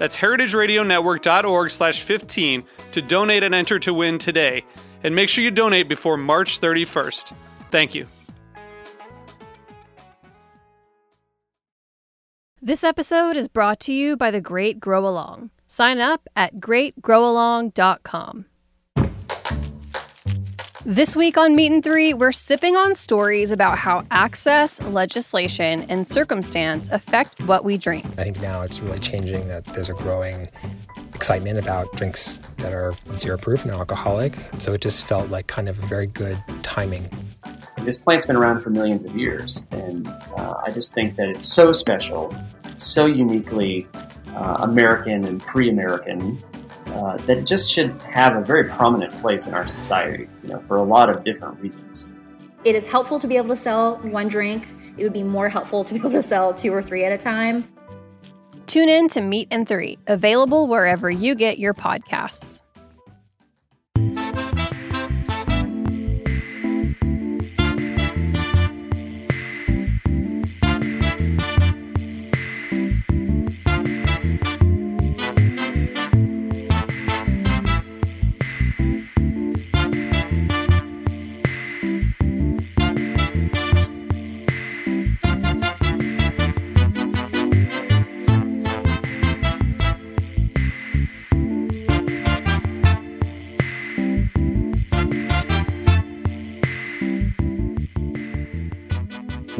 That's 0.00 0.16
heritageradionetwork.org 0.16 1.70
slash 1.70 2.00
15 2.00 2.64
to 2.92 3.02
donate 3.02 3.42
and 3.42 3.54
enter 3.54 3.78
to 3.80 3.92
win 3.92 4.16
today. 4.16 4.64
And 5.04 5.14
make 5.14 5.28
sure 5.28 5.44
you 5.44 5.50
donate 5.50 5.90
before 5.90 6.16
March 6.16 6.58
31st. 6.58 7.34
Thank 7.70 7.94
you. 7.94 8.06
This 12.62 12.82
episode 12.82 13.36
is 13.36 13.46
brought 13.46 13.78
to 13.80 13.92
you 13.92 14.16
by 14.16 14.30
The 14.30 14.40
Great 14.40 14.80
Grow 14.80 15.06
Along. 15.06 15.50
Sign 15.66 16.00
up 16.00 16.28
at 16.34 16.56
greatgrowalong.com. 16.56 18.46
This 20.86 21.14
week 21.14 21.36
on 21.36 21.54
Meat 21.54 21.72
and 21.72 21.84
Three, 21.84 22.14
we're 22.14 22.32
sipping 22.32 22.74
on 22.74 22.94
stories 22.94 23.50
about 23.50 23.76
how 23.76 24.06
access, 24.10 24.80
legislation, 24.80 25.84
and 25.90 26.06
circumstance 26.06 26.88
affect 26.88 27.42
what 27.42 27.64
we 27.64 27.76
drink. 27.76 28.06
I 28.16 28.24
think 28.24 28.40
now 28.40 28.62
it's 28.62 28.80
really 28.80 28.98
changing 28.98 29.46
that 29.48 29.66
there's 29.66 29.90
a 29.90 29.92
growing 29.92 30.48
excitement 31.14 31.58
about 31.58 31.94
drinks 31.96 32.40
that 32.56 32.72
are 32.72 32.94
zero 33.14 33.36
proof 33.36 33.62
and 33.64 33.72
alcoholic. 33.72 34.34
So 34.56 34.72
it 34.72 34.80
just 34.80 35.04
felt 35.04 35.28
like 35.28 35.48
kind 35.48 35.68
of 35.68 35.78
a 35.78 35.86
very 35.86 36.06
good 36.06 36.42
timing. 36.62 37.10
This 37.82 38.00
plant's 38.00 38.24
been 38.24 38.36
around 38.36 38.60
for 38.60 38.70
millions 38.70 39.04
of 39.04 39.14
years, 39.14 39.68
and 39.72 40.08
uh, 40.38 40.62
I 40.64 40.70
just 40.70 40.94
think 40.94 41.16
that 41.16 41.28
it's 41.28 41.44
so 41.44 41.72
special, 41.72 42.34
so 42.78 43.04
uniquely 43.04 43.86
uh, 44.28 44.56
American 44.60 45.26
and 45.26 45.42
pre 45.42 45.68
American 45.68 46.42
uh, 46.92 47.16
that 47.18 47.46
just 47.46 47.72
should 47.72 48.00
have 48.02 48.36
a 48.36 48.44
very 48.44 48.68
prominent 48.68 49.12
place 49.20 49.46
in 49.46 49.54
our 49.54 49.66
society, 49.66 50.28
you 50.42 50.50
know, 50.50 50.60
for 50.60 50.76
a 50.76 50.82
lot 50.82 51.08
of 51.08 51.24
different 51.24 51.58
reasons. 51.60 52.12
It 52.64 52.74
is 52.74 52.86
helpful 52.86 53.18
to 53.18 53.26
be 53.26 53.36
able 53.36 53.48
to 53.48 53.56
sell 53.56 53.96
one 53.98 54.28
drink. 54.28 54.68
It 54.96 55.04
would 55.04 55.12
be 55.12 55.22
more 55.22 55.48
helpful 55.48 55.82
to 55.84 55.94
be 55.94 56.00
able 56.00 56.10
to 56.10 56.22
sell 56.22 56.52
two 56.52 56.72
or 56.72 56.82
three 56.82 57.04
at 57.04 57.12
a 57.12 57.18
time. 57.18 57.66
Tune 58.66 58.88
in 58.88 59.08
to 59.08 59.20
Meat 59.20 59.48
and 59.50 59.66
Three, 59.66 59.98
available 60.06 60.66
wherever 60.66 61.10
you 61.10 61.34
get 61.34 61.58
your 61.58 61.74
podcasts. 61.74 62.60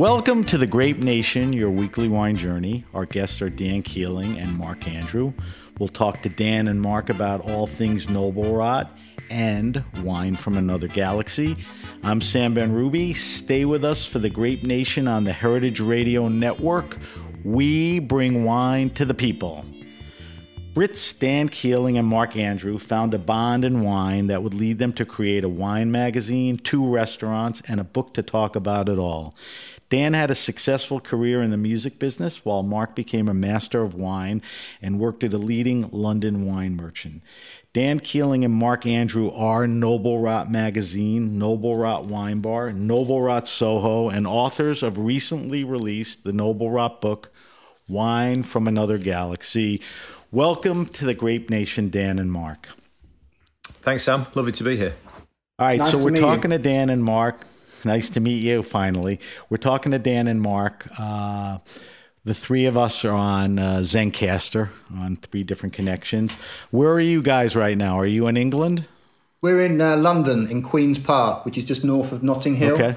Welcome 0.00 0.44
to 0.44 0.56
the 0.56 0.66
Grape 0.66 0.96
Nation, 0.96 1.52
your 1.52 1.68
weekly 1.68 2.08
wine 2.08 2.34
journey. 2.34 2.86
Our 2.94 3.04
guests 3.04 3.42
are 3.42 3.50
Dan 3.50 3.82
Keeling 3.82 4.38
and 4.38 4.56
Mark 4.56 4.88
Andrew. 4.88 5.34
We'll 5.78 5.90
talk 5.90 6.22
to 6.22 6.30
Dan 6.30 6.68
and 6.68 6.80
Mark 6.80 7.10
about 7.10 7.42
all 7.42 7.66
things 7.66 8.08
Noble 8.08 8.56
Rot 8.56 8.90
and 9.28 9.84
wine 10.02 10.36
from 10.36 10.56
another 10.56 10.88
galaxy. 10.88 11.54
I'm 12.02 12.22
Sam 12.22 12.54
Benrubi. 12.54 13.14
Stay 13.14 13.66
with 13.66 13.84
us 13.84 14.06
for 14.06 14.20
the 14.20 14.30
Grape 14.30 14.62
Nation 14.62 15.06
on 15.06 15.24
the 15.24 15.34
Heritage 15.34 15.80
Radio 15.80 16.28
Network. 16.28 16.96
We 17.44 17.98
bring 17.98 18.44
wine 18.44 18.88
to 18.94 19.04
the 19.04 19.12
people. 19.12 19.66
Brits 20.72 21.18
Dan 21.18 21.50
Keeling 21.50 21.98
and 21.98 22.08
Mark 22.08 22.36
Andrew 22.36 22.78
found 22.78 23.12
a 23.12 23.18
bond 23.18 23.66
in 23.66 23.82
wine 23.82 24.28
that 24.28 24.42
would 24.42 24.54
lead 24.54 24.78
them 24.78 24.94
to 24.94 25.04
create 25.04 25.44
a 25.44 25.48
wine 25.48 25.90
magazine, 25.92 26.56
two 26.56 26.86
restaurants, 26.86 27.60
and 27.68 27.80
a 27.80 27.84
book 27.84 28.14
to 28.14 28.22
talk 28.22 28.56
about 28.56 28.88
it 28.88 28.96
all. 28.96 29.34
Dan 29.90 30.14
had 30.14 30.30
a 30.30 30.36
successful 30.36 31.00
career 31.00 31.42
in 31.42 31.50
the 31.50 31.56
music 31.56 31.98
business, 31.98 32.44
while 32.44 32.62
Mark 32.62 32.94
became 32.94 33.28
a 33.28 33.34
master 33.34 33.82
of 33.82 33.92
wine 33.92 34.40
and 34.80 35.00
worked 35.00 35.24
at 35.24 35.34
a 35.34 35.38
leading 35.38 35.90
London 35.92 36.46
wine 36.46 36.76
merchant. 36.76 37.22
Dan 37.72 37.98
Keeling 37.98 38.44
and 38.44 38.54
Mark 38.54 38.86
Andrew 38.86 39.30
are 39.32 39.66
Noble 39.66 40.20
Rot 40.20 40.50
Magazine, 40.50 41.38
Noble 41.38 41.76
Rot 41.76 42.04
Wine 42.04 42.40
Bar, 42.40 42.72
Noble 42.72 43.20
Rot 43.20 43.48
Soho, 43.48 44.08
and 44.08 44.26
authors 44.28 44.82
of 44.84 44.96
recently 44.96 45.64
released 45.64 46.22
the 46.22 46.32
Noble 46.32 46.70
Rot 46.70 47.00
book, 47.00 47.32
Wine 47.88 48.44
from 48.44 48.68
Another 48.68 48.96
Galaxy. 48.96 49.80
Welcome 50.30 50.86
to 50.86 51.04
the 51.04 51.14
Grape 51.14 51.50
Nation, 51.50 51.90
Dan 51.90 52.20
and 52.20 52.30
Mark. 52.30 52.68
Thanks, 53.62 54.04
Sam. 54.04 54.26
Lovely 54.34 54.52
to 54.52 54.64
be 54.64 54.76
here. 54.76 54.94
All 55.58 55.66
right, 55.66 55.78
Nice 55.78 55.92
so 55.92 56.04
we're 56.04 56.16
talking 56.16 56.52
you. 56.52 56.58
to 56.58 56.62
Dan 56.62 56.90
and 56.90 57.02
Mark. 57.02 57.44
Nice 57.84 58.10
to 58.10 58.20
meet 58.20 58.42
you 58.42 58.62
finally. 58.62 59.18
We're 59.48 59.56
talking 59.56 59.92
to 59.92 59.98
Dan 59.98 60.26
and 60.28 60.40
Mark. 60.40 60.86
Uh, 60.98 61.58
the 62.24 62.34
three 62.34 62.66
of 62.66 62.76
us 62.76 63.04
are 63.04 63.12
on 63.12 63.58
uh, 63.58 63.78
Zencastr 63.78 64.68
on 64.94 65.16
three 65.16 65.42
different 65.42 65.72
connections. 65.74 66.32
Where 66.70 66.92
are 66.92 67.00
you 67.00 67.22
guys 67.22 67.56
right 67.56 67.78
now? 67.78 67.98
Are 67.98 68.06
you 68.06 68.26
in 68.26 68.36
England? 68.36 68.86
We're 69.40 69.64
in 69.64 69.80
uh, 69.80 69.96
London, 69.96 70.50
in 70.50 70.62
Queen's 70.62 70.98
Park, 70.98 71.46
which 71.46 71.56
is 71.56 71.64
just 71.64 71.82
north 71.82 72.12
of 72.12 72.22
Notting 72.22 72.56
Hill. 72.56 72.74
Okay. 72.74 72.96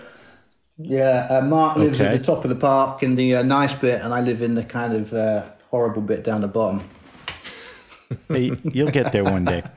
Yeah, 0.78 1.28
uh, 1.30 1.42
Mark 1.42 1.78
lives 1.78 2.02
Okay. 2.02 2.14
at 2.16 2.18
the 2.18 2.24
top 2.26 2.44
of 2.44 2.50
the 2.50 2.56
park 2.56 3.04
in 3.04 3.16
the 3.16 3.36
uh, 3.36 3.44
nice 3.44 3.74
bit, 3.76 4.02
and 4.02 4.14
I 4.14 4.20
live 4.20 4.42
in 4.42 4.56
the 4.56 4.64
kind 4.64 4.94
of 4.94 5.14
uh, 5.14 5.44
horrible 5.70 6.02
bit 6.02 6.24
down 6.24 6.42
the 6.42 6.48
bottom. 6.48 6.84
Hey, 8.28 8.51
You'll 8.63 8.91
get 8.91 9.12
there 9.12 9.24
one 9.24 9.46
day. 9.46 9.63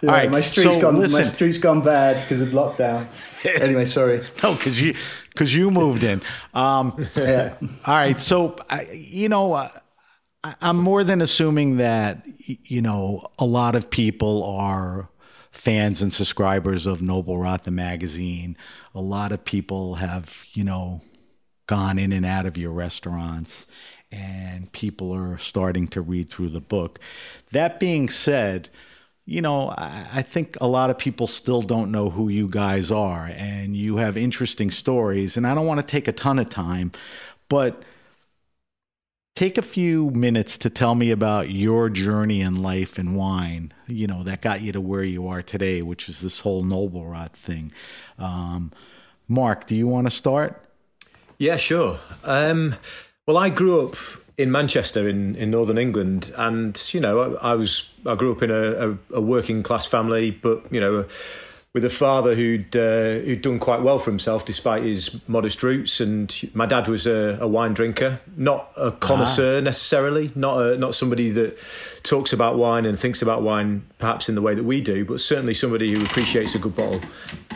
Yeah, 0.00 0.10
All 0.10 0.14
right. 0.14 0.30
my 0.30 0.40
street's 0.42 0.74
so 0.74 0.80
gone. 0.80 0.96
listen. 0.96 1.22
My 1.22 1.26
street's 1.28 1.58
gone 1.58 1.80
bad 1.82 2.22
because 2.22 2.40
of 2.40 2.50
lockdown. 2.50 3.08
anyway, 3.60 3.84
sorry. 3.84 4.22
No, 4.44 4.54
because 4.54 4.80
you 4.80 4.94
because 5.30 5.52
you 5.52 5.72
moved 5.72 6.04
in. 6.04 6.22
Um, 6.54 7.04
Yeah. 7.16 7.54
All 7.84 7.96
right. 7.96 8.20
So, 8.20 8.54
I, 8.70 8.82
you 8.92 9.28
know, 9.28 9.54
uh, 9.54 9.68
I, 10.44 10.54
I'm 10.60 10.76
more 10.78 11.02
than 11.02 11.20
assuming 11.20 11.78
that, 11.78 12.22
you 12.46 12.80
know, 12.80 13.26
a 13.40 13.44
lot 13.44 13.74
of 13.74 13.90
people 13.90 14.44
are 14.44 15.08
fans 15.50 16.00
and 16.00 16.12
subscribers 16.12 16.86
of 16.86 17.02
Noble 17.02 17.36
Rot, 17.36 17.64
the 17.64 17.72
magazine. 17.72 18.56
A 18.94 19.00
lot 19.00 19.32
of 19.32 19.44
people 19.44 19.96
have, 19.96 20.44
you 20.52 20.62
know, 20.62 21.00
gone 21.66 21.98
in 21.98 22.12
and 22.12 22.24
out 22.24 22.46
of 22.46 22.56
your 22.56 22.70
restaurants 22.70 23.66
and 24.10 24.70
people 24.72 25.12
are 25.12 25.38
starting 25.38 25.86
to 25.88 26.00
read 26.00 26.30
through 26.30 26.50
the 26.50 26.60
book. 26.60 26.98
That 27.52 27.78
being 27.78 28.08
said, 28.08 28.68
you 29.24 29.42
know, 29.42 29.70
I, 29.70 30.08
I 30.14 30.22
think 30.22 30.56
a 30.60 30.66
lot 30.66 30.90
of 30.90 30.96
people 30.96 31.26
still 31.26 31.60
don't 31.60 31.90
know 31.90 32.10
who 32.10 32.28
you 32.28 32.48
guys 32.48 32.90
are, 32.90 33.26
and 33.26 33.76
you 33.76 33.96
have 33.98 34.16
interesting 34.16 34.70
stories. 34.70 35.36
And 35.36 35.46
I 35.46 35.54
don't 35.54 35.66
want 35.66 35.78
to 35.80 35.86
take 35.86 36.08
a 36.08 36.12
ton 36.12 36.38
of 36.38 36.48
time, 36.48 36.92
but 37.48 37.82
take 39.36 39.56
a 39.56 39.62
few 39.62 40.10
minutes 40.10 40.58
to 40.58 40.68
tell 40.68 40.96
me 40.96 41.10
about 41.12 41.48
your 41.50 41.88
journey 41.88 42.40
in 42.40 42.60
life 42.60 42.98
and 42.98 43.14
wine, 43.14 43.72
you 43.86 44.06
know, 44.06 44.24
that 44.24 44.42
got 44.42 44.62
you 44.62 44.72
to 44.72 44.80
where 44.80 45.04
you 45.04 45.28
are 45.28 45.42
today, 45.42 45.80
which 45.80 46.08
is 46.08 46.20
this 46.20 46.40
whole 46.40 46.64
Noble 46.64 47.06
Rot 47.06 47.36
thing. 47.36 47.70
Um, 48.18 48.72
Mark, 49.28 49.66
do 49.66 49.76
you 49.76 49.86
want 49.86 50.08
to 50.08 50.10
start? 50.10 50.60
Yeah, 51.38 51.56
sure. 51.56 52.00
Um, 52.24 52.74
well, 53.28 53.36
I 53.36 53.50
grew 53.50 53.86
up 53.86 53.96
in 54.38 54.50
Manchester 54.50 55.06
in, 55.06 55.36
in 55.36 55.50
northern 55.50 55.76
England, 55.76 56.32
and 56.38 56.82
you 56.94 56.98
know, 56.98 57.36
I, 57.36 57.50
I 57.50 57.54
was 57.56 57.92
I 58.06 58.14
grew 58.14 58.32
up 58.32 58.42
in 58.42 58.50
a, 58.50 58.92
a, 58.92 58.98
a 59.16 59.20
working 59.20 59.62
class 59.62 59.86
family, 59.86 60.30
but 60.30 60.64
you 60.72 60.80
know, 60.80 61.04
with 61.74 61.84
a 61.84 61.90
father 61.90 62.34
who'd 62.34 62.74
uh, 62.74 63.18
who'd 63.26 63.42
done 63.42 63.58
quite 63.58 63.82
well 63.82 63.98
for 63.98 64.10
himself 64.10 64.46
despite 64.46 64.82
his 64.82 65.20
modest 65.28 65.62
roots. 65.62 66.00
And 66.00 66.34
my 66.54 66.64
dad 66.64 66.88
was 66.88 67.06
a, 67.06 67.36
a 67.38 67.46
wine 67.46 67.74
drinker, 67.74 68.18
not 68.34 68.70
a 68.78 68.92
connoisseur 68.92 69.58
ah. 69.58 69.60
necessarily, 69.60 70.32
not 70.34 70.62
a, 70.62 70.78
not 70.78 70.94
somebody 70.94 71.30
that 71.32 71.58
talks 72.04 72.32
about 72.32 72.56
wine 72.56 72.86
and 72.86 72.98
thinks 72.98 73.20
about 73.20 73.42
wine 73.42 73.84
perhaps 73.98 74.30
in 74.30 74.36
the 74.36 74.42
way 74.42 74.54
that 74.54 74.64
we 74.64 74.80
do, 74.80 75.04
but 75.04 75.20
certainly 75.20 75.52
somebody 75.52 75.92
who 75.92 76.02
appreciates 76.02 76.54
a 76.54 76.58
good 76.58 76.74
bottle. 76.74 77.02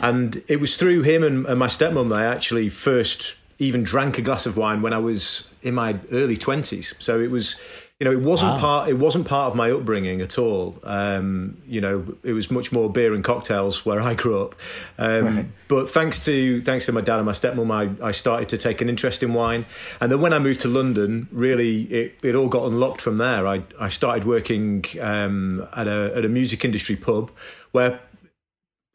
And 0.03 0.45
it 0.49 0.61
was 0.61 0.77
through 0.77 1.01
him 1.01 1.25
and, 1.25 1.47
and 1.47 1.59
my 1.59 1.69
stepmom 1.69 2.11
that 2.11 2.19
I 2.19 2.27
actually 2.27 2.69
first 2.69 3.37
even 3.59 3.83
drank 3.83 4.19
a 4.19 4.23
glass 4.23 4.45
of 4.45 4.59
wine 4.59 4.83
when 4.83 4.93
I 4.93 4.99
was 4.99 5.52
in 5.63 5.75
my 5.75 5.99
early 6.11 6.37
twenties. 6.37 6.95
So 6.99 7.21
it 7.21 7.31
was 7.31 7.57
you 8.03 8.05
know, 8.05 8.19
it 8.19 8.23
wasn't 8.23 8.55
wow. 8.55 8.59
part. 8.59 8.89
It 8.89 8.99
wasn't 8.99 9.29
part 9.29 9.53
of 9.53 9.57
my 9.57 9.71
upbringing 9.71 10.21
at 10.23 10.37
all. 10.37 10.75
Um, 10.83 11.63
you 11.65 11.81
know, 11.81 12.05
it 12.25 12.33
was 12.33 12.51
much 12.51 12.73
more 12.73 12.91
beer 12.91 13.15
and 13.15 13.23
cocktails 13.23 13.87
where 13.87 14.01
I 14.01 14.15
grew 14.15 14.43
up. 14.43 14.57
Um, 14.99 15.37
right. 15.37 15.47
But 15.69 15.89
thanks 15.89 16.19
to 16.25 16.61
thanks 16.63 16.87
to 16.87 16.93
my 16.93 17.01
dad 17.01 17.19
and 17.19 17.27
my 17.27 17.31
stepmom, 17.31 17.71
I, 17.71 18.09
I 18.09 18.11
started 18.11 18.49
to 18.49 18.59
take 18.59 18.81
an 18.81 18.89
interest 18.89 19.23
in 19.23 19.35
wine. 19.35 19.67
And 20.01 20.11
then 20.11 20.21
when 20.21 20.33
I 20.33 20.41
moved 20.41 20.63
to 20.63 20.69
London, 20.69 21.29
really, 21.31 21.83
it, 21.83 22.19
it 22.25 22.35
all 22.35 22.49
got 22.49 22.65
unlocked 22.65 23.01
from 23.01 23.19
there. 23.19 23.47
I 23.47 23.63
I 23.79 23.89
started 23.89 24.25
working 24.25 24.85
um, 25.01 25.69
at 25.77 25.87
a 25.87 26.13
at 26.17 26.25
a 26.25 26.29
music 26.29 26.65
industry 26.65 26.97
pub 26.97 27.31
where 27.71 28.01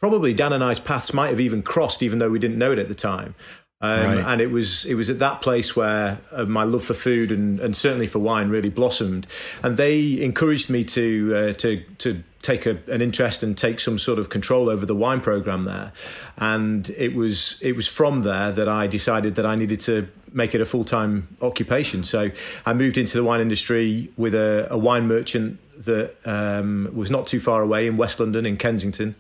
probably 0.02 0.34
Dan 0.34 0.52
and 0.52 0.62
I's 0.62 0.82
paths 0.82 1.14
might 1.14 1.30
have 1.30 1.40
even 1.40 1.64
crossed, 1.64 2.04
even 2.04 2.20
though 2.20 2.30
we 2.30 2.40
didn't 2.40 2.58
know 2.58 2.74
it 2.74 2.80
at 2.80 2.90
the 2.90 2.96
time. 2.96 3.36
Um, 3.80 4.06
right. 4.06 4.34
And 4.34 4.42
it 4.42 4.50
was 4.50 4.86
it 4.86 4.96
was 4.96 5.08
at 5.10 5.20
that 5.20 5.42
place 5.42 5.76
where 5.76 6.20
uh, 6.32 6.46
my 6.46 6.64
love 6.64 6.84
for 6.84 6.96
food 6.96 7.32
and, 7.32 7.60
and 7.60 7.76
certainly 7.76 8.08
for 8.08 8.18
wine 8.18 8.50
really 8.50 8.72
blossomed, 8.72 9.28
and 9.62 9.78
they 9.78 10.20
encouraged 10.20 10.72
me 10.72 10.84
to 10.86 11.36
uh, 11.36 11.54
to 11.54 11.84
to 12.00 12.24
take 12.42 12.66
a, 12.66 12.80
an 12.88 13.04
interest 13.04 13.44
and 13.44 13.56
take 13.56 13.80
some 13.80 14.00
sort 14.00 14.18
of 14.18 14.30
control 14.30 14.70
over 14.70 14.84
the 14.84 14.96
wine 14.96 15.22
program 15.22 15.66
there, 15.66 15.92
and 16.38 16.90
it 16.98 17.14
was 17.14 17.62
it 17.62 17.76
was 17.76 17.88
from 17.88 18.24
there 18.24 18.52
that 18.52 18.68
I 18.68 18.88
decided 18.88 19.36
that 19.36 19.46
I 19.46 19.54
needed 19.54 19.80
to 19.82 20.08
make 20.34 20.56
it 20.56 20.62
a 20.62 20.66
full 20.66 20.84
time 20.84 21.28
occupation. 21.44 22.04
So 22.04 22.32
I 22.66 22.74
moved 22.74 22.98
into 22.98 23.16
the 23.16 23.24
wine 23.24 23.42
industry 23.42 24.12
with 24.18 24.34
a, 24.34 24.68
a 24.72 24.78
wine 24.78 25.08
merchant 25.08 25.60
that 25.86 26.16
um, 26.26 26.90
was 26.96 27.12
not 27.12 27.28
too 27.28 27.40
far 27.40 27.62
away 27.62 27.86
in 27.86 27.96
West 27.96 28.20
London 28.20 28.48
in 28.48 28.58
Kensington, 28.58 29.14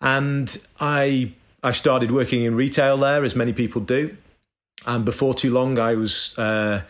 and 0.00 0.56
I 0.78 1.32
I 1.62 1.72
started 1.72 2.10
working 2.10 2.44
in 2.44 2.54
retail 2.54 2.96
there, 2.96 3.24
as 3.24 3.34
many 3.34 3.52
people 3.52 3.80
do. 3.80 4.16
And 4.86 5.04
before 5.04 5.34
too 5.34 5.52
long, 5.52 5.78
I 5.78 5.94
was 5.94 6.38
uh, 6.38 6.82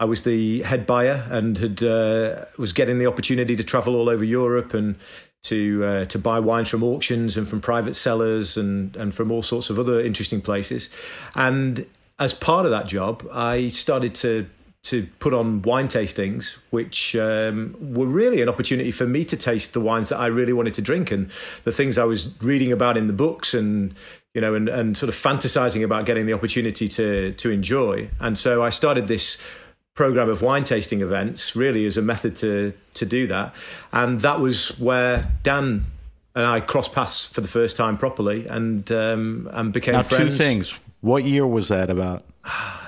I 0.00 0.04
was 0.04 0.24
the 0.24 0.62
head 0.62 0.86
buyer 0.86 1.26
and 1.30 1.56
had 1.56 1.82
uh, 1.82 2.44
was 2.58 2.72
getting 2.72 2.98
the 2.98 3.06
opportunity 3.06 3.56
to 3.56 3.64
travel 3.64 3.94
all 3.94 4.08
over 4.08 4.24
Europe 4.24 4.74
and 4.74 4.96
to 5.44 5.84
uh, 5.84 6.04
to 6.06 6.18
buy 6.18 6.40
wines 6.40 6.68
from 6.68 6.82
auctions 6.82 7.36
and 7.36 7.48
from 7.48 7.60
private 7.60 7.94
sellers 7.94 8.56
and 8.56 8.96
and 8.96 9.14
from 9.14 9.30
all 9.30 9.42
sorts 9.42 9.70
of 9.70 9.78
other 9.78 10.00
interesting 10.00 10.40
places. 10.40 10.90
And 11.34 11.86
as 12.18 12.34
part 12.34 12.66
of 12.66 12.72
that 12.72 12.88
job, 12.88 13.26
I 13.32 13.68
started 13.68 14.14
to 14.16 14.46
to 14.86 15.06
put 15.18 15.34
on 15.34 15.62
wine 15.62 15.88
tastings, 15.88 16.56
which 16.70 17.16
um, 17.16 17.74
were 17.80 18.06
really 18.06 18.40
an 18.40 18.48
opportunity 18.48 18.92
for 18.92 19.06
me 19.06 19.24
to 19.24 19.36
taste 19.36 19.72
the 19.72 19.80
wines 19.80 20.10
that 20.10 20.18
I 20.18 20.26
really 20.26 20.52
wanted 20.52 20.74
to 20.74 20.82
drink 20.82 21.10
and 21.10 21.30
the 21.64 21.72
things 21.72 21.98
I 21.98 22.04
was 22.04 22.40
reading 22.40 22.70
about 22.70 22.96
in 22.96 23.08
the 23.08 23.12
books 23.12 23.52
and 23.52 23.94
you 24.34 24.40
know 24.40 24.54
and, 24.54 24.68
and 24.68 24.96
sort 24.96 25.08
of 25.08 25.14
fantasizing 25.14 25.82
about 25.82 26.06
getting 26.06 26.26
the 26.26 26.32
opportunity 26.32 26.86
to 26.88 27.32
to 27.32 27.50
enjoy. 27.50 28.08
And 28.20 28.38
so 28.38 28.62
I 28.62 28.70
started 28.70 29.08
this 29.08 29.38
program 29.94 30.28
of 30.28 30.42
wine 30.42 30.62
tasting 30.62 31.00
events 31.00 31.56
really 31.56 31.86
as 31.86 31.96
a 31.96 32.02
method 32.02 32.36
to 32.36 32.72
to 32.94 33.04
do 33.04 33.26
that. 33.26 33.54
And 33.92 34.20
that 34.20 34.40
was 34.40 34.78
where 34.78 35.28
Dan 35.42 35.86
and 36.36 36.46
I 36.46 36.60
crossed 36.60 36.92
paths 36.92 37.26
for 37.26 37.40
the 37.40 37.48
first 37.48 37.76
time 37.76 37.98
properly 37.98 38.46
and 38.46 38.90
um, 38.92 39.48
and 39.52 39.72
became 39.72 39.94
now, 39.94 40.02
friends. 40.02 40.30
Two 40.30 40.36
things. 40.36 40.74
What 41.00 41.24
year 41.24 41.46
was 41.46 41.68
that 41.68 41.90
about? 41.90 42.24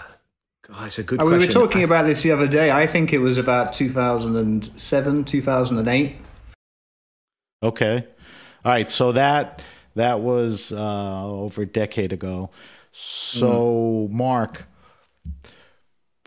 Oh, 0.70 0.85
it's 0.85 0.99
a 0.99 1.03
good. 1.03 1.20
Oh, 1.20 1.25
we 1.25 1.38
were 1.38 1.47
talking 1.47 1.82
about 1.82 2.05
this 2.05 2.23
the 2.23 2.32
other 2.32 2.47
day. 2.47 2.70
I 2.70 2.87
think 2.87 3.12
it 3.12 3.19
was 3.19 3.38
about 3.38 3.73
2007, 3.73 5.25
2008. 5.25 6.17
Okay, 7.62 8.06
all 8.65 8.73
right. 8.73 8.91
So 8.91 9.12
that 9.12 9.62
that 9.94 10.20
was 10.20 10.70
uh, 10.70 11.26
over 11.26 11.62
a 11.62 11.67
decade 11.67 12.12
ago. 12.12 12.50
So, 12.93 14.09
mm. 14.09 14.11
Mark, 14.11 14.67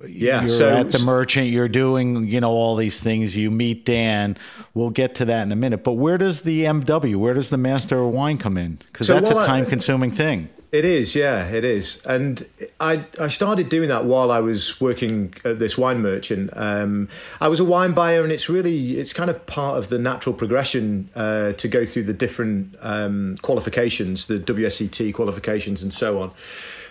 yeah, 0.07 0.41
you're 0.41 0.49
so, 0.49 0.69
at 0.69 0.91
the 0.91 0.99
merchant. 0.99 1.49
You're 1.49 1.67
doing, 1.67 2.27
you 2.27 2.41
know, 2.41 2.51
all 2.51 2.75
these 2.75 2.99
things. 2.99 3.35
You 3.35 3.51
meet 3.51 3.85
Dan. 3.85 4.37
We'll 4.73 4.89
get 4.89 5.15
to 5.15 5.25
that 5.25 5.43
in 5.43 5.51
a 5.51 5.55
minute. 5.55 5.83
But 5.83 5.93
where 5.93 6.17
does 6.17 6.41
the 6.41 6.63
MW, 6.63 7.15
where 7.17 7.33
does 7.33 7.49
the 7.49 7.57
Master 7.57 7.99
of 7.99 8.11
Wine 8.11 8.37
come 8.37 8.57
in? 8.57 8.79
Because 8.91 9.07
so 9.07 9.19
that's 9.19 9.29
a 9.29 9.33
time-consuming 9.33 10.11
thing. 10.11 10.49
It 10.71 10.85
is, 10.85 11.15
yeah, 11.15 11.49
it 11.49 11.65
is. 11.65 12.01
And 12.05 12.47
I 12.79 13.05
I 13.19 13.27
started 13.27 13.67
doing 13.67 13.89
that 13.89 14.05
while 14.05 14.31
I 14.31 14.39
was 14.39 14.79
working 14.79 15.33
at 15.43 15.59
this 15.59 15.77
wine 15.77 16.01
merchant. 16.01 16.49
Um, 16.53 17.09
I 17.41 17.49
was 17.49 17.59
a 17.59 17.65
wine 17.65 17.91
buyer, 17.91 18.23
and 18.23 18.31
it's 18.31 18.49
really 18.49 18.97
it's 18.97 19.11
kind 19.11 19.29
of 19.29 19.45
part 19.45 19.77
of 19.77 19.89
the 19.89 19.99
natural 19.99 20.33
progression 20.33 21.09
uh, 21.13 21.51
to 21.53 21.67
go 21.67 21.83
through 21.83 22.03
the 22.03 22.13
different 22.13 22.75
um, 22.79 23.35
qualifications, 23.41 24.27
the 24.27 24.39
WSET 24.39 25.13
qualifications, 25.13 25.83
and 25.83 25.93
so 25.93 26.21
on, 26.21 26.31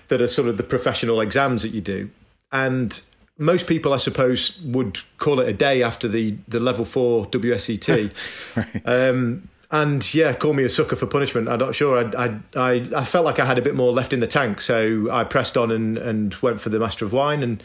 that 0.08 0.20
are 0.20 0.28
sort 0.28 0.48
of 0.48 0.58
the 0.58 0.62
professional 0.62 1.22
exams 1.22 1.62
that 1.62 1.70
you 1.70 1.80
do. 1.80 2.10
And 2.52 3.00
most 3.38 3.66
people, 3.66 3.94
I 3.94 3.96
suppose, 3.96 4.60
would 4.60 4.98
call 5.16 5.40
it 5.40 5.48
a 5.48 5.54
day 5.54 5.82
after 5.82 6.06
the 6.06 6.36
the 6.48 6.60
level 6.60 6.84
four 6.84 7.24
WSET. 7.28 8.14
right. 8.56 8.82
um, 8.84 9.48
and 9.70 10.14
yeah, 10.14 10.32
call 10.32 10.52
me 10.52 10.64
a 10.64 10.70
sucker 10.70 10.96
for 10.96 11.06
punishment. 11.06 11.48
I'm 11.48 11.58
not 11.58 11.74
sure. 11.74 11.98
I, 11.98 12.26
I, 12.26 12.38
I, 12.56 12.90
I, 12.96 13.04
felt 13.04 13.24
like 13.24 13.38
I 13.38 13.44
had 13.44 13.58
a 13.58 13.62
bit 13.62 13.74
more 13.74 13.92
left 13.92 14.12
in 14.12 14.20
the 14.20 14.26
tank, 14.26 14.60
so 14.60 15.08
I 15.10 15.24
pressed 15.24 15.56
on 15.56 15.70
and, 15.70 15.96
and 15.96 16.34
went 16.36 16.60
for 16.60 16.70
the 16.70 16.80
Master 16.80 17.04
of 17.04 17.12
Wine. 17.12 17.42
And 17.42 17.62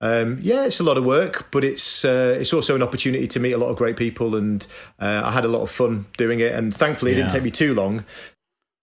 um, 0.00 0.38
yeah, 0.40 0.66
it's 0.66 0.78
a 0.78 0.84
lot 0.84 0.96
of 0.96 1.04
work, 1.04 1.50
but 1.50 1.64
it's 1.64 2.04
uh, 2.04 2.36
it's 2.40 2.52
also 2.52 2.76
an 2.76 2.82
opportunity 2.82 3.26
to 3.26 3.40
meet 3.40 3.52
a 3.52 3.58
lot 3.58 3.68
of 3.68 3.76
great 3.76 3.96
people, 3.96 4.36
and 4.36 4.66
uh, 5.00 5.22
I 5.24 5.32
had 5.32 5.44
a 5.44 5.48
lot 5.48 5.62
of 5.62 5.70
fun 5.70 6.06
doing 6.16 6.38
it. 6.40 6.52
And 6.52 6.74
thankfully, 6.74 7.12
yeah. 7.12 7.18
it 7.18 7.20
didn't 7.22 7.32
take 7.32 7.42
me 7.42 7.50
too 7.50 7.74
long. 7.74 8.04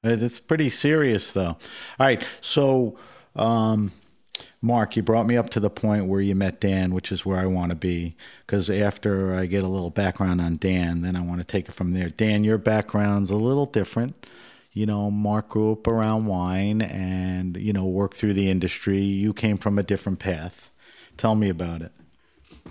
It's 0.03 0.39
pretty 0.39 0.69
serious, 0.69 1.31
though. 1.31 1.57
All 1.99 2.05
right, 2.05 2.25
so. 2.41 2.97
Um, 3.35 3.91
Mark, 4.61 4.95
you 4.95 5.03
brought 5.03 5.27
me 5.27 5.37
up 5.37 5.49
to 5.51 5.59
the 5.59 5.69
point 5.69 6.05
where 6.05 6.21
you 6.21 6.35
met 6.35 6.59
Dan, 6.59 6.93
which 6.93 7.11
is 7.11 7.25
where 7.25 7.37
I 7.37 7.45
want 7.45 7.69
to 7.69 7.75
be. 7.75 8.15
Because 8.45 8.69
after 8.69 9.35
I 9.35 9.45
get 9.45 9.63
a 9.63 9.67
little 9.67 9.89
background 9.89 10.41
on 10.41 10.55
Dan, 10.55 11.01
then 11.01 11.15
I 11.15 11.21
want 11.21 11.39
to 11.39 11.45
take 11.45 11.69
it 11.69 11.73
from 11.73 11.93
there. 11.93 12.09
Dan, 12.09 12.43
your 12.43 12.57
background's 12.57 13.31
a 13.31 13.37
little 13.37 13.65
different. 13.65 14.25
You 14.73 14.85
know, 14.85 15.09
Mark 15.09 15.49
grew 15.49 15.73
up 15.73 15.87
around 15.87 16.25
wine 16.25 16.81
and, 16.81 17.55
you 17.57 17.71
know, 17.71 17.85
worked 17.85 18.17
through 18.17 18.33
the 18.33 18.49
industry. 18.49 18.99
You 18.99 19.33
came 19.33 19.57
from 19.57 19.79
a 19.79 19.83
different 19.83 20.19
path. 20.19 20.71
Tell 21.17 21.35
me 21.35 21.49
about 21.49 21.81
it. 21.81 21.91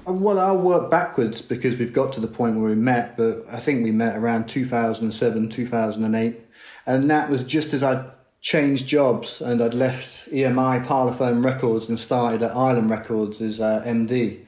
Uh, 0.07 0.13
well, 0.13 0.39
I'll 0.39 0.61
work 0.61 0.91
backwards 0.91 1.41
because 1.41 1.77
we've 1.77 1.93
got 1.93 2.13
to 2.15 2.21
the 2.21 2.27
point 2.27 2.57
where 2.57 2.71
we 2.71 2.75
met, 2.75 3.17
but 3.17 3.45
I 3.51 3.59
think 3.59 3.85
we 3.85 3.91
met 3.91 4.17
around 4.17 4.49
2007, 4.49 5.49
2008. 5.49 6.41
And 6.87 7.11
that 7.11 7.31
was 7.31 7.43
just 7.43 7.73
as 7.73 7.83
I 7.83 8.11
changed 8.45 8.87
jobs 8.87 9.41
and 9.41 9.63
I'd 9.63 9.73
left 9.73 10.31
EMI 10.31 10.87
Parlophone 10.87 11.43
Records 11.43 11.89
and 11.89 11.99
started 11.99 12.43
at 12.43 12.55
Island 12.55 12.91
Records 12.91 13.41
as 13.41 13.59
uh, 13.59 13.83
MD. 13.87 14.45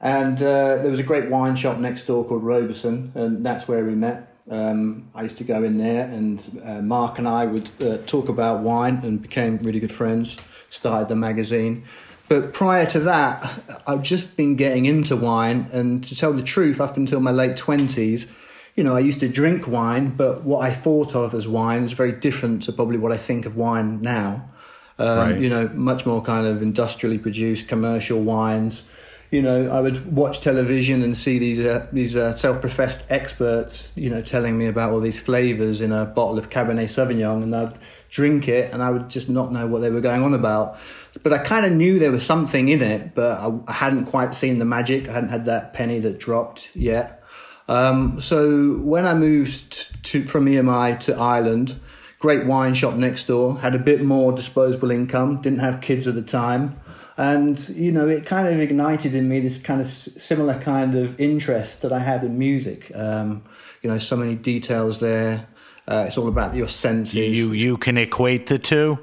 And 0.00 0.38
uh, 0.38 0.76
there 0.76 0.90
was 0.90 1.00
a 1.00 1.02
great 1.02 1.28
wine 1.28 1.56
shop 1.56 1.78
next 1.78 2.04
door 2.04 2.24
called 2.24 2.44
Roberson, 2.44 3.10
and 3.16 3.44
that's 3.44 3.66
where 3.66 3.84
we 3.84 3.96
met. 3.96 4.32
Um, 4.48 5.10
I 5.12 5.24
used 5.24 5.38
to 5.38 5.44
go 5.44 5.64
in 5.64 5.76
there, 5.76 6.06
and 6.06 6.60
uh, 6.64 6.82
Mark 6.82 7.18
and 7.18 7.26
I 7.26 7.46
would 7.46 7.68
uh, 7.82 7.96
talk 8.06 8.28
about 8.28 8.60
wine 8.60 9.00
and 9.02 9.20
became 9.20 9.58
really 9.58 9.80
good 9.80 9.92
friends. 9.92 10.36
Started 10.70 11.08
the 11.08 11.16
magazine. 11.16 11.84
But 12.28 12.52
prior 12.52 12.86
to 12.86 13.00
that, 13.00 13.82
I've 13.88 14.02
just 14.02 14.36
been 14.36 14.54
getting 14.54 14.86
into 14.86 15.16
wine, 15.16 15.68
and 15.72 16.04
to 16.04 16.14
tell 16.14 16.32
the 16.32 16.42
truth, 16.42 16.80
up 16.80 16.96
until 16.96 17.18
my 17.18 17.32
late 17.32 17.56
20s, 17.56 18.28
you 18.76 18.84
know, 18.84 18.94
I 18.94 19.00
used 19.00 19.20
to 19.20 19.28
drink 19.28 19.66
wine, 19.66 20.10
but 20.10 20.44
what 20.44 20.60
I 20.60 20.72
thought 20.72 21.14
of 21.14 21.34
as 21.34 21.48
wine 21.48 21.82
is 21.82 21.94
very 21.94 22.12
different 22.12 22.62
to 22.64 22.72
probably 22.72 22.98
what 22.98 23.10
I 23.10 23.16
think 23.16 23.46
of 23.46 23.56
wine 23.56 24.02
now. 24.02 24.50
Um, 24.98 25.18
right. 25.18 25.40
You 25.40 25.48
know, 25.48 25.68
much 25.74 26.06
more 26.06 26.22
kind 26.22 26.46
of 26.46 26.62
industrially 26.62 27.18
produced 27.18 27.68
commercial 27.68 28.22
wines. 28.22 28.82
You 29.30 29.42
know, 29.42 29.70
I 29.70 29.80
would 29.80 30.14
watch 30.14 30.40
television 30.40 31.02
and 31.02 31.16
see 31.16 31.38
these 31.38 31.58
uh, 31.58 31.86
these 31.92 32.16
uh, 32.16 32.34
self-professed 32.34 33.04
experts, 33.08 33.90
you 33.94 34.08
know, 34.08 34.20
telling 34.20 34.56
me 34.56 34.66
about 34.66 34.92
all 34.92 35.00
these 35.00 35.18
flavors 35.18 35.80
in 35.80 35.90
a 35.90 36.04
bottle 36.04 36.38
of 36.38 36.48
Cabernet 36.48 36.84
Sauvignon, 36.84 37.42
and 37.42 37.56
I'd 37.56 37.78
drink 38.08 38.46
it, 38.46 38.72
and 38.72 38.82
I 38.82 38.90
would 38.90 39.10
just 39.10 39.28
not 39.28 39.52
know 39.52 39.66
what 39.66 39.80
they 39.80 39.90
were 39.90 40.00
going 40.00 40.22
on 40.22 40.32
about. 40.32 40.78
But 41.22 41.32
I 41.32 41.38
kind 41.38 41.66
of 41.66 41.72
knew 41.72 41.98
there 41.98 42.12
was 42.12 42.24
something 42.24 42.68
in 42.68 42.82
it, 42.82 43.14
but 43.14 43.38
I, 43.38 43.58
I 43.66 43.72
hadn't 43.72 44.06
quite 44.06 44.34
seen 44.34 44.58
the 44.58 44.64
magic. 44.64 45.08
I 45.08 45.12
hadn't 45.12 45.30
had 45.30 45.46
that 45.46 45.74
penny 45.74 45.98
that 46.00 46.18
dropped 46.18 46.74
yet. 46.76 47.22
Um, 47.68 48.20
so 48.20 48.74
when 48.76 49.06
I 49.06 49.14
moved 49.14 50.04
to, 50.04 50.26
from 50.26 50.46
EMI 50.46 51.00
to 51.00 51.16
Island, 51.16 51.78
great 52.18 52.46
wine 52.46 52.74
shop 52.74 52.94
next 52.94 53.26
door, 53.26 53.58
had 53.58 53.74
a 53.74 53.78
bit 53.78 54.02
more 54.02 54.32
disposable 54.32 54.90
income, 54.90 55.42
didn't 55.42 55.58
have 55.58 55.80
kids 55.80 56.06
at 56.06 56.14
the 56.14 56.22
time. 56.22 56.80
And, 57.18 57.58
you 57.70 57.90
know, 57.92 58.06
it 58.08 58.26
kind 58.26 58.46
of 58.46 58.60
ignited 58.60 59.14
in 59.14 59.28
me 59.28 59.40
this 59.40 59.58
kind 59.58 59.80
of 59.80 59.90
similar 59.90 60.60
kind 60.60 60.94
of 60.94 61.18
interest 61.18 61.80
that 61.82 61.92
I 61.92 61.98
had 61.98 62.22
in 62.22 62.38
music. 62.38 62.92
Um, 62.94 63.42
you 63.82 63.88
know, 63.88 63.98
so 63.98 64.16
many 64.16 64.34
details 64.34 65.00
there. 65.00 65.46
Uh, 65.88 66.04
it's 66.06 66.18
all 66.18 66.28
about 66.28 66.54
your 66.54 66.68
senses. 66.68 67.38
You 67.38 67.52
you 67.52 67.76
can 67.76 67.96
equate 67.96 68.48
the 68.48 68.58
two. 68.58 68.98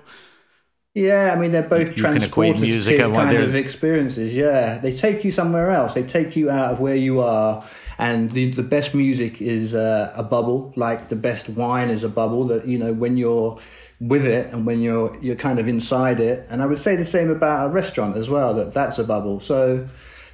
Yeah, 0.93 1.33
I 1.33 1.39
mean 1.39 1.51
they're 1.51 1.63
both 1.63 1.97
You 1.97 2.03
transportative 2.03 3.13
kind 3.15 3.35
of 3.35 3.55
experiences. 3.55 4.35
Yeah, 4.35 4.77
they 4.77 4.91
take 4.91 5.23
you 5.23 5.31
somewhere 5.31 5.71
else. 5.71 5.95
They 5.95 6.03
take 6.03 6.35
you 6.35 6.51
out 6.51 6.73
of 6.73 6.79
where 6.79 6.95
you 6.95 7.19
are, 7.19 7.65
and 7.97 8.29
the 8.31 8.51
the 8.51 8.61
best 8.61 8.93
music 8.93 9.41
is 9.41 9.73
uh, 9.73 10.13
a 10.15 10.21
bubble. 10.21 10.71
Like 10.75 11.09
the 11.09 11.15
best 11.15 11.49
wine 11.49 11.89
is 11.89 12.03
a 12.03 12.09
bubble. 12.09 12.45
That 12.45 12.67
you 12.67 12.77
know 12.77 12.93
when 12.93 13.17
you're 13.17 13.59
with 13.99 14.25
it 14.25 14.53
and 14.53 14.67
when 14.67 14.81
you're 14.81 15.17
you're 15.19 15.35
kind 15.35 15.57
of 15.57 15.67
inside 15.67 16.19
it. 16.19 16.45
And 16.51 16.61
I 16.61 16.67
would 16.67 16.79
say 16.79 16.95
the 16.95 17.05
same 17.05 17.31
about 17.31 17.67
a 17.67 17.69
restaurant 17.69 18.15
as 18.15 18.29
well. 18.29 18.53
That 18.53 18.75
that's 18.75 18.99
a 18.99 19.03
bubble. 19.03 19.39
So 19.39 19.87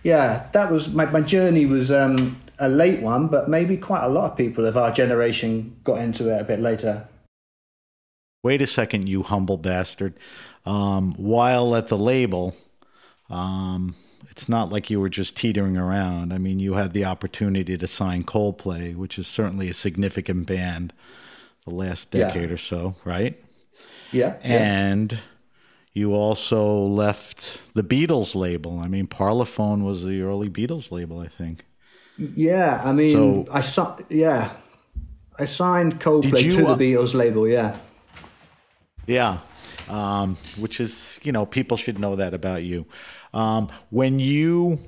yeah, 0.03 0.49
that 0.51 0.69
was 0.69 0.93
my 0.93 1.05
my 1.05 1.21
journey 1.21 1.67
was 1.67 1.89
um, 1.89 2.37
a 2.57 2.67
late 2.67 3.01
one, 3.01 3.27
but 3.27 3.49
maybe 3.49 3.77
quite 3.77 4.03
a 4.03 4.09
lot 4.09 4.31
of 4.31 4.37
people 4.37 4.65
of 4.65 4.75
our 4.75 4.91
generation 4.91 5.77
got 5.85 5.99
into 6.01 6.35
it 6.35 6.41
a 6.41 6.43
bit 6.43 6.59
later. 6.59 7.07
Wait 8.41 8.61
a 8.61 8.67
second, 8.67 9.09
you 9.09 9.21
humble 9.23 9.57
bastard. 9.57 10.13
Um, 10.65 11.13
while 11.15 11.75
at 11.75 11.87
the 11.87 11.97
label, 11.97 12.55
um, 13.29 13.95
it's 14.29 14.47
not 14.49 14.71
like 14.71 14.89
you 14.89 14.99
were 14.99 15.09
just 15.09 15.35
teetering 15.35 15.77
around. 15.77 16.31
I 16.33 16.37
mean, 16.37 16.59
you 16.59 16.73
had 16.73 16.93
the 16.93 17.05
opportunity 17.05 17.77
to 17.77 17.87
sign 17.87 18.23
Coldplay, 18.23 18.95
which 18.95 19.17
is 19.17 19.27
certainly 19.27 19.69
a 19.69 19.73
significant 19.73 20.45
band 20.47 20.93
the 21.65 21.73
last 21.73 22.13
Yeah. 22.13 22.27
decade 22.27 22.51
or 22.51 22.57
so, 22.57 22.95
right? 23.05 23.39
Yeah, 24.11 24.35
yeah. 24.43 24.57
And 24.57 25.19
you 25.93 26.13
also 26.13 26.77
left 26.79 27.61
the 27.73 27.83
Beatles 27.83 28.35
label. 28.35 28.79
I 28.83 28.87
mean, 28.87 29.07
Parlophone 29.07 29.83
was 29.83 30.03
the 30.03 30.21
early 30.21 30.49
Beatles 30.49 30.91
label, 30.91 31.19
I 31.19 31.27
think. 31.27 31.65
Yeah, 32.17 32.81
I 32.83 32.91
mean, 32.91 33.11
So- 33.11 33.47
I 33.51 33.61
si- 33.61 34.03
yeah, 34.09 34.51
I 35.37 35.45
signed 35.45 35.99
Coldplay 36.01 36.43
you, 36.43 36.51
to 36.51 36.67
uh, 36.67 36.75
the 36.75 36.93
Beatles 36.93 37.13
label. 37.13 37.47
Yeah, 37.47 37.77
Yeah, 39.07 39.39
um, 39.89 40.37
which 40.57 40.79
is 40.79 41.19
you 41.23 41.31
know 41.31 41.45
people 41.45 41.77
should 41.77 41.99
know 41.99 42.15
that 42.15 42.33
about 42.33 42.63
you. 42.63 42.85
Um, 43.33 43.69
when 43.89 44.19
you, 44.19 44.79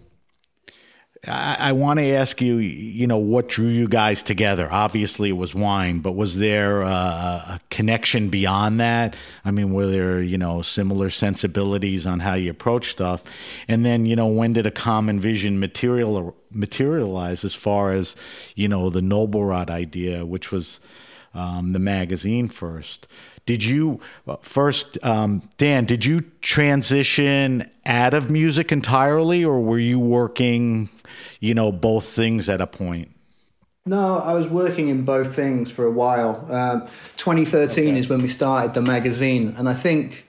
I, 1.28 1.58
I 1.60 1.72
want 1.74 2.00
to 2.00 2.12
ask 2.14 2.42
you, 2.42 2.58
you 2.58 3.06
know, 3.06 3.18
what 3.18 3.50
drew 3.50 3.68
you 3.68 3.88
guys 3.88 4.24
together? 4.24 4.68
Obviously, 4.72 5.30
it 5.30 5.34
was 5.34 5.54
wine, 5.54 6.00
but 6.00 6.14
was 6.14 6.38
there 6.38 6.84
uh, 6.84 6.90
a 6.90 7.60
connection 7.70 8.30
beyond 8.30 8.80
that? 8.80 9.16
I 9.46 9.52
mean, 9.52 9.74
were 9.74 9.88
there 9.88 10.22
you 10.22 10.38
know 10.38 10.62
similar 10.62 11.10
sensibilities 11.10 12.06
on 12.06 12.20
how 12.20 12.36
you 12.36 12.52
approach 12.52 12.92
stuff? 12.92 13.24
And 13.68 13.86
then 13.86 14.06
you 14.06 14.16
know, 14.16 14.28
when 14.28 14.54
did 14.54 14.66
a 14.66 14.72
common 14.72 15.20
vision 15.20 15.60
material 15.60 16.36
materialize 16.52 17.44
as 17.44 17.56
far 17.56 17.94
as 17.94 18.16
you 18.56 18.68
know 18.68 18.90
the 18.90 19.02
Noble 19.02 19.44
Rot 19.46 19.70
idea, 19.70 20.26
which 20.26 20.52
was 20.52 20.80
um, 21.34 21.74
the 21.74 21.80
magazine 21.80 22.50
first. 22.50 23.08
Did 23.52 23.66
you 23.66 24.00
first, 24.42 24.98
um, 25.04 25.42
Dan? 25.58 25.84
Did 25.84 26.06
you 26.06 26.22
transition 26.42 27.70
out 27.86 28.14
of 28.14 28.30
music 28.30 28.72
entirely, 28.72 29.44
or 29.44 29.60
were 29.60 29.78
you 29.78 30.00
working, 30.00 30.90
you 31.42 31.54
know, 31.54 31.72
both 31.72 32.06
things 32.06 32.48
at 32.48 32.62
a 32.62 32.68
point? 32.68 33.12
no, 33.86 34.20
I 34.20 34.34
was 34.36 34.48
working 34.48 34.90
in 34.90 35.04
both 35.04 35.36
things 35.36 35.72
for 35.72 35.86
a 35.86 35.92
while. 35.92 36.46
Um, 36.50 36.88
2013 37.18 37.98
is 37.98 38.08
when 38.08 38.22
we 38.22 38.28
started 38.28 38.74
the 38.74 38.82
magazine, 38.82 39.56
and 39.58 39.68
I 39.68 39.74
think 39.74 40.28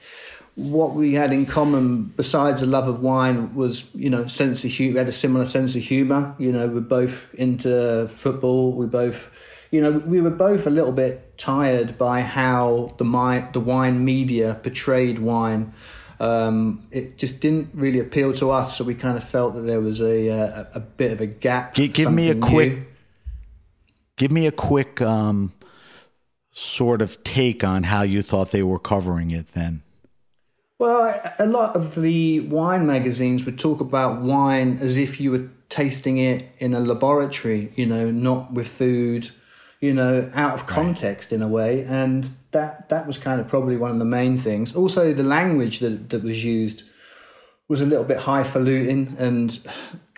what 0.54 0.94
we 0.94 1.14
had 1.14 1.32
in 1.32 1.46
common, 1.46 2.04
besides 2.16 2.60
a 2.62 2.66
love 2.66 2.88
of 2.88 3.00
wine, 3.00 3.54
was 3.54 3.88
you 3.94 4.10
know 4.10 4.26
sense 4.26 4.64
of 4.64 4.70
humor. 4.70 4.94
We 4.94 4.98
had 4.98 5.08
a 5.08 5.12
similar 5.12 5.44
sense 5.44 5.76
of 5.76 5.82
humor. 5.82 6.34
You 6.38 6.50
know, 6.50 6.66
we're 6.66 6.80
both 6.80 7.32
into 7.34 8.10
football. 8.16 8.72
We 8.72 8.86
both, 8.86 9.28
you 9.72 9.80
know, 9.80 9.90
we 9.90 10.20
were 10.20 10.30
both 10.30 10.66
a 10.66 10.70
little 10.70 10.92
bit 10.92 11.36
tired 11.38 11.96
by 11.98 12.20
how 12.20 12.94
the 12.98 13.04
mi- 13.04 13.48
the 13.52 13.58
wine 13.58 14.04
media 14.04 14.60
portrayed 14.62 15.18
wine. 15.18 15.72
Um, 16.20 16.86
it 16.92 17.18
just 17.18 17.40
didn't 17.40 17.70
really 17.74 17.98
appeal 17.98 18.32
to 18.34 18.52
us, 18.52 18.76
so 18.76 18.84
we 18.84 18.94
kind 18.94 19.16
of 19.16 19.24
felt 19.24 19.54
that 19.54 19.62
there 19.62 19.80
was 19.80 20.00
a 20.00 20.28
a, 20.28 20.68
a 20.74 20.80
bit 20.80 21.10
of 21.10 21.20
a 21.20 21.26
gap. 21.26 21.74
Gi- 21.74 21.88
give 21.88 22.12
me 22.12 22.28
a 22.28 22.34
quick- 22.36 22.72
new. 22.74 22.84
Give 24.18 24.30
me 24.30 24.46
a 24.46 24.52
quick 24.52 25.00
um, 25.00 25.52
sort 26.52 27.00
of 27.00 27.24
take 27.24 27.64
on 27.64 27.84
how 27.84 28.02
you 28.02 28.22
thought 28.22 28.50
they 28.50 28.62
were 28.62 28.78
covering 28.78 29.30
it 29.30 29.46
then. 29.54 29.82
Well, 30.78 31.18
a 31.38 31.46
lot 31.46 31.74
of 31.74 31.94
the 31.94 32.40
wine 32.40 32.86
magazines 32.86 33.44
would 33.46 33.58
talk 33.58 33.80
about 33.80 34.20
wine 34.20 34.78
as 34.82 34.98
if 34.98 35.18
you 35.18 35.30
were 35.30 35.48
tasting 35.70 36.18
it 36.18 36.44
in 36.58 36.74
a 36.74 36.80
laboratory, 36.80 37.72
you 37.74 37.86
know, 37.86 38.10
not 38.10 38.52
with 38.52 38.68
food, 38.68 39.30
you 39.82 39.92
know, 39.92 40.30
out 40.34 40.54
of 40.54 40.66
context 40.66 41.32
in 41.32 41.42
a 41.42 41.48
way. 41.48 41.84
And 41.84 42.34
that 42.52 42.88
that 42.88 43.06
was 43.06 43.18
kind 43.18 43.40
of 43.40 43.48
probably 43.48 43.76
one 43.76 43.90
of 43.90 43.98
the 43.98 44.04
main 44.06 44.38
things. 44.38 44.74
Also, 44.74 45.12
the 45.12 45.22
language 45.24 45.80
that 45.80 46.08
that 46.10 46.22
was 46.22 46.42
used 46.42 46.84
was 47.68 47.80
a 47.80 47.86
little 47.86 48.04
bit 48.04 48.18
highfalutin 48.18 49.16
and 49.18 49.58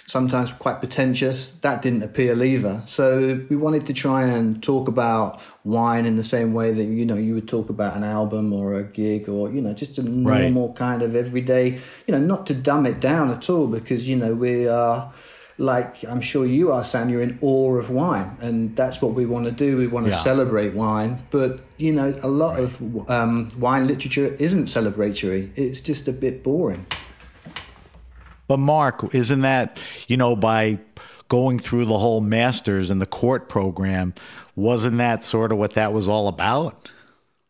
sometimes 0.06 0.50
quite 0.52 0.80
pretentious. 0.80 1.50
That 1.62 1.80
didn't 1.83 2.02
appeal 2.02 2.42
either. 2.42 2.83
So 2.85 3.40
we 3.49 3.56
wanted 3.56 3.87
to 3.87 3.92
try 3.94 4.25
and 4.25 4.62
talk 4.62 4.88
about 4.88 5.40
wine 5.64 6.04
in 6.04 6.16
the 6.16 6.23
same 6.23 6.52
way 6.52 6.73
that 6.73 6.85
you 6.85 7.06
know 7.06 7.16
you 7.16 7.35
would 7.35 7.49
talk 7.49 7.71
about 7.71 7.97
an 7.97 8.04
album 8.04 8.52
or 8.52 8.75
a 8.75 8.85
gig 8.85 9.28
or 9.28 9.50
you 9.50 9.62
know 9.62 9.73
just 9.73 9.97
a 9.99 10.02
Right. 10.02 10.42
normal 10.42 10.75
kind 10.75 11.00
of 11.02 11.16
everyday. 11.16 11.80
You 12.06 12.12
know, 12.14 12.21
not 12.21 12.47
to 12.49 12.54
dumb 12.54 12.85
it 12.87 13.00
down 13.00 13.30
at 13.30 13.49
all 13.49 13.66
because 13.66 14.09
you 14.09 14.16
know 14.16 14.35
we 14.35 14.68
are. 14.68 15.12
Like 15.57 16.05
I'm 16.05 16.21
sure 16.21 16.45
you 16.45 16.73
are, 16.73 16.83
Sam. 16.83 17.09
You're 17.09 17.23
in 17.23 17.39
awe 17.41 17.77
of 17.77 17.89
wine, 17.91 18.37
and 18.41 18.75
that's 18.75 19.01
what 19.01 19.15
we 19.15 19.25
want 19.25 19.45
to 19.45 19.53
do. 19.53 19.77
We 19.77 19.87
want 19.87 20.07
to 20.07 20.11
Yeah. 20.13 20.19
celebrate 20.19 20.75
wine, 20.75 21.23
but 21.31 21.61
you 21.77 21.93
know, 21.93 22.13
a 22.23 22.29
lot 22.29 22.59
of 22.59 23.09
um, 23.09 23.49
wine 23.59 23.87
literature 23.87 24.35
isn't 24.41 24.65
celebratory. 24.65 25.51
It's 25.57 25.81
just 25.81 26.09
a 26.09 26.13
bit 26.13 26.43
boring. 26.43 26.87
But 28.49 28.59
Mark, 28.59 29.15
isn't 29.15 29.41
that 29.43 29.79
you 30.09 30.17
know 30.17 30.35
by 30.35 30.79
going 31.29 31.59
through 31.59 31.85
the 31.87 31.99
whole 31.99 32.21
masters 32.21 32.91
and 32.91 33.01
the 33.01 33.07
court 33.07 33.49
program, 33.49 34.13
wasn't 34.57 34.99
that 34.99 35.25
sort 35.25 35.53
of 35.53 35.59
what 35.59 35.75
that 35.75 35.93
was 35.93 36.09
all 36.09 36.27
about? 36.29 36.91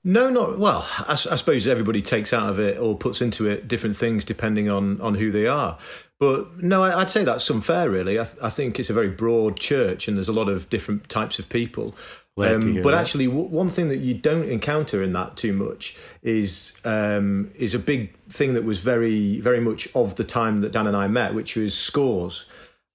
No, 0.07 0.29
not 0.29 0.59
well. 0.59 0.87
I 1.09 1.15
suppose 1.15 1.67
everybody 1.67 2.03
takes 2.03 2.35
out 2.35 2.51
of 2.51 2.61
it 2.61 2.79
or 2.79 2.97
puts 2.97 3.23
into 3.23 3.49
it 3.49 3.67
different 3.67 3.97
things 3.97 4.27
depending 4.27 4.69
on 4.69 5.01
on 5.01 5.15
who 5.15 5.31
they 5.33 5.47
are. 5.47 5.79
But 6.21 6.63
no, 6.63 6.83
I'd 6.83 7.11
say 7.11 7.25
that's 7.25 7.49
unfair. 7.51 7.91
Really, 7.91 8.19
I, 8.21 8.25
th- 8.25 8.39
I 8.43 8.49
think 8.51 8.79
it's 8.79 8.91
a 8.91 8.95
very 8.95 9.09
broad 9.09 9.59
church, 9.59 10.07
and 10.09 10.17
there's 10.17 10.29
a 10.29 10.33
lot 10.33 10.49
of 10.49 10.69
different 10.71 11.09
types 11.09 11.39
of 11.39 11.49
people. 11.49 11.95
Um, 12.37 12.43
Glad 12.45 12.61
to 12.63 12.73
hear 12.73 12.83
but 12.83 12.91
that. 12.93 13.01
actually, 13.01 13.27
w- 13.27 13.47
one 13.47 13.69
thing 13.69 13.89
that 13.89 13.99
you 13.99 14.15
don't 14.15 14.49
encounter 14.49 15.03
in 15.03 15.13
that 15.13 15.37
too 15.37 15.53
much 15.53 15.97
is 16.23 16.73
um, 16.85 17.51
is 17.57 17.75
a 17.75 17.79
big 17.79 18.13
thing 18.29 18.55
that 18.55 18.65
was 18.65 18.81
very 18.81 19.41
very 19.41 19.61
much 19.61 19.89
of 19.95 20.15
the 20.17 20.25
time 20.25 20.61
that 20.63 20.73
Dan 20.73 20.87
and 20.87 20.97
I 20.97 21.07
met, 21.09 21.35
which 21.35 21.57
was 21.57 21.77
scores. 21.77 22.47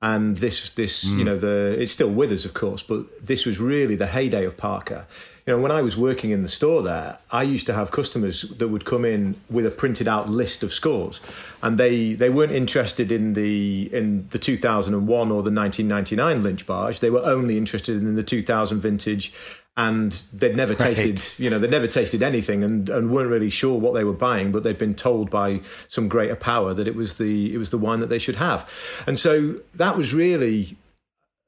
And 0.02 0.38
this 0.38 0.70
this 0.72 1.12
Hmm. 1.12 1.20
you 1.20 1.26
know 1.26 1.38
the 1.38 1.76
it's 1.78 1.92
still 1.92 2.10
with 2.10 2.32
us, 2.32 2.46
of 2.46 2.54
course, 2.54 2.84
but 2.84 3.26
this 3.26 3.46
was 3.46 3.60
really 3.60 3.96
the 3.96 4.08
heyday 4.08 4.46
of 4.46 4.56
Parker. 4.56 5.08
You 5.50 5.56
know, 5.56 5.64
when 5.64 5.72
I 5.72 5.82
was 5.82 5.98
working 5.98 6.30
in 6.30 6.44
the 6.44 6.48
store 6.48 6.84
there, 6.84 7.18
I 7.32 7.42
used 7.42 7.66
to 7.66 7.74
have 7.74 7.90
customers 7.90 8.44
that 8.44 8.68
would 8.68 8.86
come 8.86 9.04
in 9.04 9.36
with 9.50 9.66
a 9.66 9.72
printed 9.72 10.08
out 10.08 10.30
list 10.30 10.62
of 10.62 10.72
scores, 10.72 11.20
and 11.64 11.80
they 11.80 12.14
they 12.14 12.30
weren't 12.30 12.52
interested 12.52 13.12
in 13.12 13.34
the 13.34 13.90
in 13.92 14.28
the 14.30 14.38
2001 14.38 15.02
or 15.02 15.42
the 15.42 15.50
1999 15.50 16.44
Lynch-Bages. 16.44 17.00
They 17.00 17.10
were 17.10 17.26
only 17.26 17.58
interested 17.58 17.98
in 17.98 18.14
the 18.14 18.22
2000 18.22 18.80
vintage, 18.80 19.34
and 19.76 20.22
they'd 20.32 20.56
never 20.56 20.76
tasted 20.76 21.20
you 21.44 21.50
know 21.50 21.58
they'd 21.58 21.72
never 21.72 21.88
tasted 21.88 22.22
anything 22.22 22.64
and, 22.64 22.88
and 22.88 23.10
weren't 23.10 23.32
really 23.32 23.50
sure 23.50 23.80
what 23.80 23.96
they 23.96 24.04
were 24.04 24.14
buying, 24.14 24.52
but 24.52 24.62
they'd 24.62 24.78
been 24.78 24.94
told 24.94 25.32
by 25.32 25.62
some 25.88 26.08
greater 26.08 26.36
power 26.36 26.76
that 26.76 26.88
it 26.88 26.94
was 26.94 27.16
the 27.16 27.52
it 27.52 27.58
was 27.58 27.72
the 27.72 27.80
wine 27.80 28.02
that 28.02 28.10
they 28.10 28.20
should 28.20 28.36
have, 28.36 28.70
and 29.08 29.18
so 29.18 29.56
that 29.74 29.98
was 29.98 30.14
really 30.14 30.78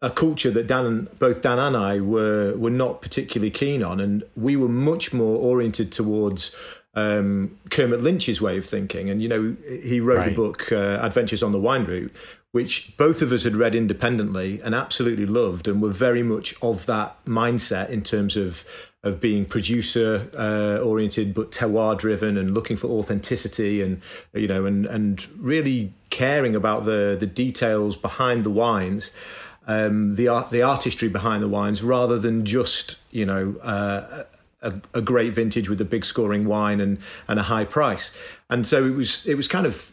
a 0.02 0.10
culture 0.10 0.50
that 0.52 0.68
Dan 0.68 0.86
and 0.86 1.20
both 1.20 1.42
Dan 1.42 1.60
and 1.60 1.78
I 1.78 2.00
were 2.00 2.56
were 2.58 2.72
not 2.72 3.02
particularly 3.02 3.52
keen 3.52 3.84
on, 3.84 4.00
and 4.00 4.24
we 4.36 4.56
were 4.56 4.70
much 4.70 5.14
more 5.14 5.38
oriented 5.38 5.92
towards 5.92 6.56
um, 6.96 7.58
Kermit 7.70 8.02
Lynch's 8.02 8.42
way 8.42 8.58
of 8.58 8.66
thinking. 8.66 9.10
And 9.10 9.22
you 9.22 9.30
know, 9.30 9.56
he 9.68 10.00
wrote 10.00 10.26
the 10.26 10.32
book 10.32 10.72
uh, 10.72 11.00
Adventures 11.02 11.44
on 11.44 11.52
the 11.52 11.60
Wine 11.60 11.84
Route, 11.84 12.14
which 12.52 12.96
both 12.98 13.22
of 13.22 13.32
us 13.32 13.44
had 13.44 13.56
read 13.56 13.76
independently 13.76 14.60
and 14.64 14.74
absolutely 14.74 15.26
loved, 15.28 15.68
and 15.68 15.82
were 15.82 15.90
very 15.90 16.24
much 16.24 16.56
of 16.64 16.88
that 16.88 17.24
mindset 17.26 17.90
in 17.90 18.02
terms 18.02 18.36
of 18.36 18.66
of 19.04 19.20
being 19.20 19.46
producer 19.46 20.30
uh, 20.38 20.84
oriented 20.84 21.34
but 21.34 21.52
terroir 21.52 21.98
driven 21.98 22.38
and 22.38 22.54
looking 22.54 22.78
for 22.78 22.88
authenticity 22.88 23.82
and 23.82 24.00
you 24.34 24.48
know 24.48 24.66
and 24.66 24.86
and 24.86 25.28
really 25.38 25.92
caring 26.12 26.56
about 26.56 26.86
the 26.86 27.18
the 27.20 27.26
details 27.26 27.96
behind 27.96 28.44
the 28.44 28.50
wines 28.52 29.12
um, 29.68 30.16
the 30.16 30.28
art, 30.28 30.50
the 30.50 30.62
artistry 30.62 31.10
behind 31.10 31.44
the 31.44 31.48
wines, 31.48 31.84
rather 31.84 32.18
than 32.20 32.46
just 32.46 32.98
you 33.12 33.26
know 33.26 33.56
uh, 33.62 34.24
a, 34.62 34.74
a 34.94 35.02
great 35.02 35.34
vintage 35.34 35.70
with 35.70 35.82
a 35.82 35.86
big 35.86 36.06
scoring 36.06 36.46
wine 36.46 36.80
and 36.80 37.00
and 37.28 37.40
a 37.40 37.44
high 37.44 37.66
price. 37.66 38.12
And 38.50 38.66
so 38.66 38.86
it 38.86 38.96
was 38.96 39.26
it 39.26 39.36
was 39.36 39.48
kind 39.48 39.66
of 39.66 39.92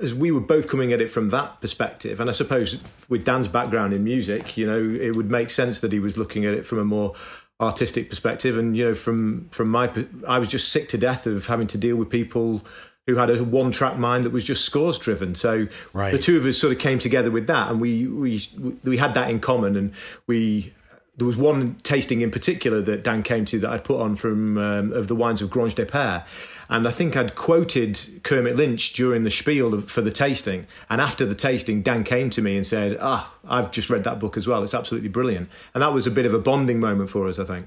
as 0.00 0.14
we 0.14 0.30
were 0.30 0.40
both 0.40 0.68
coming 0.68 0.92
at 0.92 1.00
it 1.00 1.10
from 1.10 1.30
that 1.30 1.60
perspective. 1.60 2.20
And 2.20 2.30
I 2.30 2.32
suppose 2.32 2.80
with 3.08 3.24
Dan's 3.24 3.48
background 3.48 3.92
in 3.92 4.04
music, 4.04 4.56
you 4.56 4.66
know, 4.66 4.78
it 4.78 5.16
would 5.16 5.30
make 5.30 5.50
sense 5.50 5.80
that 5.80 5.90
he 5.90 5.98
was 5.98 6.16
looking 6.16 6.44
at 6.44 6.54
it 6.54 6.64
from 6.64 6.78
a 6.78 6.84
more 6.84 7.14
artistic 7.60 8.08
perspective. 8.08 8.56
And 8.56 8.76
you 8.76 8.84
know, 8.84 8.94
from 8.94 9.48
from 9.50 9.68
my, 9.68 9.90
I 10.26 10.38
was 10.38 10.48
just 10.48 10.68
sick 10.68 10.88
to 10.90 10.98
death 10.98 11.26
of 11.26 11.46
having 11.46 11.66
to 11.68 11.78
deal 11.78 11.96
with 11.96 12.10
people 12.10 12.62
who 13.08 13.16
had 13.16 13.30
a 13.30 13.42
one 13.42 13.72
track 13.72 13.96
mind 13.96 14.24
that 14.24 14.30
was 14.30 14.44
just 14.44 14.66
scores 14.66 14.98
driven. 14.98 15.34
So 15.34 15.66
right. 15.94 16.12
the 16.12 16.18
two 16.18 16.36
of 16.36 16.44
us 16.44 16.58
sort 16.58 16.74
of 16.74 16.78
came 16.78 16.98
together 16.98 17.30
with 17.30 17.46
that, 17.46 17.70
and 17.70 17.80
we 17.80 18.06
we 18.06 18.40
we 18.84 18.98
had 18.98 19.14
that 19.14 19.30
in 19.30 19.40
common, 19.40 19.76
and 19.76 19.92
we. 20.28 20.72
There 21.16 21.26
was 21.26 21.36
one 21.36 21.74
tasting 21.82 22.20
in 22.20 22.30
particular 22.30 22.80
that 22.82 23.02
Dan 23.02 23.24
came 23.24 23.44
to 23.46 23.58
that 23.58 23.70
I'd 23.72 23.82
put 23.82 24.00
on 24.00 24.14
from 24.14 24.56
um, 24.56 24.92
of 24.92 25.08
the 25.08 25.16
wines 25.16 25.42
of 25.42 25.50
Grange 25.50 25.74
des 25.74 25.84
Pères, 25.84 26.24
and 26.70 26.86
I 26.86 26.92
think 26.92 27.16
I'd 27.16 27.34
quoted 27.34 28.20
Kermit 28.22 28.54
Lynch 28.54 28.92
during 28.92 29.24
the 29.24 29.30
spiel 29.32 29.80
for 29.80 30.00
the 30.00 30.12
tasting. 30.12 30.68
And 30.88 31.00
after 31.00 31.26
the 31.26 31.34
tasting, 31.34 31.82
Dan 31.82 32.04
came 32.04 32.30
to 32.30 32.40
me 32.40 32.54
and 32.54 32.64
said, 32.64 32.98
Ah, 33.00 33.34
I've 33.48 33.72
just 33.72 33.90
read 33.90 34.04
that 34.04 34.20
book 34.20 34.36
as 34.36 34.46
well. 34.46 34.62
It's 34.62 34.74
absolutely 34.74 35.08
brilliant. 35.08 35.48
And 35.74 35.82
that 35.82 35.92
was 35.92 36.06
a 36.06 36.12
bit 36.12 36.24
of 36.24 36.34
a 36.34 36.38
bonding 36.38 36.78
moment 36.78 37.10
for 37.10 37.26
us, 37.26 37.40
I 37.40 37.44
think. 37.44 37.66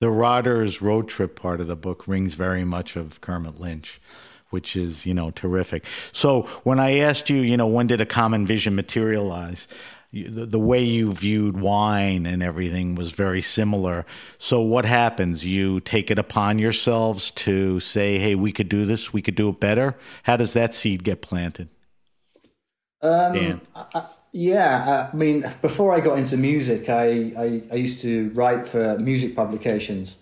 The 0.00 0.08
Rodders 0.08 0.80
road 0.80 1.06
trip 1.06 1.36
part 1.36 1.60
of 1.60 1.68
the 1.68 1.76
book 1.76 2.08
rings 2.08 2.34
very 2.34 2.64
much 2.64 2.96
of 2.96 3.20
Kermit 3.20 3.60
Lynch 3.60 4.00
which 4.52 4.76
is 4.76 5.06
you 5.06 5.14
know 5.14 5.30
terrific. 5.30 5.84
So 6.12 6.42
when 6.64 6.78
I 6.78 6.98
asked 6.98 7.30
you, 7.30 7.40
you 7.40 7.56
know, 7.56 7.66
when 7.66 7.86
did 7.86 8.00
a 8.00 8.06
common 8.06 8.46
vision 8.46 8.74
materialize? 8.74 9.66
the, 10.12 10.44
the 10.44 10.58
way 10.58 10.82
you 10.82 11.12
viewed 11.12 11.58
wine 11.58 12.26
and 12.26 12.42
everything 12.42 12.94
was 12.94 13.12
very 13.12 13.40
similar. 13.40 14.04
So 14.38 14.60
what 14.60 14.84
happens? 14.84 15.44
You 15.44 15.80
take 15.80 16.10
it 16.10 16.18
upon 16.18 16.58
yourselves 16.58 17.30
to 17.32 17.80
say, 17.80 18.18
"Hey, 18.18 18.34
we 18.34 18.52
could 18.52 18.68
do 18.68 18.84
this. 18.84 19.12
We 19.12 19.22
could 19.22 19.34
do 19.34 19.48
it 19.48 19.58
better." 19.58 19.96
How 20.24 20.36
does 20.36 20.52
that 20.52 20.74
seed 20.74 21.02
get 21.02 21.22
planted? 21.22 21.68
Um, 23.00 23.32
Dan? 23.32 23.60
I, 23.74 24.06
yeah, 24.32 25.10
I 25.12 25.16
mean, 25.16 25.50
before 25.60 25.92
I 25.92 26.00
got 26.00 26.18
into 26.18 26.36
music, 26.38 26.88
I, 26.88 27.32
I, 27.36 27.62
I 27.70 27.74
used 27.74 28.00
to 28.00 28.30
write 28.34 28.66
for 28.66 28.98
music 28.98 29.36
publications. 29.36 30.16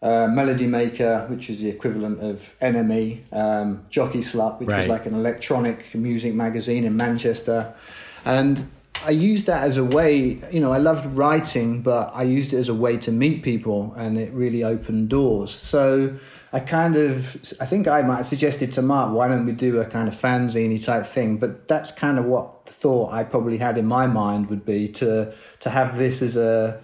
Uh, 0.00 0.28
Melody 0.28 0.66
Maker, 0.66 1.26
which 1.28 1.50
is 1.50 1.60
the 1.60 1.68
equivalent 1.68 2.20
of 2.20 2.40
NME, 2.62 3.20
um, 3.32 3.84
Jockey 3.90 4.20
Slut, 4.20 4.60
which 4.60 4.68
right. 4.68 4.76
was 4.76 4.86
like 4.86 5.06
an 5.06 5.14
electronic 5.14 5.92
music 5.92 6.34
magazine 6.34 6.84
in 6.84 6.96
Manchester. 6.96 7.74
And 8.24 8.70
I 9.04 9.10
used 9.10 9.46
that 9.46 9.62
as 9.62 9.76
a 9.76 9.84
way, 9.84 10.40
you 10.52 10.60
know, 10.60 10.72
I 10.72 10.78
loved 10.78 11.06
writing, 11.16 11.82
but 11.82 12.10
I 12.14 12.22
used 12.24 12.52
it 12.52 12.58
as 12.58 12.68
a 12.68 12.74
way 12.74 12.96
to 12.98 13.12
meet 13.12 13.42
people 13.42 13.92
and 13.96 14.18
it 14.18 14.32
really 14.32 14.64
opened 14.64 15.08
doors. 15.08 15.52
So 15.54 16.16
I 16.52 16.60
kind 16.60 16.96
of, 16.96 17.36
I 17.60 17.66
think 17.66 17.86
I 17.86 18.02
might 18.02 18.16
have 18.16 18.26
suggested 18.26 18.72
to 18.72 18.82
Mark, 18.82 19.12
why 19.14 19.28
don't 19.28 19.46
we 19.46 19.52
do 19.52 19.80
a 19.80 19.84
kind 19.84 20.08
of 20.08 20.14
fanzine 20.14 20.82
type 20.84 21.06
thing? 21.06 21.36
But 21.36 21.68
that's 21.68 21.90
kind 21.92 22.18
of 22.18 22.24
what 22.24 22.66
the 22.66 22.72
thought 22.72 23.12
I 23.12 23.24
probably 23.24 23.58
had 23.58 23.78
in 23.78 23.86
my 23.86 24.06
mind 24.06 24.48
would 24.48 24.64
be 24.64 24.88
to, 24.88 25.32
to 25.60 25.70
have 25.70 25.96
this 25.96 26.22
as 26.22 26.36
a, 26.36 26.82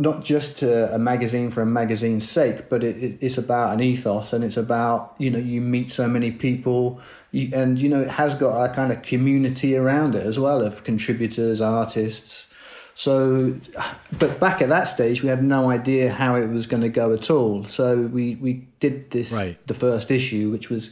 not 0.00 0.24
just 0.24 0.62
a, 0.62 0.94
a 0.94 0.98
magazine 0.98 1.50
for 1.50 1.60
a 1.60 1.66
magazine's 1.66 2.28
sake, 2.28 2.70
but 2.70 2.82
it, 2.82 2.96
it, 2.96 3.18
it's 3.20 3.36
about 3.36 3.74
an 3.74 3.80
ethos 3.80 4.32
and 4.32 4.42
it's 4.42 4.56
about, 4.56 5.14
you 5.18 5.30
know, 5.30 5.38
you 5.38 5.60
meet 5.60 5.92
so 5.92 6.08
many 6.08 6.30
people 6.30 7.00
you, 7.32 7.50
and, 7.52 7.78
you 7.78 7.88
know, 7.88 8.00
it 8.00 8.08
has 8.08 8.34
got 8.34 8.64
a 8.64 8.74
kind 8.74 8.90
of 8.90 9.02
community 9.02 9.76
around 9.76 10.14
it 10.14 10.24
as 10.24 10.38
well 10.38 10.62
of 10.62 10.84
contributors, 10.84 11.60
artists. 11.60 12.48
So, 12.94 13.54
but 14.18 14.40
back 14.40 14.62
at 14.62 14.70
that 14.70 14.84
stage, 14.84 15.22
we 15.22 15.28
had 15.28 15.44
no 15.44 15.70
idea 15.70 16.10
how 16.10 16.34
it 16.34 16.48
was 16.48 16.66
going 16.66 16.82
to 16.82 16.88
go 16.88 17.12
at 17.12 17.30
all. 17.30 17.64
So 17.66 17.98
we, 17.98 18.36
we 18.36 18.66
did 18.80 19.10
this, 19.10 19.34
right. 19.34 19.66
the 19.66 19.74
first 19.74 20.10
issue, 20.10 20.50
which 20.50 20.70
was, 20.70 20.90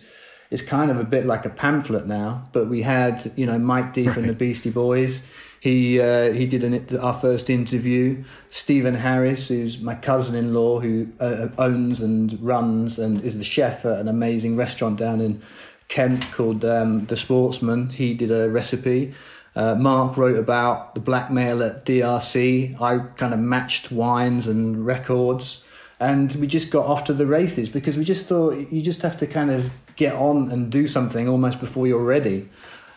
it's 0.50 0.62
kind 0.62 0.91
of 0.91 1.00
a 1.00 1.05
bit 1.05 1.25
like 1.25 1.47
a 1.47 1.50
pamphlet 1.50 2.07
now, 2.07 2.45
but 2.53 2.69
we 2.69 2.83
had, 2.83 3.33
you 3.37 3.47
know, 3.47 3.59
Mike 3.59 3.95
D 3.95 4.07
right. 4.07 4.15
from 4.15 4.27
the 4.27 4.35
Beastie 4.35 4.71
Boys 4.71 5.23
he 5.61 6.00
uh, 6.00 6.33
he 6.33 6.47
did 6.47 6.62
an, 6.62 6.99
our 6.99 7.19
first 7.19 7.50
interview. 7.50 8.23
Stephen 8.50 8.95
Harris, 8.95 9.49
who's 9.49 9.81
my 9.81 9.95
cousin-in-law, 9.95 10.81
who 10.81 11.09
uh, 11.21 11.49
owns 11.59 12.00
and 12.00 12.41
runs 12.41 12.99
and 12.99 13.21
is 13.23 13.37
the 13.37 13.45
chef 13.45 13.85
at 13.85 13.99
an 13.99 14.09
amazing 14.09 14.57
restaurant 14.57 14.99
down 14.99 15.21
in 15.21 15.43
Kent 15.88 16.31
called 16.33 16.65
um, 16.65 17.06
the 17.06 17.17
Sportsman. 17.17 17.91
He 17.91 18.15
did 18.15 18.30
a 18.30 18.49
recipe. 18.49 19.15
Uh, 19.56 19.75
Mark 19.75 20.17
wrote 20.17 20.39
about 20.39 20.95
the 20.95 21.00
blackmail 21.00 21.63
at 21.65 21.85
DRC. 21.85 22.80
I 22.80 22.99
kind 23.17 23.35
of 23.35 23.41
matched 23.41 23.91
wines 23.91 24.47
and 24.47 24.87
records, 24.87 25.65
and 25.99 26.32
we 26.37 26.47
just 26.47 26.71
got 26.71 26.87
off 26.87 27.04
to 27.04 27.13
the 27.13 27.26
races 27.26 27.69
because 27.69 27.97
we 27.97 28.04
just 28.04 28.26
thought 28.26 28.71
you 28.71 28.80
just 28.80 29.02
have 29.02 29.19
to 29.19 29.26
kind 29.26 29.50
of 29.50 29.69
get 29.97 30.15
on 30.15 30.52
and 30.52 30.71
do 30.71 30.87
something 30.87 31.26
almost 31.28 31.59
before 31.59 31.89
you're 31.89 32.04
ready. 32.04 32.49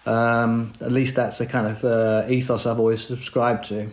Um, 0.05 0.73
at 0.81 0.91
least 0.91 1.15
that's 1.15 1.37
the 1.37 1.45
kind 1.45 1.67
of 1.67 1.83
uh, 1.83 2.25
ethos 2.27 2.65
I've 2.65 2.79
always 2.79 3.01
subscribed 3.01 3.65
to. 3.65 3.91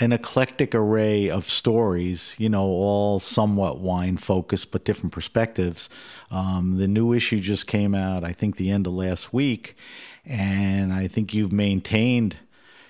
An 0.00 0.12
eclectic 0.12 0.74
array 0.74 1.30
of 1.30 1.48
stories, 1.48 2.34
you 2.36 2.48
know, 2.48 2.64
all 2.64 3.20
somewhat 3.20 3.78
wine 3.78 4.16
focused, 4.16 4.72
but 4.72 4.84
different 4.84 5.12
perspectives. 5.12 5.88
Um, 6.32 6.78
the 6.78 6.88
new 6.88 7.12
issue 7.12 7.38
just 7.38 7.68
came 7.68 7.94
out, 7.94 8.24
I 8.24 8.32
think, 8.32 8.56
the 8.56 8.72
end 8.72 8.88
of 8.88 8.94
last 8.94 9.32
week, 9.32 9.76
and 10.24 10.92
I 10.92 11.06
think 11.06 11.32
you've 11.32 11.52
maintained, 11.52 12.38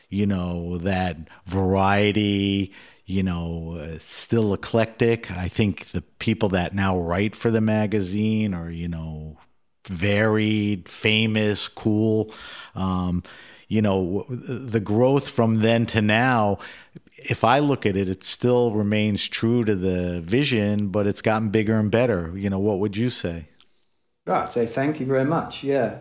you 0.09 0.27
know, 0.27 0.79
that 0.79 1.18
variety 1.47 2.73
you 3.07 3.23
know, 3.23 3.77
uh, 3.79 3.99
still 4.01 4.55
eclectic. 4.55 5.31
I 5.31 5.49
think 5.49 5.90
the 5.90 6.01
people 6.01 6.49
that 6.51 6.75
now 6.75 6.99
write 6.99 7.37
for 7.37 7.51
the 7.51 7.61
magazine 7.61 8.55
are, 8.55 8.70
you 8.70 8.88
know, 8.88 9.37
varied, 9.87 10.88
famous, 10.88 11.68
cool. 11.68 12.33
Um, 12.75 13.23
you 13.68 13.83
know, 13.83 14.27
the 14.29 14.81
growth 14.81 15.29
from 15.29 15.57
then 15.57 15.87
to 15.87 16.03
now, 16.03 16.59
if 17.16 17.44
I 17.44 17.59
look 17.59 17.87
at 17.87 17.97
it, 17.97 18.09
it 18.09 18.23
still 18.23 18.73
remains 18.73 19.27
true 19.27 19.64
to 19.64 19.75
the 19.75 20.20
vision, 20.20 20.88
but 20.88 21.07
it's 21.07 21.23
gotten 21.23 21.49
bigger 21.49 21.79
and 21.79 21.90
better. 21.90 22.33
You 22.37 22.51
know, 22.51 22.59
what 22.59 22.79
would 22.79 22.97
you 22.97 23.11
say? 23.11 23.49
I'd 24.27 24.53
say 24.53 24.66
thank 24.66 25.01
you 25.01 25.07
very 25.07 25.25
much. 25.25 25.64
Yeah. 25.64 25.99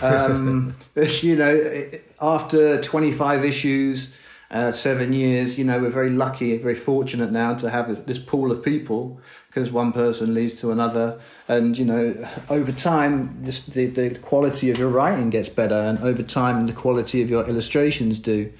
Um, 0.00 0.74
you 0.96 1.36
know, 1.36 1.90
after 2.20 2.80
25 2.80 3.44
issues, 3.44 4.08
uh, 4.52 4.70
seven 4.70 5.12
years. 5.12 5.58
You 5.58 5.64
know, 5.64 5.80
we're 5.80 5.90
very 5.90 6.10
lucky, 6.10 6.56
very 6.58 6.74
fortunate 6.74 7.32
now 7.32 7.54
to 7.54 7.70
have 7.70 8.06
this 8.06 8.18
pool 8.18 8.52
of 8.52 8.62
people 8.62 9.20
because 9.52 9.70
one 9.70 9.92
person 9.92 10.32
leads 10.32 10.58
to 10.60 10.72
another. 10.72 11.20
And, 11.46 11.76
you 11.76 11.84
know, 11.84 12.26
over 12.48 12.72
time, 12.72 13.36
this, 13.42 13.66
the, 13.66 13.84
the 13.86 14.18
quality 14.20 14.70
of 14.70 14.78
your 14.78 14.88
writing 14.88 15.28
gets 15.28 15.50
better, 15.50 15.74
and 15.74 15.98
over 15.98 16.22
time, 16.22 16.66
the 16.66 16.72
quality 16.72 17.20
of 17.20 17.28
your 17.28 17.46
illustrations 17.46 18.18
do. 18.18 18.50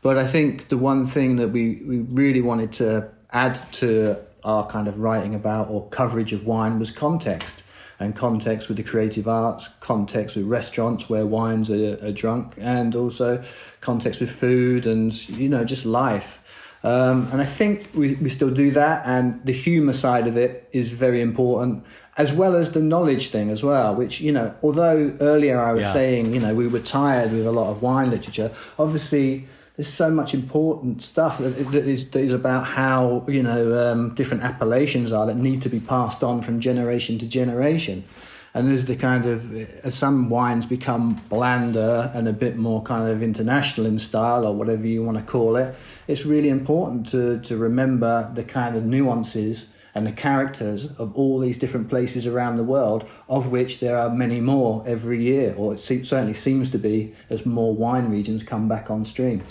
But 0.00 0.16
I 0.16 0.26
think 0.26 0.68
the 0.68 0.78
one 0.78 1.06
thing 1.06 1.36
that 1.36 1.48
we, 1.48 1.82
we 1.86 1.98
really 1.98 2.40
wanted 2.40 2.72
to 2.74 3.10
add 3.32 3.60
to 3.72 4.16
our 4.42 4.66
kind 4.66 4.88
of 4.88 4.98
writing 4.98 5.34
about 5.34 5.68
or 5.68 5.86
coverage 5.90 6.32
of 6.32 6.46
wine 6.46 6.78
was 6.78 6.90
context 6.90 7.62
and 7.98 8.16
context 8.16 8.68
with 8.68 8.78
the 8.78 8.82
creative 8.82 9.28
arts, 9.28 9.68
context 9.80 10.36
with 10.36 10.46
restaurants 10.46 11.10
where 11.10 11.26
wines 11.26 11.70
are, 11.70 12.02
are 12.02 12.12
drunk, 12.12 12.54
and 12.56 12.96
also 12.96 13.44
context 13.82 14.20
with 14.20 14.30
food 14.30 14.86
and 14.86 15.28
you 15.28 15.50
know 15.50 15.64
just 15.64 15.84
life. 15.84 16.39
Um, 16.82 17.28
and 17.30 17.42
I 17.42 17.44
think 17.44 17.88
we, 17.94 18.14
we 18.14 18.30
still 18.30 18.50
do 18.50 18.70
that, 18.70 19.02
and 19.04 19.44
the 19.44 19.52
humour 19.52 19.92
side 19.92 20.26
of 20.26 20.36
it 20.36 20.68
is 20.72 20.92
very 20.92 21.20
important, 21.20 21.84
as 22.16 22.32
well 22.32 22.56
as 22.56 22.72
the 22.72 22.80
knowledge 22.80 23.28
thing 23.30 23.50
as 23.50 23.62
well. 23.62 23.94
Which 23.94 24.20
you 24.20 24.32
know, 24.32 24.54
although 24.62 25.14
earlier 25.20 25.60
I 25.60 25.72
was 25.72 25.82
yeah. 25.82 25.92
saying 25.92 26.32
you 26.32 26.40
know 26.40 26.54
we 26.54 26.68
were 26.68 26.80
tired 26.80 27.32
with 27.32 27.46
a 27.46 27.52
lot 27.52 27.70
of 27.70 27.82
wine 27.82 28.10
literature, 28.10 28.50
obviously 28.78 29.46
there's 29.76 29.88
so 29.88 30.10
much 30.10 30.34
important 30.34 31.02
stuff 31.02 31.38
that, 31.38 31.50
that, 31.72 31.86
is, 31.86 32.10
that 32.10 32.20
is 32.20 32.32
about 32.32 32.66
how 32.66 33.24
you 33.28 33.42
know 33.42 33.92
um, 33.92 34.14
different 34.14 34.42
appellations 34.42 35.12
are 35.12 35.26
that 35.26 35.36
need 35.36 35.60
to 35.62 35.68
be 35.68 35.80
passed 35.80 36.22
on 36.22 36.40
from 36.40 36.60
generation 36.60 37.18
to 37.18 37.26
generation. 37.26 38.04
And 38.52 38.72
as 38.72 38.86
the 38.86 38.96
kind 38.96 39.26
of 39.26 39.54
as 39.84 39.94
some 39.94 40.28
wines 40.28 40.66
become 40.66 41.22
blander 41.28 42.10
and 42.14 42.26
a 42.26 42.32
bit 42.32 42.56
more 42.56 42.82
kind 42.82 43.08
of 43.08 43.22
international 43.22 43.86
in 43.86 43.98
style 43.98 44.44
or 44.44 44.54
whatever 44.54 44.86
you 44.86 45.04
want 45.04 45.18
to 45.18 45.24
call 45.24 45.56
it, 45.56 45.74
it's 46.08 46.24
really 46.24 46.48
important 46.48 47.08
to 47.10 47.38
to 47.40 47.56
remember 47.56 48.30
the 48.34 48.42
kind 48.42 48.76
of 48.76 48.84
nuances 48.84 49.66
and 49.94 50.06
the 50.06 50.12
characters 50.12 50.86
of 50.98 51.14
all 51.16 51.38
these 51.38 51.56
different 51.56 51.88
places 51.88 52.26
around 52.26 52.56
the 52.56 52.64
world, 52.64 53.04
of 53.28 53.46
which 53.46 53.80
there 53.80 53.98
are 53.98 54.08
many 54.08 54.40
more 54.40 54.84
every 54.86 55.22
year, 55.22 55.54
or 55.56 55.74
it 55.74 55.80
certainly 55.80 56.34
seems 56.34 56.70
to 56.70 56.78
be 56.78 57.14
as 57.28 57.44
more 57.44 57.74
wine 57.74 58.10
regions 58.10 58.42
come 58.42 58.68
back 58.68 58.90
on 58.90 59.04
stream. 59.04 59.42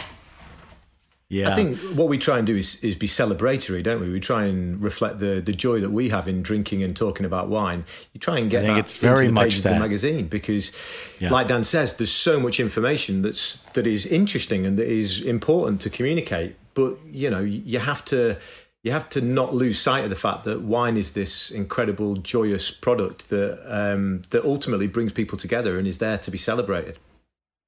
Yeah. 1.30 1.52
I 1.52 1.56
think 1.56 1.80
what 1.96 2.10
we 2.10 2.18
try 2.18 2.40
and 2.40 2.48
do 2.48 2.56
is, 2.56 2.84
is 2.84 2.96
be 2.96 3.06
celebratory, 3.06 3.84
don't 3.84 4.02
we? 4.02 4.10
We 4.10 4.20
try 4.20 4.46
and 4.46 4.82
reflect 4.82 5.20
the, 5.20 5.40
the 5.40 5.54
joy 5.54 5.80
that 5.80 5.92
we 5.92 6.10
have 6.10 6.28
in 6.28 6.42
drinking 6.42 6.82
and 6.82 6.96
talking 6.96 7.24
about 7.24 7.50
wine. 7.50 7.86
You 8.14 8.20
try 8.20 8.40
and 8.40 8.50
get 8.50 8.64
that 8.66 8.80
it's 8.80 8.98
very 8.98 9.28
into 9.28 9.28
the 9.28 9.32
much 9.34 9.62
that. 9.62 9.70
of 9.70 9.76
the 9.76 9.80
magazine 9.80 10.28
because, 10.28 10.72
yeah. 11.20 11.30
like 11.30 11.48
Dan 11.48 11.64
says, 11.64 11.96
there's 11.98 12.12
so 12.12 12.40
much 12.40 12.60
information 12.60 13.22
that's 13.22 13.58
that 13.74 13.86
is 13.86 14.08
interesting 14.08 14.66
and 14.66 14.80
that 14.80 14.88
is 14.88 15.22
important 15.22 15.82
to 15.82 15.92
communicate. 15.92 16.56
But 16.74 16.98
you 17.06 17.30
know, 17.30 17.42
you 17.42 17.78
have 17.78 18.04
to 18.06 18.38
you 18.82 18.92
have 18.92 19.08
to 19.10 19.22
not 19.22 19.54
lose 19.54 19.80
sight 19.80 20.06
of 20.06 20.10
the 20.10 20.16
fact 20.16 20.46
that 20.46 20.62
wine 20.62 20.98
is 20.98 21.12
this 21.12 21.52
incredible, 21.52 22.16
joyous 22.16 22.72
product 22.72 23.30
that 23.30 23.60
um, 23.68 24.24
that 24.32 24.44
ultimately 24.44 24.88
brings 24.88 25.14
people 25.14 25.38
together 25.38 25.78
and 25.78 25.88
is 25.88 26.00
there 26.00 26.18
to 26.18 26.32
be 26.32 26.40
celebrated. 26.40 26.98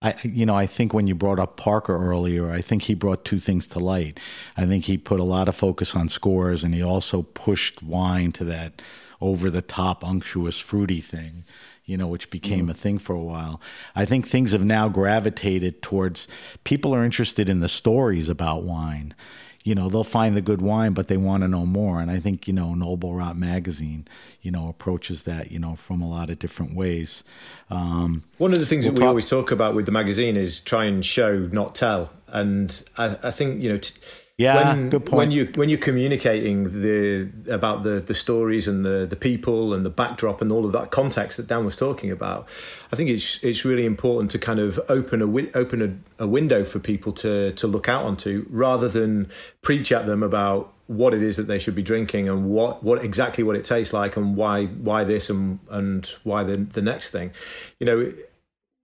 I, 0.02 0.16
you 0.24 0.46
know, 0.48 0.56
I 0.56 0.66
think 0.66 0.94
when 0.94 1.06
you 1.06 1.14
brought 1.14 1.40
up 1.40 1.58
Parker 1.58 1.96
earlier, 1.96 2.50
I 2.52 2.62
think 2.62 2.84
he 2.84 2.96
brought 2.96 3.24
two 3.24 3.38
things 3.38 3.68
to 3.68 3.80
light. 3.80 4.20
I 4.58 4.66
think 4.66 4.86
he 4.86 4.98
put 4.98 5.20
a 5.20 5.24
lot 5.24 5.48
of 5.48 5.56
focus 5.56 5.96
on 5.96 6.10
scores, 6.10 6.64
and 6.64 6.74
he 6.74 6.82
also 6.82 7.22
pushed 7.22 7.84
wine 7.84 8.32
to 8.34 8.44
that 8.46 8.82
over 9.22 9.52
the 9.52 9.62
top, 9.62 10.04
unctuous, 10.04 10.58
fruity 10.58 11.02
thing, 11.02 11.44
you 11.86 11.98
know, 11.98 12.08
which 12.08 12.32
became 12.32 12.68
mm. 12.68 12.72
a 12.72 12.74
thing 12.74 12.98
for 12.98 13.14
a 13.14 13.22
while. 13.22 13.62
I 13.96 14.06
think 14.06 14.28
things 14.28 14.54
have 14.54 14.66
now 14.66 14.90
gravitated 14.90 15.84
towards 15.84 16.28
people 16.64 16.96
are 16.96 17.06
interested 17.06 17.48
in 17.48 17.60
the 17.60 17.70
stories 17.70 18.28
about 18.28 18.64
wine 18.64 19.14
you 19.64 19.76
know 19.76 19.90
they'll 19.90 20.04
find 20.04 20.36
the 20.36 20.42
good 20.42 20.62
wine 20.62 20.94
but 20.94 21.08
they 21.08 21.18
want 21.18 21.44
to 21.44 21.48
know 21.48 21.66
more. 21.66 22.02
And 22.02 22.10
i 22.12 22.20
think 22.20 22.48
you 22.48 22.54
know 22.54 22.74
noble 22.74 23.14
rot 23.14 23.36
magazine 23.36 24.08
you 24.42 24.52
know 24.52 24.68
approaches 24.68 25.24
that 25.24 25.52
you 25.52 25.60
know 25.60 25.76
from 25.76 26.02
a 26.02 26.08
lot 26.08 26.30
of 26.30 26.40
different 26.40 26.76
ways. 26.76 27.24
Um, 27.70 28.24
one 28.38 28.54
of 28.54 28.60
the 28.60 28.66
things 28.66 28.86
we'll 28.86 28.96
that 28.96 29.02
we 29.02 29.08
always 29.08 29.30
talk 29.30 29.52
about 29.52 29.76
with 29.76 29.86
the 29.86 29.92
magazine 29.92 30.36
is 30.36 30.62
try 30.62 30.86
and 30.86 31.06
show 31.06 31.50
not 31.52 31.76
tell. 31.76 32.12
And 32.28 32.84
i, 32.98 33.18
I 33.24 33.32
think 33.32 33.62
you 33.62 33.70
know 33.70 33.78
t- 33.78 33.94
yeah, 34.42 34.74
when, 34.74 34.90
good 34.90 35.06
point. 35.06 35.18
When 35.18 35.32
you 35.32 35.52
when 35.56 35.70
you're 35.70 35.80
communicating 35.80 36.82
the 36.82 37.30
about 37.54 37.84
the 37.84 38.00
the 38.00 38.14
stories 38.14 38.68
and 38.68 38.84
the 38.84 39.06
the 39.06 39.16
people 39.16 39.74
and 39.74 39.86
the 39.86 39.90
backdrop 39.90 40.42
and 40.42 40.52
all 40.52 40.66
of 40.66 40.72
that 40.72 40.92
context 40.92 41.38
that 41.38 41.48
Dan 41.48 41.64
was 41.66 41.76
talking 41.76 42.12
about, 42.12 42.48
I 42.92 42.96
think 42.96 43.10
it's 43.10 43.44
it's 43.44 43.64
really 43.66 43.86
important 43.86 44.32
to 44.32 44.40
kind 44.40 44.60
of 44.60 44.80
open 44.90 45.22
a 45.22 45.58
open 45.58 45.82
a, 46.20 46.24
a 46.24 46.28
window 46.28 46.64
for 46.64 46.80
people 46.80 47.12
to 47.14 47.52
to 47.54 47.68
look 47.68 47.88
out 47.88 48.06
onto 48.06 48.46
rather 48.50 48.90
than 48.90 49.30
preach 49.62 49.92
at 49.92 50.06
them 50.06 50.24
about 50.24 50.74
what 50.88 51.14
it 51.14 51.24
is 51.24 51.38
that 51.38 51.48
they 51.48 51.58
should 51.58 51.76
be 51.76 51.82
drinking 51.82 52.28
and 52.28 52.50
what, 52.50 52.84
what 52.84 53.02
exactly 53.04 53.46
what 53.46 53.56
it 53.56 53.64
tastes 53.64 53.94
like 53.94 54.18
and 54.18 54.36
why 54.36 54.66
why 54.66 55.06
this 55.06 55.30
and 55.30 55.60
and 55.70 56.08
why 56.24 56.44
the 56.44 56.58
the 56.58 56.82
next 56.82 57.12
thing, 57.12 57.32
you 57.80 57.86
know. 57.86 58.14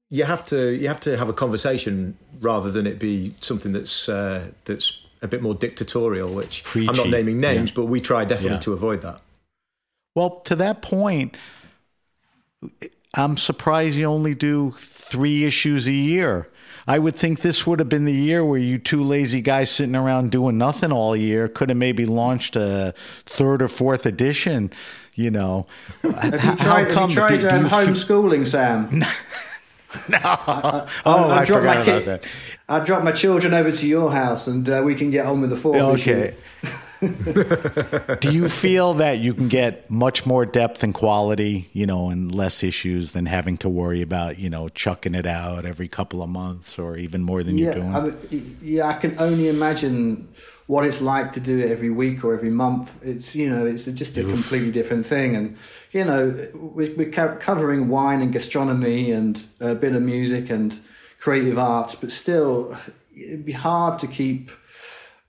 You 0.09 0.23
have 0.23 0.45
to 0.45 0.71
you 0.73 0.87
have 0.87 1.01
to 1.01 1.17
have 1.17 1.27
a 1.27 1.33
conversation 1.33 2.17
rather 2.39 2.71
than 2.71 2.87
it 2.87 2.97
be 2.97 3.35
something 3.41 3.73
that's 3.73 4.07
uh, 4.07 4.51
that's 4.63 5.05
a 5.21 5.27
bit 5.27 5.41
more 5.41 5.55
dictatorial, 5.55 6.33
which 6.33 6.63
Preachy. 6.63 6.89
I'm 6.89 6.95
not 6.95 7.09
naming 7.09 7.39
names, 7.39 7.71
yeah. 7.71 7.75
but 7.75 7.85
we 7.85 8.01
try 8.01 8.25
definitely 8.25 8.55
yeah. 8.55 8.61
to 8.61 8.73
avoid 8.73 9.01
that. 9.01 9.21
Well, 10.15 10.39
to 10.41 10.55
that 10.55 10.81
point, 10.81 11.37
I'm 13.15 13.37
surprised 13.37 13.95
you 13.95 14.05
only 14.05 14.35
do 14.35 14.71
three 14.79 15.45
issues 15.45 15.87
a 15.87 15.93
year. 15.93 16.49
I 16.87 16.99
would 16.99 17.15
think 17.15 17.41
this 17.41 17.67
would 17.67 17.79
have 17.79 17.89
been 17.89 18.05
the 18.05 18.13
year 18.13 18.45
where 18.45 18.59
you 18.59 18.77
two 18.77 19.03
lazy 19.03 19.41
guys 19.41 19.69
sitting 19.69 19.95
around 19.95 20.31
doing 20.31 20.57
nothing 20.57 20.91
all 20.91 21.15
year 21.15 21.47
could 21.49 21.69
have 21.69 21.77
maybe 21.77 22.05
launched 22.05 22.55
a 22.55 22.93
third 23.25 23.61
or 23.61 23.67
fourth 23.67 24.05
edition. 24.05 24.71
You 25.15 25.31
know, 25.31 25.67
have 26.03 26.33
you 26.33 26.55
tried, 26.55 26.91
have 26.91 27.09
you 27.09 27.15
tried 27.15 27.45
um, 27.45 27.65
homeschooling, 27.65 28.45
Sam? 28.45 29.03
no. 30.09 30.17
I, 30.21 30.23
I, 30.23 30.89
oh, 31.05 31.29
I, 31.29 31.39
I 31.39 31.45
forgot 31.45 31.87
about 31.87 32.05
that. 32.05 32.25
I'll 32.69 32.83
drop 32.83 33.03
my 33.03 33.11
children 33.11 33.53
over 33.53 33.71
to 33.71 33.87
your 33.87 34.11
house 34.11 34.47
and 34.47 34.69
uh, 34.69 34.81
we 34.85 34.95
can 34.95 35.09
get 35.09 35.25
on 35.25 35.41
with 35.41 35.49
the 35.49 35.57
fourth 35.57 35.77
okay. 35.77 36.35
Do 38.19 38.31
you 38.31 38.49
feel 38.49 38.95
that 38.95 39.19
you 39.19 39.33
can 39.33 39.47
get 39.47 39.89
much 39.89 40.25
more 40.25 40.45
depth 40.45 40.83
and 40.83 40.93
quality, 40.93 41.69
you 41.73 41.85
know, 41.85 42.09
and 42.09 42.33
less 42.33 42.63
issues 42.63 43.11
than 43.11 43.25
having 43.25 43.57
to 43.59 43.69
worry 43.69 44.01
about, 44.01 44.39
you 44.39 44.49
know, 44.49 44.69
chucking 44.69 45.15
it 45.15 45.25
out 45.25 45.65
every 45.65 45.87
couple 45.87 46.23
of 46.23 46.29
months 46.29 46.79
or 46.79 46.97
even 46.97 47.23
more 47.23 47.43
than 47.43 47.57
yeah, 47.57 47.65
you're 47.65 47.73
doing? 47.75 47.95
I 47.95 48.01
mean, 48.01 48.57
yeah, 48.61 48.87
I 48.87 48.93
can 48.93 49.19
only 49.19 49.47
imagine 49.47 50.27
what 50.67 50.85
it's 50.85 51.01
like 51.01 51.31
to 51.33 51.39
do 51.39 51.59
it 51.59 51.71
every 51.71 51.89
week 51.89 52.23
or 52.23 52.33
every 52.33 52.49
month. 52.49 52.93
It's 53.01 53.35
you 53.35 53.49
know, 53.49 53.65
it's 53.65 53.85
just 53.85 54.17
a 54.17 54.21
Oof. 54.21 54.33
completely 54.33 54.71
different 54.71 55.05
thing. 55.05 55.35
And 55.35 55.57
you 55.91 56.03
know, 56.03 56.49
we're 56.53 57.09
covering 57.09 57.89
wine 57.89 58.21
and 58.21 58.33
gastronomy 58.33 59.11
and 59.11 59.45
a 59.59 59.75
bit 59.75 59.93
of 59.93 60.01
music 60.01 60.49
and 60.49 60.79
creative 61.19 61.57
arts, 61.57 61.95
but 61.95 62.11
still, 62.11 62.77
it'd 63.15 63.45
be 63.45 63.51
hard 63.51 63.99
to 63.99 64.07
keep 64.07 64.51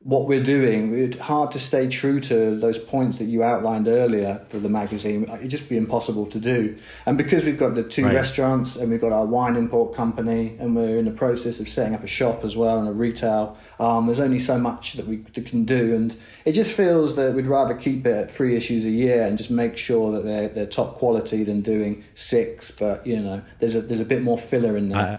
what 0.09 0.27
we're 0.27 0.42
doing. 0.42 0.99
It's 0.99 1.18
hard 1.18 1.51
to 1.53 1.59
stay 1.59 1.87
true 1.87 2.18
to 2.18 2.57
those 2.57 2.79
points 2.79 3.18
that 3.18 3.27
you 3.27 3.42
outlined 3.42 3.88
earlier 3.88 4.40
for 4.49 4.59
the 4.59 4.71
magazine. 4.71 5.29
It'd 5.29 5.51
just 5.51 5.68
be 5.68 5.77
impossible 5.77 6.25
to 6.29 6.40
do. 6.40 6.79
And 7.05 7.18
because 7.18 7.44
we've 7.44 7.59
got 7.59 7.75
the 7.75 7.83
two 7.83 8.07
right. 8.07 8.14
restaurants 8.14 8.77
and 8.77 8.90
we've 8.90 9.03
got 9.03 9.12
our 9.12 9.27
wine 9.27 9.55
import 9.55 9.94
company 9.94 10.57
and 10.61 10.75
we're 10.75 10.99
in 10.99 11.05
the 11.05 11.11
process 11.11 11.61
of 11.61 11.68
setting 11.68 11.94
up 11.94 12.03
a 12.03 12.07
shop 12.07 12.42
as 12.42 12.57
well 12.57 12.79
and 12.79 12.88
a 12.88 12.92
retail, 12.92 13.59
um, 13.81 14.07
there's 14.07 14.18
only 14.18 14.38
so 14.38 14.57
much 14.57 14.94
that 14.94 15.07
we 15.07 15.18
can 15.18 15.66
do. 15.66 15.94
And 15.94 16.16
it 16.47 16.53
just 16.53 16.73
feels 16.73 17.14
that 17.16 17.35
we'd 17.35 17.47
rather 17.47 17.75
keep 17.75 18.07
it 18.07 18.16
at 18.16 18.31
three 18.31 18.57
issues 18.57 18.87
a 18.87 18.90
year 18.90 19.25
and 19.25 19.37
just 19.37 19.51
make 19.51 19.77
sure 19.77 20.11
that 20.12 20.25
they're, 20.25 20.49
they're 20.49 20.64
top 20.64 20.97
quality 20.97 21.44
than 21.44 21.61
doing 21.61 22.03
six. 22.14 22.71
But, 22.71 23.07
you 23.07 23.21
know, 23.21 23.42
there's 23.59 23.75
a, 23.75 23.83
there's 23.83 24.01
a 24.01 24.07
bit 24.07 24.23
more 24.23 24.38
filler 24.38 24.75
in 24.79 24.88
there. 24.88 24.99
Uh, 24.99 25.18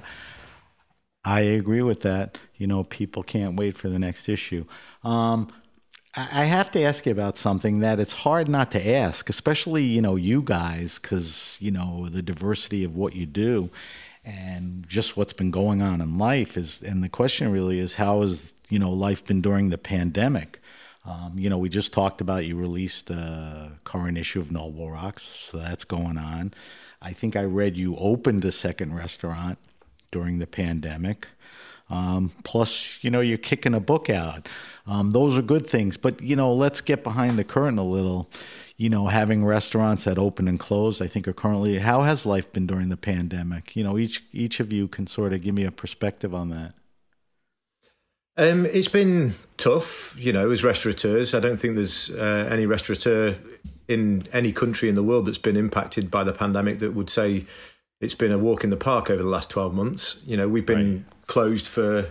I 1.23 1.41
agree 1.41 1.81
with 1.81 2.01
that. 2.01 2.37
You 2.57 2.67
know, 2.67 2.83
people 2.83 3.23
can't 3.23 3.55
wait 3.55 3.75
for 3.75 3.89
the 3.89 3.99
next 3.99 4.29
issue. 4.29 4.65
Um, 5.03 5.49
I 6.15 6.45
have 6.45 6.71
to 6.71 6.81
ask 6.81 7.05
you 7.05 7.11
about 7.11 7.37
something 7.37 7.79
that 7.79 7.99
it's 7.99 8.13
hard 8.13 8.49
not 8.49 8.71
to 8.71 8.95
ask, 8.95 9.29
especially 9.29 9.83
you 9.83 10.01
know 10.01 10.15
you 10.15 10.41
guys, 10.41 10.97
because 10.97 11.57
you 11.59 11.71
know 11.71 12.07
the 12.09 12.21
diversity 12.21 12.83
of 12.83 12.95
what 12.95 13.15
you 13.15 13.25
do, 13.25 13.69
and 14.25 14.85
just 14.87 15.15
what's 15.15 15.33
been 15.33 15.51
going 15.51 15.81
on 15.81 16.01
in 16.01 16.17
life 16.17 16.57
is. 16.57 16.81
And 16.81 17.03
the 17.03 17.09
question 17.09 17.51
really 17.51 17.79
is, 17.79 17.93
how 17.93 18.21
has 18.21 18.51
you 18.69 18.79
know 18.79 18.91
life 18.91 19.23
been 19.25 19.41
during 19.41 19.69
the 19.69 19.77
pandemic? 19.77 20.59
Um, 21.05 21.33
you 21.37 21.49
know, 21.49 21.57
we 21.57 21.69
just 21.69 21.93
talked 21.93 22.21
about 22.21 22.45
you 22.45 22.55
released 22.55 23.09
a 23.09 23.71
current 23.83 24.17
issue 24.17 24.41
of 24.41 24.51
Noble 24.51 24.91
Rot, 24.91 25.21
so 25.49 25.57
that's 25.57 25.83
going 25.83 26.17
on. 26.17 26.53
I 27.01 27.13
think 27.13 27.35
I 27.35 27.43
read 27.43 27.77
you 27.77 27.95
opened 27.97 28.43
a 28.45 28.51
second 28.51 28.95
restaurant 28.95 29.59
during 30.11 30.39
the 30.39 30.47
pandemic. 30.47 31.27
Um, 31.89 32.31
plus, 32.43 32.97
you 33.01 33.09
know, 33.09 33.19
you're 33.19 33.37
kicking 33.37 33.73
a 33.73 33.79
book 33.79 34.09
out. 34.09 34.47
Um, 34.85 35.11
those 35.11 35.37
are 35.37 35.41
good 35.41 35.67
things. 35.67 35.97
But, 35.97 36.21
you 36.21 36.35
know, 36.35 36.53
let's 36.53 36.81
get 36.81 37.03
behind 37.03 37.39
the 37.39 37.43
curtain 37.43 37.79
a 37.79 37.83
little. 37.83 38.29
You 38.77 38.89
know, 38.89 39.07
having 39.07 39.43
restaurants 39.43 40.05
that 40.05 40.17
open 40.17 40.47
and 40.47 40.59
close, 40.59 41.01
I 41.01 41.07
think 41.07 41.27
are 41.27 41.33
currently. 41.33 41.79
How 41.79 42.03
has 42.03 42.25
life 42.25 42.51
been 42.53 42.67
during 42.67 42.89
the 42.89 42.97
pandemic? 42.97 43.75
You 43.75 43.83
know, 43.83 43.97
each 43.97 44.23
each 44.31 44.59
of 44.61 44.71
you 44.71 44.87
can 44.87 45.05
sort 45.05 45.33
of 45.33 45.41
give 45.41 45.53
me 45.53 45.65
a 45.65 45.71
perspective 45.71 46.33
on 46.33 46.49
that. 46.49 46.73
Um, 48.37 48.65
it's 48.67 48.87
been 48.87 49.35
tough, 49.57 50.15
you 50.17 50.31
know, 50.31 50.49
as 50.49 50.63
restaurateurs. 50.63 51.33
I 51.33 51.41
don't 51.41 51.57
think 51.57 51.75
there's 51.75 52.09
uh, 52.11 52.47
any 52.49 52.65
restaurateur 52.65 53.35
in 53.89 54.25
any 54.31 54.53
country 54.53 54.87
in 54.87 54.95
the 54.95 55.03
world 55.03 55.25
that's 55.25 55.37
been 55.37 55.57
impacted 55.57 56.09
by 56.09 56.23
the 56.23 56.31
pandemic 56.31 56.79
that 56.79 56.93
would 56.93 57.09
say 57.09 57.45
it's 58.01 58.15
been 58.15 58.31
a 58.31 58.37
walk 58.37 58.63
in 58.63 58.69
the 58.69 58.77
park 58.77 59.09
over 59.09 59.21
the 59.21 59.29
last 59.29 59.49
12 59.49 59.73
months. 59.73 60.21
You 60.25 60.37
know, 60.37 60.47
we've 60.47 60.65
been 60.65 60.93
right. 60.93 61.27
closed 61.27 61.67
for, 61.67 62.07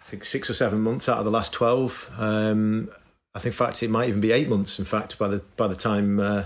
I 0.00 0.04
think, 0.04 0.24
six 0.24 0.48
or 0.48 0.54
seven 0.54 0.80
months 0.80 1.08
out 1.08 1.18
of 1.18 1.24
the 1.24 1.30
last 1.30 1.52
12. 1.52 2.10
Um, 2.18 2.90
I 3.34 3.38
think, 3.38 3.54
in 3.54 3.58
fact, 3.58 3.82
it 3.82 3.90
might 3.90 4.08
even 4.08 4.20
be 4.20 4.32
eight 4.32 4.48
months, 4.48 4.78
in 4.78 4.84
fact, 4.84 5.18
by 5.18 5.28
the, 5.28 5.42
by 5.56 5.66
the 5.66 5.76
time. 5.76 6.20
Uh, 6.20 6.44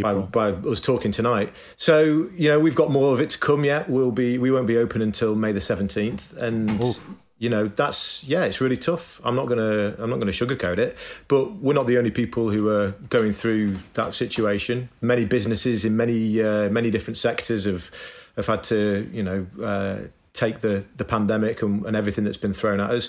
by, 0.00 0.14
by, 0.14 0.52
us 0.52 0.80
talking 0.80 1.12
tonight, 1.12 1.52
so 1.76 2.30
you 2.34 2.48
know 2.48 2.58
we've 2.58 2.76
got 2.76 2.90
more 2.90 3.12
of 3.12 3.20
it 3.20 3.28
to 3.28 3.38
come 3.38 3.62
yet. 3.62 3.90
We'll 3.90 4.12
be 4.12 4.38
we 4.38 4.50
won't 4.50 4.66
be 4.66 4.78
open 4.78 5.02
until 5.02 5.34
May 5.34 5.52
the 5.52 5.60
seventeenth, 5.60 6.34
and 6.38 6.82
Ooh 6.82 6.94
you 7.42 7.48
know 7.48 7.66
that's 7.66 8.22
yeah 8.22 8.44
it's 8.44 8.60
really 8.60 8.76
tough. 8.76 9.20
I'm 9.24 9.34
not 9.34 9.48
gonna 9.48 9.96
i'm 9.98 10.08
not 10.08 10.20
gonna 10.20 10.38
sugarcoat 10.42 10.78
it 10.78 10.96
but 11.26 11.44
we're 11.56 11.74
not 11.80 11.88
the 11.88 11.98
only 11.98 12.12
people 12.12 12.50
who 12.50 12.68
are 12.68 12.92
going 13.08 13.32
through 13.32 13.78
that 13.94 14.14
situation. 14.14 14.88
Many 15.00 15.24
businesses 15.24 15.84
in 15.84 15.96
many 15.96 16.40
uh, 16.40 16.70
many 16.70 16.92
different 16.92 17.18
sectors 17.18 17.64
have 17.64 17.90
have 18.36 18.46
had 18.46 18.62
to 18.64 19.10
you 19.12 19.24
know 19.24 19.46
uh, 19.60 19.98
take 20.32 20.60
the 20.60 20.84
the 20.96 21.04
pandemic 21.04 21.62
and, 21.62 21.84
and 21.86 21.96
everything 21.96 22.24
that's 22.24 22.36
been 22.36 22.54
thrown 22.54 22.80
at 22.80 22.90
us 22.90 23.08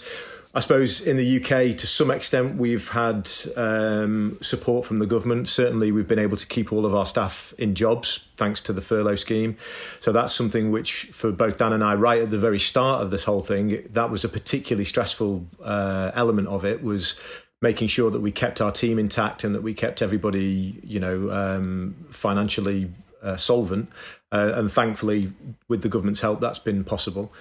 I 0.55 0.59
suppose 0.59 1.01
in 1.01 1.17
the 1.17 1.37
UK, 1.37 1.75
to 1.77 1.87
some 1.87 2.11
extent, 2.11 2.57
we've 2.57 2.87
had 2.89 3.27
um, 3.55 4.37
support 4.39 4.85
from 4.85 4.99
the 4.99 5.07
government. 5.07 5.49
Certainly, 5.49 5.91
we've 5.91 6.07
been 6.07 6.19
able 6.19 6.37
to 6.37 6.45
keep 6.45 6.71
all 6.71 6.85
of 6.85 6.93
our 6.93 7.07
staff 7.07 7.55
in 7.57 7.73
jobs 7.73 8.29
thanks 8.37 8.61
to 8.61 8.73
the 8.73 8.81
furlough 8.81 9.15
scheme. 9.15 9.57
So 9.99 10.11
that's 10.11 10.31
something 10.31 10.71
which, 10.71 11.05
for 11.05 11.31
both 11.31 11.57
Dan 11.57 11.73
and 11.73 11.83
I, 11.83 11.95
right 11.95 12.21
at 12.21 12.29
the 12.29 12.37
very 12.37 12.59
start 12.59 13.01
of 13.01 13.09
this 13.09 13.23
whole 13.23 13.39
thing, 13.39 13.87
that 13.89 14.11
was 14.11 14.23
a 14.23 14.29
particularly 14.29 14.85
stressful 14.85 15.43
uh, 15.63 16.11
element 16.13 16.47
of 16.49 16.65
it. 16.65 16.83
Was 16.83 17.19
making 17.63 17.87
sure 17.87 18.11
that 18.11 18.19
we 18.19 18.31
kept 18.31 18.61
our 18.61 18.71
team 18.71 18.99
intact 18.99 19.43
and 19.43 19.55
that 19.55 19.63
we 19.63 19.73
kept 19.73 20.03
everybody, 20.03 20.79
you 20.83 20.99
know, 20.99 21.31
um, 21.31 21.95
financially 22.09 22.91
uh, 23.23 23.37
solvent. 23.37 23.89
Uh, 24.31 24.51
and 24.55 24.71
thankfully, 24.71 25.31
with 25.67 25.81
the 25.81 25.89
government's 25.89 26.21
help, 26.21 26.39
that's 26.41 26.59
been 26.59 26.83
possible. 26.83 27.31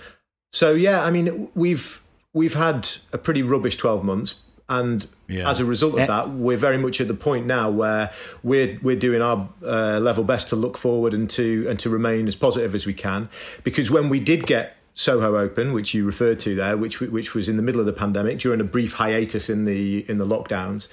So 0.51 0.73
yeah, 0.73 1.03
I 1.03 1.11
mean, 1.11 1.51
we've 1.55 2.01
we've 2.33 2.55
had 2.55 2.89
a 3.13 3.19
pretty 3.19 3.43
rubbish 3.43 3.77
12 3.77 4.05
months 4.05 4.41
and 4.69 5.07
yeah. 5.29 5.49
as 5.49 5.61
a 5.61 5.65
result 5.65 5.95
of 5.95 6.01
eh. 6.01 6.07
that 6.07 6.31
we're 6.31 6.57
very 6.57 6.79
much 6.79 7.01
at 7.01 7.09
the 7.09 7.15
point 7.15 7.47
now 7.47 7.69
where 7.69 8.11
we're 8.43 8.79
we're 8.83 8.97
doing 8.97 9.21
our 9.21 9.49
uh, 9.63 9.99
level 9.99 10.25
best 10.25 10.49
to 10.49 10.57
look 10.57 10.79
forward 10.79 11.13
and 11.13 11.29
to 11.29 11.67
and 11.69 11.79
to 11.79 11.91
remain 11.91 12.27
as 12.27 12.37
positive 12.37 12.75
as 12.75 12.87
we 12.87 12.95
can 12.95 13.29
because 13.65 13.91
when 13.91 14.09
we 14.09 14.19
did 14.19 14.47
get 14.47 14.77
Soho 14.95 15.37
Open, 15.37 15.73
which 15.73 15.95
you 15.95 16.05
referred 16.05 16.39
to 16.41 16.55
there, 16.55 16.77
which 16.77 17.01
which 17.01 17.35
was 17.35 17.49
in 17.49 17.57
the 17.57 17.63
middle 17.63 17.81
of 17.81 17.87
the 17.87 17.93
pandemic 17.93 18.39
during 18.39 18.61
a 18.61 18.65
brief 18.65 18.95
hiatus 18.95 19.49
in 19.49 19.65
the 19.65 20.09
in 20.09 20.19
the 20.19 20.27
lockdowns. 20.27 20.89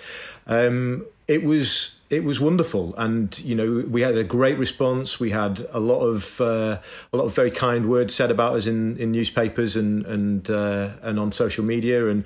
Um, 0.47 1.05
it 1.27 1.43
was 1.43 1.99
it 2.09 2.23
was 2.23 2.39
wonderful, 2.39 2.95
and 2.97 3.37
you 3.39 3.55
know 3.55 3.85
we 3.89 4.01
had 4.01 4.17
a 4.17 4.23
great 4.23 4.57
response. 4.57 5.19
We 5.19 5.31
had 5.31 5.65
a 5.71 5.79
lot 5.79 5.99
of 5.99 6.39
uh, 6.39 6.79
a 7.11 7.17
lot 7.17 7.25
of 7.25 7.35
very 7.35 7.51
kind 7.51 7.89
words 7.89 8.15
said 8.15 8.31
about 8.31 8.55
us 8.55 8.67
in, 8.67 8.97
in 8.97 9.11
newspapers 9.11 9.75
and 9.75 10.05
and 10.05 10.49
uh, 10.49 10.91
and 11.01 11.19
on 11.19 11.31
social 11.31 11.63
media, 11.63 12.07
and 12.07 12.23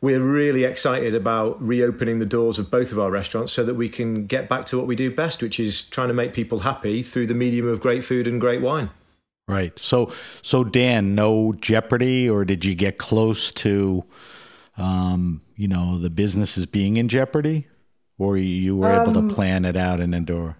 we're 0.00 0.20
really 0.20 0.62
excited 0.62 1.14
about 1.14 1.60
reopening 1.60 2.20
the 2.20 2.26
doors 2.26 2.58
of 2.58 2.70
both 2.70 2.92
of 2.92 2.98
our 2.98 3.10
restaurants 3.10 3.52
so 3.52 3.64
that 3.64 3.74
we 3.74 3.88
can 3.88 4.26
get 4.26 4.48
back 4.48 4.64
to 4.66 4.78
what 4.78 4.86
we 4.86 4.94
do 4.94 5.10
best, 5.10 5.42
which 5.42 5.58
is 5.58 5.82
trying 5.82 6.08
to 6.08 6.14
make 6.14 6.32
people 6.32 6.60
happy 6.60 7.02
through 7.02 7.26
the 7.26 7.34
medium 7.34 7.66
of 7.66 7.80
great 7.80 8.04
food 8.04 8.26
and 8.26 8.40
great 8.40 8.62
wine. 8.62 8.90
Right. 9.48 9.78
So 9.78 10.12
so 10.42 10.64
Dan, 10.64 11.14
no 11.14 11.52
jeopardy, 11.52 12.28
or 12.28 12.44
did 12.44 12.64
you 12.64 12.74
get 12.74 12.98
close 12.98 13.52
to, 13.52 14.04
um, 14.76 15.40
you 15.54 15.68
know, 15.68 15.98
the 15.98 16.10
businesses 16.10 16.66
being 16.66 16.96
in 16.96 17.08
jeopardy? 17.08 17.68
or 18.18 18.36
you 18.36 18.76
were 18.76 19.02
able 19.02 19.16
um, 19.16 19.28
to 19.28 19.34
plan 19.34 19.64
it 19.64 19.76
out 19.76 20.00
and 20.00 20.14
endure? 20.14 20.56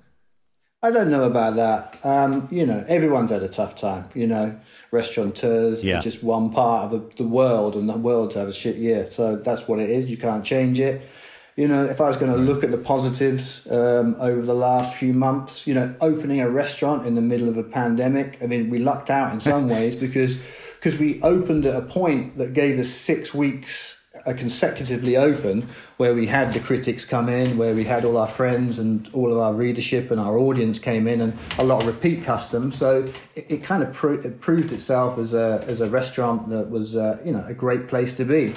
I 0.82 0.90
don't 0.90 1.10
know 1.10 1.24
about 1.24 1.56
that. 1.56 1.98
Um, 2.04 2.48
you 2.50 2.66
know, 2.66 2.84
everyone's 2.86 3.30
had 3.30 3.42
a 3.42 3.48
tough 3.48 3.76
time. 3.76 4.08
You 4.14 4.26
know, 4.26 4.58
restaurateurs 4.90 5.82
yeah. 5.82 5.98
are 5.98 6.02
just 6.02 6.22
one 6.22 6.50
part 6.50 6.84
of 6.84 6.90
the, 6.90 7.22
the 7.22 7.28
world, 7.28 7.76
and 7.76 7.88
the 7.88 7.96
world's 7.96 8.34
had 8.34 8.46
a 8.46 8.52
shit 8.52 8.76
year. 8.76 9.10
So 9.10 9.36
that's 9.36 9.66
what 9.66 9.80
it 9.80 9.90
is. 9.90 10.06
You 10.06 10.18
can't 10.18 10.44
change 10.44 10.78
it. 10.78 11.08
You 11.56 11.68
know, 11.68 11.84
if 11.84 12.02
I 12.02 12.08
was 12.08 12.18
going 12.18 12.32
to 12.32 12.38
look 12.38 12.64
at 12.64 12.70
the 12.70 12.78
positives 12.78 13.62
um, 13.70 14.14
over 14.20 14.42
the 14.42 14.54
last 14.54 14.94
few 14.94 15.14
months, 15.14 15.66
you 15.66 15.72
know, 15.72 15.94
opening 16.02 16.42
a 16.42 16.50
restaurant 16.50 17.06
in 17.06 17.14
the 17.14 17.22
middle 17.22 17.48
of 17.48 17.56
a 17.56 17.62
pandemic, 17.62 18.36
I 18.42 18.46
mean, 18.46 18.68
we 18.68 18.78
lucked 18.78 19.08
out 19.08 19.32
in 19.32 19.40
some 19.40 19.68
ways 19.74 19.96
because 19.96 20.38
because 20.76 20.98
we 20.98 21.20
opened 21.22 21.64
at 21.64 21.74
a 21.74 21.80
point 21.80 22.36
that 22.36 22.52
gave 22.52 22.78
us 22.78 22.88
six 22.88 23.32
weeks 23.32 23.96
consecutively 24.34 25.16
open 25.16 25.68
where 25.98 26.14
we 26.14 26.26
had 26.26 26.52
the 26.52 26.60
critics 26.60 27.04
come 27.04 27.28
in, 27.28 27.56
where 27.56 27.74
we 27.74 27.84
had 27.84 28.04
all 28.04 28.18
our 28.18 28.26
friends 28.26 28.78
and 28.78 29.08
all 29.12 29.32
of 29.32 29.38
our 29.38 29.54
readership 29.54 30.10
and 30.10 30.20
our 30.20 30.38
audience 30.38 30.78
came 30.78 31.06
in, 31.06 31.20
and 31.20 31.38
a 31.58 31.64
lot 31.64 31.82
of 31.82 31.86
repeat 31.86 32.24
customers. 32.24 32.74
So 32.74 33.04
it, 33.34 33.46
it 33.48 33.62
kind 33.62 33.82
of 33.82 33.92
pro- 33.92 34.20
it 34.20 34.40
proved 34.40 34.72
itself 34.72 35.18
as 35.18 35.34
a 35.34 35.64
as 35.68 35.80
a 35.80 35.88
restaurant 35.88 36.48
that 36.50 36.70
was 36.70 36.96
uh, 36.96 37.18
you 37.24 37.32
know 37.32 37.44
a 37.46 37.54
great 37.54 37.88
place 37.88 38.16
to 38.16 38.24
be. 38.24 38.54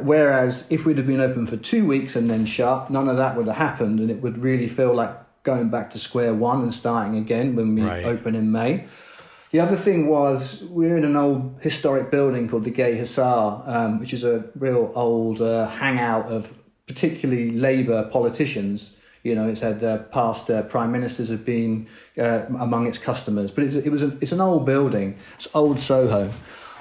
Whereas 0.00 0.66
if 0.70 0.84
we'd 0.84 0.98
have 0.98 1.06
been 1.06 1.20
open 1.20 1.46
for 1.46 1.56
two 1.56 1.86
weeks 1.86 2.16
and 2.16 2.28
then 2.28 2.46
shut, 2.46 2.90
none 2.90 3.08
of 3.08 3.16
that 3.16 3.36
would 3.36 3.46
have 3.46 3.56
happened, 3.56 4.00
and 4.00 4.10
it 4.10 4.22
would 4.22 4.38
really 4.38 4.68
feel 4.68 4.94
like 4.94 5.16
going 5.42 5.68
back 5.68 5.90
to 5.90 5.98
square 5.98 6.34
one 6.34 6.62
and 6.62 6.74
starting 6.74 7.16
again 7.16 7.54
when 7.54 7.74
we 7.74 7.82
right. 7.82 8.04
open 8.04 8.34
in 8.34 8.50
May. 8.50 8.86
The 9.52 9.60
other 9.60 9.76
thing 9.76 10.08
was 10.08 10.62
we're 10.64 10.98
in 10.98 11.04
an 11.04 11.16
old 11.16 11.58
historic 11.60 12.10
building 12.10 12.48
called 12.48 12.64
the 12.64 12.70
Gay 12.70 12.98
Hussar, 12.98 13.62
um, 13.64 14.00
which 14.00 14.12
is 14.12 14.24
a 14.24 14.44
real 14.58 14.92
old 14.94 15.40
uh, 15.40 15.68
hangout 15.68 16.26
of 16.26 16.48
particularly 16.86 17.52
Labour 17.52 18.08
politicians. 18.12 18.96
You 19.22 19.34
know, 19.34 19.48
it's 19.48 19.60
had 19.60 19.82
uh, 19.82 19.98
past 20.04 20.50
uh, 20.50 20.62
prime 20.64 20.92
ministers 20.92 21.28
have 21.30 21.44
been 21.44 21.88
uh, 22.18 22.44
among 22.58 22.86
its 22.86 22.98
customers, 22.98 23.50
but 23.50 23.64
it's, 23.64 23.74
it 23.74 23.90
was 23.90 24.02
a, 24.02 24.16
it's 24.20 24.32
an 24.32 24.40
old 24.40 24.66
building. 24.66 25.16
It's 25.36 25.48
old 25.54 25.80
Soho, 25.80 26.30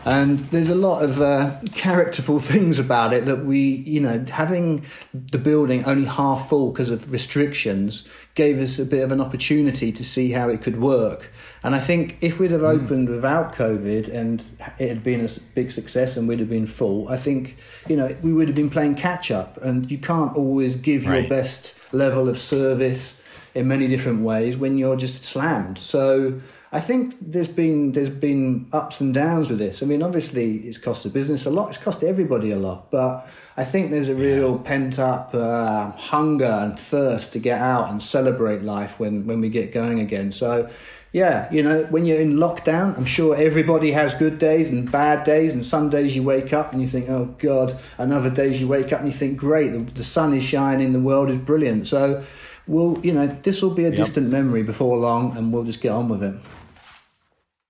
and 0.06 0.39
there's 0.52 0.70
a 0.70 0.76
lot 0.76 1.04
of 1.04 1.20
uh, 1.20 1.60
characterful 1.74 2.39
things 2.52 2.78
about 2.78 3.12
it 3.12 3.26
that 3.26 3.44
we, 3.44 3.60
you 3.60 4.00
know, 4.00 4.24
having 4.30 4.86
the 5.13 5.39
building 5.39 5.84
only 5.86 6.06
half 6.06 6.48
full 6.48 6.72
because 6.72 6.91
of 6.91 7.12
restrictions 7.12 8.08
gave 8.36 8.60
us 8.60 8.78
a 8.78 8.86
bit 8.86 9.04
of 9.04 9.12
an 9.12 9.20
opportunity 9.20 9.91
to 9.91 10.04
see 10.04 10.32
how 10.32 10.48
it 10.48 10.62
could 10.62 10.80
work. 10.80 11.32
And 11.63 11.74
I 11.74 11.80
think 11.80 12.18
if 12.22 12.39
we'd 12.39 12.52
have 12.52 12.62
hmm. 12.62 12.68
opened 12.68 13.10
without 13.10 13.56
COVID 13.56 14.13
and 14.13 14.46
it 14.78 14.89
had 14.89 15.04
been 15.04 15.26
a 15.26 15.30
big 15.56 15.72
success 15.72 16.15
and 16.15 16.28
we'd 16.28 16.39
have 16.39 16.50
been 16.50 16.68
full, 16.68 17.10
I 17.10 17.18
think, 17.18 17.58
you 17.88 17.96
know, 17.96 18.15
we 18.22 18.32
would 18.32 18.48
have 18.48 18.56
been 18.56 18.70
playing 18.70 18.96
catch 18.96 19.32
up. 19.32 19.58
And 19.63 19.89
you 19.89 19.98
can't 19.98 20.36
always 20.36 20.76
give 20.76 21.08
right. 21.08 21.22
your 21.22 21.30
best 21.30 21.74
level 21.91 22.30
of 22.30 22.39
service 22.39 23.20
in 23.56 23.68
many 23.68 23.88
different 23.88 24.22
ways 24.22 24.58
when 24.58 24.78
you're 24.78 24.98
just 24.98 25.24
slammed. 25.24 25.80
So 25.80 26.41
I 26.76 26.82
think 26.82 27.16
there's 27.22 27.48
been 27.48 27.94
there's 27.94 28.10
been 28.10 28.68
ups 28.74 29.00
and 29.00 29.14
downs 29.14 29.50
with 29.50 29.60
this. 29.60 29.82
I 29.82 29.86
mean, 29.86 30.04
obviously, 30.04 30.58
it's 30.58 30.78
cost 30.78 31.04
the 31.04 31.10
business 31.10 31.46
a 31.46 31.50
lot. 31.50 31.70
It's 31.70 31.78
cost 31.78 32.04
everybody 32.04 32.52
a 32.52 32.58
lot, 32.58 32.92
but 32.92 33.30
I 33.56 33.64
think 33.64 33.92
there's 33.92 34.10
a 34.10 34.14
real 34.14 34.60
pent 34.60 35.00
up 35.00 35.34
uh, 35.34 35.92
hunger 35.92 36.44
and 36.44 36.78
thirst 36.78 37.32
to 37.32 37.40
get 37.40 37.62
out 37.62 37.92
and 37.92 38.04
celebrate 38.04 38.62
life 38.62 39.00
when 39.00 39.26
when 39.26 39.40
we 39.40 39.48
get 39.50 39.72
going 39.72 40.02
again. 40.02 40.34
So. 40.34 40.70
Yeah, 41.14 41.50
you 41.50 41.64
know, 41.64 41.86
when 41.86 42.06
you're 42.06 42.20
in 42.20 42.34
lockdown, 42.34 42.98
I'm 42.98 43.06
sure 43.06 43.38
everybody 43.38 43.90
has 43.94 44.14
good 44.14 44.38
days 44.38 44.70
and 44.70 44.92
bad 44.92 45.24
days, 45.24 45.54
and 45.54 45.66
some 45.66 45.90
days 45.90 46.14
you 46.14 46.24
wake 46.24 46.52
up 46.52 46.74
and 46.74 46.82
you 46.82 46.90
think, 46.90 47.08
oh 47.08 47.34
God, 47.40 47.80
and 47.98 48.12
other 48.12 48.30
days 48.30 48.60
you 48.60 48.68
wake 48.68 48.92
up 48.92 49.00
and 49.00 49.08
you 49.08 49.18
think, 49.18 49.38
great, 49.38 49.70
the, 49.70 49.80
the 49.94 50.04
sun 50.04 50.34
is 50.34 50.44
shining, 50.44 50.92
the 50.92 51.00
world 51.00 51.30
is 51.30 51.38
brilliant. 51.38 51.88
So, 51.88 52.26
we'll, 52.68 53.00
you 53.02 53.14
know, 53.14 53.28
this 53.44 53.62
will 53.62 53.74
be 53.74 53.86
a 53.86 53.92
yep. 53.92 53.98
distant 53.98 54.28
memory 54.28 54.64
before 54.64 54.98
long, 54.98 55.38
and 55.38 55.54
we'll 55.54 55.64
just 55.64 55.80
get 55.80 55.94
on 55.94 56.10
with 56.10 56.22
it. 56.22 56.36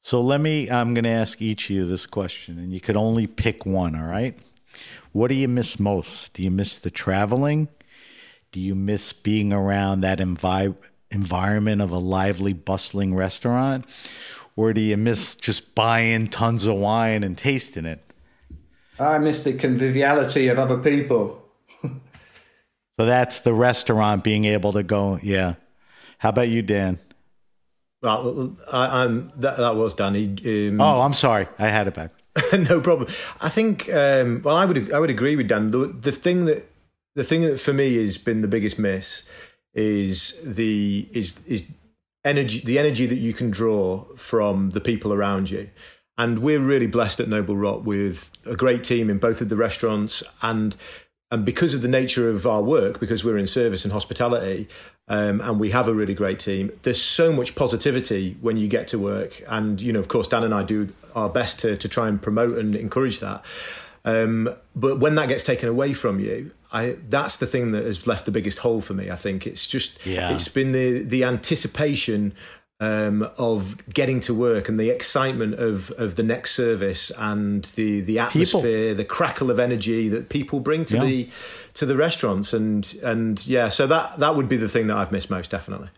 So 0.06 0.22
let 0.22 0.40
me, 0.40 0.70
I'm 0.70 0.94
going 0.94 1.06
to 1.06 1.10
ask 1.10 1.42
each 1.42 1.64
of 1.64 1.70
you 1.72 1.88
this 1.88 2.06
question, 2.06 2.60
and 2.60 2.72
you 2.72 2.80
could 2.80 2.96
only 2.96 3.26
pick 3.26 3.66
one, 3.66 3.96
all 3.96 4.06
right? 4.06 4.38
What 5.14 5.30
do 5.30 5.34
you 5.34 5.48
miss 5.48 5.80
most? 5.80 6.32
Do 6.34 6.44
you 6.44 6.52
miss 6.52 6.78
the 6.78 6.92
traveling? 6.92 7.70
Do 8.52 8.60
you 8.60 8.76
miss 8.76 9.14
being 9.14 9.52
around 9.52 10.02
that 10.02 10.20
envi- 10.20 10.76
environment 11.10 11.82
of 11.82 11.90
a 11.90 11.98
lively, 11.98 12.54
bustling 12.54 13.16
restaurant? 13.16 13.86
Or 14.56 14.74
do 14.74 14.82
you 14.82 14.96
miss 14.96 15.34
just 15.34 15.74
buying 15.74 16.28
tons 16.28 16.68
of 16.68 16.76
wine 16.76 17.24
and 17.24 17.36
tasting 17.36 17.86
it? 17.86 18.04
I 19.00 19.18
miss 19.18 19.44
the 19.44 19.54
conviviality 19.54 20.50
of 20.50 20.60
other 20.60 20.78
people. 20.78 21.44
so 21.82 21.90
that's 23.00 23.40
the 23.40 23.56
restaurant 23.56 24.24
being 24.24 24.46
able 24.46 24.72
to 24.74 24.84
go, 24.84 25.18
yeah. 25.24 25.56
How 26.20 26.30
about 26.30 26.50
you, 26.50 26.62
Dan? 26.62 27.00
Well, 28.06 28.56
I, 28.72 29.08
that, 29.38 29.58
that 29.58 29.76
was 29.76 29.96
Danny. 29.96 30.36
Um, 30.46 30.80
oh, 30.80 31.02
I'm 31.02 31.14
sorry, 31.14 31.48
I 31.58 31.70
had 31.70 31.88
it 31.88 31.96
back. 31.96 32.12
no 32.70 32.80
problem. 32.80 33.10
I 33.42 33.50
think. 33.50 33.92
Um, 33.92 34.42
well, 34.44 34.56
I 34.56 34.66
would 34.66 34.94
I 34.94 35.00
would 35.00 35.10
agree 35.10 35.36
with 35.36 35.48
Dan. 35.48 35.72
The, 35.72 35.88
the 35.88 36.12
thing 36.12 36.46
that 36.46 36.70
the 37.16 37.24
thing 37.24 37.42
that 37.42 37.60
for 37.60 37.74
me 37.74 37.96
has 37.98 38.20
been 38.20 38.42
the 38.42 38.48
biggest 38.48 38.78
miss 38.78 39.24
is 39.74 40.40
the 40.44 41.10
is 41.14 41.40
is 41.48 41.66
energy 42.24 42.60
the 42.60 42.78
energy 42.78 43.08
that 43.08 43.18
you 43.18 43.34
can 43.34 43.50
draw 43.50 44.04
from 44.16 44.72
the 44.72 44.82
people 44.82 45.12
around 45.12 45.50
you. 45.50 45.70
And 46.18 46.40
we're 46.40 46.60
really 46.60 46.88
blessed 46.88 47.20
at 47.20 47.28
Noble 47.28 47.58
Rot 47.58 47.84
with 47.84 48.32
a 48.46 48.56
great 48.56 48.84
team 48.84 49.10
in 49.10 49.18
both 49.18 49.42
of 49.42 49.50
the 49.50 49.58
restaurants 49.58 50.24
and 50.42 50.76
and 51.32 51.44
because 51.44 51.74
of 51.74 51.82
the 51.82 51.88
nature 51.88 52.30
of 52.30 52.46
our 52.46 52.62
work, 52.62 53.00
because 53.00 53.24
we're 53.24 53.38
in 53.38 53.48
service 53.48 53.84
and 53.84 53.92
hospitality, 53.92 54.68
um, 55.08 55.42
and 55.42 55.60
we 55.60 55.72
have 55.72 55.88
a 55.88 55.94
really 55.94 56.14
great 56.14 56.40
team, 56.40 56.72
there's 56.84 57.02
so 57.02 57.32
much 57.32 57.56
positivity 57.56 58.38
when 58.42 58.58
you 58.58 58.68
get 58.68 58.88
to 58.90 59.00
work. 59.00 59.44
And, 59.48 59.82
you 59.82 59.92
know, 59.92 60.00
of 60.00 60.08
course, 60.08 60.28
Dan 60.28 60.44
and 60.44 60.54
I 60.54 60.64
do 60.64 60.94
our 61.14 61.30
best 61.30 61.60
to, 61.62 61.78
to 61.78 61.88
try 61.88 62.08
and 62.08 62.22
promote 62.22 62.58
and 62.58 62.76
encourage 62.76 63.20
that. 63.20 63.44
Um, 64.04 64.50
but 64.76 65.00
when 65.00 65.16
that 65.16 65.28
gets 65.28 65.44
taken 65.44 65.68
away 65.68 65.94
from 65.94 66.20
you, 66.20 66.52
I, 66.72 66.98
that's 67.10 67.38
the 67.38 67.48
thing 67.48 67.72
that 67.72 67.86
has 67.86 68.06
left 68.06 68.26
the 68.26 68.32
biggest 68.32 68.60
hole 68.60 68.82
for 68.82 68.94
me. 68.94 69.10
I 69.10 69.16
think 69.16 69.48
it's 69.48 69.68
just, 69.68 70.06
yeah. 70.06 70.32
it's 70.32 70.48
been 70.48 70.74
the, 70.74 71.00
the 71.00 71.24
anticipation 71.24 72.34
um, 72.80 73.30
of 73.38 73.78
getting 73.94 74.20
to 74.22 74.34
work 74.34 74.68
and 74.68 74.80
the 74.80 74.90
excitement 74.90 75.56
of 75.56 75.92
of 75.92 76.16
the 76.16 76.24
next 76.24 76.56
service 76.56 77.12
and 77.18 77.66
the 77.76 78.02
the 78.02 78.20
atmosphere, 78.20 78.90
people. 78.90 78.96
the 78.96 79.06
crackle 79.06 79.50
of 79.50 79.60
energy 79.60 80.10
that 80.10 80.30
people 80.30 80.60
bring 80.60 80.84
to 80.86 80.96
yeah. 80.96 81.06
the 81.06 81.30
to 81.74 81.86
the 81.86 81.96
restaurants 81.96 82.54
and 82.54 82.96
and 83.02 83.48
yeah, 83.48 83.70
so 83.70 83.88
that 83.88 84.20
that 84.20 84.36
would 84.36 84.50
be 84.50 84.58
the 84.58 84.70
thing 84.70 84.88
that 84.88 84.98
I've 84.98 85.12
missed 85.12 85.30
most 85.30 85.52
definitely. 85.52 85.90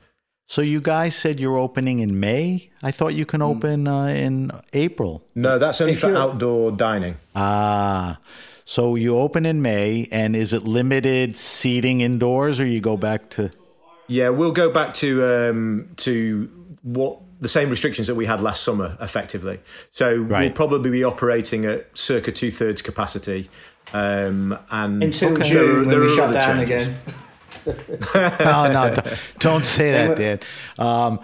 So 0.49 0.61
you 0.61 0.79
guys 0.79 1.13
said 1.13 1.41
you're 1.41 1.57
opening 1.57 1.99
in 1.99 2.21
May. 2.21 2.69
I 2.81 2.91
thought 2.91 3.09
you 3.13 3.25
can 3.25 3.41
hmm. 3.41 3.47
open 3.47 3.87
uh, 3.87 4.05
in 4.05 4.51
April. 4.73 5.23
No, 5.35 5.59
that's 5.59 5.81
only 5.81 5.93
if 5.93 5.99
for 5.99 6.15
outdoor 6.15 6.71
dining. 6.71 7.17
Ah. 7.35 8.19
So 8.63 8.95
you 8.95 9.17
open 9.17 9.45
in 9.45 9.61
May, 9.61 10.09
and 10.11 10.35
is 10.35 10.51
it 10.51 10.63
limited 10.63 11.37
seating 11.37 12.01
indoors, 12.01 12.59
or 12.59 12.65
you 12.65 12.81
go 12.81 12.97
back 12.97 13.29
to? 13.31 13.49
Yeah, 14.07 14.29
we'll 14.29 14.51
go 14.51 14.69
back 14.69 14.93
to 14.95 15.23
um, 15.23 15.89
to 15.97 16.49
what 16.87 17.19
the 17.39 17.47
same 17.47 17.69
restrictions 17.69 18.07
that 18.07 18.15
we 18.15 18.25
had 18.25 18.41
last 18.41 18.63
summer, 18.63 18.97
effectively. 19.01 19.59
So 19.91 20.15
right. 20.15 20.41
we'll 20.45 20.53
probably 20.53 20.89
be 20.89 21.03
operating 21.03 21.65
at 21.65 21.95
circa 21.97 22.31
two 22.31 22.49
thirds 22.49 22.81
capacity. 22.81 23.49
Um, 23.93 24.57
and 24.71 25.03
until 25.03 25.33
okay. 25.33 25.49
June 25.49 25.87
there, 25.87 25.99
when 25.99 26.09
we 26.09 26.15
shut 26.15 26.33
down 26.33 26.65
changes. 26.65 26.87
again. 26.87 27.77
no, 28.39 28.71
no, 28.71 28.95
don't, 28.95 29.19
don't 29.39 29.65
say 29.65 29.91
that, 29.91 30.17
Dan. 30.17 30.39
Um, 30.79 31.19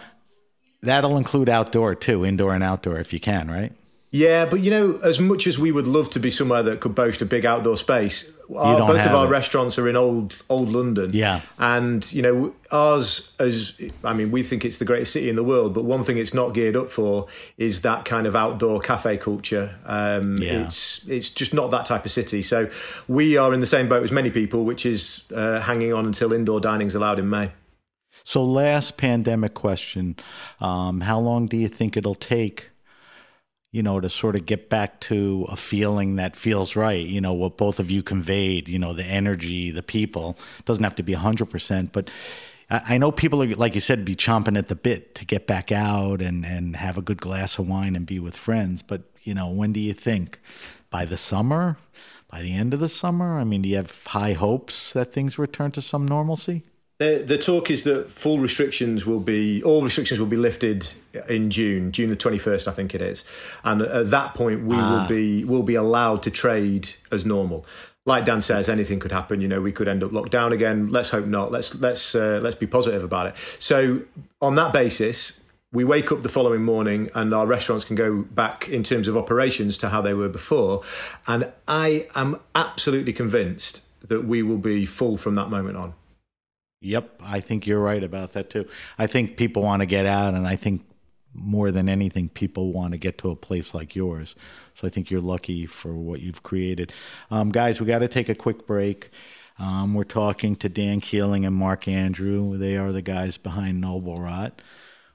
that'll 0.82 1.18
include 1.18 1.50
outdoor 1.50 1.96
too, 1.96 2.26
indoor 2.26 2.54
and 2.54 2.64
outdoor, 2.64 3.00
if 3.00 3.14
you 3.14 3.20
can, 3.20 3.50
right? 3.50 3.72
Yeah, 4.14 4.46
but 4.46 4.60
you 4.60 4.70
know, 4.70 5.00
as 5.04 5.20
much 5.20 5.48
as 5.48 5.58
we 5.58 5.72
would 5.72 5.88
love 5.88 6.08
to 6.12 6.20
be 6.20 6.30
somewhere 6.30 6.62
that 6.62 6.82
could 6.82 6.94
boast 6.94 7.24
a 7.24 7.26
big 7.26 7.48
outdoor 7.48 7.78
space, 7.78 8.32
our, 8.56 8.86
both 8.86 9.04
of 9.04 9.12
our 9.12 9.26
it. 9.26 9.30
restaurants 9.30 9.80
are 9.80 9.90
in 9.90 9.96
old 9.96 10.40
old 10.50 10.70
London. 10.70 11.10
Yeah. 11.14 11.42
and 11.58 12.14
you 12.14 12.22
know, 12.22 12.54
ours 12.72 13.34
as 13.40 13.82
I 14.04 14.14
mean, 14.14 14.30
we 14.30 14.44
think 14.44 14.66
it's 14.66 14.78
the 14.78 14.86
greatest 14.86 15.14
city 15.14 15.30
in 15.30 15.36
the 15.36 15.44
world, 15.44 15.74
but 15.74 15.84
one 15.84 16.04
thing 16.04 16.20
it's 16.20 16.32
not 16.32 16.54
geared 16.54 16.76
up 16.76 16.92
for 16.92 17.26
is 17.58 17.82
that 17.82 18.06
kind 18.06 18.28
of 18.28 18.36
outdoor 18.36 18.82
cafe 18.82 19.18
culture. 19.18 19.74
Um, 19.84 20.38
Yeah. 20.38 20.66
It's 20.66 21.08
it's 21.08 21.32
just 21.32 21.56
not 21.56 21.72
that 21.72 21.88
type 21.88 22.06
of 22.06 22.12
city. 22.12 22.44
So 22.44 22.70
we 23.08 23.36
are 23.38 23.52
in 23.52 23.62
the 23.62 23.66
same 23.66 23.90
boat 23.90 24.04
as 24.04 24.12
many 24.12 24.30
people, 24.30 24.64
which 24.64 24.86
is 24.86 25.26
uh, 25.36 25.60
hanging 25.62 25.92
on 25.92 26.06
until 26.06 26.34
indoor 26.34 26.60
dining's 26.60 26.94
allowed 26.94 27.18
in 27.18 27.32
May. 27.32 27.50
So, 28.26 28.46
last 28.46 28.96
pandemic 28.96 29.56
question: 29.56 30.18
um, 30.62 31.02
How 31.02 31.20
long 31.20 31.48
do 31.48 31.58
you 31.58 31.68
think 31.68 31.98
it'll 31.98 32.14
take? 32.14 32.70
You 33.74 33.84
know, 33.84 34.00
to 34.00 34.10
sort 34.10 34.38
of 34.38 34.46
get 34.46 34.70
back 34.70 35.02
to 35.02 35.46
a 35.50 35.58
feeling 35.58 36.16
that 36.16 36.38
feels 36.38 36.76
right. 36.78 37.06
You 37.06 37.20
know, 37.20 37.34
what 37.34 37.58
both 37.58 37.80
of 37.80 37.92
you 37.92 38.04
conveyed. 38.04 38.70
You 38.70 38.80
know, 38.80 38.94
the 38.94 39.04
energy, 39.04 39.72
the 39.72 39.84
people. 39.84 40.38
doesn't 40.64 40.84
have 40.86 40.96
to 40.96 41.04
be 41.04 41.14
hundred 41.14 41.48
percent, 41.48 41.92
but 41.92 42.10
I 42.70 42.82
I 42.96 42.98
know 42.98 43.12
people 43.12 43.42
are, 43.44 43.56
like 43.56 43.76
you 43.76 43.82
said, 43.82 44.06
be 44.06 44.16
chomping 44.16 44.58
at 44.58 44.68
the 44.68 44.76
bit 44.76 45.16
to 45.16 45.26
get 45.26 45.48
back 45.48 45.72
out 45.72 46.22
and, 46.22 46.46
and 46.46 46.76
have 46.76 46.98
a 46.98 47.02
good 47.02 47.22
glass 47.22 47.60
of 47.60 47.68
wine 47.68 47.96
and 47.96 48.06
be 48.06 48.20
with 48.20 48.38
friends. 48.38 48.82
But, 48.82 49.02
you 49.24 49.34
know, 49.34 49.50
when 49.50 49.74
do 49.74 49.80
you 49.80 49.94
think? 49.94 50.40
By 50.90 51.06
the 51.06 51.18
summer? 51.18 51.78
By 52.30 52.42
the 52.42 52.54
end 52.54 52.74
of 52.74 52.80
the 52.80 52.90
summer? 52.90 53.40
I 53.40 53.44
mean, 53.44 53.64
do 53.64 53.70
you 53.70 53.78
have 53.78 54.06
high 54.06 54.34
hopes 54.34 54.94
that 54.94 55.14
things 55.14 55.38
return 55.38 55.72
to 55.72 55.82
some 55.82 56.08
normalcy? 56.08 56.64
The, 57.00 57.24
the 57.26 57.38
talk 57.38 57.72
is 57.72 57.84
that 57.84 58.10
full 58.10 58.40
restrictions 58.40 59.06
will 59.06 59.20
be 59.20 59.64
all 59.64 59.82
restrictions 59.82 60.20
will 60.20 60.28
be 60.28 60.38
lifted 60.38 60.94
in 61.28 61.50
June, 61.50 61.92
June 61.92 62.10
the 62.10 62.16
twenty 62.16 62.38
first, 62.38 62.68
I 62.68 62.72
think 62.72 62.94
it 62.94 63.02
is, 63.02 63.26
and 63.64 63.82
at 63.82 64.12
that 64.12 64.36
point 64.36 64.64
we 64.64 64.76
will 64.76 65.08
be 65.08 65.44
will 65.44 65.64
be 65.64 65.76
allowed 65.76 66.24
to 66.24 66.32
trade 66.32 66.90
as 67.12 67.26
normal. 67.26 67.66
Like 68.06 68.26
Dan 68.26 68.42
says, 68.42 68.68
anything 68.70 69.00
could 69.00 69.12
happen. 69.12 69.42
You 69.42 69.48
know, 69.48 69.62
we 69.62 69.72
could 69.72 69.88
end 69.88 70.04
up 70.04 70.12
locked 70.12 70.32
down 70.32 70.52
again. 70.54 70.90
Let's 70.90 71.10
hope 71.10 71.26
not. 71.26 71.52
Let's 71.52 71.74
let's 71.76 72.14
uh, 72.16 72.40
let's 72.44 72.56
be 72.56 72.68
positive 72.68 73.04
about 73.04 73.28
it. 73.28 73.36
So 73.60 74.02
on 74.42 74.56
that 74.56 74.72
basis, 74.72 75.42
we 75.72 75.84
wake 75.84 76.12
up 76.12 76.22
the 76.22 76.30
following 76.30 76.64
morning 76.64 77.10
and 77.16 77.34
our 77.34 77.48
restaurants 77.48 77.86
can 77.86 77.96
go 77.96 78.22
back 78.22 78.70
in 78.70 78.84
terms 78.84 79.08
of 79.08 79.18
operations 79.18 79.78
to 79.80 79.90
how 79.90 80.02
they 80.02 80.14
were 80.14 80.30
before. 80.30 80.84
And 81.28 81.52
I 81.68 82.08
am 82.14 82.40
absolutely 82.54 83.14
convinced 83.14 83.82
that 84.08 84.26
we 84.26 84.44
will 84.44 84.58
be 84.60 84.86
full 84.86 85.18
from 85.18 85.36
that 85.36 85.50
moment 85.50 85.78
on. 85.78 85.94
Yep, 86.84 87.22
I 87.24 87.40
think 87.40 87.66
you're 87.66 87.80
right 87.80 88.04
about 88.04 88.34
that 88.34 88.50
too. 88.50 88.68
I 88.98 89.08
think 89.08 89.38
people 89.38 89.64
want 89.64 89.80
to 89.80 89.86
get 89.86 90.06
out, 90.06 90.34
and 90.34 90.46
I 90.46 90.58
think 90.58 90.86
more 91.34 91.72
than 91.72 91.88
anything, 91.88 92.28
people 92.28 92.74
want 92.74 92.92
to 92.92 92.98
get 92.98 93.18
to 93.20 93.32
a 93.32 93.36
place 93.38 93.74
like 93.74 93.96
yours. 93.96 94.36
So 94.76 94.86
I 94.86 94.90
think 94.90 95.10
you're 95.10 95.22
lucky 95.22 95.66
for 95.66 95.96
what 95.96 96.20
you've 96.20 96.44
created. 96.44 96.92
Um, 97.32 97.52
guys, 97.52 97.80
we 97.80 97.88
got 97.88 98.00
to 98.00 98.10
take 98.10 98.28
a 98.28 98.36
quick 98.36 98.68
break. 98.68 99.12
Um, 99.58 99.94
we're 99.94 100.04
talking 100.04 100.58
to 100.58 100.68
Dan 100.68 101.00
Keeling 101.00 101.46
and 101.46 101.56
Mark 101.56 101.88
Andrew. 101.88 102.58
They 102.58 102.76
are 102.76 102.92
the 102.92 103.02
guys 103.02 103.38
behind 103.38 103.80
Noble 103.80 104.18
Rot, 104.18 104.62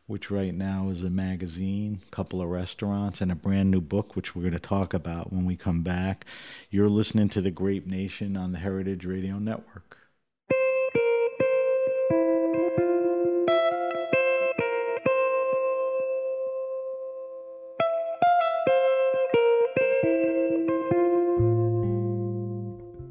which 0.06 0.30
right 0.30 0.54
now 0.54 0.88
is 0.88 1.02
a 1.04 1.10
magazine, 1.10 2.00
a 2.06 2.10
couple 2.10 2.40
of 2.40 2.48
restaurants, 2.48 3.20
and 3.20 3.30
a 3.30 3.36
brand 3.36 3.70
new 3.70 3.82
book, 3.82 4.16
which 4.16 4.34
we're 4.34 4.42
going 4.42 4.52
to 4.54 4.58
talk 4.58 4.94
about 4.94 5.34
when 5.34 5.44
we 5.44 5.54
come 5.54 5.82
back. 5.82 6.24
You're 6.70 6.88
listening 6.88 7.28
to 7.30 7.42
The 7.42 7.50
Grape 7.50 7.86
Nation 7.86 8.38
on 8.38 8.52
the 8.52 8.58
Heritage 8.58 9.04
Radio 9.04 9.38
Network. 9.38 9.97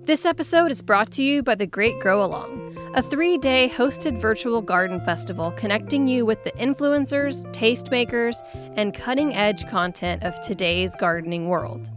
This 0.07 0.25
episode 0.25 0.71
is 0.71 0.81
brought 0.81 1.11
to 1.11 1.21
you 1.21 1.43
by 1.43 1.55
The 1.55 1.67
Great 1.67 1.99
Grow 1.99 2.23
Along, 2.23 2.73
a 2.95 3.01
three 3.01 3.37
day 3.37 3.69
hosted 3.69 4.21
virtual 4.21 4.61
garden 4.61 5.01
festival 5.01 5.51
connecting 5.51 6.07
you 6.07 6.25
with 6.25 6.45
the 6.45 6.51
influencers, 6.51 7.45
tastemakers, 7.51 8.37
and 8.77 8.93
cutting 8.93 9.35
edge 9.35 9.67
content 9.67 10.23
of 10.23 10.39
today's 10.39 10.95
gardening 10.95 11.49
world. 11.49 11.91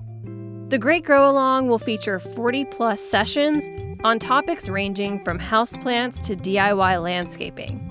The 0.70 0.78
Great 0.78 1.04
Grow 1.04 1.30
Along 1.30 1.68
will 1.68 1.78
feature 1.78 2.18
40 2.18 2.64
plus 2.64 3.00
sessions 3.00 3.68
on 4.02 4.18
topics 4.18 4.68
ranging 4.68 5.22
from 5.22 5.38
houseplants 5.38 6.20
to 6.22 6.34
DIY 6.34 7.00
landscaping. 7.00 7.86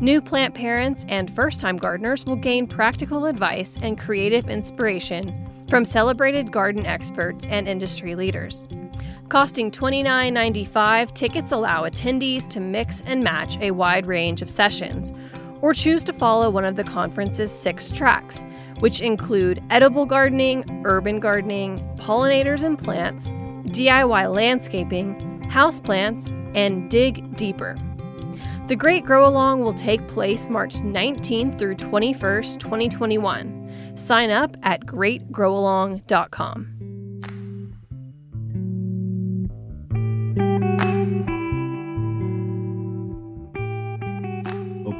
New 0.00 0.20
plant 0.20 0.52
parents 0.52 1.04
and 1.08 1.30
first 1.30 1.60
time 1.60 1.76
gardeners 1.76 2.26
will 2.26 2.34
gain 2.34 2.66
practical 2.66 3.24
advice 3.24 3.78
and 3.80 3.96
creative 3.96 4.50
inspiration 4.50 5.48
from 5.68 5.84
celebrated 5.84 6.50
garden 6.50 6.84
experts 6.84 7.46
and 7.46 7.68
industry 7.68 8.16
leaders. 8.16 8.66
Costing 9.30 9.70
$29.95, 9.70 11.14
tickets 11.14 11.52
allow 11.52 11.84
attendees 11.84 12.48
to 12.48 12.58
mix 12.58 13.00
and 13.02 13.22
match 13.22 13.56
a 13.60 13.70
wide 13.70 14.06
range 14.06 14.42
of 14.42 14.50
sessions, 14.50 15.12
or 15.60 15.72
choose 15.72 16.02
to 16.06 16.12
follow 16.12 16.50
one 16.50 16.64
of 16.64 16.74
the 16.74 16.82
conference's 16.82 17.52
six 17.52 17.92
tracks, 17.92 18.44
which 18.80 19.00
include 19.00 19.62
edible 19.70 20.04
gardening, 20.04 20.82
urban 20.84 21.20
gardening, 21.20 21.78
pollinators 21.96 22.64
and 22.64 22.76
plants, 22.76 23.30
DIY 23.68 24.34
landscaping, 24.34 25.14
houseplants, 25.44 26.32
and 26.56 26.90
dig 26.90 27.36
deeper. 27.36 27.76
The 28.66 28.74
Great 28.74 29.04
Grow 29.04 29.28
Along 29.28 29.60
will 29.60 29.72
take 29.72 30.08
place 30.08 30.48
March 30.48 30.78
19th 30.78 31.56
through 31.56 31.76
21st, 31.76 32.58
2021. 32.58 33.94
Sign 33.96 34.30
up 34.30 34.56
at 34.64 34.86
greatgrowalong.com. 34.86 36.79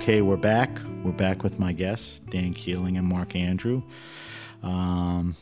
Okay, 0.01 0.23
we're 0.23 0.39
back. 0.39 0.71
We're 1.05 1.13
back 1.13 1.43
with 1.43 1.59
my 1.59 1.73
guests, 1.73 2.23
Dan 2.31 2.55
Keeling 2.55 2.97
and 2.97 3.07
Mark 3.07 3.37
Andrew. 3.37 3.83
Um, 4.63 5.37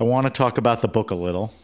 I 0.00 0.04
want 0.04 0.26
to 0.26 0.30
talk 0.30 0.58
about 0.58 0.80
the 0.80 0.88
book 0.88 1.12
a 1.12 1.14
little, 1.14 1.54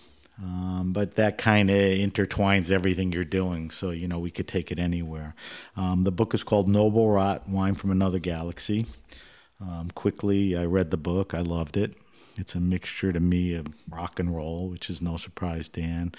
um, 0.40 0.92
but 0.92 1.16
that 1.16 1.38
kind 1.38 1.68
of 1.68 1.76
intertwines 1.76 2.70
everything 2.70 3.10
you're 3.10 3.24
doing, 3.24 3.72
so 3.72 3.90
you 3.90 4.06
know 4.06 4.20
we 4.20 4.30
could 4.30 4.46
take 4.46 4.70
it 4.70 4.78
anywhere. 4.78 5.34
Um, 5.76 6.04
the 6.04 6.12
book 6.12 6.32
is 6.32 6.44
called 6.44 6.68
Noble 6.68 7.10
Rot: 7.10 7.48
Wine 7.48 7.74
from 7.74 7.90
Another 7.90 8.20
Galaxy. 8.20 8.86
Um, 9.60 9.90
quickly, 9.96 10.56
I 10.56 10.64
read 10.64 10.92
the 10.92 10.96
book. 10.96 11.34
I 11.34 11.40
loved 11.40 11.76
it. 11.76 11.96
It's 12.38 12.54
a 12.54 12.60
mixture 12.60 13.12
to 13.12 13.18
me 13.18 13.54
of 13.54 13.66
rock 13.90 14.20
and 14.20 14.34
roll, 14.34 14.68
which 14.68 14.88
is 14.88 15.02
no 15.02 15.16
surprise, 15.16 15.68
Dan. 15.68 16.12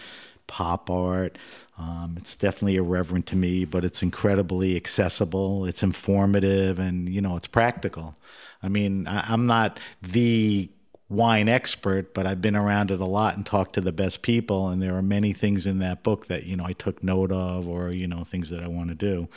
Pop 0.47 0.89
art. 0.89 1.37
Um, 1.77 2.15
it's 2.19 2.35
definitely 2.35 2.75
irreverent 2.75 3.25
to 3.27 3.35
me, 3.35 3.65
but 3.65 3.83
it's 3.83 4.03
incredibly 4.03 4.75
accessible. 4.75 5.65
It's 5.65 5.81
informative, 5.81 6.79
and 6.79 7.09
you 7.09 7.21
know, 7.21 7.35
it's 7.35 7.47
practical. 7.47 8.15
I 8.61 8.69
mean, 8.69 9.07
I, 9.07 9.25
I'm 9.27 9.45
not 9.45 9.79
the 10.01 10.69
wine 11.09 11.49
expert, 11.49 12.13
but 12.13 12.25
I've 12.27 12.41
been 12.41 12.55
around 12.55 12.91
it 12.91 12.99
a 12.99 13.05
lot 13.05 13.35
and 13.35 13.45
talked 13.45 13.73
to 13.73 13.81
the 13.81 13.91
best 13.91 14.21
people, 14.21 14.69
and 14.69 14.81
there 14.81 14.95
are 14.95 15.01
many 15.01 15.33
things 15.33 15.65
in 15.65 15.79
that 15.79 16.03
book 16.03 16.27
that 16.27 16.45
you 16.45 16.55
know 16.55 16.65
I 16.65 16.73
took 16.73 17.03
note 17.03 17.31
of, 17.31 17.67
or 17.67 17.91
you 17.91 18.07
know, 18.07 18.23
things 18.23 18.49
that 18.51 18.61
I 18.61 18.67
want 18.67 18.89
to 18.89 18.95
do. 18.95 19.27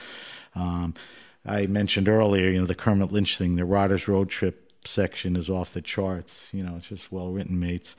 Um, 0.55 0.95
I 1.45 1.67
mentioned 1.67 2.09
earlier, 2.09 2.51
you 2.51 2.61
know, 2.61 2.67
the 2.67 2.75
Kermit 2.75 3.13
Lynch 3.13 3.39
thing, 3.39 3.57
the 3.57 3.65
Riders 3.65 4.09
Road 4.09 4.29
Trip 4.29 4.73
section 4.85 5.37
is 5.37 5.49
off 5.49 5.73
the 5.73 5.83
charts. 5.83 6.49
You 6.53 6.65
know, 6.65 6.77
it's 6.77 6.89
just 6.89 7.13
well 7.13 7.31
written, 7.31 7.59
mates. 7.59 7.97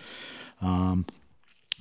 Um, 0.61 1.05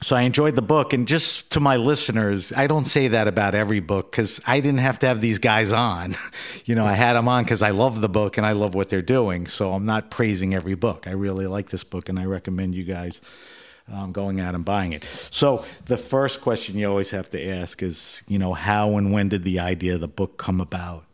so 0.03 0.15
I 0.15 0.23
enjoyed 0.23 0.57
the 0.57 0.63
book, 0.63 0.93
and 0.93 1.09
just 1.09 1.51
to 1.53 1.61
my 1.61 1.77
listeners, 1.77 2.53
I 2.53 2.67
don't 2.67 2.85
say 2.85 3.09
that 3.09 3.29
about 3.29 3.55
every 3.55 3.81
book 3.81 4.11
because 4.11 4.41
I 4.47 4.61
didn't 4.61 4.81
have 4.81 4.99
to 4.99 5.07
have 5.07 5.23
these 5.23 5.39
guys 5.39 5.73
on. 5.73 6.17
you 6.67 6.75
know, 6.75 6.85
I 6.85 6.93
had 6.93 7.15
them 7.15 7.29
on 7.29 7.45
because 7.45 7.63
I 7.63 7.71
love 7.71 8.03
the 8.03 8.09
book 8.09 8.37
and 8.37 8.47
I 8.47 8.53
love 8.53 8.75
what 8.75 8.91
they're 8.91 9.01
doing. 9.01 9.47
So 9.47 9.73
I'm 9.73 9.87
not 9.87 10.11
praising 10.11 10.55
every 10.55 10.75
book. 10.75 11.07
I 11.07 11.13
really 11.13 11.47
like 11.47 11.71
this 11.71 11.83
book, 11.83 12.11
and 12.11 12.19
I 12.19 12.27
recommend 12.27 12.75
you 12.75 12.85
guys 12.85 13.23
um, 13.91 14.13
going 14.13 14.39
out 14.39 14.55
and 14.55 14.65
buying 14.65 14.93
it. 14.93 15.05
So 15.31 15.65
the 15.87 15.97
first 15.97 16.43
question 16.43 16.77
you 16.77 16.89
always 16.89 17.11
have 17.11 17.31
to 17.31 17.49
ask 17.49 17.83
is, 17.83 18.23
you 18.29 18.39
know, 18.39 18.53
how 18.53 18.97
and 18.97 19.13
when 19.13 19.31
did 19.31 19.45
the 19.45 19.61
idea 19.61 19.95
of 19.95 20.01
the 20.01 20.09
book 20.09 20.37
come 20.37 20.61
about? 20.61 21.05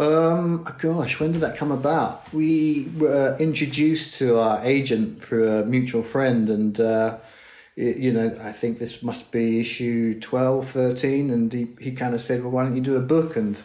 Um, 0.00 0.66
gosh, 0.78 1.20
when 1.20 1.32
did 1.32 1.42
that 1.42 1.58
come 1.58 1.70
about? 1.70 2.32
We 2.32 2.90
were 2.96 3.36
introduced 3.38 4.18
to 4.18 4.38
our 4.38 4.64
agent 4.64 5.22
through 5.22 5.46
a 5.46 5.66
mutual 5.66 6.02
friend, 6.02 6.48
and 6.48 6.80
uh, 6.80 7.18
it, 7.76 7.98
you 7.98 8.10
know, 8.10 8.34
I 8.40 8.52
think 8.52 8.78
this 8.78 9.02
must 9.02 9.30
be 9.30 9.60
issue 9.60 10.18
12, 10.18 10.70
13, 10.70 11.28
and 11.28 11.52
he, 11.52 11.68
he 11.78 11.92
kind 11.92 12.14
of 12.14 12.22
said, 12.22 12.42
"Well, 12.42 12.50
why 12.50 12.64
don't 12.64 12.76
you 12.76 12.80
do 12.80 12.96
a 12.96 13.02
book?" 13.02 13.36
And 13.36 13.62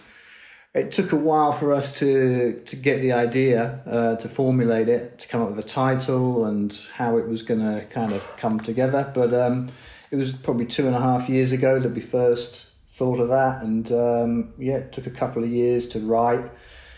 it 0.74 0.92
took 0.92 1.14
a 1.14 1.16
while 1.16 1.54
for 1.54 1.72
us 1.72 1.98
to 2.00 2.62
to 2.66 2.76
get 2.76 3.00
the 3.00 3.14
idea, 3.14 3.80
uh, 3.86 4.18
to 4.18 4.28
formulate 4.28 4.90
it, 4.90 5.20
to 5.20 5.30
come 5.30 5.42
up 5.42 5.52
with 5.52 5.60
a 5.60 5.70
title 5.70 6.44
and 6.44 6.78
how 6.94 7.18
it 7.18 7.30
was 7.30 7.44
going 7.44 7.62
to 7.62 7.86
kind 7.86 8.12
of 8.12 8.22
come 8.36 8.60
together. 8.60 9.10
But 9.16 9.34
um, 9.34 9.70
it 10.12 10.18
was 10.18 10.34
probably 10.34 10.66
two 10.66 10.86
and 10.86 10.98
a 10.98 11.00
half 11.00 11.30
years 11.30 11.54
ago 11.54 11.80
that 11.80 11.94
we 11.94 12.02
first 12.02 12.66
thought 12.98 13.20
of 13.20 13.28
that, 13.30 13.62
and 13.62 13.92
um, 13.92 14.54
yeah, 14.58 14.78
it 14.78 14.92
took 14.92 15.06
a 15.08 15.12
couple 15.12 15.44
of 15.44 15.50
years 15.50 15.88
to 15.90 16.00
write. 16.00 16.50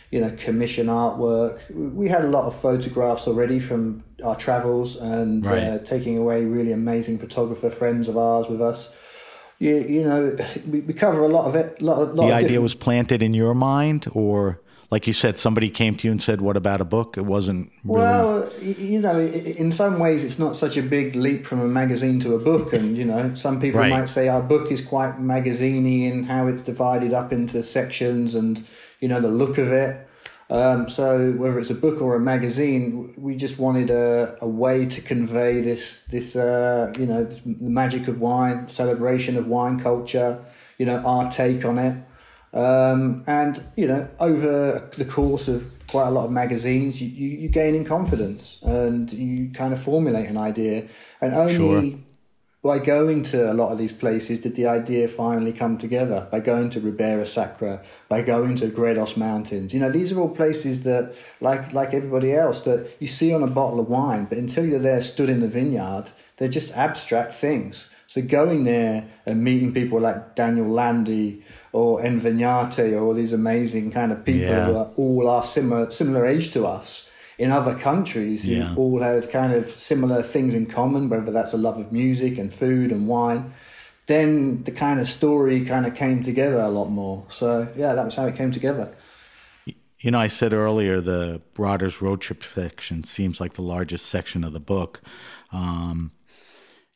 you 0.10 0.22
know, 0.22 0.32
commission 0.38 0.88
artwork. 0.88 1.60
We 1.70 2.08
had 2.08 2.24
a 2.24 2.30
lot 2.30 2.46
of 2.46 2.56
photographs 2.62 3.28
already 3.28 3.60
from 3.60 4.06
our 4.24 4.38
travels 4.38 4.96
and 4.96 5.46
Right. 5.46 5.64
uh, 5.64 5.78
taking 5.80 6.18
away 6.18 6.46
really 6.46 6.72
amazing 6.72 7.18
photographer 7.20 7.70
friends 7.70 8.08
of 8.08 8.16
ours 8.16 8.48
with 8.48 8.62
us. 8.62 8.90
You, 9.60 9.76
you 9.76 10.04
know, 10.04 10.38
we, 10.72 10.80
we 10.80 10.94
cover 10.94 11.24
a 11.24 11.28
lot 11.28 11.46
of 11.50 11.56
it. 11.56 11.82
Lot, 11.82 12.16
lot 12.16 12.28
the 12.28 12.34
idea 12.34 12.62
was 12.62 12.74
planted 12.74 13.22
in 13.22 13.34
your 13.34 13.54
mind, 13.54 14.08
or 14.14 14.62
like 14.90 15.06
you 15.06 15.14
said, 15.14 15.38
somebody 15.38 15.70
came 15.70 15.96
to 15.98 16.08
you 16.08 16.12
and 16.12 16.22
said, 16.22 16.40
"What 16.42 16.56
about 16.56 16.80
a 16.80 16.86
book?" 16.86 17.18
It 17.18 17.26
wasn't. 17.26 17.72
Really, 17.84 18.00
Well, 18.06 18.52
you 18.62 19.00
know, 19.02 19.20
in 19.20 19.72
some 19.72 20.00
ways, 20.00 20.24
it's 20.24 20.40
not 20.40 20.56
such 20.56 20.78
a 20.78 20.82
big 20.82 21.16
leap 21.16 21.46
from 21.46 21.60
a 21.60 21.68
magazine 21.68 22.20
to 22.22 22.36
a 22.36 22.40
book, 22.40 22.74
and 22.74 22.98
you 22.98 23.04
know, 23.06 23.34
some 23.34 23.60
people 23.60 23.82
Right. 23.82 23.90
might 23.90 24.10
say 24.10 24.28
our 24.30 24.42
book 24.42 24.72
is 24.72 24.82
quite 24.82 25.20
magaziney 25.22 26.10
in 26.10 26.24
how 26.24 26.48
it's 26.48 26.62
divided 26.62 27.14
up 27.14 27.34
into 27.34 27.64
sections, 27.64 28.34
and 28.34 28.64
you 29.02 29.08
know, 29.08 29.20
the 29.20 29.28
look 29.28 29.58
of 29.58 29.72
it. 29.72 30.08
Um, 30.50 30.88
so 30.88 31.34
whether 31.34 31.60
it's 31.60 31.70
a 31.70 31.76
book 31.76 32.02
or 32.02 32.16
a 32.16 32.22
magazine, 32.22 33.14
we 33.18 33.36
just 33.36 33.60
wanted 33.60 33.90
a, 33.90 34.38
a 34.40 34.48
way 34.48 34.86
to 34.86 35.02
convey 35.02 35.60
this, 35.60 36.04
this, 36.10 36.38
uh, 36.38 36.94
you 36.98 37.06
know, 37.06 37.26
this, 37.26 37.42
the 37.42 37.70
magic 37.70 38.08
of 38.08 38.22
wine, 38.22 38.70
celebration 38.70 39.36
of 39.36 39.48
wine 39.48 39.78
culture, 39.82 40.40
you 40.78 40.86
know, 40.86 41.00
our 41.00 41.30
take 41.30 41.66
on 41.66 41.78
it. 41.78 42.02
Um, 42.54 43.24
and 43.28 43.62
you 43.76 43.88
know, 43.88 44.08
over 44.20 44.90
the 44.98 45.06
course 45.06 45.48
of 45.48 45.64
quite 45.88 46.08
a 46.08 46.12
lot 46.12 46.26
of 46.26 46.32
magazines, 46.32 47.02
you, 47.02 47.08
you, 47.08 47.38
you 47.40 47.50
gain 47.50 47.76
in 47.76 47.86
confidence 47.86 48.60
and 48.62 49.12
you 49.12 49.50
kind 49.54 49.74
of 49.74 49.82
formulate 49.82 50.28
an 50.28 50.38
idea. 50.38 50.88
And 51.22 51.34
only 51.34 51.56
Sure. 51.56 52.00
by 52.62 52.80
going 52.80 53.24
to 53.24 53.52
a 53.52 53.54
lot 53.54 53.72
of 53.72 53.78
these 53.78 53.94
places 53.94 54.40
did 54.42 54.56
the 54.56 54.68
idea 54.68 55.08
finally 55.08 55.54
come 55.54 55.78
together. 55.78 56.28
By 56.30 56.42
going 56.42 56.70
to 56.72 56.80
Ribera 56.82 57.26
Sacra, 57.26 57.82
by 58.10 58.22
going 58.22 58.56
to 58.56 58.68
Gredos 58.68 59.16
Mountains, 59.16 59.74
you 59.74 59.80
know, 59.80 59.92
these 59.92 60.12
are 60.12 60.20
all 60.20 60.30
places 60.30 60.84
that, 60.84 61.14
like 61.40 61.72
like 61.74 61.94
everybody 61.94 62.34
else, 62.34 62.62
that 62.62 62.90
you 63.00 63.08
see 63.08 63.34
on 63.34 63.44
a 63.44 63.48
bottle 63.48 63.80
of 63.80 63.88
wine, 63.88 64.26
but 64.26 64.38
until 64.38 64.66
you're 64.66 64.80
there, 64.80 65.02
stood 65.02 65.30
in 65.30 65.40
the 65.40 65.48
vineyard, 65.48 66.06
they're 66.38 66.50
just 66.50 66.72
abstract 66.76 67.34
things. 67.34 67.90
So 68.08 68.22
going 68.22 68.64
there 68.64 69.06
and 69.26 69.44
meeting 69.44 69.74
people 69.74 70.00
like 70.00 70.36
Daniel 70.36 70.68
Landi 70.70 71.44
or 71.78 72.02
Envínate 72.02 72.94
or 72.94 73.00
all 73.04 73.14
these 73.14 73.34
amazing 73.34 73.92
kind 73.92 74.12
of 74.12 74.26
people 74.26 74.42
Yeah. 74.42 74.66
who 74.66 74.76
are 74.78 74.90
all 74.98 75.30
are 75.30 75.44
similar 75.44 75.90
similar 75.92 76.26
age 76.26 76.52
to 76.54 76.66
us 76.66 77.08
in 77.38 77.52
other 77.52 77.76
countries 77.76 78.44
who 78.44 78.52
Yeah. 78.52 78.76
all 78.76 79.02
had 79.02 79.30
kind 79.32 79.54
of 79.54 79.70
similar 79.70 80.24
things 80.24 80.54
in 80.56 80.66
common, 80.66 81.08
whether 81.10 81.32
that's 81.32 81.54
a 81.54 81.58
love 81.58 81.78
of 81.78 81.92
music 81.92 82.38
and 82.38 82.54
food 82.54 82.92
and 82.92 83.08
wine. 83.08 83.54
Then 84.08 84.64
the 84.64 84.72
kind 84.72 85.00
of 85.00 85.08
story 85.08 85.66
kind 85.66 85.86
of 85.86 85.94
came 85.94 86.24
together 86.24 86.60
a 86.60 86.70
lot 86.70 86.90
more. 86.90 87.26
So 87.30 87.68
yeah, 87.76 87.94
that 87.94 88.06
was 88.06 88.16
how 88.16 88.26
it 88.26 88.36
came 88.36 88.52
together. 88.52 88.90
You 90.00 90.12
know, 90.12 90.20
I 90.20 90.28
said 90.28 90.54
earlier 90.54 91.02
the 91.02 91.42
Brothers 91.54 92.02
Road 92.02 92.22
Trip 92.22 92.44
section 92.44 93.04
seems 93.04 93.40
like 93.42 93.54
the 93.54 93.64
largest 93.64 94.06
section 94.08 94.44
of 94.44 94.54
the 94.54 94.60
book. 94.60 95.02
Um, 95.52 96.12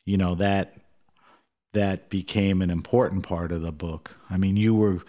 you 0.04 0.16
know 0.16 0.34
that 0.36 0.74
that 1.72 2.10
became 2.10 2.62
an 2.62 2.70
important 2.70 3.22
part 3.22 3.52
of 3.52 3.62
the 3.62 3.72
book. 3.72 4.14
I 4.30 4.36
mean, 4.36 4.56
you 4.56 4.74
were, 4.74 5.02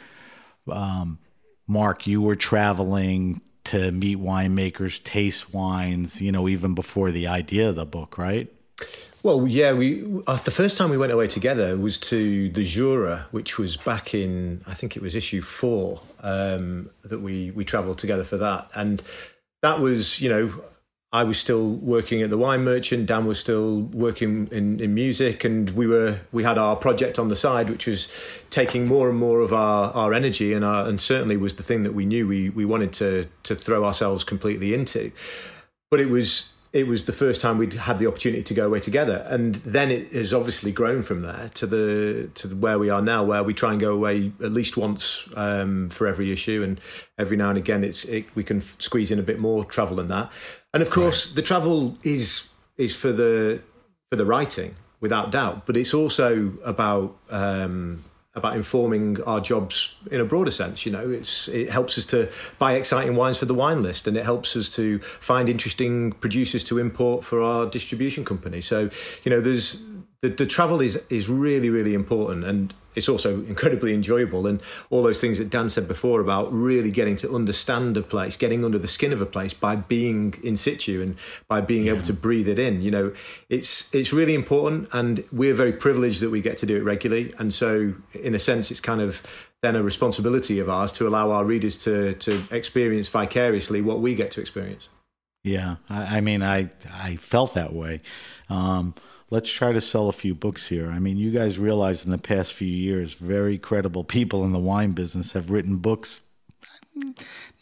um, 0.71 1.19
Mark, 1.67 2.07
you 2.07 2.21
were 2.21 2.35
traveling 2.35 3.41
to 3.65 3.91
meet 3.91 4.17
winemakers, 4.17 5.03
taste 5.03 5.53
wines. 5.53 6.21
You 6.21 6.31
know, 6.31 6.47
even 6.47 6.73
before 6.73 7.11
the 7.11 7.27
idea 7.27 7.69
of 7.69 7.75
the 7.75 7.85
book, 7.85 8.17
right? 8.17 8.51
Well, 9.23 9.47
yeah, 9.47 9.71
we 9.71 10.03
uh, 10.27 10.35
the 10.35 10.51
first 10.51 10.77
time 10.77 10.89
we 10.89 10.97
went 10.97 11.13
away 11.13 11.27
together 11.27 11.77
was 11.77 11.97
to 11.99 12.49
the 12.49 12.65
Jura, 12.65 13.25
which 13.31 13.57
was 13.57 13.77
back 13.77 14.13
in 14.13 14.61
I 14.67 14.73
think 14.73 14.97
it 14.97 15.01
was 15.01 15.15
issue 15.15 15.41
four 15.41 16.01
um, 16.21 16.89
that 17.03 17.21
we 17.21 17.51
we 17.51 17.63
travelled 17.63 17.97
together 17.97 18.25
for 18.25 18.35
that, 18.37 18.69
and 18.75 19.01
that 19.61 19.79
was 19.79 20.19
you 20.19 20.27
know 20.29 20.53
I 21.13 21.23
was 21.23 21.39
still 21.39 21.69
working 21.69 22.23
at 22.23 22.31
the 22.31 22.39
wine 22.39 22.63
merchant, 22.63 23.05
Dan 23.05 23.27
was 23.27 23.39
still 23.39 23.81
working 23.81 24.49
in, 24.51 24.79
in 24.79 24.95
music, 24.95 25.43
and 25.43 25.69
we 25.69 25.85
were 25.85 26.19
we 26.31 26.41
had 26.41 26.57
our 26.57 26.75
project 26.75 27.19
on 27.19 27.29
the 27.29 27.35
side, 27.35 27.69
which 27.69 27.85
was 27.85 28.07
taking 28.49 28.87
more 28.87 29.09
and 29.09 29.19
more 29.19 29.39
of 29.41 29.53
our, 29.53 29.93
our 29.93 30.11
energy, 30.11 30.53
and 30.53 30.65
our, 30.65 30.87
and 30.89 30.99
certainly 30.99 31.37
was 31.37 31.55
the 31.55 31.63
thing 31.63 31.83
that 31.83 31.93
we 31.93 32.07
knew 32.07 32.27
we 32.27 32.49
we 32.49 32.65
wanted 32.65 32.91
to 32.93 33.27
to 33.43 33.53
throw 33.53 33.85
ourselves 33.85 34.23
completely 34.23 34.73
into. 34.73 35.11
But 35.91 35.99
it 35.99 36.09
was 36.09 36.53
it 36.73 36.87
was 36.87 37.03
the 37.03 37.13
first 37.13 37.39
time 37.39 37.59
we'd 37.59 37.73
had 37.73 37.99
the 37.99 38.07
opportunity 38.07 38.41
to 38.41 38.53
go 38.55 38.65
away 38.65 38.79
together 38.79 39.23
and 39.29 39.55
then 39.57 39.91
it 39.91 40.11
has 40.11 40.33
obviously 40.33 40.71
grown 40.71 41.03
from 41.03 41.21
there 41.21 41.51
to 41.53 41.67
the 41.67 42.27
to 42.33 42.47
where 42.55 42.79
we 42.79 42.89
are 42.89 43.01
now 43.01 43.23
where 43.23 43.43
we 43.43 43.53
try 43.53 43.71
and 43.71 43.79
go 43.79 43.93
away 43.93 44.31
at 44.43 44.51
least 44.51 44.75
once 44.75 45.29
um, 45.35 45.87
for 45.89 46.07
every 46.07 46.31
issue 46.31 46.63
and 46.63 46.81
every 47.19 47.37
now 47.37 47.49
and 47.49 47.59
again 47.59 47.83
it's 47.83 48.05
it, 48.05 48.25
we 48.33 48.43
can 48.43 48.59
squeeze 48.79 49.11
in 49.11 49.19
a 49.19 49.23
bit 49.23 49.39
more 49.39 49.63
travel 49.63 49.97
than 49.97 50.07
that 50.07 50.31
and 50.73 50.81
of 50.81 50.89
course 50.89 51.33
the 51.33 51.41
travel 51.41 51.97
is 52.03 52.49
is 52.77 52.95
for 52.95 53.11
the 53.11 53.61
for 54.09 54.15
the 54.15 54.25
writing 54.25 54.75
without 54.99 55.31
doubt 55.31 55.65
but 55.65 55.75
it's 55.77 55.93
also 55.93 56.53
about 56.63 57.15
um, 57.29 58.03
about 58.35 58.55
informing 58.55 59.21
our 59.23 59.39
jobs 59.39 59.95
in 60.09 60.19
a 60.19 60.25
broader 60.25 60.49
sense. 60.49 60.85
You 60.85 60.91
know, 60.91 61.09
it's 61.09 61.47
it 61.47 61.69
helps 61.69 61.97
us 61.97 62.05
to 62.07 62.29
buy 62.57 62.73
exciting 62.73 63.15
wines 63.15 63.37
for 63.37 63.45
the 63.45 63.53
wine 63.53 63.83
list, 63.83 64.07
and 64.07 64.17
it 64.17 64.23
helps 64.23 64.55
us 64.55 64.69
to 64.75 64.99
find 64.99 65.49
interesting 65.49 66.13
producers 66.13 66.63
to 66.65 66.79
import 66.79 67.23
for 67.23 67.41
our 67.41 67.67
distribution 67.67 68.25
company. 68.25 68.61
So, 68.61 68.89
you 69.23 69.29
know, 69.29 69.39
there's 69.39 69.83
the, 70.23 70.29
the 70.29 70.45
travel 70.45 70.81
is 70.81 70.99
is 71.09 71.29
really 71.29 71.69
really 71.69 71.93
important, 71.93 72.45
and 72.45 72.73
it's 72.95 73.09
also 73.09 73.41
incredibly 73.47 73.93
enjoyable. 73.93 74.47
And 74.47 74.61
all 74.89 75.03
those 75.03 75.21
things 75.21 75.37
that 75.37 75.49
Dan 75.49 75.69
said 75.69 75.87
before 75.87 76.21
about 76.21 76.51
really 76.51 76.89
getting 76.89 77.15
to 77.17 77.35
understand 77.35 77.97
a 77.97 78.01
place, 78.01 78.37
getting 78.37 78.63
under 78.63 78.79
the 78.79 78.87
skin 78.87 79.11
of 79.13 79.21
a 79.21 79.25
place 79.25 79.53
by 79.53 79.75
being 79.75 80.35
in 80.41 80.55
situ 80.57 81.01
and 81.01 81.17
by 81.47 81.59
being 81.59 81.87
able 81.87 82.01
to 82.01 82.13
breathe 82.13 82.47
it 82.47 82.57
in. 82.57 82.81
You 82.81 82.91
know, 82.91 83.13
it's 83.49 83.93
it's 83.93 84.13
really 84.13 84.33
important, 84.33 84.87
and 84.93 85.25
we're 85.31 85.53
very 85.53 85.73
privileged 85.73 86.21
that 86.21 86.31
we 86.31 86.41
get 86.41 86.57
to 86.59 86.65
do 86.65 86.77
it 86.77 86.83
regularly. 86.83 87.33
And 87.37 87.53
so, 87.53 87.93
in 88.13 88.33
a 88.33 88.39
sense, 88.39 88.71
it's 88.71 88.79
kind 88.79 89.01
of 89.01 89.21
then 89.61 89.75
a 89.75 89.83
responsibility 89.83 90.59
of 90.59 90.69
ours 90.69 90.93
to 90.93 91.07
allow 91.07 91.31
our 91.31 91.43
readers 91.43 91.77
to 91.79 92.13
to 92.13 92.43
experience 92.49 93.09
vicariously 93.09 93.81
what 93.81 93.99
we 93.99 94.15
get 94.15 94.31
to 94.31 94.41
experience. 94.41 94.87
Yeah, 95.43 95.75
I, 95.89 96.17
I 96.17 96.21
mean, 96.21 96.41
I 96.41 96.69
I 96.89 97.17
felt 97.17 97.55
that 97.55 97.73
way. 97.73 98.01
Um, 98.49 98.95
let's 99.33 99.49
try 99.49 99.71
to 99.71 99.81
sell 99.81 100.09
a 100.09 100.13
few 100.13 100.35
books 100.35 100.67
here. 100.67 100.91
I 100.91 100.99
mean, 100.99 101.17
you 101.17 101.31
guys 101.31 101.57
realize 101.57 102.05
in 102.05 102.11
the 102.11 102.19
past 102.19 102.53
few 102.53 102.67
years, 102.67 103.15
very 103.15 103.57
credible 103.57 104.03
people 104.03 104.43
in 104.43 104.51
the 104.51 104.59
wine 104.59 104.91
business 104.91 105.31
have 105.31 105.49
written 105.49 105.77
books. 105.77 106.19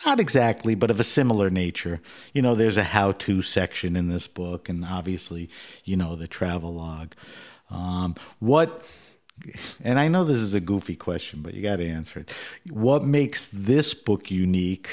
Not 0.06 0.20
exactly, 0.20 0.76
but 0.76 0.92
of 0.92 1.00
a 1.00 1.06
similar 1.06 1.50
nature. 1.50 2.02
You 2.34 2.42
know, 2.42 2.56
there's 2.56 2.76
a 2.76 2.84
how-to 2.84 3.42
section 3.42 3.96
in 3.96 4.10
this 4.10 4.28
book, 4.28 4.68
and 4.68 4.84
obviously, 4.84 5.50
you 5.86 5.96
know, 5.96 6.18
the 6.18 6.28
travel 6.28 6.74
log. 6.74 7.14
Um, 7.70 8.16
what 8.40 8.84
and 9.82 9.98
I 9.98 10.10
know 10.10 10.26
this 10.26 10.40
is 10.40 10.54
a 10.54 10.60
goofy 10.60 10.98
question, 10.98 11.42
but 11.42 11.54
you 11.54 11.64
got 11.64 11.78
to 11.78 11.88
answer 11.88 12.20
it. 12.20 12.32
What 12.70 13.06
makes 13.06 13.48
this 13.54 13.94
book 13.94 14.30
unique 14.30 14.90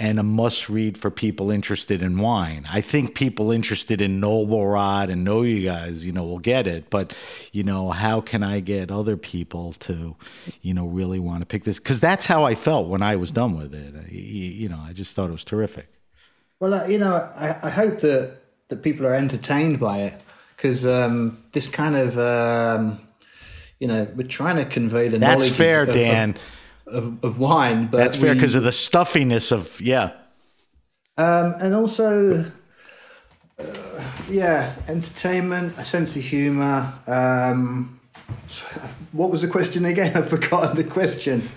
and 0.00 0.18
a 0.18 0.22
must 0.22 0.68
read 0.70 0.96
for 0.98 1.10
people 1.10 1.50
interested 1.50 2.00
in 2.02 2.18
wine? 2.18 2.64
I 2.68 2.80
think 2.80 3.14
people 3.14 3.52
interested 3.52 4.00
in 4.00 4.18
Noble 4.18 4.66
Rot 4.66 5.10
and 5.10 5.22
know 5.24 5.42
you 5.42 5.62
guys, 5.64 6.04
you 6.06 6.10
know, 6.12 6.24
will 6.24 6.38
get 6.38 6.66
it. 6.66 6.88
But, 6.88 7.12
you 7.52 7.62
know, 7.62 7.90
how 7.90 8.20
can 8.22 8.42
I 8.42 8.60
get 8.60 8.90
other 8.90 9.16
people 9.16 9.74
to, 9.80 10.16
you 10.62 10.72
know, 10.74 10.86
really 10.86 11.20
want 11.20 11.40
to 11.40 11.46
pick 11.46 11.64
this? 11.64 11.78
Because 11.78 12.00
that's 12.00 12.24
how 12.26 12.44
I 12.44 12.54
felt 12.54 12.88
when 12.88 13.02
I 13.02 13.14
was 13.16 13.30
done 13.30 13.56
with 13.58 13.74
it. 13.74 13.94
I- 13.94 14.10
You 14.10 14.68
know, 14.70 14.80
I 14.88 14.92
just 14.94 15.14
thought 15.14 15.28
it 15.28 15.32
was 15.32 15.44
terrific. 15.44 15.86
Well, 16.60 16.74
uh, 16.74 16.86
you 16.86 16.98
know, 16.98 17.12
I, 17.36 17.56
I 17.62 17.70
hope 17.70 18.00
that, 18.00 18.38
that 18.68 18.82
people 18.82 19.06
are 19.06 19.14
entertained 19.14 19.78
by 19.78 19.98
it 20.08 20.14
because 20.56 20.86
um, 20.86 21.42
this 21.52 21.66
kind 21.66 21.96
of, 21.96 22.18
um, 22.18 23.00
you 23.78 23.86
know, 23.88 24.06
we're 24.16 24.26
trying 24.26 24.56
to 24.56 24.64
convey 24.64 25.08
the 25.08 25.18
That's 25.18 25.32
knowledge. 25.38 25.50
of- 25.50 25.56
fair, 25.56 25.82
of, 25.84 25.92
Dan. 25.92 26.30
Of, 26.30 26.36
of, 26.90 27.24
of 27.24 27.38
wine, 27.38 27.88
but 27.90 27.98
That's 27.98 28.16
fair 28.16 28.34
because 28.34 28.54
of 28.54 28.62
the 28.62 28.72
stuffiness 28.72 29.52
of, 29.52 29.80
yeah. 29.80 30.12
Um, 31.16 31.54
and 31.58 31.74
also, 31.74 32.50
uh, 33.58 33.64
yeah, 34.28 34.74
entertainment, 34.88 35.74
a 35.76 35.84
sense 35.84 36.16
of 36.16 36.22
humour. 36.22 36.92
Um, 37.06 38.00
what 39.12 39.30
was 39.30 39.42
the 39.42 39.48
question 39.48 39.84
again? 39.84 40.16
I've 40.16 40.28
forgotten 40.28 40.76
the 40.76 40.84
question. 40.84 41.48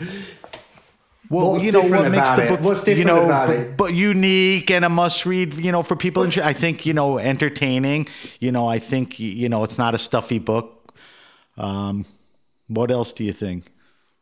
Well, 1.29 1.61
you 1.61 1.71
know 1.71 1.81
what 1.81 2.11
makes 2.11 2.31
the 2.31 2.45
book, 2.47 2.61
What's 2.61 2.87
you 2.87 3.05
know, 3.05 3.25
about 3.25 3.47
but, 3.47 3.55
it? 3.55 3.77
but 3.77 3.93
unique 3.93 4.69
and 4.69 4.85
a 4.85 4.89
must-read. 4.89 5.55
You 5.55 5.71
know, 5.71 5.81
for 5.81 5.95
people. 5.95 6.29
I 6.43 6.53
think 6.53 6.85
you 6.85 6.93
know, 6.93 7.17
entertaining. 7.17 8.07
You 8.39 8.51
know, 8.51 8.67
I 8.67 8.77
think 8.77 9.19
you 9.19 9.49
know, 9.49 9.63
it's 9.63 9.77
not 9.77 9.95
a 9.95 9.97
stuffy 9.97 10.37
book. 10.37 10.93
Um, 11.57 12.05
what 12.67 12.91
else 12.91 13.13
do 13.13 13.23
you 13.23 13.33
think? 13.33 13.65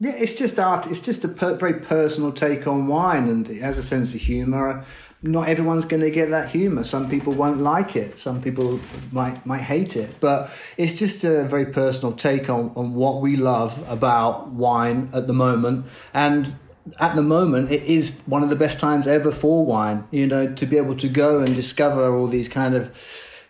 Yeah, 0.01 0.13
it's 0.13 0.33
just 0.33 0.59
art. 0.59 0.87
It's 0.87 0.99
just 0.99 1.23
a 1.25 1.27
per- 1.27 1.53
very 1.57 1.75
personal 1.75 2.31
take 2.31 2.65
on 2.65 2.87
wine, 2.87 3.29
and 3.29 3.47
it 3.47 3.61
has 3.61 3.77
a 3.77 3.83
sense 3.83 4.15
of 4.15 4.21
humour. 4.21 4.83
Not 5.21 5.47
everyone's 5.47 5.85
going 5.85 6.01
to 6.01 6.09
get 6.09 6.31
that 6.31 6.49
humour. 6.49 6.83
Some 6.83 7.07
people 7.07 7.33
won't 7.33 7.61
like 7.61 7.95
it. 7.95 8.17
Some 8.17 8.41
people 8.41 8.79
might 9.11 9.45
might 9.45 9.61
hate 9.61 9.95
it. 9.95 10.19
But 10.19 10.49
it's 10.75 10.93
just 10.93 11.23
a 11.23 11.43
very 11.43 11.67
personal 11.67 12.13
take 12.13 12.49
on 12.49 12.71
on 12.75 12.95
what 12.95 13.21
we 13.21 13.35
love 13.35 13.77
about 13.87 14.49
wine 14.49 15.11
at 15.13 15.27
the 15.27 15.33
moment. 15.33 15.85
And 16.15 16.55
at 16.99 17.15
the 17.15 17.21
moment, 17.21 17.71
it 17.71 17.83
is 17.83 18.13
one 18.25 18.41
of 18.41 18.49
the 18.49 18.55
best 18.55 18.79
times 18.79 19.05
ever 19.05 19.31
for 19.31 19.63
wine. 19.63 20.07
You 20.09 20.25
know, 20.25 20.51
to 20.51 20.65
be 20.65 20.77
able 20.77 20.97
to 20.97 21.09
go 21.09 21.41
and 21.41 21.55
discover 21.55 22.11
all 22.17 22.25
these 22.25 22.49
kind 22.49 22.73
of 22.73 22.89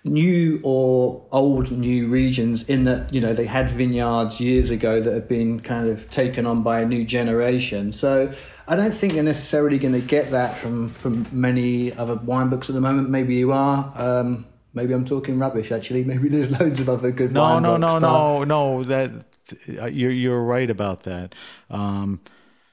new 0.04 0.60
or 0.64 1.24
old 1.32 1.72
new 1.72 2.08
regions 2.08 2.64
in 2.64 2.86
that 2.86 3.14
you 3.14 3.22
know 3.22 3.34
they 3.34 3.46
had 3.46 3.70
vineyards 3.72 4.40
years 4.40 4.72
ago 4.72 5.00
that 5.02 5.14
have 5.14 5.28
been 5.28 5.60
kind 5.60 5.88
of 5.88 6.10
taken 6.10 6.46
on 6.46 6.64
by 6.64 6.82
a 6.82 6.86
new 6.86 7.06
generation. 7.06 7.94
So 7.94 8.34
i 8.68 8.76
don't 8.76 8.94
think 8.94 9.14
you're 9.14 9.24
necessarily 9.24 9.78
going 9.80 9.94
to 9.94 10.00
get 10.02 10.32
that 10.32 10.58
from 10.58 10.94
from 10.94 11.28
many 11.32 11.94
other 11.94 12.16
wine 12.16 12.50
books 12.50 12.70
at 12.70 12.76
the 12.76 12.82
moment. 12.82 13.10
Maybe 13.10 13.36
you 13.36 13.52
are 13.52 13.92
um, 13.96 14.46
maybe 14.74 14.94
i'm 14.94 15.06
talking 15.06 15.38
rubbish 15.38 15.72
actually. 15.72 16.04
Maybe 16.04 16.30
there's 16.30 16.50
loads 16.52 16.80
of 16.80 16.90
other 16.90 17.12
good 17.12 17.32
no 17.32 17.42
wine 17.42 17.64
no 17.64 17.78
books, 17.78 17.82
no 17.82 18.00
but- 18.00 18.00
no 18.00 18.44
no 18.44 18.84
that 18.86 19.12
uh, 19.82 19.86
you're 19.86 20.12
you're 20.12 20.42
right 20.44 20.70
about 20.70 21.04
that. 21.04 21.36
Um 21.70 22.22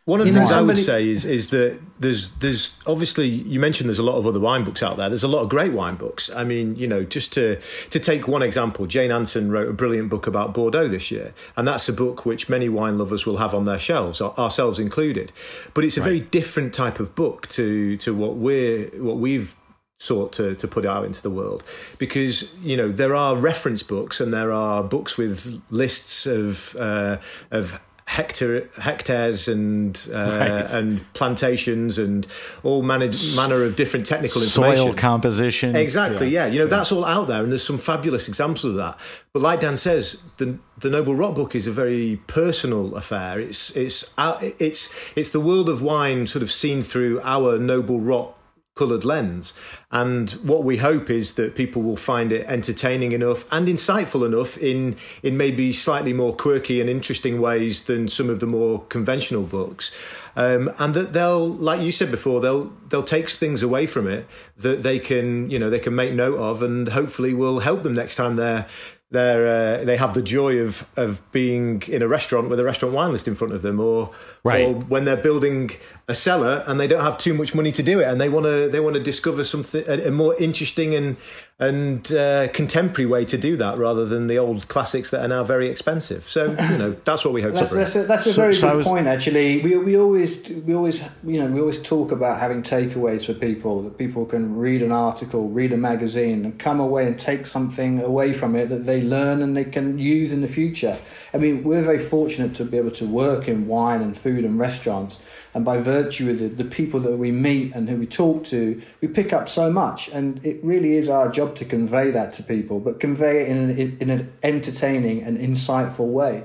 One 0.09 0.23
of 0.23 0.27
the 0.27 0.33
You 0.33 0.39
know, 0.39 0.47
things 0.47 0.57
I 0.57 0.63
would 0.63 0.79
say 0.79 1.07
is 1.07 1.27
is 1.27 1.51
that 1.51 1.79
there's 2.01 2.31
there's 2.37 2.79
obviously 2.87 3.29
you 3.29 3.61
mentioned 3.61 3.91
there's 3.91 3.99
a 3.99 4.03
lot 4.03 4.17
of 4.17 4.27
other 4.27 4.41
wine 4.41 4.65
books 4.65 4.83
out 4.83 4.97
there. 4.97 5.11
There's 5.11 5.23
a 5.23 5.29
lot 5.29 5.43
of 5.43 5.51
great 5.51 5.73
wine 5.73 5.97
books. 5.97 6.31
I 6.35 6.45
mean, 6.45 6.77
you 6.77 6.87
know, 6.87 7.05
just 7.05 7.31
to 7.35 7.61
to 7.91 8.01
take 8.01 8.27
one 8.27 8.41
example, 8.41 8.87
Jane 8.87 9.11
Anson 9.11 9.53
wrote 9.53 9.69
a 9.69 9.75
brilliant 9.75 10.09
book 10.09 10.27
about 10.27 10.55
Bordeaux 10.55 10.89
this 10.89 11.11
year, 11.11 11.35
and 11.59 11.69
that's 11.69 11.91
a 11.91 11.93
book 11.93 12.25
which 12.25 12.49
many 12.49 12.71
wine 12.71 12.97
lovers 12.97 13.27
will 13.27 13.37
have 13.37 13.53
on 13.53 13.67
their 13.67 13.79
shelves, 13.79 14.23
ourselves 14.23 14.79
included. 14.79 15.31
But 15.75 15.85
it's 15.85 15.99
a 15.99 16.01
very 16.01 16.21
different 16.21 16.73
type 16.73 17.01
of 17.01 17.15
book 17.15 17.47
to 17.49 17.99
to 17.99 18.15
what 18.15 18.37
we're 18.37 18.87
what 19.03 19.19
we've 19.19 19.55
sought 20.01 20.33
to, 20.33 20.55
to 20.55 20.69
put 20.69 20.87
out 20.87 21.05
into 21.05 21.21
the 21.21 21.31
world 21.31 21.65
because 21.99 22.55
you 22.63 22.77
know 22.77 22.89
there 22.89 23.17
are 23.17 23.37
reference 23.37 23.83
books 23.83 24.21
and 24.21 24.33
there 24.33 24.53
are 24.53 24.85
books 24.85 25.19
with 25.19 25.61
lists 25.71 26.25
of 26.25 26.77
uh, 26.79 27.19
of 27.51 27.83
hectare 28.09 28.67
hectares 28.79 29.49
and 29.49 30.09
uh, 30.13 30.67
and 30.71 31.05
plantations 31.13 31.99
and 31.99 32.27
all 32.63 32.83
manner, 32.83 33.11
manner 33.37 33.63
of 33.65 33.77
different 33.77 34.07
technical 34.07 34.43
information 34.43 34.87
soil 34.87 34.95
composition 34.95 35.77
Exactly, 35.77 36.29
yeah. 36.31 36.47
You 36.47 36.61
know, 36.61 36.67
that's 36.67 36.91
all 36.91 37.05
out 37.05 37.29
there, 37.29 37.43
and 37.43 37.53
there's 37.53 37.63
some 37.67 37.77
fabulous 37.77 38.27
examples 38.27 38.65
of 38.65 38.77
that. 38.77 38.99
But 39.35 39.43
like 39.43 39.61
Dan 39.61 39.77
says, 39.77 40.23
the 40.39 40.59
the 40.79 40.89
Noble 40.89 41.15
Rot 41.15 41.35
book 41.35 41.55
is 41.55 41.67
a 41.67 41.73
very 41.73 42.19
personal 42.27 42.97
affair. 42.97 43.39
It's 43.41 43.77
it's 43.77 44.15
our- 44.17 44.39
it's 44.41 44.89
it's 45.15 45.29
the 45.29 45.41
world 45.41 45.69
of 45.69 45.83
wine, 45.83 46.27
sort 46.27 46.43
of 46.43 46.51
seen 46.51 46.83
through 46.83 47.21
our 47.23 47.59
Noble 47.59 48.01
Rot 48.01 48.35
coloured 48.79 49.05
lens. 49.05 49.53
And 49.91 50.31
what 50.51 50.64
we 50.64 50.76
hope 50.79 51.11
is 51.11 51.35
that 51.35 51.55
people 51.55 51.83
will 51.83 51.97
find 51.97 52.33
it 52.33 52.47
entertaining 52.47 53.12
enough 53.12 53.45
and 53.53 53.66
insightful 53.68 54.24
enough 54.24 54.57
in 54.59 54.97
in 55.22 55.37
maybe 55.37 55.72
slightly 55.72 56.12
more 56.12 56.35
quirky 56.35 56.81
and 56.81 56.89
interesting 56.89 57.41
ways 57.41 57.83
than 57.83 58.09
some 58.09 58.31
of 58.31 58.39
the 58.41 58.47
more 58.47 58.85
conventional 58.89 59.43
books. 59.43 59.91
Um, 60.37 60.70
and 60.79 60.95
that 60.95 61.12
they'll, 61.12 61.49
like 61.49 61.81
you 61.81 61.91
said 61.91 62.11
before, 62.11 62.41
they'll 62.41 62.72
they'll 62.89 63.03
take 63.03 63.29
things 63.29 63.62
away 63.62 63.87
from 63.87 64.07
it 64.07 64.24
that 64.57 64.83
they 64.83 64.99
can 65.01 65.51
you 65.51 65.59
know 65.59 65.68
they 65.68 65.81
can 65.81 65.95
make 65.95 66.12
note 66.12 66.39
of, 66.39 66.62
and 66.62 66.89
hopefully 66.89 67.35
will 67.35 67.59
help 67.59 67.83
them 67.83 67.93
next 67.93 68.14
time 68.14 68.37
they're 68.37 68.66
they're 69.11 69.81
uh, 69.81 69.85
they 69.85 69.97
have 69.97 70.14
the 70.14 70.22
joy 70.22 70.59
of 70.59 70.89
of 70.97 71.20
being 71.33 71.83
in 71.89 72.03
a 72.03 72.09
restaurant 72.09 72.51
with 72.51 72.61
a 72.61 72.64
restaurant 72.64 72.95
wine 72.95 73.12
list 73.12 73.26
in 73.26 73.35
front 73.35 73.55
of 73.55 73.62
them, 73.62 73.81
or 73.81 74.11
Right. 74.45 74.66
or 74.66 74.74
when 74.74 75.05
they're 75.05 75.16
building 75.16 75.70
a 76.07 76.14
cellar 76.14 76.64
and 76.66 76.78
they 76.80 76.86
don't 76.86 77.03
have 77.05 77.18
too 77.18 77.34
much 77.34 77.55
money 77.55 77.72
to 77.72 77.82
do 77.82 78.01
it, 78.01 78.05
and 78.09 78.20
they 78.20 78.28
want 78.28 78.47
to 78.47 78.68
they 78.68 78.80
want 78.80 78.95
to 78.95 79.03
discover 79.03 79.45
something 79.45 79.84
a, 79.86 80.09
a 80.09 80.11
more 80.11 80.34
interesting 80.36 80.95
and 80.95 81.16
and 81.61 82.12
uh, 82.12 82.47
contemporary 82.53 83.05
way 83.05 83.24
to 83.24 83.36
do 83.36 83.57
that 83.57 83.76
rather 83.78 84.07
than 84.07 84.28
the 84.28 84.39
old 84.39 84.68
classics 84.68 85.11
that 85.11 85.20
are 85.24 85.28
now 85.28 85.43
very 85.43 85.68
expensive. 85.68 86.28
So 86.28 86.47
you 86.53 86.78
know 86.78 86.91
that's 87.05 87.24
what 87.24 87.34
we 87.34 87.43
hope 87.43 87.55
That's, 87.55 87.70
to 87.70 87.74
bring. 87.74 87.84
that's 87.84 87.97
a, 87.97 88.05
that's 88.05 88.26
a 88.26 88.32
So- 88.32 88.41
very 88.43 88.55
so 88.55 88.68
good 88.68 88.76
was- 88.76 88.86
point. 88.86 89.07
Actually, 89.09 89.61
we 89.61 89.76
we 89.76 89.97
always 89.99 90.49
we 90.49 90.72
always 90.74 91.03
you 91.24 91.41
know 91.41 91.47
we 91.47 91.61
always 91.61 91.82
talk 91.82 92.12
about 92.12 92.39
having 92.41 92.62
takeaways 92.62 93.26
for 93.26 93.34
people 93.34 93.82
that 93.82 93.99
people 93.99 94.24
can 94.24 94.57
read 94.57 94.82
an 94.82 94.93
article, 94.93 95.49
read 95.49 95.72
a 95.72 95.76
magazine, 95.76 96.45
and 96.45 96.59
come 96.59 96.78
away 96.80 97.07
and 97.07 97.18
take 97.18 97.45
something 97.47 98.01
away 98.01 98.32
from 98.32 98.55
it 98.57 98.68
that 98.68 98.86
they 98.86 99.03
learn 99.03 99.43
and 99.43 99.57
they 99.57 99.64
can 99.64 99.99
use 99.99 100.30
in 100.32 100.41
the 100.43 100.49
future. 100.49 100.97
I 101.34 101.39
mean, 101.39 101.64
we're 101.64 101.82
very 101.82 102.09
fortunate 102.09 102.55
to 102.55 102.64
be 102.64 102.78
able 102.78 102.93
to 102.93 103.05
work 103.05 103.49
in 103.49 103.66
wine 103.66 104.01
and 104.01 104.16
food 104.16 104.28
and 104.37 104.59
restaurants, 104.59 105.20
and 105.55 105.64
by 105.64 105.79
virtue 105.79 106.31
of 106.31 106.39
the, 106.39 106.49
the 106.49 106.64
people 106.64 107.01
that 107.01 107.16
we 107.16 107.33
meet 107.33 107.74
and 107.74 107.89
who 107.89 107.97
we 107.97 108.07
talk 108.07 108.45
to, 108.45 108.81
we 109.01 109.09
pick 109.09 109.33
up 109.33 109.49
so 109.49 109.70
much, 109.70 110.09
and 110.09 110.45
it 110.45 110.62
really 110.62 110.97
is 110.97 111.09
our 111.09 111.29
job 111.31 111.55
to 111.57 111.64
convey 111.64 112.11
that 112.11 112.33
to 112.35 112.43
people, 112.43 112.81
but 112.81 113.01
convey 113.01 113.43
it 113.43 113.49
in 113.49 113.57
an, 113.57 113.99
in 114.01 114.11
an 114.11 114.33
entertaining 114.43 115.22
and 115.22 115.39
insightful 115.39 116.09
way. 116.09 116.45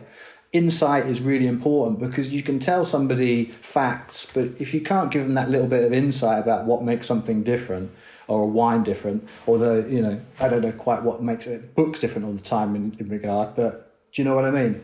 Insight 0.51 1.07
is 1.07 1.19
really 1.19 1.47
important 1.47 1.99
because 1.99 2.29
you 2.29 2.43
can 2.43 2.59
tell 2.59 2.86
somebody 2.86 3.51
facts, 3.73 4.27
but 4.34 4.49
if 4.59 4.73
you 4.73 4.81
can't 4.81 5.11
give 5.11 5.23
them 5.23 5.34
that 5.34 5.49
little 5.49 5.67
bit 5.67 5.84
of 5.84 5.91
insight 5.91 6.39
about 6.39 6.65
what 6.65 6.84
makes 6.84 7.07
something 7.07 7.41
different 7.43 7.91
or 8.27 8.43
a 8.43 8.45
wine 8.45 8.84
different, 8.84 9.27
or 9.47 9.57
the 9.57 9.86
you 9.89 10.01
know 10.01 10.21
I 10.39 10.47
don't 10.47 10.61
know 10.61 10.71
quite 10.71 11.01
what 11.01 11.23
makes 11.23 11.47
it 11.47 11.75
books 11.75 11.99
different 11.99 12.25
all 12.25 12.34
the 12.34 12.39
time 12.39 12.75
in, 12.75 12.95
in 12.99 13.09
regard, 13.09 13.55
but 13.55 13.91
do 14.13 14.21
you 14.21 14.27
know 14.27 14.36
what 14.36 14.45
I 14.45 14.51
mean? 14.51 14.84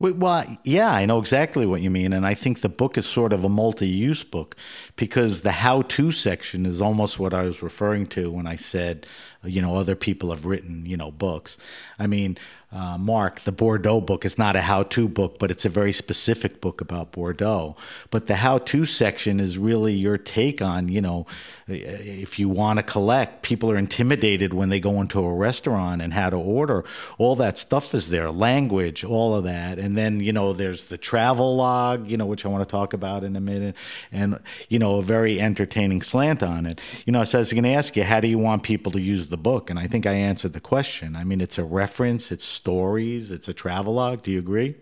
Well, 0.00 0.44
yeah, 0.62 0.92
I 0.92 1.06
know 1.06 1.18
exactly 1.18 1.66
what 1.66 1.80
you 1.80 1.90
mean. 1.90 2.12
And 2.12 2.24
I 2.24 2.34
think 2.34 2.60
the 2.60 2.68
book 2.68 2.96
is 2.96 3.04
sort 3.04 3.32
of 3.32 3.42
a 3.42 3.48
multi 3.48 3.88
use 3.88 4.22
book 4.22 4.54
because 4.94 5.40
the 5.40 5.50
how 5.50 5.82
to 5.82 6.12
section 6.12 6.66
is 6.66 6.80
almost 6.80 7.18
what 7.18 7.34
I 7.34 7.42
was 7.42 7.64
referring 7.64 8.06
to 8.08 8.30
when 8.30 8.46
I 8.46 8.54
said, 8.54 9.08
you 9.42 9.60
know, 9.60 9.74
other 9.74 9.96
people 9.96 10.30
have 10.30 10.46
written, 10.46 10.86
you 10.86 10.96
know, 10.96 11.10
books. 11.10 11.58
I 11.98 12.06
mean, 12.06 12.38
uh, 12.70 12.98
Mark, 12.98 13.40
the 13.40 13.52
Bordeaux 13.52 14.00
book 14.00 14.26
is 14.26 14.36
not 14.36 14.54
a 14.54 14.60
how 14.60 14.82
to 14.82 15.08
book, 15.08 15.38
but 15.38 15.50
it's 15.50 15.64
a 15.64 15.70
very 15.70 15.92
specific 15.92 16.60
book 16.60 16.82
about 16.82 17.12
Bordeaux. 17.12 17.76
But 18.10 18.26
the 18.26 18.36
how 18.36 18.58
to 18.58 18.84
section 18.84 19.40
is 19.40 19.56
really 19.56 19.94
your 19.94 20.18
take 20.18 20.60
on, 20.60 20.88
you 20.88 21.00
know, 21.00 21.26
if 21.66 22.38
you 22.38 22.50
want 22.50 22.78
to 22.78 22.82
collect, 22.82 23.42
people 23.42 23.70
are 23.70 23.76
intimidated 23.78 24.52
when 24.52 24.68
they 24.68 24.80
go 24.80 25.00
into 25.00 25.20
a 25.20 25.32
restaurant 25.32 26.02
and 26.02 26.12
how 26.12 26.28
to 26.28 26.36
order. 26.36 26.84
All 27.16 27.36
that 27.36 27.56
stuff 27.56 27.94
is 27.94 28.10
there, 28.10 28.30
language, 28.30 29.02
all 29.02 29.34
of 29.34 29.44
that. 29.44 29.78
And 29.78 29.96
then, 29.96 30.20
you 30.20 30.34
know, 30.34 30.52
there's 30.52 30.86
the 30.86 30.98
travel 30.98 31.56
log, 31.56 32.10
you 32.10 32.18
know, 32.18 32.26
which 32.26 32.44
I 32.44 32.48
want 32.48 32.68
to 32.68 32.70
talk 32.70 32.92
about 32.92 33.24
in 33.24 33.34
a 33.34 33.40
minute, 33.40 33.76
and, 34.12 34.38
you 34.68 34.78
know, 34.78 34.96
a 34.96 35.02
very 35.02 35.40
entertaining 35.40 36.02
slant 36.02 36.42
on 36.42 36.66
it. 36.66 36.82
You 37.06 37.14
know, 37.14 37.24
so 37.24 37.38
I 37.38 37.40
was 37.40 37.52
going 37.52 37.64
to 37.64 37.72
ask 37.72 37.96
you, 37.96 38.04
how 38.04 38.20
do 38.20 38.28
you 38.28 38.38
want 38.38 38.62
people 38.62 38.92
to 38.92 39.00
use 39.00 39.28
the 39.28 39.38
book? 39.38 39.70
And 39.70 39.78
I 39.78 39.86
think 39.86 40.04
I 40.04 40.12
answered 40.12 40.52
the 40.52 40.60
question. 40.60 41.16
I 41.16 41.24
mean, 41.24 41.40
it's 41.40 41.56
a 41.56 41.64
reference, 41.64 42.30
it's 42.30 42.57
stories, 42.58 43.30
it's 43.30 43.48
a 43.48 43.54
travelogue. 43.54 44.22
Do 44.22 44.30
you 44.30 44.38
agree? 44.38 44.74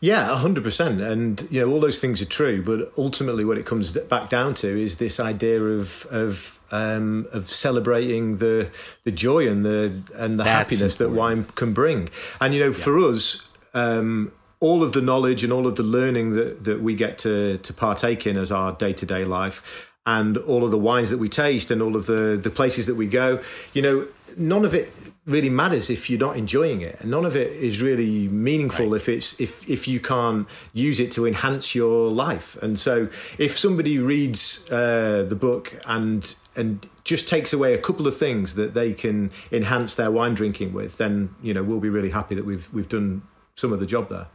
Yeah, 0.00 0.36
hundred 0.36 0.64
percent, 0.64 1.00
and 1.00 1.46
you 1.50 1.60
know 1.60 1.72
all 1.72 1.80
those 1.80 1.98
things 1.98 2.20
are 2.20 2.26
true. 2.26 2.62
But 2.62 2.92
ultimately, 2.96 3.44
what 3.44 3.58
it 3.58 3.66
comes 3.66 3.90
back 3.90 4.28
down 4.28 4.54
to 4.54 4.68
is 4.68 4.96
this 4.96 5.18
idea 5.18 5.62
of 5.62 6.06
of 6.10 6.58
um, 6.70 7.26
of 7.32 7.50
celebrating 7.50 8.36
the 8.36 8.70
the 9.04 9.12
joy 9.12 9.48
and 9.48 9.64
the 9.64 10.02
and 10.14 10.38
the 10.38 10.44
That's 10.44 10.70
happiness 10.70 10.96
that 10.96 11.10
wine 11.10 11.44
can 11.54 11.72
bring. 11.72 12.08
And 12.40 12.54
you 12.54 12.60
know, 12.60 12.72
for 12.72 12.98
us, 12.98 13.48
um, 13.74 14.32
all 14.60 14.82
of 14.82 14.92
the 14.92 15.02
knowledge 15.02 15.44
and 15.44 15.52
all 15.52 15.66
of 15.66 15.76
the 15.76 15.82
learning 15.82 16.32
that 16.32 16.64
that 16.64 16.82
we 16.82 16.94
get 16.94 17.18
to 17.18 17.58
to 17.58 17.72
partake 17.72 18.26
in 18.26 18.36
as 18.36 18.50
our 18.50 18.72
day 18.72 18.92
to 18.92 19.06
day 19.06 19.24
life, 19.24 19.85
and 20.06 20.36
all 20.38 20.64
of 20.64 20.70
the 20.70 20.78
wines 20.78 21.10
that 21.10 21.18
we 21.18 21.28
taste, 21.28 21.70
and 21.70 21.82
all 21.82 21.96
of 21.96 22.06
the 22.06 22.38
the 22.40 22.50
places 22.50 22.86
that 22.86 22.94
we 22.94 23.06
go, 23.06 23.40
you 23.72 23.82
know, 23.82 24.06
none 24.36 24.64
of 24.64 24.74
it 24.74 24.92
really 25.26 25.50
matters 25.50 25.90
if 25.90 26.08
you're 26.08 26.20
not 26.20 26.36
enjoying 26.36 26.80
it. 26.80 26.96
And 27.00 27.10
none 27.10 27.24
of 27.24 27.36
it 27.36 27.50
is 27.50 27.82
really 27.82 28.28
meaningful 28.28 28.94
if 28.94 29.08
it's 29.08 29.38
if 29.40 29.68
if 29.68 29.88
you 29.88 30.00
can't 30.00 30.46
use 30.72 31.00
it 31.00 31.10
to 31.12 31.26
enhance 31.26 31.74
your 31.74 32.10
life. 32.10 32.56
And 32.62 32.78
so 32.78 33.08
if 33.38 33.58
somebody 33.58 33.98
reads 33.98 34.64
uh, 34.70 35.26
the 35.28 35.36
book 35.36 35.74
and 35.86 36.34
and 36.54 36.88
just 37.04 37.28
takes 37.28 37.52
away 37.52 37.74
a 37.74 37.78
couple 37.78 38.06
of 38.06 38.16
things 38.16 38.54
that 38.54 38.74
they 38.74 38.92
can 38.92 39.30
enhance 39.52 39.94
their 39.94 40.10
wine 40.10 40.34
drinking 40.34 40.72
with 40.72 40.96
then 40.96 41.34
you 41.42 41.52
know 41.52 41.62
we'll 41.62 41.80
be 41.80 41.90
really 41.90 42.10
happy 42.10 42.34
that 42.34 42.46
we've 42.46 42.72
we've 42.72 42.88
done 42.88 43.22
some 43.54 43.72
of 43.72 43.80
the 43.80 43.86
job 43.86 44.08
there. 44.08 44.28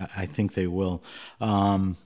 I 0.00 0.22
I 0.22 0.26
think 0.26 0.54
they 0.54 0.66
will. 0.66 1.02
Um, 1.40 1.96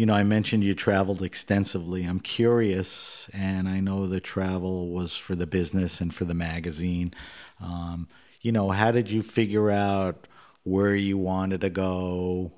you 0.00 0.06
know, 0.06 0.14
I 0.14 0.24
mentioned 0.24 0.64
you 0.64 0.74
traveled 0.74 1.20
extensively. 1.20 2.04
I'm 2.04 2.20
curious, 2.20 3.28
and 3.34 3.68
I 3.68 3.80
know 3.80 4.06
the 4.06 4.18
travel 4.18 4.88
was 4.88 5.14
for 5.14 5.34
the 5.34 5.46
business 5.46 6.00
and 6.00 6.14
for 6.14 6.24
the 6.24 6.32
magazine. 6.32 7.12
Um, 7.60 8.08
you 8.40 8.50
know, 8.50 8.70
how 8.70 8.92
did 8.92 9.10
you 9.10 9.20
figure 9.20 9.70
out 9.70 10.26
where 10.62 10.96
you 10.96 11.18
wanted 11.18 11.60
to 11.60 11.68
go? 11.68 12.50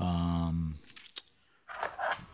Um, 0.00 0.80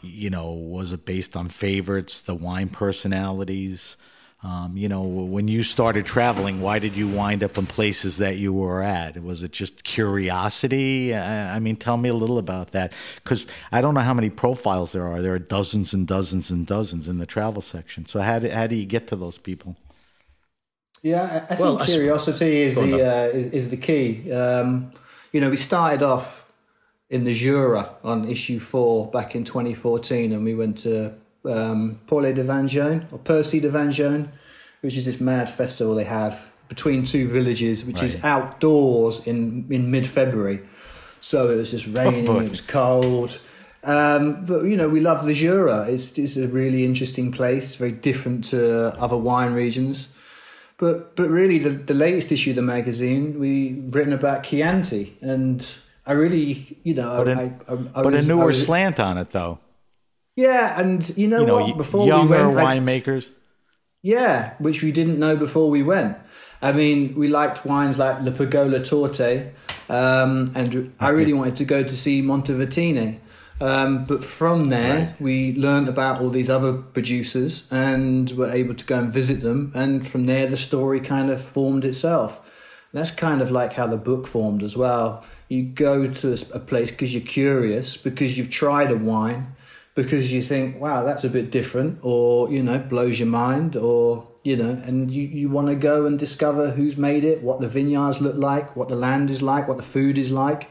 you 0.01 0.31
know, 0.31 0.53
was 0.53 0.95
it 0.95 1.05
based 1.05 1.37
on 1.37 1.51
favorites, 1.51 2.23
the 2.23 2.35
wine 2.35 2.71
personalities? 2.71 3.99
Um, 4.43 4.77
you 4.77 4.89
know, 4.89 5.03
when 5.03 5.49
you 5.49 5.63
started 5.63 6.05
traveling, 6.07 6.61
why 6.61 6.79
did 6.79 6.95
you 6.95 7.09
wind 7.09 7.43
up 7.43 7.57
in 7.59 7.67
places 7.67 8.19
that 8.19 8.37
you 8.37 8.53
were 8.53 8.83
at? 8.83 9.21
Was 9.23 9.43
it 9.43 9.51
just 9.53 9.83
curiosity? 9.83 11.15
I, 11.15 11.57
I 11.57 11.59
mean, 11.59 11.77
tell 11.77 11.97
me 11.97 12.11
a 12.11 12.15
little 12.15 12.39
about 12.39 12.73
that 12.73 12.93
because 13.25 13.47
I 13.73 13.81
don't 13.81 13.95
know 13.95 14.03
how 14.03 14.15
many 14.15 14.31
profiles 14.31 14.93
there 14.93 15.07
are. 15.07 15.23
There 15.23 15.33
are 15.35 15.39
dozens 15.39 15.95
and 15.95 16.07
dozens 16.07 16.51
and 16.51 16.67
dozens 16.67 17.09
in 17.09 17.19
the 17.19 17.27
travel 17.27 17.63
section. 17.63 18.05
So 18.07 18.21
how 18.21 18.39
do, 18.39 18.51
how 18.51 18.67
do 18.67 18.77
you 18.77 18.87
get 18.87 19.09
to 19.09 19.17
those 19.17 19.39
people? 19.39 19.75
Yeah, 21.03 21.47
I, 21.49 21.55
I 21.55 21.57
think 21.57 21.69
Well, 21.69 21.79
I 21.79 21.85
s- 21.85 22.01
curiosity 22.01 22.63
is 22.63 22.79
the 22.79 23.03
uh, 23.03 23.27
is, 23.29 23.53
is 23.53 23.71
the 23.71 23.77
key. 23.77 24.31
Um, 24.33 24.93
you 25.33 25.41
know, 25.41 25.51
we 25.51 25.57
started 25.57 26.03
off 26.03 26.45
in 27.11 27.25
the 27.25 27.35
Jura 27.35 27.97
on 28.05 28.29
issue 28.29 28.59
four 28.61 29.11
back 29.11 29.35
in 29.35 29.45
2014, 29.45 30.33
and 30.33 30.45
we 30.45 30.55
went 30.55 30.79
to 30.79 31.15
um, 31.49 31.99
Paule 32.07 32.33
de 32.35 32.43
Vangeon 32.43 33.07
or 33.13 33.19
Percée 33.19 33.61
du 33.61 33.69
Vin 33.69 33.91
Jaune, 33.91 34.29
which 34.83 34.97
is 34.97 35.05
this 35.05 35.21
mad 35.21 35.49
festival 35.51 35.95
they 35.95 36.05
have 36.05 36.39
between 36.69 37.05
two 37.05 37.29
villages, 37.29 37.85
which 37.85 38.03
is 38.03 38.17
outdoors 38.25 39.21
in 39.27 39.67
in 39.71 39.91
mid 39.91 40.07
February. 40.07 40.61
So 41.21 41.51
it 41.51 41.57
was 41.57 41.71
just 41.71 41.87
raining, 41.87 42.25
boy. 42.27 42.45
it 42.45 42.51
was 42.51 42.61
cold. 42.61 43.41
Um, 43.85 44.45
but 44.45 44.65
you 44.65 44.77
know, 44.77 44.89
we 44.89 45.01
love 45.01 45.27
the 45.27 45.35
Jura. 45.35 45.87
It's 45.89 46.19
it's 46.19 46.37
a 46.37 46.49
really 46.49 46.85
interesting 46.85 47.31
place, 47.33 47.77
very 47.77 47.93
different 47.93 48.45
to 48.51 48.89
other 48.99 49.17
wine 49.17 49.53
regions. 49.55 50.09
But 50.79 51.17
but 51.17 51.31
really, 51.31 51.59
the, 51.59 51.71
the 51.71 51.95
latest 51.95 52.33
issue 52.33 52.51
of 52.51 52.57
the 52.57 52.63
magazine, 52.63 53.39
we 53.39 53.81
written 53.91 54.13
about 54.13 54.43
Chianti, 54.45 55.17
and 55.23 55.67
I 56.07 56.13
really, 56.13 56.77
you 56.83 56.95
know, 56.95 57.25
But, 57.25 57.29
I, 57.29 57.33
an- 57.43 57.61
I, 57.69 57.73
I, 57.73 57.75
I 58.01 58.03
but 58.03 58.13
was- 58.13 58.25
a 58.27 58.29
newer 58.29 58.47
was- 58.47 58.63
slant 58.65 59.01
on 59.01 59.17
it, 59.19 59.31
though. 59.31 59.59
Yeah, 60.37 60.79
and 60.79 61.17
you 61.17 61.29
know, 61.29 61.41
You 61.41 61.47
know, 61.47 61.61
what? 61.67 61.77
Before 61.79 62.07
younger 62.07 62.49
we 62.49 62.55
went, 62.55 62.59
I- 62.69 62.79
winemakers. 62.79 63.29
yeah, 64.03 64.53
which 64.59 64.83
we 64.83 64.93
didn't 64.93 65.19
know 65.19 65.35
before 65.37 65.71
we 65.71 65.83
went. 65.83 66.17
I 66.63 66.73
mean, 66.73 67.15
we 67.17 67.29
liked 67.29 67.65
wines 67.67 67.99
like 67.99 68.23
Le 68.23 68.31
Pergole 68.33 68.85
Torte, 68.87 69.53
um, 69.89 70.53
and 70.55 70.93
I 71.01 71.09
really 71.11 71.33
wanted 71.33 71.57
to 71.57 71.65
go 71.65 71.83
to 71.83 71.97
see 71.97 72.23
Montevertine. 72.23 73.19
Um, 73.59 74.05
but 74.05 74.23
from 74.23 74.69
there, 74.69 75.15
we 75.19 75.55
learned 75.55 75.89
about 75.89 76.21
all 76.21 76.29
these 76.29 76.51
other 76.51 76.75
producers 76.75 77.67
and 77.71 78.31
were 78.33 78.51
able 78.51 78.75
to 78.75 78.85
go 78.85 78.99
and 78.99 79.11
visit 79.11 79.41
them. 79.41 79.73
And 79.75 80.07
from 80.07 80.27
there, 80.27 80.47
the 80.47 80.59
story 80.59 81.01
kind 81.01 81.31
of 81.31 81.41
formed 81.43 81.87
itself. 81.87 82.37
And 82.93 83.01
that's 83.01 83.11
kind 83.11 83.41
of 83.41 83.51
like 83.51 83.73
how 83.73 83.87
the 83.87 83.97
book 83.97 84.27
formed 84.27 84.63
as 84.63 84.77
well. 84.77 85.25
You 85.49 85.63
go 85.63 86.07
to 86.07 86.33
a 86.53 86.59
place 86.59 86.91
because 86.91 87.15
you're 87.15 87.23
curious, 87.23 87.97
because 87.97 88.37
you've 88.37 88.51
tried 88.51 88.91
a 88.91 88.97
wine, 88.97 89.55
because 89.97 90.31
you 90.31 90.43
think, 90.43 90.79
wow, 90.79 91.03
that's 91.03 91.25
a 91.25 91.29
bit 91.29 91.51
different, 91.51 91.99
or, 92.03 92.53
you 92.53 92.63
know, 92.63 92.79
blows 92.79 93.19
your 93.19 93.27
mind, 93.27 93.77
or, 93.77 94.29
you 94.45 94.55
know, 94.55 94.79
and 94.85 95.11
you, 95.11 95.27
you 95.27 95.49
want 95.49 95.69
to 95.69 95.75
go 95.75 96.05
and 96.05 96.19
discover 96.19 96.71
who's 96.71 96.99
made 96.99 97.25
it, 97.25 97.43
what 97.43 97.61
the 97.61 97.69
vineyards 97.69 98.21
look 98.21 98.37
like, 98.37 98.77
what 98.77 98.89
the 98.89 98.95
land 98.95 99.31
is 99.31 99.43
like, 99.43 99.67
what 99.67 99.79
the 99.79 99.83
food 99.83 100.19
is 100.19 100.31
like. 100.31 100.69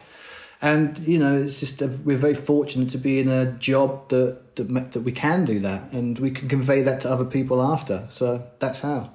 And, 0.61 0.99
you 0.99 1.17
know, 1.17 1.41
it's 1.41 1.59
just, 1.59 1.81
a, 1.81 1.87
we're 1.87 2.19
very 2.19 2.35
fortunate 2.35 2.91
to 2.91 2.99
be 2.99 3.19
in 3.19 3.27
a 3.27 3.51
job 3.53 4.09
that, 4.09 4.55
that, 4.57 4.91
that 4.93 5.01
we 5.01 5.11
can 5.11 5.43
do 5.43 5.59
that, 5.59 5.91
and 5.91 6.19
we 6.19 6.29
can 6.29 6.47
convey 6.47 6.83
that 6.83 7.01
to 7.01 7.09
other 7.09 7.25
people 7.25 7.61
after. 7.61 8.07
So 8.11 8.47
that's 8.59 8.79
how. 8.81 9.11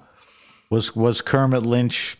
Was 0.71 0.95
was 0.95 1.21
Kermit 1.21 1.65
Lynch 1.65 2.19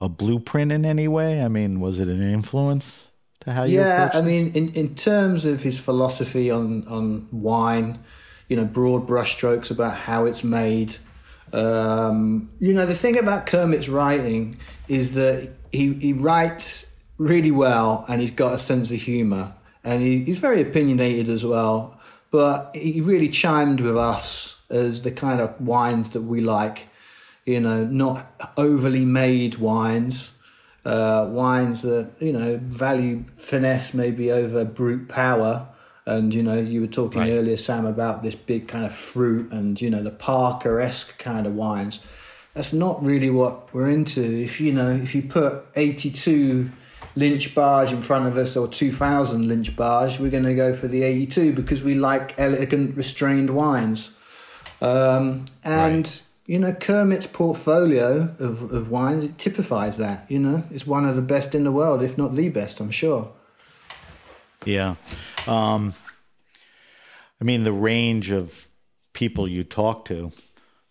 a 0.00 0.08
blueprint 0.08 0.72
in 0.72 0.84
any 0.84 1.08
way? 1.08 1.42
I 1.42 1.48
mean, 1.48 1.80
was 1.80 1.98
it 2.00 2.08
an 2.08 2.22
influence 2.22 3.08
to 3.46 3.52
how 3.52 3.64
you? 3.64 3.78
yeah 3.78 4.10
i 4.12 4.20
mean 4.20 4.52
in, 4.52 4.68
in 4.74 4.94
terms 4.94 5.44
of 5.44 5.62
his 5.62 5.78
philosophy 5.78 6.50
on 6.50 6.86
on 6.88 7.26
wine 7.32 7.98
you 8.48 8.56
know 8.56 8.64
broad 8.64 9.06
brushstrokes 9.06 9.70
about 9.70 9.96
how 9.96 10.26
it's 10.26 10.44
made 10.44 10.96
um, 11.52 12.50
you 12.58 12.74
know 12.74 12.86
the 12.86 12.94
thing 12.94 13.16
about 13.16 13.46
kermit's 13.46 13.88
writing 13.88 14.56
is 14.88 15.12
that 15.12 15.48
he, 15.72 15.94
he 15.94 16.12
writes 16.12 16.86
really 17.18 17.52
well 17.52 18.04
and 18.08 18.20
he's 18.20 18.32
got 18.32 18.52
a 18.52 18.58
sense 18.58 18.90
of 18.90 19.00
humor 19.00 19.54
and 19.84 20.02
he, 20.02 20.24
he's 20.24 20.38
very 20.38 20.60
opinionated 20.60 21.28
as 21.28 21.44
well 21.44 21.98
but 22.32 22.74
he 22.74 23.00
really 23.00 23.28
chimed 23.28 23.80
with 23.80 23.96
us 23.96 24.56
as 24.70 25.02
the 25.02 25.12
kind 25.12 25.40
of 25.40 25.58
wines 25.60 26.10
that 26.10 26.22
we 26.22 26.40
like 26.40 26.88
you 27.44 27.60
know 27.60 27.84
not 27.84 28.26
overly 28.56 29.04
made 29.04 29.54
wines 29.54 30.32
uh, 30.86 31.26
wines 31.28 31.82
that 31.82 32.12
you 32.20 32.32
know 32.32 32.58
value 32.62 33.24
finesse 33.36 33.92
maybe 33.92 34.32
over 34.32 34.64
brute 34.64 35.08
power. 35.08 35.68
And 36.08 36.32
you 36.32 36.42
know, 36.44 36.56
you 36.56 36.82
were 36.82 36.86
talking 36.86 37.22
Right. 37.22 37.32
earlier, 37.32 37.56
Sam, 37.56 37.84
about 37.84 38.22
this 38.22 38.36
big 38.36 38.68
kind 38.68 38.86
of 38.86 38.94
fruit 38.94 39.50
and 39.50 39.80
you 39.80 39.90
know 39.90 40.02
the 40.04 40.12
Parker 40.12 40.80
esque 40.80 41.18
kind 41.18 41.48
of 41.48 41.54
wines. 41.54 41.98
That's 42.54 42.72
not 42.72 43.04
really 43.04 43.28
what 43.28 43.74
we're 43.74 43.90
into. 43.90 44.22
If 44.22 44.60
you 44.60 44.72
know, 44.72 44.92
if 44.92 45.16
you 45.16 45.22
put 45.22 45.66
eighty-two 45.74 46.70
Lynch-Bages 47.16 47.90
in 47.90 48.02
front 48.02 48.26
of 48.28 48.36
us 48.36 48.56
or 48.56 48.68
two 48.68 48.92
thousand 48.92 49.48
Lynch-Bages, 49.48 50.20
we're 50.20 50.30
going 50.30 50.44
to 50.44 50.54
go 50.54 50.72
for 50.72 50.86
the 50.86 51.02
eighty-two 51.02 51.52
because 51.54 51.82
we 51.82 51.96
like 51.96 52.38
elegant, 52.38 52.96
restrained 52.96 53.50
wines. 53.50 54.14
Um, 54.80 55.46
and 55.64 56.22
you 56.46 56.58
know, 56.60 56.72
Kermit's 56.72 57.26
portfolio 57.26 58.34
of, 58.38 58.72
of 58.72 58.90
wines 58.90 59.24
it 59.24 59.36
typifies 59.36 59.96
that. 59.96 60.30
You 60.30 60.38
know, 60.38 60.64
it's 60.70 60.86
one 60.86 61.04
of 61.04 61.16
the 61.16 61.22
best 61.22 61.54
in 61.54 61.64
the 61.64 61.72
world, 61.72 62.02
if 62.02 62.16
not 62.16 62.34
the 62.34 62.48
best. 62.48 62.80
I'm 62.80 62.90
sure. 62.90 63.32
Yeah. 64.64 64.94
Um, 65.46 65.94
I 67.40 67.44
mean, 67.44 67.64
the 67.64 67.72
range 67.72 68.30
of 68.30 68.68
people 69.12 69.48
you 69.48 69.64
talk 69.64 70.04
to, 70.06 70.32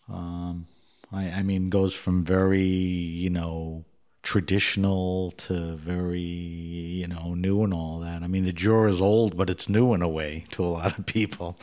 um, 0.10 0.68
I, 1.12 1.30
I 1.30 1.44
mean, 1.44 1.70
goes 1.70 1.94
from 1.94 2.24
very, 2.24 2.68
you 2.68 3.30
know, 3.30 3.86
traditional 4.26 5.32
to 5.38 5.78
very, 5.78 6.20
you 6.20 7.08
know, 7.08 7.36
new 7.36 7.64
and 7.64 7.72
all 7.72 8.00
that. 8.00 8.24
I 8.24 8.28
mean, 8.28 8.44
the 8.44 8.52
Jura 8.52 8.90
is 8.90 9.00
old, 9.00 9.38
but 9.38 9.52
it's 9.52 9.70
new 9.70 9.94
in 9.94 10.02
a 10.02 10.10
way 10.10 10.46
to 10.52 10.66
a 10.66 10.68
lot 10.68 10.98
of 10.98 11.06
people, 11.06 11.58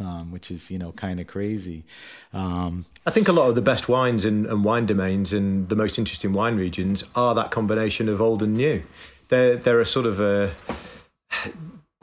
um, 0.00 0.32
which 0.32 0.50
is, 0.50 0.70
you 0.70 0.78
know, 0.78 0.92
kind 0.92 1.20
of 1.20 1.26
crazy. 1.26 1.84
Um, 2.32 2.86
I 3.06 3.10
think 3.10 3.28
a 3.28 3.32
lot 3.32 3.50
of 3.50 3.54
the 3.54 3.62
best 3.62 3.86
wines 3.88 4.24
and, 4.24 4.46
and 4.46 4.64
wine 4.64 4.86
domains 4.86 5.34
and 5.34 5.68
the 5.68 5.76
most 5.76 5.98
interesting 5.98 6.32
wine 6.32 6.56
regions 6.56 7.04
are 7.14 7.34
that 7.34 7.50
combination 7.50 8.08
of 8.08 8.20
old 8.20 8.42
and 8.42 8.56
new. 8.56 8.82
They're, 9.28 9.56
they're 9.56 9.80
a 9.80 9.86
sort 9.86 10.06
of 10.06 10.18
a. 10.18 10.52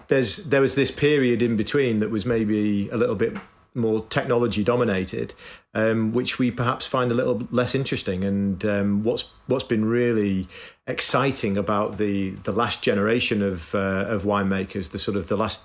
There's 0.09 0.37
there 0.45 0.61
was 0.61 0.75
this 0.75 0.91
period 0.91 1.41
in 1.41 1.57
between 1.57 1.99
that 1.99 2.11
was 2.11 2.25
maybe 2.25 2.87
a 2.89 2.97
little 2.97 3.15
bit 3.15 3.33
more 3.75 4.05
technology 4.05 4.63
dominated, 4.63 5.33
um, 5.73 6.13
which 6.13 6.39
we 6.39 6.51
perhaps 6.51 6.85
find 6.85 7.11
a 7.11 7.15
little 7.15 7.47
less 7.51 7.75
interesting. 7.75 8.23
And 8.23 8.63
um, 8.65 9.03
what's 9.03 9.31
what's 9.47 9.63
been 9.63 9.85
really 9.85 10.47
exciting 10.87 11.57
about 11.57 11.97
the 11.97 12.31
the 12.43 12.51
last 12.51 12.83
generation 12.83 13.41
of 13.41 13.73
uh, 13.75 14.05
of 14.07 14.23
winemakers, 14.23 14.91
the 14.91 14.99
sort 14.99 15.17
of 15.17 15.27
the 15.27 15.37
last 15.37 15.61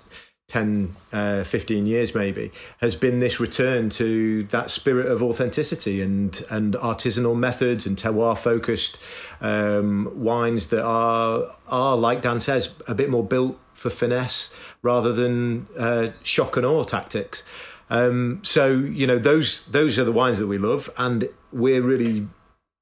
10, 0.49 0.95
uh, 1.13 1.43
15 1.43 1.85
years 1.85 2.13
maybe, 2.15 2.51
has 2.81 2.95
been 2.95 3.19
this 3.19 3.39
return 3.39 3.89
to 3.91 4.43
that 4.45 4.71
spirit 4.71 5.05
of 5.05 5.21
authenticity 5.21 6.01
and, 6.01 6.43
and 6.49 6.73
artisanal 6.73 7.37
methods 7.37 7.85
and 7.85 7.95
terroir 7.95 8.35
focused 8.35 8.99
um, 9.41 10.11
wines 10.15 10.67
that 10.67 10.83
are, 10.83 11.55
are, 11.67 11.95
like 11.95 12.23
Dan 12.23 12.39
says, 12.39 12.71
a 12.87 12.95
bit 12.95 13.09
more 13.09 13.23
built 13.23 13.59
for 13.73 13.91
finesse 13.91 14.51
rather 14.81 15.13
than 15.13 15.67
uh, 15.77 16.07
shock 16.23 16.57
and 16.57 16.65
awe 16.65 16.83
tactics. 16.83 17.43
Um, 17.89 18.39
so, 18.43 18.71
you 18.71 19.07
know, 19.07 19.17
those, 19.17 19.65
those 19.67 19.97
are 19.97 20.03
the 20.03 20.11
wines 20.11 20.39
that 20.39 20.47
we 20.47 20.57
love. 20.57 20.89
And 20.97 21.27
we're 21.51 21.81
really, 21.81 22.27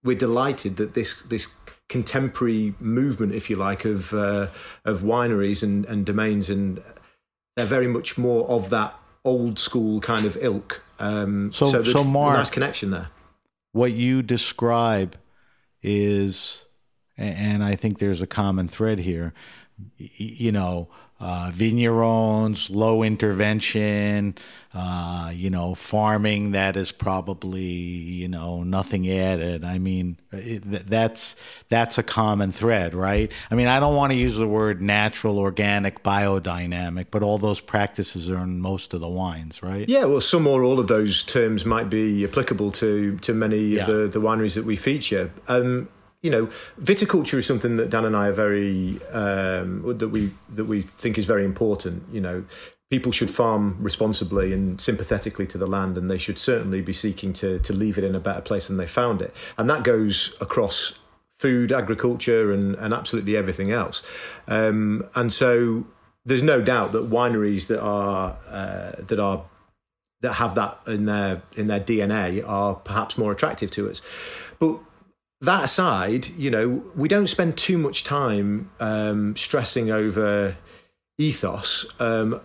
we're 0.03 0.17
delighted 0.17 0.77
that 0.77 0.93
this, 0.93 1.21
this 1.23 1.47
contemporary 1.87 2.75
movement, 2.79 3.33
if 3.33 3.49
you 3.49 3.55
like, 3.55 3.85
of, 3.85 4.13
uh, 4.13 4.47
of 4.85 5.01
wineries 5.01 5.63
and, 5.63 5.85
and 5.85 6.05
domains 6.05 6.49
and 6.49 6.81
they're 7.55 7.65
very 7.65 7.87
much 7.87 8.17
more 8.17 8.47
of 8.49 8.69
that 8.69 8.93
old 9.23 9.57
school 9.57 9.99
kind 10.01 10.25
of 10.25 10.37
ilk. 10.41 10.83
Um, 10.99 11.51
So- 11.53 11.71
there's 11.71 11.91
so 11.91 12.03
Mark- 12.03 12.37
nice 12.37 12.49
connection 12.49 12.91
there. 12.91 13.09
what 13.71 13.93
you 13.93 14.21
describe 14.21 15.15
is, 15.81 16.63
and 17.17 17.63
I 17.63 17.75
think 17.75 17.99
there's 17.99 18.21
a 18.21 18.27
common 18.27 18.67
thread 18.67 18.99
here, 18.99 19.33
you 19.97 20.51
know, 20.51 20.89
uh, 21.19 21.49
vignerons, 21.51 22.69
low 22.69 23.01
intervention, 23.03 24.35
uh, 24.77 25.31
you 25.33 25.49
know, 25.49 25.73
farming 25.73 26.51
that 26.51 26.77
is 26.77 26.91
probably, 26.91 27.61
you 27.61 28.27
know, 28.27 28.61
nothing 28.61 29.09
added. 29.09 29.63
I 29.65 29.79
mean, 29.79 30.17
it, 30.31 30.61
that's 30.87 31.35
that's 31.69 31.97
a 31.97 32.03
common 32.03 32.51
thread, 32.51 32.93
right? 32.93 33.31
I 33.49 33.55
mean, 33.55 33.67
I 33.67 33.79
don't 33.79 33.95
want 33.95 34.11
to 34.11 34.17
use 34.17 34.37
the 34.37 34.47
word 34.47 34.79
natural, 34.79 35.39
organic, 35.39 36.03
biodynamic, 36.03 37.07
but 37.09 37.23
all 37.23 37.39
those 37.39 37.59
practices 37.59 38.29
are 38.29 38.43
in 38.43 38.59
most 38.61 38.93
of 38.93 39.01
the 39.01 39.09
wines, 39.09 39.63
right? 39.63 39.89
Yeah, 39.89 40.05
well, 40.05 40.21
some 40.21 40.45
or 40.45 40.63
all 40.63 40.79
of 40.79 40.87
those 40.87 41.23
terms 41.23 41.65
might 41.65 41.89
be 41.89 42.23
applicable 42.23 42.71
to 42.73 43.17
to 43.17 43.33
many 43.33 43.57
Yeah. 43.57 43.81
of 43.81 43.87
the, 43.87 44.19
the 44.19 44.19
wineries 44.19 44.53
that 44.53 44.65
we 44.65 44.75
feature. 44.75 45.31
Um, 45.47 45.89
you 46.21 46.31
know, 46.31 46.49
viticulture 46.81 47.37
is 47.37 47.45
something 47.45 47.77
that 47.77 47.89
Dan 47.89 48.05
and 48.05 48.15
I 48.15 48.27
are 48.27 48.31
very 48.33 48.99
um, 49.11 49.97
that 49.97 50.09
we 50.09 50.33
that 50.53 50.65
we 50.65 50.81
think 50.81 51.17
is 51.17 51.25
very 51.25 51.45
important. 51.45 52.03
You 52.11 52.21
know, 52.21 52.43
people 52.89 53.11
should 53.11 53.29
farm 53.29 53.77
responsibly 53.79 54.53
and 54.53 54.79
sympathetically 54.79 55.45
to 55.47 55.57
the 55.57 55.67
land, 55.67 55.97
and 55.97 56.09
they 56.09 56.17
should 56.17 56.37
certainly 56.37 56.81
be 56.81 56.93
seeking 56.93 57.33
to 57.33 57.59
to 57.59 57.73
leave 57.73 57.97
it 57.97 58.03
in 58.03 58.15
a 58.15 58.19
better 58.19 58.41
place 58.41 58.67
than 58.67 58.77
they 58.77 58.87
found 58.87 59.21
it, 59.21 59.33
and 59.57 59.69
that 59.69 59.83
goes 59.83 60.35
across 60.39 60.99
food, 61.37 61.71
agriculture, 61.71 62.51
and 62.51 62.75
and 62.75 62.93
absolutely 62.93 63.35
everything 63.35 63.71
else. 63.71 64.03
Um, 64.47 65.07
and 65.15 65.31
so, 65.31 65.85
there's 66.25 66.43
no 66.43 66.61
doubt 66.61 66.91
that 66.93 67.09
wineries 67.09 67.67
that 67.67 67.81
are 67.81 68.37
uh, 68.49 68.91
that 68.99 69.19
are 69.19 69.43
that 70.21 70.33
have 70.33 70.55
that 70.55 70.79
in 70.87 71.05
their 71.05 71.41
in 71.55 71.67
their 71.67 71.79
DNA 71.79 72.43
are 72.47 72.75
perhaps 72.75 73.17
more 73.17 73.31
attractive 73.31 73.71
to 73.71 73.89
us. 73.89 74.01
But 74.59 74.79
that 75.41 75.63
aside, 75.63 76.27
you 76.29 76.49
know, 76.49 76.83
we 76.95 77.07
don't 77.07 77.27
spend 77.27 77.57
too 77.57 77.77
much 77.77 78.03
time 78.03 78.71
um, 78.79 79.35
stressing 79.35 79.91
over 79.91 80.57
ethos 81.19 81.85
um, 81.99 82.41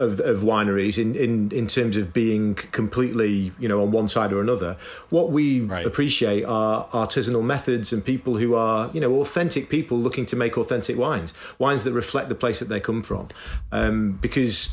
of, 0.00 0.18
of 0.20 0.40
wineries 0.40 0.98
in, 0.98 1.14
in, 1.14 1.52
in 1.52 1.66
terms 1.66 1.96
of 1.96 2.12
being 2.12 2.54
completely, 2.54 3.52
you 3.60 3.68
know, 3.68 3.82
on 3.82 3.92
one 3.92 4.08
side 4.08 4.32
or 4.32 4.40
another. 4.40 4.76
What 5.10 5.30
we 5.30 5.60
Right. 5.60 5.86
appreciate 5.86 6.44
are 6.44 6.86
artisanal 6.88 7.44
methods 7.44 7.92
and 7.92 8.04
people 8.04 8.38
who 8.38 8.54
are, 8.54 8.90
you 8.92 9.00
know, 9.00 9.20
authentic 9.20 9.68
people 9.68 9.98
looking 9.98 10.24
to 10.26 10.36
make 10.36 10.56
authentic 10.56 10.96
wines, 10.96 11.34
wines 11.58 11.84
that 11.84 11.92
reflect 11.92 12.28
the 12.30 12.34
place 12.34 12.58
that 12.60 12.68
they 12.68 12.80
come 12.80 13.02
from. 13.02 13.28
Um, 13.70 14.12
because 14.20 14.70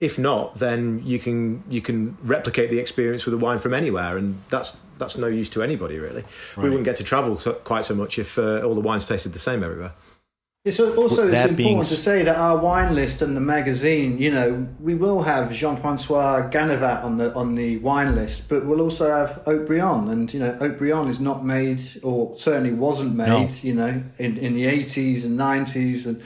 if 0.00 0.18
not, 0.18 0.58
then 0.58 1.00
you 1.06 1.18
can 1.18 1.62
you 1.70 1.80
can 1.80 2.18
replicate 2.22 2.68
the 2.68 2.78
experience 2.78 3.24
with 3.24 3.32
a 3.34 3.38
wine 3.38 3.58
from 3.58 3.72
anywhere, 3.72 4.18
and 4.18 4.38
that's 4.50 4.78
that's 4.98 5.16
no 5.16 5.26
use 5.26 5.48
to 5.50 5.62
anybody 5.62 5.98
really. 5.98 6.24
We 6.56 6.64
wouldn't 6.64 6.84
get 6.84 6.96
to 6.96 7.04
travel 7.04 7.38
so, 7.38 7.54
quite 7.54 7.84
so 7.86 7.94
much 7.94 8.18
if 8.18 8.38
uh, 8.38 8.60
all 8.60 8.74
the 8.74 8.80
wines 8.80 9.06
tasted 9.06 9.32
the 9.32 9.38
same 9.38 9.62
everywhere. 9.62 9.92
It's 10.66 10.80
also 10.80 11.28
it's 11.28 11.52
being 11.52 11.74
important 11.74 11.88
to 11.90 11.96
say 11.96 12.24
that 12.24 12.34
our 12.34 12.58
wine 12.58 12.96
list 12.96 13.22
and 13.22 13.36
the 13.36 13.40
magazine, 13.40 14.18
you 14.18 14.32
know, 14.32 14.66
we 14.80 14.96
will 14.96 15.22
have 15.22 15.52
Jean-François 15.52 16.50
Ganevat 16.50 17.04
on 17.04 17.18
the 17.18 17.32
on 17.34 17.54
the 17.54 17.76
wine 17.76 18.16
list, 18.16 18.48
but 18.48 18.66
we'll 18.66 18.80
also 18.80 19.08
have 19.08 19.42
Haut-Brion, 19.44 20.08
and 20.08 20.34
you 20.34 20.40
know, 20.40 20.52
Haut-Brion 20.54 21.06
is 21.06 21.20
not 21.20 21.46
made, 21.46 21.80
or 22.02 22.36
certainly 22.36 22.72
wasn't 22.72 23.14
made, 23.14 23.28
No. 23.28 23.48
you 23.62 23.74
know, 23.74 24.02
in, 24.18 24.36
in 24.38 24.54
the 24.54 24.66
eighties 24.66 25.24
and 25.24 25.36
nineties 25.36 26.04
and 26.04 26.20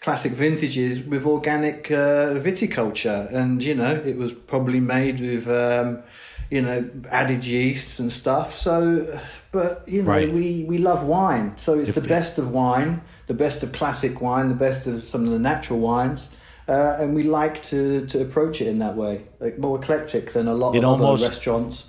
classic 0.00 0.32
vintages 0.34 1.02
with 1.02 1.26
organic 1.26 1.90
uh, 1.90 2.34
viticulture, 2.46 3.28
and 3.34 3.60
you 3.60 3.74
know, 3.74 3.94
it 4.06 4.16
was 4.16 4.32
probably 4.32 4.78
made 4.78 5.18
with. 5.18 5.48
Um, 5.48 6.04
you 6.50 6.60
know, 6.60 6.88
added 7.10 7.44
yeasts 7.44 8.00
and 8.00 8.10
stuff. 8.12 8.54
So, 8.56 9.20
but 9.52 9.84
you 9.86 10.02
know, 10.02 10.10
Right. 10.10 10.32
we 10.32 10.64
we 10.68 10.78
love 10.78 11.04
wine, 11.04 11.52
so 11.56 11.78
it's 11.78 11.88
If- 11.90 11.94
the 11.94 12.00
best 12.16 12.38
of 12.38 12.50
wine, 12.50 13.00
the 13.28 13.34
best 13.34 13.62
of 13.62 13.72
classic 13.72 14.20
wine, 14.20 14.48
the 14.48 14.54
best 14.66 14.86
of 14.86 15.04
some 15.04 15.24
of 15.26 15.30
the 15.30 15.38
natural 15.38 15.78
wines, 15.78 16.28
uh, 16.68 16.96
and 17.00 17.14
we 17.14 17.22
like 17.22 17.62
to 17.64 18.04
to 18.06 18.20
approach 18.20 18.60
it 18.60 18.66
in 18.68 18.78
that 18.80 18.96
way, 18.96 19.22
like 19.40 19.58
more 19.58 19.78
eclectic 19.78 20.32
than 20.32 20.48
a 20.48 20.54
lot 20.54 20.74
of 20.76 20.84
almost- 20.84 21.22
other 21.22 21.30
restaurants. 21.30 21.84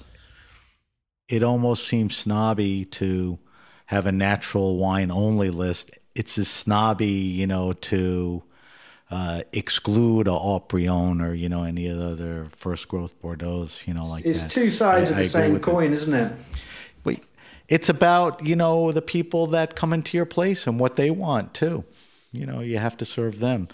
it 1.27 1.43
almost 1.43 1.87
seems 1.87 2.15
snobby 2.15 2.83
to 2.85 3.39
have 3.85 4.05
a 4.05 4.11
natural 4.11 4.77
wine 4.77 5.09
only 5.11 5.49
list. 5.49 5.91
It's 6.15 6.37
as 6.37 6.49
snobby, 6.49 7.07
you 7.39 7.47
know, 7.47 7.71
to 7.73 8.43
uh, 9.11 9.41
exclude 9.53 10.27
a 10.27 10.33
Haut-Brion 10.33 11.21
or 11.21 11.33
you 11.33 11.49
know 11.49 11.63
any 11.63 11.87
of 11.87 11.97
the 11.97 12.05
other 12.11 12.47
first 12.55 12.87
growth 12.87 13.13
Bordeaux's, 13.21 13.85
you 13.87 13.93
know, 13.93 14.05
like 14.05 14.25
It's 14.25 14.41
that. 14.43 14.51
two 14.51 14.71
sides 14.71 15.11
I- 15.11 15.13
of 15.13 15.17
the 15.23 15.29
same 15.29 15.59
coin, 15.59 15.91
isn't 15.93 16.13
it? 16.13 16.33
But 17.03 17.19
it's 17.67 17.89
about 17.89 18.45
you 18.45 18.55
know 18.55 18.91
the 18.91 19.01
people 19.01 19.47
that 19.47 19.75
come 19.75 19.91
into 19.93 20.15
your 20.17 20.25
place 20.25 20.65
and 20.65 20.79
what 20.79 20.95
they 20.95 21.11
want 21.11 21.53
too. 21.53 21.83
You 22.31 22.45
know, 22.45 22.61
you 22.61 22.77
have 22.77 22.95
to 22.97 23.05
serve 23.05 23.39
them. 23.39 23.67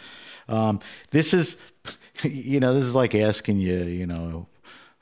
Um, 0.49 0.79
this 1.11 1.31
is, 1.33 1.57
you 2.23 2.59
know, 2.59 2.73
this 2.73 2.85
is 2.85 2.95
like 2.95 3.13
asking 3.13 3.59
you, 3.59 3.83
you 3.83 4.07
know, 4.07 4.47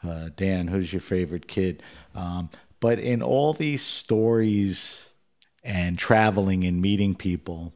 uh, 0.03 0.29
Dan, 0.35 0.67
who's 0.67 0.91
your 0.91 0.99
favorite 0.99 1.47
kid? 1.47 1.81
Um, 2.13 2.49
but 2.81 2.99
in 2.99 3.21
all 3.23 3.53
these 3.53 3.81
stories 3.81 5.07
and 5.63 5.97
traveling 5.97 6.65
and 6.65 6.81
meeting 6.81 7.15
people, 7.15 7.73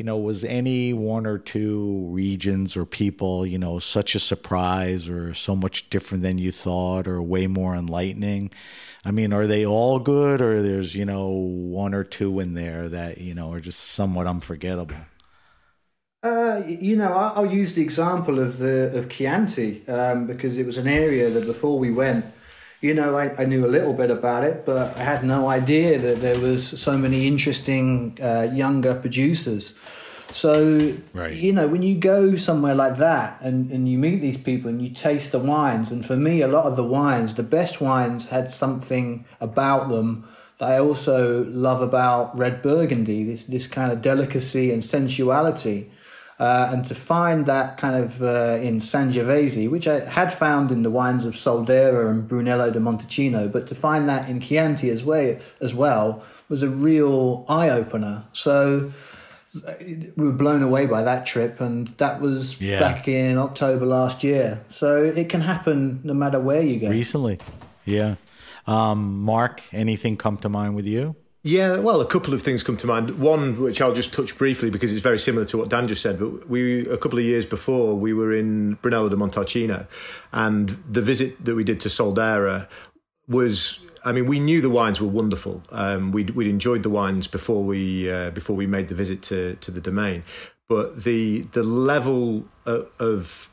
you 0.00 0.04
know, 0.04 0.16
was 0.16 0.44
any 0.44 0.94
one 0.94 1.26
or 1.26 1.36
two 1.36 2.06
regions 2.08 2.74
or 2.74 2.86
people, 2.86 3.44
you 3.44 3.58
know, 3.58 3.78
such 3.78 4.14
a 4.14 4.18
surprise 4.18 5.10
or 5.10 5.34
so 5.34 5.54
much 5.54 5.90
different 5.90 6.22
than 6.22 6.38
you 6.38 6.50
thought 6.50 7.06
or 7.06 7.20
way 7.20 7.46
more 7.46 7.76
enlightening? 7.76 8.50
I 9.04 9.10
mean, 9.10 9.30
are 9.34 9.46
they 9.46 9.66
all 9.66 9.98
good 9.98 10.40
or 10.40 10.62
there's, 10.62 10.94
you 10.94 11.04
know, 11.04 11.28
one 11.28 11.92
or 11.92 12.02
two 12.02 12.40
in 12.40 12.54
there 12.54 12.88
that, 12.88 13.18
you 13.18 13.34
know, 13.34 13.52
are 13.52 13.60
just 13.60 13.78
somewhat 13.78 14.26
unforgettable? 14.26 14.96
Uh, 16.22 16.62
you 16.66 16.96
know, 16.96 17.12
I'll 17.12 17.52
use 17.52 17.74
the 17.74 17.82
example 17.82 18.40
of 18.40 18.56
the 18.56 18.96
of 18.96 19.10
Chianti 19.10 19.86
um, 19.86 20.26
because 20.26 20.56
it 20.56 20.64
was 20.64 20.78
an 20.78 20.88
area 20.88 21.28
that 21.28 21.44
before 21.44 21.78
we 21.78 21.90
went, 21.90 22.24
you 22.80 22.94
know, 22.94 23.16
I, 23.16 23.34
I 23.42 23.44
knew 23.44 23.66
a 23.66 23.68
little 23.68 23.92
bit 23.92 24.10
about 24.10 24.44
it, 24.44 24.64
but 24.64 24.96
I 24.96 25.02
had 25.02 25.22
no 25.24 25.48
idea 25.48 25.98
that 25.98 26.20
there 26.20 26.38
was 26.38 26.80
so 26.80 26.96
many 26.96 27.26
interesting 27.26 28.16
uh, 28.22 28.48
younger 28.52 28.94
producers. 28.94 29.74
So, 30.32 30.96
Right. 31.12 31.34
you 31.34 31.52
know, 31.52 31.66
when 31.66 31.82
you 31.82 31.96
go 31.96 32.36
somewhere 32.36 32.74
like 32.74 32.96
that 32.98 33.38
and, 33.42 33.70
and 33.70 33.88
you 33.88 33.98
meet 33.98 34.20
these 34.20 34.36
people 34.36 34.70
and 34.70 34.80
you 34.80 34.90
taste 34.90 35.32
the 35.32 35.38
wines, 35.38 35.90
and 35.90 36.06
for 36.06 36.16
me, 36.16 36.40
a 36.40 36.48
lot 36.48 36.64
of 36.64 36.76
the 36.76 36.84
wines, 36.84 37.34
the 37.34 37.42
best 37.42 37.80
wines 37.80 38.26
had 38.26 38.52
something 38.52 39.24
about 39.40 39.88
them 39.88 40.26
that 40.58 40.70
I 40.70 40.78
also 40.78 41.44
love 41.44 41.82
about 41.82 42.38
red 42.38 42.62
Burgundy, 42.62 43.24
this, 43.24 43.44
this 43.44 43.66
kind 43.66 43.90
of 43.92 44.02
delicacy 44.02 44.72
and 44.72 44.84
sensuality. 44.84 45.90
Uh, 46.40 46.70
and 46.72 46.86
to 46.86 46.94
find 46.94 47.44
that 47.44 47.76
kind 47.76 48.02
of 48.02 48.22
uh, 48.22 48.58
in 48.62 48.80
Sangiovese, 48.80 49.68
which 49.70 49.86
I 49.86 50.00
had 50.08 50.32
found 50.32 50.72
in 50.72 50.82
the 50.82 50.90
wines 50.90 51.26
of 51.26 51.34
Soldera 51.34 52.10
and 52.10 52.26
Brunello 52.26 52.70
de 52.70 52.80
Montalcino, 52.80 53.52
but 53.52 53.66
to 53.66 53.74
find 53.74 54.08
that 54.08 54.26
in 54.30 54.40
Chianti 54.40 54.88
as 54.88 55.04
well, 55.04 55.36
as 55.60 55.74
well 55.74 56.22
was 56.48 56.62
a 56.62 56.68
real 56.70 57.44
eye 57.46 57.68
opener. 57.68 58.24
So 58.32 58.90
we 59.86 60.10
were 60.16 60.32
blown 60.32 60.62
away 60.62 60.86
by 60.86 61.02
that 61.02 61.26
trip, 61.26 61.60
and 61.60 61.88
that 61.98 62.22
was 62.22 62.58
Yeah. 62.58 62.80
back 62.80 63.06
in 63.06 63.36
October 63.36 63.84
last 63.84 64.24
year. 64.24 64.60
So 64.70 65.04
it 65.04 65.28
can 65.28 65.42
happen 65.42 66.00
no 66.04 66.14
matter 66.14 66.40
where 66.40 66.62
you 66.62 66.80
go. 66.80 66.88
Recently. 66.88 67.38
Yeah. 67.84 68.14
Um, 68.66 69.20
Mark, 69.20 69.62
anything 69.72 70.16
come 70.16 70.38
to 70.38 70.48
mind 70.48 70.74
with 70.74 70.86
you? 70.86 71.16
Yeah, 71.42 71.78
well, 71.78 72.02
a 72.02 72.06
couple 72.06 72.34
of 72.34 72.42
things 72.42 72.62
come 72.62 72.76
to 72.78 72.86
mind. 72.86 73.18
One, 73.18 73.62
which 73.62 73.80
I'll 73.80 73.94
just 73.94 74.12
touch 74.12 74.36
briefly 74.36 74.68
because 74.68 74.92
it's 74.92 75.00
very 75.00 75.18
similar 75.18 75.46
to 75.46 75.56
what 75.56 75.70
Dan 75.70 75.88
just 75.88 76.02
said. 76.02 76.18
But 76.18 76.50
we, 76.50 76.86
a 76.86 76.98
couple 76.98 77.18
of 77.18 77.24
years 77.24 77.46
before, 77.46 77.94
we 77.94 78.12
were 78.12 78.34
in 78.34 78.74
Brunello 78.74 79.08
de 79.08 79.16
Montalcino, 79.16 79.86
and 80.32 80.70
the 80.88 81.00
visit 81.00 81.42
that 81.44 81.54
we 81.54 81.64
did 81.64 81.80
to 81.80 81.88
Soldera 81.88 82.68
was. 83.26 83.80
I 84.02 84.12
mean, 84.12 84.24
we 84.24 84.38
knew 84.38 84.62
the 84.62 84.70
wines 84.70 84.98
were 84.98 85.08
wonderful. 85.08 85.62
Um, 85.70 86.10
we'd, 86.10 86.30
we'd 86.30 86.46
enjoyed 86.46 86.82
the 86.82 86.88
wines 86.88 87.26
before 87.26 87.62
we 87.62 88.10
uh, 88.10 88.30
before 88.30 88.56
we 88.56 88.66
made 88.66 88.88
the 88.88 88.94
visit 88.94 89.22
to 89.22 89.56
to 89.56 89.70
the 89.70 89.80
domain, 89.80 90.24
but 90.68 91.04
the 91.04 91.42
the 91.52 91.62
level 91.62 92.44
of, 92.66 92.88
of 92.98 93.49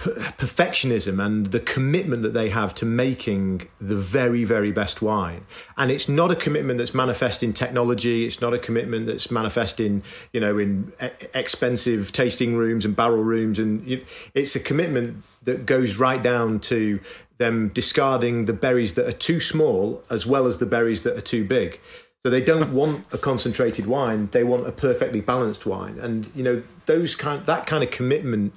perfectionism 0.00 1.22
and 1.22 1.48
the 1.48 1.60
commitment 1.60 2.22
that 2.22 2.32
they 2.32 2.48
have 2.48 2.72
to 2.72 2.86
making 2.86 3.68
the 3.78 3.96
very 3.96 4.44
very 4.44 4.72
best 4.72 5.02
wine 5.02 5.44
and 5.76 5.90
it's 5.90 6.08
not 6.08 6.30
a 6.30 6.36
commitment 6.36 6.78
that's 6.78 6.94
manifest 6.94 7.42
in 7.42 7.52
technology 7.52 8.24
it's 8.24 8.40
not 8.40 8.54
a 8.54 8.58
commitment 8.58 9.06
that's 9.06 9.30
manifest 9.30 9.78
in 9.78 10.02
you 10.32 10.40
know 10.40 10.56
in 10.58 10.90
expensive 11.34 12.12
tasting 12.12 12.56
rooms 12.56 12.86
and 12.86 12.96
barrel 12.96 13.22
rooms 13.22 13.58
and 13.58 14.02
it's 14.34 14.56
a 14.56 14.60
commitment 14.60 15.22
that 15.42 15.66
goes 15.66 15.98
right 15.98 16.22
down 16.22 16.58
to 16.58 16.98
them 17.36 17.68
discarding 17.68 18.46
the 18.46 18.54
berries 18.54 18.94
that 18.94 19.06
are 19.06 19.12
too 19.12 19.38
small 19.38 20.02
as 20.08 20.26
well 20.26 20.46
as 20.46 20.56
the 20.56 20.66
berries 20.66 21.02
that 21.02 21.14
are 21.14 21.20
too 21.22 21.44
big 21.44 21.78
so 22.22 22.30
they 22.30 22.42
don't 22.42 22.72
want 22.80 23.06
a 23.12 23.18
concentrated 23.18 23.86
wine; 23.86 24.28
they 24.32 24.44
want 24.44 24.66
a 24.66 24.72
perfectly 24.72 25.22
balanced 25.22 25.64
wine. 25.64 25.98
And 25.98 26.30
you 26.34 26.42
know 26.42 26.62
those 26.86 27.16
kind, 27.16 27.44
that 27.46 27.66
kind 27.66 27.82
of 27.82 27.90
commitment 27.90 28.52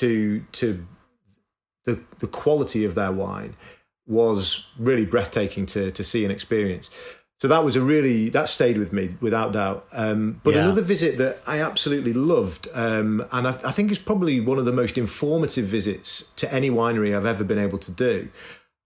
to 0.00 0.44
to 0.52 0.86
the 1.84 2.00
the 2.18 2.26
quality 2.26 2.84
of 2.84 2.94
their 2.94 3.12
wine 3.12 3.54
was 4.06 4.66
really 4.78 5.04
breathtaking 5.04 5.66
to 5.66 5.90
to 5.90 6.02
see 6.04 6.24
and 6.24 6.32
experience. 6.32 6.90
So 7.40 7.46
that 7.46 7.62
was 7.64 7.76
a 7.76 7.80
really 7.80 8.30
that 8.30 8.48
stayed 8.48 8.78
with 8.78 8.92
me 8.92 9.16
without 9.20 9.52
doubt. 9.52 9.86
Um, 9.92 10.40
but 10.42 10.54
Yeah. 10.54 10.62
another 10.62 10.82
visit 10.82 11.18
that 11.18 11.38
I 11.46 11.60
absolutely 11.60 12.12
loved, 12.12 12.66
um, 12.74 13.24
and 13.30 13.46
I, 13.46 13.52
I 13.64 13.70
think 13.70 13.92
is 13.92 13.98
probably 14.00 14.40
one 14.40 14.58
of 14.58 14.64
the 14.64 14.72
most 14.72 14.98
informative 14.98 15.66
visits 15.66 16.32
to 16.36 16.52
any 16.52 16.68
winery 16.68 17.16
I've 17.16 17.26
ever 17.26 17.44
been 17.44 17.58
able 17.58 17.78
to 17.78 17.92
do, 17.92 18.28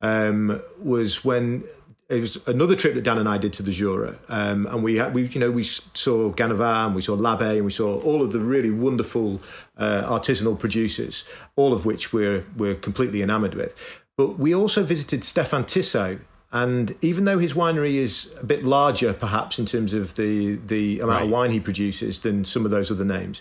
um, 0.02 0.60
was 0.78 1.24
when 1.24 1.64
it 2.12 2.20
was 2.20 2.38
another 2.46 2.76
trip 2.76 2.92
that 2.94 3.04
Dan 3.04 3.16
and 3.16 3.28
I 3.28 3.38
did 3.38 3.54
to 3.54 3.62
the 3.62 3.72
Jura, 3.72 4.16
um, 4.28 4.66
and 4.66 4.84
we 4.84 5.02
we 5.08 5.28
you 5.28 5.40
know 5.40 5.50
we 5.50 5.62
saw 5.62 6.30
Ganevat 6.32 6.86
and 6.86 6.94
we 6.94 7.00
saw 7.00 7.16
Labet 7.16 7.56
and 7.56 7.64
we 7.64 7.70
saw 7.70 8.00
all 8.02 8.22
of 8.22 8.32
the 8.32 8.40
really 8.40 8.70
wonderful 8.70 9.40
uh, 9.78 10.02
artisanal 10.04 10.58
producers, 10.58 11.24
all 11.56 11.72
of 11.72 11.86
which 11.86 12.12
we're 12.12 12.44
we're 12.56 12.74
completely 12.74 13.22
enamoured 13.22 13.54
with. 13.54 13.74
But 14.18 14.38
we 14.38 14.54
also 14.54 14.82
visited 14.82 15.24
Stefan 15.24 15.64
Tissot, 15.64 16.18
and 16.52 16.94
even 17.00 17.24
though 17.24 17.38
his 17.38 17.54
winery 17.54 17.94
is 17.94 18.34
a 18.38 18.44
bit 18.44 18.62
larger, 18.62 19.14
perhaps 19.14 19.58
in 19.58 19.64
terms 19.64 19.94
of 19.94 20.16
the 20.16 20.56
the 20.66 21.00
amount 21.00 21.24
of 21.24 21.30
wine 21.30 21.50
he 21.50 21.60
produces 21.60 22.20
than 22.20 22.44
some 22.44 22.66
of 22.66 22.70
those 22.70 22.90
other 22.90 23.06
names, 23.06 23.40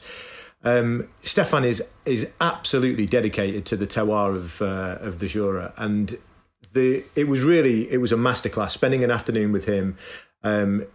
um, 0.63 1.09
Stefan 1.19 1.65
is 1.65 1.83
is 2.05 2.29
absolutely 2.39 3.05
dedicated 3.05 3.65
to 3.65 3.75
the 3.75 3.85
terroir 3.85 4.33
of 4.33 4.61
uh, 4.61 4.97
of 5.01 5.19
the 5.19 5.27
Jura, 5.27 5.73
and 5.75 6.17
the 6.73 7.03
it 7.15 7.27
was 7.27 7.41
really 7.41 7.91
it 7.91 7.97
was 7.97 8.11
a 8.11 8.15
masterclass. 8.15 8.71
Spending 8.71 9.03
an 9.03 9.11
afternoon 9.11 9.51
with 9.51 9.65
him, 9.65 9.97
um, 10.43 10.85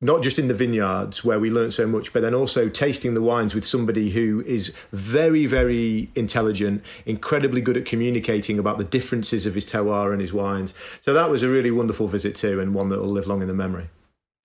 not 0.00 0.22
just 0.22 0.38
in 0.38 0.48
the 0.48 0.54
vineyards 0.54 1.24
where 1.24 1.40
we 1.40 1.50
learned 1.50 1.72
so 1.72 1.86
much, 1.86 2.12
but 2.12 2.20
then 2.20 2.34
also 2.34 2.68
tasting 2.68 3.14
the 3.14 3.22
wines 3.22 3.54
with 3.54 3.64
somebody 3.64 4.10
who 4.10 4.42
is 4.46 4.72
very 4.92 5.46
very 5.46 6.10
intelligent, 6.14 6.82
incredibly 7.04 7.60
good 7.60 7.76
at 7.76 7.84
communicating 7.84 8.58
about 8.58 8.78
the 8.78 8.84
differences 8.84 9.46
of 9.46 9.54
his 9.54 9.66
terroir 9.66 10.12
and 10.12 10.20
his 10.20 10.32
wines. 10.32 10.74
So 11.02 11.12
that 11.12 11.30
was 11.30 11.42
a 11.42 11.48
really 11.48 11.70
wonderful 11.70 12.08
visit 12.08 12.34
too, 12.34 12.60
and 12.60 12.74
one 12.74 12.88
that 12.88 12.98
will 12.98 13.08
live 13.08 13.26
long 13.26 13.42
in 13.42 13.48
the 13.48 13.54
memory. 13.54 13.88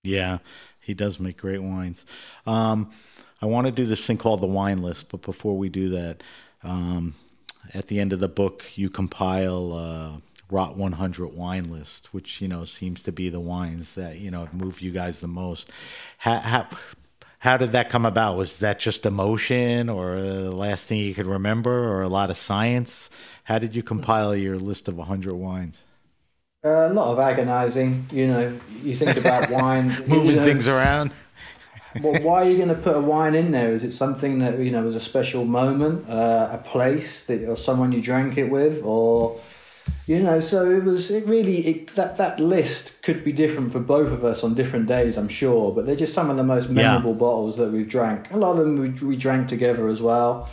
Yeah, 0.02 0.38
he 0.80 0.94
does 0.94 1.20
make 1.20 1.36
great 1.36 1.62
wines. 1.62 2.04
Um, 2.46 2.90
I 3.40 3.46
want 3.46 3.66
to 3.66 3.72
do 3.72 3.86
this 3.86 4.04
thing 4.04 4.18
called 4.18 4.40
the 4.40 4.46
wine 4.46 4.82
list, 4.82 5.08
but 5.08 5.22
before 5.22 5.56
we 5.56 5.68
do 5.68 5.88
that, 5.90 6.22
um, 6.62 7.14
at 7.74 7.88
the 7.88 8.00
end 8.00 8.12
of 8.12 8.20
the 8.20 8.28
book, 8.28 8.64
you 8.76 8.90
compile 8.90 9.72
a 9.72 10.22
Rot 10.52 10.76
100 10.76 11.28
wine 11.28 11.70
list, 11.72 12.12
which 12.12 12.42
you 12.42 12.46
know 12.46 12.66
seems 12.66 13.00
to 13.02 13.12
be 13.12 13.30
the 13.30 13.40
wines 13.40 13.94
that 13.94 14.18
you 14.18 14.30
know 14.30 14.48
move 14.52 14.80
you 14.80 14.92
guys 14.92 15.20
the 15.20 15.28
most. 15.28 15.70
How, 16.18 16.38
how, 16.40 16.68
how 17.38 17.56
did 17.56 17.72
that 17.72 17.88
come 17.88 18.04
about? 18.04 18.36
Was 18.36 18.58
that 18.58 18.78
just 18.78 19.06
emotion, 19.06 19.88
or 19.88 20.20
the 20.20 20.52
last 20.52 20.86
thing 20.86 21.00
you 21.00 21.14
could 21.14 21.26
remember, 21.26 21.88
or 21.88 22.02
a 22.02 22.08
lot 22.08 22.30
of 22.30 22.36
science? 22.36 23.08
How 23.44 23.58
did 23.58 23.74
you 23.74 23.82
compile 23.82 24.36
your 24.36 24.58
list 24.58 24.88
of 24.88 24.96
100 24.98 25.32
wines? 25.32 25.84
Uh, 26.64 26.88
a 26.90 26.92
lot 26.92 27.10
of 27.10 27.18
agonizing. 27.18 28.06
You 28.12 28.28
know, 28.28 28.60
you 28.82 28.94
think 28.94 29.16
about 29.16 29.50
wine, 29.50 29.88
moving 30.06 30.26
you 30.26 30.36
know, 30.36 30.44
things 30.44 30.68
around. 30.68 31.12
well, 32.00 32.22
why 32.22 32.42
are 32.42 32.48
you 32.48 32.56
going 32.56 32.68
to 32.68 32.74
put 32.74 32.94
a 32.94 33.00
wine 33.00 33.34
in 33.34 33.50
there? 33.52 33.72
Is 33.72 33.84
it 33.84 33.92
something 33.92 34.38
that 34.40 34.58
you 34.58 34.70
know 34.70 34.82
was 34.82 34.96
a 34.96 35.00
special 35.00 35.46
moment, 35.46 36.08
uh, 36.08 36.50
a 36.52 36.58
place 36.58 37.24
that 37.24 37.48
or 37.48 37.56
someone 37.56 37.90
you 37.90 38.02
drank 38.02 38.36
it 38.36 38.50
with, 38.50 38.84
or 38.84 39.40
you 40.06 40.22
know? 40.22 40.40
So 40.40 40.70
it 40.70 40.84
was. 40.84 41.10
It 41.10 41.26
really 41.26 41.66
it, 41.66 41.94
that 41.94 42.16
that 42.16 42.40
list 42.40 43.02
could 43.02 43.24
be 43.24 43.32
different 43.32 43.72
for 43.72 43.80
both 43.80 44.12
of 44.12 44.24
us 44.24 44.42
on 44.42 44.54
different 44.54 44.86
days, 44.86 45.16
I'm 45.16 45.28
sure. 45.28 45.72
But 45.72 45.86
they're 45.86 45.96
just 45.96 46.14
some 46.14 46.30
of 46.30 46.36
the 46.36 46.44
most 46.44 46.68
memorable 46.70 47.12
yeah. 47.12 47.18
bottles 47.18 47.56
that 47.56 47.72
we've 47.72 47.88
drank. 47.88 48.30
A 48.30 48.36
lot 48.36 48.52
of 48.52 48.58
them 48.58 48.78
we, 48.78 48.90
we 49.06 49.16
drank 49.16 49.48
together 49.48 49.88
as 49.88 50.00
well. 50.02 50.50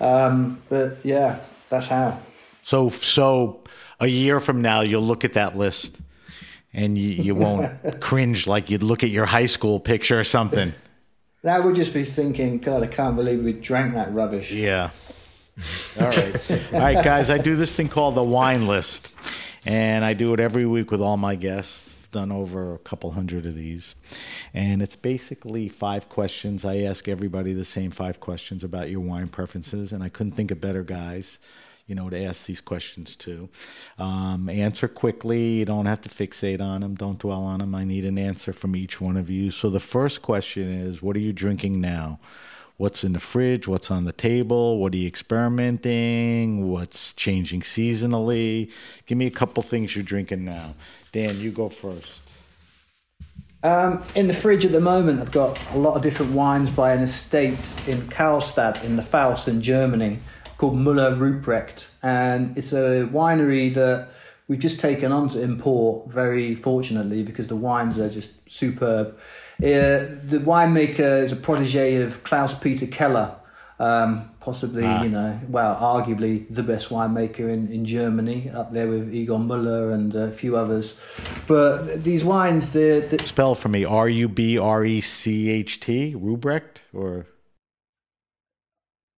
Um, 0.00 0.62
but 0.68 1.04
yeah, 1.04 1.40
that's 1.68 1.86
how. 1.86 2.20
So 2.62 2.90
so 2.90 3.62
a 4.00 4.06
year 4.06 4.40
from 4.40 4.62
now, 4.62 4.80
you'll 4.80 5.02
look 5.02 5.24
at 5.24 5.34
that 5.34 5.56
list 5.56 5.98
and 6.72 6.96
you, 6.96 7.08
you 7.08 7.34
won't 7.34 8.00
cringe 8.00 8.46
like 8.46 8.70
you'd 8.70 8.82
look 8.82 9.02
at 9.02 9.10
your 9.10 9.26
high 9.26 9.46
school 9.46 9.80
picture 9.80 10.18
or 10.18 10.24
something. 10.24 10.74
That 11.42 11.64
would 11.64 11.76
just 11.76 11.94
be 11.94 12.04
thinking, 12.04 12.58
God, 12.58 12.82
I 12.82 12.88
can't 12.88 13.16
believe 13.16 13.42
we 13.42 13.52
drank 13.52 13.94
that 13.94 14.12
rubbish. 14.12 14.50
Yeah. 14.50 14.90
All 16.00 16.06
right. 16.06 16.50
all 16.72 16.80
right, 16.80 17.04
guys, 17.04 17.30
I 17.30 17.38
do 17.38 17.56
this 17.56 17.74
thing 17.74 17.88
called 17.88 18.14
the 18.14 18.22
wine 18.22 18.66
list. 18.66 19.10
And 19.66 20.04
I 20.04 20.14
do 20.14 20.32
it 20.32 20.40
every 20.40 20.66
week 20.66 20.90
with 20.90 21.00
all 21.00 21.16
my 21.16 21.34
guests. 21.34 21.94
I've 22.02 22.10
done 22.10 22.32
over 22.32 22.74
a 22.74 22.78
couple 22.78 23.10
hundred 23.10 23.44
of 23.44 23.54
these. 23.54 23.96
And 24.54 24.80
it's 24.80 24.96
basically 24.96 25.68
five 25.68 26.08
questions. 26.08 26.64
I 26.64 26.78
ask 26.78 27.08
everybody 27.08 27.52
the 27.52 27.64
same 27.64 27.90
five 27.90 28.20
questions 28.20 28.64
about 28.64 28.88
your 28.88 29.00
wine 29.00 29.28
preferences. 29.28 29.92
And 29.92 30.02
I 30.02 30.08
couldn't 30.08 30.32
think 30.32 30.50
of 30.50 30.60
better 30.60 30.82
guys 30.82 31.38
you 31.88 31.94
know, 31.94 32.10
to 32.10 32.22
ask 32.22 32.44
these 32.44 32.60
questions 32.60 33.16
to. 33.16 33.48
Um, 33.98 34.48
answer 34.50 34.86
quickly. 34.88 35.54
You 35.54 35.64
don't 35.64 35.86
have 35.86 36.02
to 36.02 36.10
fixate 36.10 36.60
on 36.60 36.82
them. 36.82 36.94
Don't 36.94 37.18
dwell 37.18 37.42
on 37.42 37.60
them. 37.60 37.74
I 37.74 37.84
need 37.84 38.04
an 38.04 38.18
answer 38.18 38.52
from 38.52 38.76
each 38.76 39.00
one 39.00 39.16
of 39.16 39.30
you. 39.30 39.50
So 39.50 39.70
the 39.70 39.80
first 39.80 40.20
question 40.20 40.70
is, 40.70 41.02
what 41.02 41.16
are 41.16 41.20
you 41.20 41.32
drinking 41.32 41.80
now? 41.80 42.20
What's 42.78 43.02
in 43.02 43.12
the 43.12 43.18
fridge? 43.18 43.66
What's 43.66 43.90
on 43.90 44.04
the 44.04 44.12
table? 44.12 44.78
What 44.78 44.94
are 44.94 44.96
you 44.96 45.08
experimenting? 45.08 46.70
What's 46.70 47.12
changing 47.14 47.62
seasonally? 47.62 48.70
Give 49.04 49.18
me 49.18 49.26
a 49.26 49.32
couple 49.32 49.64
things 49.64 49.96
you're 49.96 50.04
drinking 50.04 50.44
now. 50.44 50.76
Dan, 51.10 51.40
you 51.40 51.50
go 51.50 51.70
first. 51.70 52.06
Um, 53.64 54.04
in 54.14 54.28
the 54.28 54.34
fridge 54.34 54.64
at 54.64 54.70
the 54.70 54.80
moment, 54.80 55.20
I've 55.20 55.32
got 55.32 55.60
a 55.72 55.76
lot 55.76 55.96
of 55.96 56.02
different 56.02 56.30
wines 56.30 56.70
by 56.70 56.92
an 56.92 57.02
estate 57.02 57.74
in 57.88 58.06
Kallstadt 58.06 58.84
in 58.84 58.94
the 58.94 59.02
Pfalz 59.02 59.48
in 59.48 59.60
Germany 59.60 60.20
called 60.56 60.76
Müller 60.76 61.18
Ruprecht, 61.18 61.88
and 62.04 62.56
it's 62.56 62.72
a 62.72 63.08
winery 63.12 63.74
that 63.74 64.10
we've 64.46 64.60
just 64.60 64.78
taken 64.78 65.10
on 65.10 65.28
to 65.30 65.42
import 65.42 66.08
very 66.08 66.54
fortunately 66.54 67.24
because 67.24 67.48
the 67.48 67.56
wines 67.56 67.98
are 67.98 68.08
just 68.08 68.30
superb. 68.48 69.18
Uh, 69.60 70.14
the 70.22 70.40
winemaker 70.44 71.20
is 71.20 71.32
a 71.32 71.36
protege 71.36 71.96
of 71.96 72.22
Klaus 72.22 72.54
Peter 72.54 72.86
Keller, 72.86 73.34
um, 73.80 74.30
possibly, 74.38 74.84
ah. 74.84 75.02
you 75.02 75.08
know, 75.08 75.40
well, 75.48 75.74
arguably 75.76 76.46
the 76.48 76.62
best 76.62 76.90
winemaker 76.90 77.40
in, 77.40 77.66
in 77.72 77.84
Germany, 77.84 78.50
up 78.50 78.72
there 78.72 78.86
with 78.86 79.12
Egon 79.12 79.48
Müller 79.48 79.92
and 79.92 80.14
a 80.14 80.30
few 80.30 80.56
others. 80.56 80.96
But 81.48 82.04
these 82.04 82.24
wines, 82.24 82.72
they're. 82.72 83.00
they're 83.00 83.26
Spell 83.26 83.56
for 83.56 83.68
me 83.68 83.84
R 83.84 84.08
U 84.08 84.28
B 84.28 84.58
R 84.58 84.84
E 84.84 85.00
C 85.00 85.50
H 85.50 85.80
T, 85.80 86.14
Rubrecht, 86.14 86.78
or. 86.92 87.26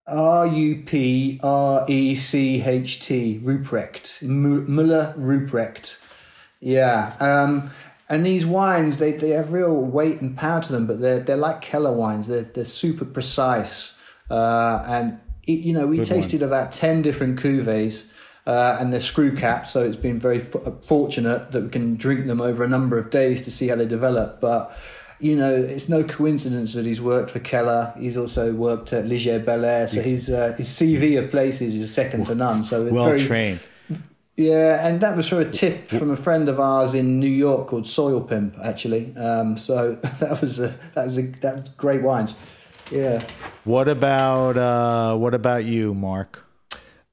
R 0.06 0.46
U 0.46 0.82
P 0.86 1.38
R 1.42 1.84
E 1.88 2.14
C 2.14 2.62
H 2.62 3.00
T, 3.00 3.40
Ruprecht, 3.44 4.22
Müller 4.22 5.14
Ruprecht. 5.16 5.98
Yeah. 6.60 7.14
Um, 7.20 7.70
and 8.10 8.26
these 8.26 8.44
wines, 8.44 8.96
they, 8.96 9.12
they 9.12 9.30
have 9.30 9.52
real 9.52 9.72
weight 9.72 10.20
and 10.20 10.36
power 10.36 10.60
to 10.60 10.72
them, 10.72 10.86
but 10.86 11.00
they're, 11.00 11.20
they're 11.20 11.36
like 11.36 11.62
Keller 11.62 11.92
wines. 11.92 12.26
They're, 12.26 12.42
they're 12.42 12.64
super 12.64 13.04
precise. 13.04 13.94
Uh, 14.28 14.82
and, 14.84 15.20
it, 15.46 15.60
you 15.60 15.72
know, 15.72 15.86
we 15.86 15.98
Good 15.98 16.06
tasted 16.06 16.40
one. 16.40 16.48
about 16.48 16.72
10 16.72 17.02
different 17.02 17.38
cuvées. 17.38 18.04
Uh, 18.46 18.76
and 18.80 18.92
they're 18.92 18.98
screw 18.98 19.36
capped, 19.36 19.68
so 19.68 19.84
it's 19.84 19.98
been 19.98 20.18
very 20.18 20.40
f- 20.40 20.56
fortunate 20.86 21.52
that 21.52 21.62
we 21.62 21.68
can 21.68 21.94
drink 21.96 22.26
them 22.26 22.40
over 22.40 22.64
a 22.64 22.68
number 22.68 22.98
of 22.98 23.10
days 23.10 23.42
to 23.42 23.50
see 23.50 23.68
how 23.68 23.76
they 23.76 23.86
develop. 23.86 24.40
But 24.40 24.76
you 25.20 25.36
know, 25.36 25.54
it's 25.54 25.88
no 25.88 26.02
coincidence 26.02 26.72
that 26.72 26.86
he's 26.86 27.02
worked 27.02 27.30
for 27.30 27.38
Keller. 27.38 27.92
He's 27.98 28.16
also 28.16 28.52
worked 28.52 28.94
at 28.94 29.06
Liger-Belair, 29.06 29.88
so 29.88 30.00
his 30.00 30.30
uh, 30.30 30.54
his 30.56 30.68
CV 30.68 31.22
of 31.22 31.30
places 31.30 31.74
is 31.74 31.92
second 31.92 32.26
to 32.26 32.34
none. 32.34 32.64
So 32.64 32.84
well 32.84 33.04
very, 33.04 33.26
trained. 33.26 33.60
Yeah, 34.40 34.86
and 34.86 35.02
that 35.02 35.16
was 35.16 35.28
for 35.28 35.38
a 35.42 35.50
tip 35.50 35.90
from 35.90 36.10
a 36.10 36.16
friend 36.16 36.48
of 36.48 36.58
ours 36.58 36.94
in 36.94 37.20
New 37.20 37.28
York 37.28 37.68
called 37.68 37.86
Soil 37.86 38.22
Pimp, 38.22 38.56
actually. 38.64 39.14
Um, 39.14 39.58
so 39.58 39.92
that 40.18 40.40
was 40.40 40.58
a, 40.58 40.74
that 40.94 41.04
was 41.04 41.18
a, 41.18 41.22
that 41.42 41.56
was 41.56 41.68
great 41.76 42.00
wines. 42.00 42.34
Yeah. 42.90 43.22
What 43.64 43.86
about 43.86 44.56
uh, 44.56 45.14
what 45.16 45.34
about 45.34 45.66
you, 45.66 45.92
Mark? 45.92 46.46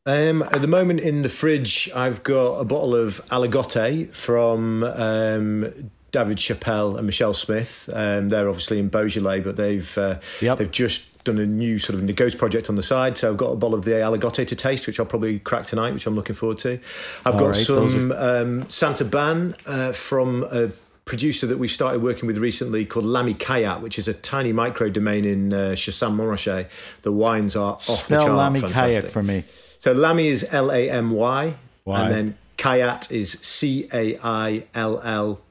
Um, 0.06 0.42
at 0.42 0.62
the 0.62 0.70
moment 0.70 1.02
in 1.02 1.22
the 1.22 1.28
fridge, 1.28 1.92
I've 1.94 2.24
got 2.24 2.62
a 2.62 2.64
bottle 2.64 2.96
of 2.96 3.20
Aligoté 3.26 4.10
from 4.16 4.84
um, 4.86 5.92
David 6.12 6.38
Chapel 6.38 6.98
and 6.98 7.06
Michelle 7.06 7.34
Smith. 7.34 7.90
Um, 7.94 8.30
they're 8.30 8.48
obviously 8.48 8.80
in 8.80 8.88
Beaujolais, 8.90 9.42
but 9.42 9.56
they've 9.56 9.98
uh, 9.98 10.20
yep. 10.42 10.58
they've 10.58 10.72
just 10.72 11.24
done 11.24 11.38
a 11.40 11.46
new 11.46 11.78
sort 11.78 12.00
of 12.00 12.06
Negoce 12.06 12.38
project 12.38 12.70
on 12.70 12.76
the 12.76 12.84
side. 12.84 13.18
So 13.18 13.30
I've 13.30 13.38
got 13.38 13.48
a 13.48 13.56
bottle 13.58 13.78
of 13.78 13.84
the 13.84 13.92
Aligoté 13.92 14.48
to 14.48 14.56
taste, 14.56 14.88
which 14.88 15.00
I'll 15.00 15.06
probably 15.06 15.40
crack 15.40 15.66
tonight, 15.66 15.94
which 15.94 16.08
I'm 16.08 16.16
looking 16.16 16.36
forward 16.36 16.58
to. 16.60 16.80
I've 17.26 17.36
All 17.36 17.40
got 17.42 17.48
right, 17.48 17.56
some 17.56 18.12
um, 18.14 18.70
Saint-Aubin 18.70 19.56
uh, 19.66 19.92
from 19.92 20.48
a 20.50 20.70
producer 21.04 21.46
that 21.48 21.58
we 21.58 21.68
started 21.68 22.02
working 22.02 22.28
with 22.28 22.38
recently 22.38 22.86
called 22.86 23.06
Lamy-Caillat, 23.06 23.82
which 23.82 24.00
is 24.00 24.08
a 24.08 24.14
tiny 24.14 24.54
micro 24.54 24.90
domain 24.90 25.26
in 25.26 25.54
uh, 25.54 25.76
Montrachet. 25.76 26.68
The 27.02 27.12
wines 27.12 27.58
are 27.58 27.74
off 27.74 28.06
Spell 28.06 28.20
the 28.20 28.26
chart. 28.26 28.38
Lamy 28.38 28.62
fantastic. 28.62 29.12
For 29.12 29.24
me. 29.24 29.44
So 29.80 29.92
Lamy 29.92 30.28
is 30.28 30.48
L 30.50 30.72
A 30.72 30.90
M 30.90 31.12
Y, 31.12 31.56
and 31.86 32.12
then 32.12 32.38
Kayat 32.58 33.12
is 33.12 33.34
C 33.42 33.90
A 33.94 34.18
I 34.24 34.66
L 34.74 35.02
L 35.02 35.42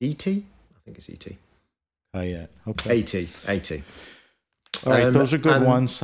ET? 0.00 0.26
I 0.26 0.42
think 0.84 0.98
it's 0.98 1.08
ET. 1.08 1.36
Oh, 2.14 2.20
yeah. 2.20 2.46
Okay. 2.66 3.00
AT. 3.00 3.14
AT. 3.46 3.72
All 4.84 4.92
right, 4.92 5.04
um, 5.04 5.12
those 5.12 5.32
are 5.32 5.38
good 5.38 5.62
ones. 5.62 6.02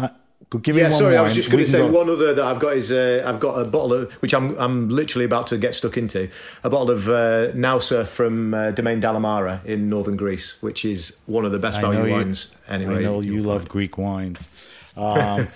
Give 0.61 0.75
me 0.75 0.83
one. 0.83 0.91
yeah, 0.91 0.97
sorry. 0.97 1.17
I 1.17 1.23
was 1.23 1.35
just 1.35 1.51
going 1.51 1.65
to 1.65 1.71
say 1.71 1.79
go. 1.79 1.87
one 1.91 2.11
other 2.11 2.35
that 2.35 2.45
I've 2.45 2.61
got 2.61 2.77
is 2.77 2.93
uh, 2.93 3.23
I've 3.27 3.41
got 3.41 3.55
a 3.55 3.65
bottle 3.65 3.95
of 3.95 4.13
which 4.15 4.35
I'm 4.35 4.59
I'm 4.59 4.89
literally 4.89 5.25
about 5.25 5.47
to 5.49 5.59
get 5.59 5.75
stuck 5.75 5.97
into 5.97 6.29
a 6.63 6.69
bottle 6.69 6.91
of 6.91 7.09
uh, 7.09 7.53
Naoussa 7.53 8.07
from 8.07 8.53
uh, 8.53 8.71
Domaine 8.73 9.01
Dalamara 9.01 9.65
in 9.65 9.89
northern 9.89 10.17
Greece, 10.17 10.61
which 10.61 10.85
is 10.85 11.17
one 11.27 11.45
of 11.47 11.53
the 11.53 11.59
best 11.59 11.81
value 11.81 12.05
you, 12.05 12.13
wines. 12.13 12.55
Anyway, 12.69 12.99
I 12.99 13.03
know 13.03 13.21
you 13.21 13.39
love 13.39 13.69
Greek 13.69 13.99
wines. 13.99 14.39
Um, 14.95 15.49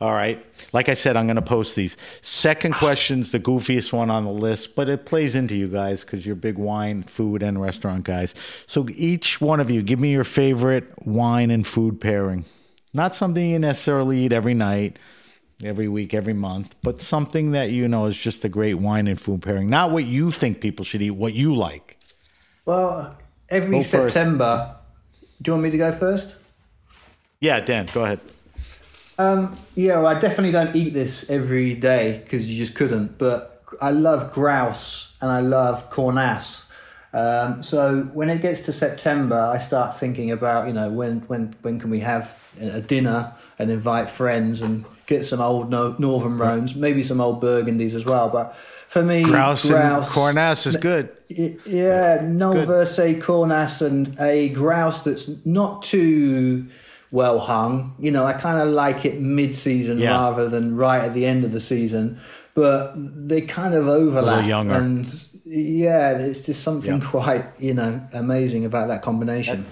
All 0.00 0.12
right. 0.12 0.42
Like 0.72 0.88
I 0.88 0.94
said, 0.94 1.16
I'm 1.16 1.26
going 1.26 1.36
to 1.36 1.42
post 1.42 1.76
these. 1.76 1.96
Second 2.22 2.74
question's 2.74 3.32
the 3.32 3.40
goofiest 3.40 3.92
one 3.92 4.08
on 4.08 4.24
the 4.24 4.30
list, 4.30 4.74
but 4.74 4.88
it 4.88 5.04
plays 5.04 5.34
into 5.34 5.54
you 5.54 5.68
guys 5.68 6.00
because 6.00 6.24
you're 6.24 6.36
big 6.36 6.56
wine, 6.56 7.02
food, 7.02 7.42
and 7.42 7.60
restaurant 7.60 8.04
guys. 8.04 8.34
So 8.66 8.88
each 8.94 9.42
one 9.42 9.60
of 9.60 9.70
you, 9.70 9.82
give 9.82 10.00
me 10.00 10.10
your 10.10 10.24
favorite 10.24 10.90
wine 11.06 11.50
and 11.50 11.66
food 11.66 12.00
pairing. 12.00 12.46
Not 12.94 13.14
something 13.14 13.44
you 13.44 13.58
necessarily 13.58 14.24
eat 14.24 14.32
every 14.32 14.54
night, 14.54 14.98
every 15.62 15.86
week, 15.86 16.14
every 16.14 16.32
month, 16.32 16.74
but 16.82 17.02
something 17.02 17.50
that 17.50 17.70
you 17.70 17.86
know 17.86 18.06
is 18.06 18.16
just 18.16 18.42
a 18.44 18.48
great 18.48 18.74
wine 18.74 19.06
and 19.06 19.20
food 19.20 19.42
pairing. 19.42 19.68
Not 19.68 19.90
what 19.90 20.06
you 20.06 20.32
think 20.32 20.62
people 20.62 20.86
should 20.86 21.02
eat, 21.02 21.10
what 21.10 21.34
you 21.34 21.54
like. 21.54 21.98
Well, 22.64 23.18
every 23.50 23.78
go 23.78 23.82
September. 23.82 24.76
First. 25.20 25.42
Do 25.42 25.50
you 25.50 25.52
want 25.52 25.64
me 25.64 25.70
to 25.70 25.78
go 25.78 25.92
first? 25.92 26.36
Yeah, 27.40 27.60
Dan, 27.60 27.86
go 27.92 28.04
ahead. 28.04 28.20
Um, 29.20 29.58
yeah, 29.74 29.98
well, 29.98 30.06
I 30.06 30.18
definitely 30.18 30.52
don't 30.52 30.74
eat 30.74 30.94
this 30.94 31.28
every 31.28 31.74
day 31.74 32.22
because 32.24 32.48
you 32.48 32.56
just 32.56 32.74
couldn't. 32.74 33.18
But 33.18 33.62
I 33.80 33.90
love 33.90 34.32
grouse 34.32 35.12
and 35.20 35.30
I 35.30 35.40
love 35.40 35.90
Cornas. 35.90 36.62
Um, 37.12 37.62
so 37.62 38.02
when 38.14 38.30
it 38.30 38.40
gets 38.40 38.62
to 38.62 38.72
September, 38.72 39.36
I 39.36 39.58
start 39.58 39.98
thinking 39.98 40.30
about 40.30 40.68
you 40.68 40.72
know 40.72 40.88
when 40.88 41.20
when 41.22 41.54
when 41.62 41.78
can 41.78 41.90
we 41.90 42.00
have 42.00 42.36
a 42.60 42.80
dinner 42.80 43.32
and 43.58 43.70
invite 43.70 44.08
friends 44.08 44.62
and 44.62 44.84
get 45.06 45.26
some 45.26 45.40
old 45.40 45.70
no- 45.70 45.96
Northern 45.98 46.38
Rhones, 46.38 46.74
maybe 46.74 47.02
some 47.02 47.20
old 47.20 47.42
Burgundies 47.42 47.94
as 47.94 48.04
well. 48.04 48.30
But 48.30 48.56
for 48.88 49.02
me, 49.02 49.24
grouse, 49.24 49.68
grouse 49.68 50.06
and 50.06 50.14
cornas 50.14 50.66
is 50.66 50.76
good. 50.76 51.10
Yeah, 51.28 52.18
Noël 52.22 52.66
Verset 52.66 53.20
cornas 53.20 53.82
and 53.82 54.18
a 54.18 54.48
grouse 54.50 55.02
that's 55.02 55.28
not 55.44 55.82
too 55.82 56.68
well 57.10 57.38
hung. 57.40 57.94
You 57.98 58.10
know, 58.10 58.24
I 58.26 58.32
kind 58.34 58.60
of 58.60 58.68
like 58.68 59.04
it 59.04 59.20
mid-season 59.20 59.98
Yeah. 59.98 60.10
rather 60.10 60.48
than 60.48 60.76
right 60.76 61.02
at 61.04 61.14
the 61.14 61.26
end 61.26 61.44
of 61.44 61.52
the 61.52 61.60
season. 61.60 62.18
But 62.54 62.92
they 62.96 63.40
kind 63.42 63.74
of 63.74 63.86
overlap, 63.88 64.46
younger. 64.46 64.74
and 64.74 65.06
yeah, 65.44 66.10
it's 66.12 66.40
just 66.42 66.62
something 66.62 67.00
Yeah. 67.00 67.06
quite 67.06 67.44
you 67.58 67.74
know 67.74 68.00
amazing 68.12 68.64
about 68.64 68.88
that 68.88 69.02
combination. 69.02 69.66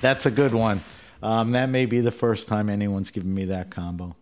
That's 0.00 0.26
a 0.26 0.30
good 0.30 0.52
one. 0.54 0.80
Um, 1.22 1.52
that 1.52 1.70
may 1.70 1.86
be 1.86 2.00
the 2.00 2.10
first 2.10 2.46
time 2.48 2.68
anyone's 2.68 3.10
given 3.10 3.32
me 3.32 3.46
that 3.46 3.70
combo. 3.70 4.14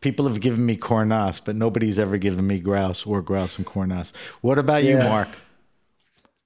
People 0.00 0.26
have 0.28 0.40
given 0.40 0.64
me 0.66 0.76
cornas, 0.76 1.40
but 1.44 1.56
nobody's 1.56 1.98
ever 1.98 2.16
given 2.18 2.46
me 2.46 2.58
grouse 2.58 3.04
or 3.06 3.22
grouse 3.22 3.56
and 3.58 3.66
cornas. 3.66 4.12
What 4.40 4.58
about 4.58 4.82
you, 4.84 4.96
Mark? 4.98 5.28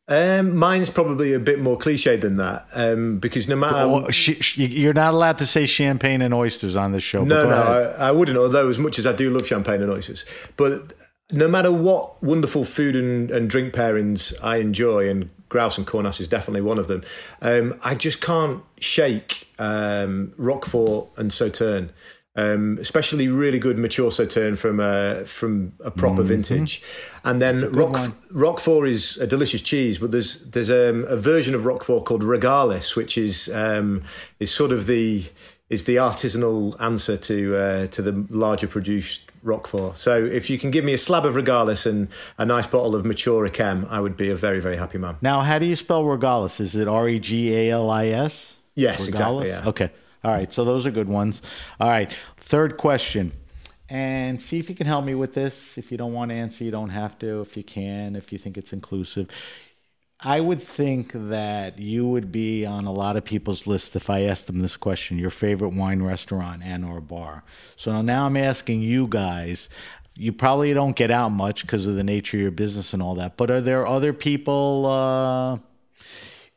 Um, 0.07 0.57
mine's 0.57 0.91
probably 0.91 1.33
a 1.33 1.39
bit 1.39 1.61
more 1.61 1.79
cliched 1.79 2.21
than 2.21 2.37
that 2.37 2.67
um, 2.75 3.19
because 3.21 3.49
no 3.49 3.57
matter 3.57 3.77
Oh, 3.79 4.11
sh- 4.11 4.37
sh- 4.41 4.59
you're 4.59 4.93
not 4.93 5.15
allowed 5.15 5.39
to 5.39 5.47
say 5.47 5.65
champagne 5.65 6.21
and 6.21 6.35
oysters 6.35 6.77
on 6.77 6.93
this 6.93 7.03
show. 7.03 7.25
No, 7.25 7.49
no. 7.49 7.57
I, 7.99 8.09
I 8.09 8.11
wouldn't. 8.11 8.37
Although, 8.37 8.69
as 8.69 8.79
much 8.79 8.99
as 8.99 9.07
I 9.07 9.13
do 9.15 9.31
love 9.31 9.47
champagne 9.47 9.81
and 9.81 9.91
oysters, 9.91 10.27
but 10.59 10.93
no 11.33 11.49
matter 11.49 11.73
what 11.73 12.23
wonderful 12.23 12.65
food 12.67 12.97
and, 12.97 13.31
and 13.31 13.49
drink 13.49 13.73
pairings 13.73 14.35
I 14.43 14.59
enjoy, 14.59 15.09
and 15.09 15.31
grouse 15.49 15.79
and 15.79 15.87
cornas 15.87 16.21
is 16.21 16.29
definitely 16.29 16.61
one 16.61 16.79
of 16.79 16.87
them. 16.87 17.03
Um, 17.41 17.79
I 17.83 17.95
just 17.95 18.21
can't 18.21 18.63
shake 18.81 19.49
um, 19.59 20.35
Roquefort 20.37 21.09
and 21.17 21.31
Sauterne. 21.33 21.91
Um, 22.37 22.79
especially 22.81 23.29
really 23.29 23.61
good 23.61 23.79
mature 23.79 24.11
Sauterne 24.11 24.57
from 24.57 24.81
a 24.81 25.25
from 25.25 25.73
a 25.85 25.93
proper 25.93 26.25
vintage, 26.25 26.83
and 27.23 27.41
then 27.41 27.71
Rock, 27.71 27.97
Roquefort 28.33 28.89
is 28.89 29.17
a 29.19 29.27
delicious 29.27 29.63
cheese. 29.63 29.99
But 29.99 30.11
there's 30.11 30.51
there's 30.51 30.69
um, 30.69 31.07
a 31.09 31.17
version 31.17 31.55
of 31.55 31.65
Roquefort 31.65 32.05
called 32.05 32.25
Regalis, 32.25 32.97
which 32.97 33.17
is 33.17 33.49
um, 33.55 34.03
is 34.41 34.51
sort 34.51 34.73
of 34.73 34.89
the 34.89 35.27
is 35.71 35.85
the 35.85 35.97
artisanal 35.97 36.75
answer 36.81 37.17
to 37.17 37.57
uh, 37.57 37.87
to 37.87 38.03
the 38.03 38.27
larger 38.31 38.67
produced 38.67 39.31
Roquefort. 39.45 39.97
So 39.97 40.25
if 40.25 40.51
you 40.51 40.59
can 40.59 40.73
give 40.73 40.85
me 40.85 40.93
a 40.93 40.99
slab 40.99 41.25
of 41.25 41.37
Regalis 41.37 41.87
and 41.87 42.09
a 42.37 42.45
nice 42.45 42.67
bottle 42.67 42.97
of 42.97 43.05
mature 43.05 43.47
Yquem, 43.47 43.89
I 43.91 44.01
would 44.01 44.17
be 44.17 44.29
a 44.31 44.35
very 44.35 44.61
very 44.61 44.77
happy 44.77 44.99
man. 44.99 45.19
Now, 45.23 45.41
how 45.41 45.61
do 45.61 45.67
you 45.67 45.77
spell 45.77 46.03
regalis? 46.05 46.61
Is 46.61 46.75
it 46.75 46.89
R 46.89 47.09
E 47.09 47.21
G 47.21 47.55
A 47.55 47.71
L 47.71 47.91
I 47.91 48.09
S? 48.09 48.55
Yes, 48.75 49.07
exactly. 49.07 49.49
Yeah. 49.49 49.69
Okay. 49.69 49.91
All 50.25 50.31
right. 50.31 50.53
So 50.53 50.65
those 50.65 50.87
are 50.87 50.91
good 50.91 51.09
ones. 51.09 51.43
All 51.79 51.89
right. 51.89 52.15
Third 52.39 52.77
question. 52.77 53.33
And 53.91 54.41
see 54.41 54.59
if 54.59 54.69
you 54.71 54.75
can 54.75 54.87
help 54.87 55.05
me 55.05 55.15
with 55.15 55.35
this. 55.35 55.77
If 55.77 55.93
you 55.93 55.99
don't 55.99 56.15
want 56.15 56.31
to 56.31 56.35
answer, 56.35 56.65
you 56.65 56.71
don't 56.71 56.91
have 56.91 57.19
to. 57.19 57.43
If 57.43 57.57
you 57.57 57.63
can, 57.63 58.17
if 58.17 58.33
you 58.33 58.39
think 58.39 58.57
it's 58.57 58.73
inclusive. 58.73 59.29
I 60.21 60.41
would 60.41 60.63
think 60.63 61.13
that 61.13 61.79
you 61.79 62.07
would 62.09 62.33
be 62.33 62.65
on 62.65 62.87
a 62.87 62.93
lot 62.93 63.17
of 63.17 63.25
people's 63.25 63.67
list 63.67 63.95
if 63.95 64.09
I 64.09 64.23
asked 64.23 64.47
them 64.47 64.61
this 64.61 64.77
question 64.77 65.19
your 65.19 65.31
favorite 65.31 65.75
wine 65.75 66.03
restaurant 66.03 66.63
and 66.65 66.85
or 66.85 67.03
bar. 67.03 67.45
So 67.77 68.01
now 68.01 68.25
I'm 68.25 68.37
asking 68.37 68.81
you 68.81 69.07
guys. 69.07 69.69
You 70.17 70.33
probably 70.33 70.73
don't 70.73 70.97
get 70.97 71.11
out 71.11 71.31
much 71.31 71.63
because 71.63 71.87
of 71.87 71.97
the 71.97 72.05
nature 72.05 72.39
of 72.39 72.41
your 72.41 72.51
business 72.53 72.95
and 72.95 73.03
all 73.03 73.17
that. 73.17 73.37
But 73.37 73.51
are 73.51 73.61
there 73.61 73.87
other 73.87 74.15
people 74.15 74.87
uh, 74.87 75.59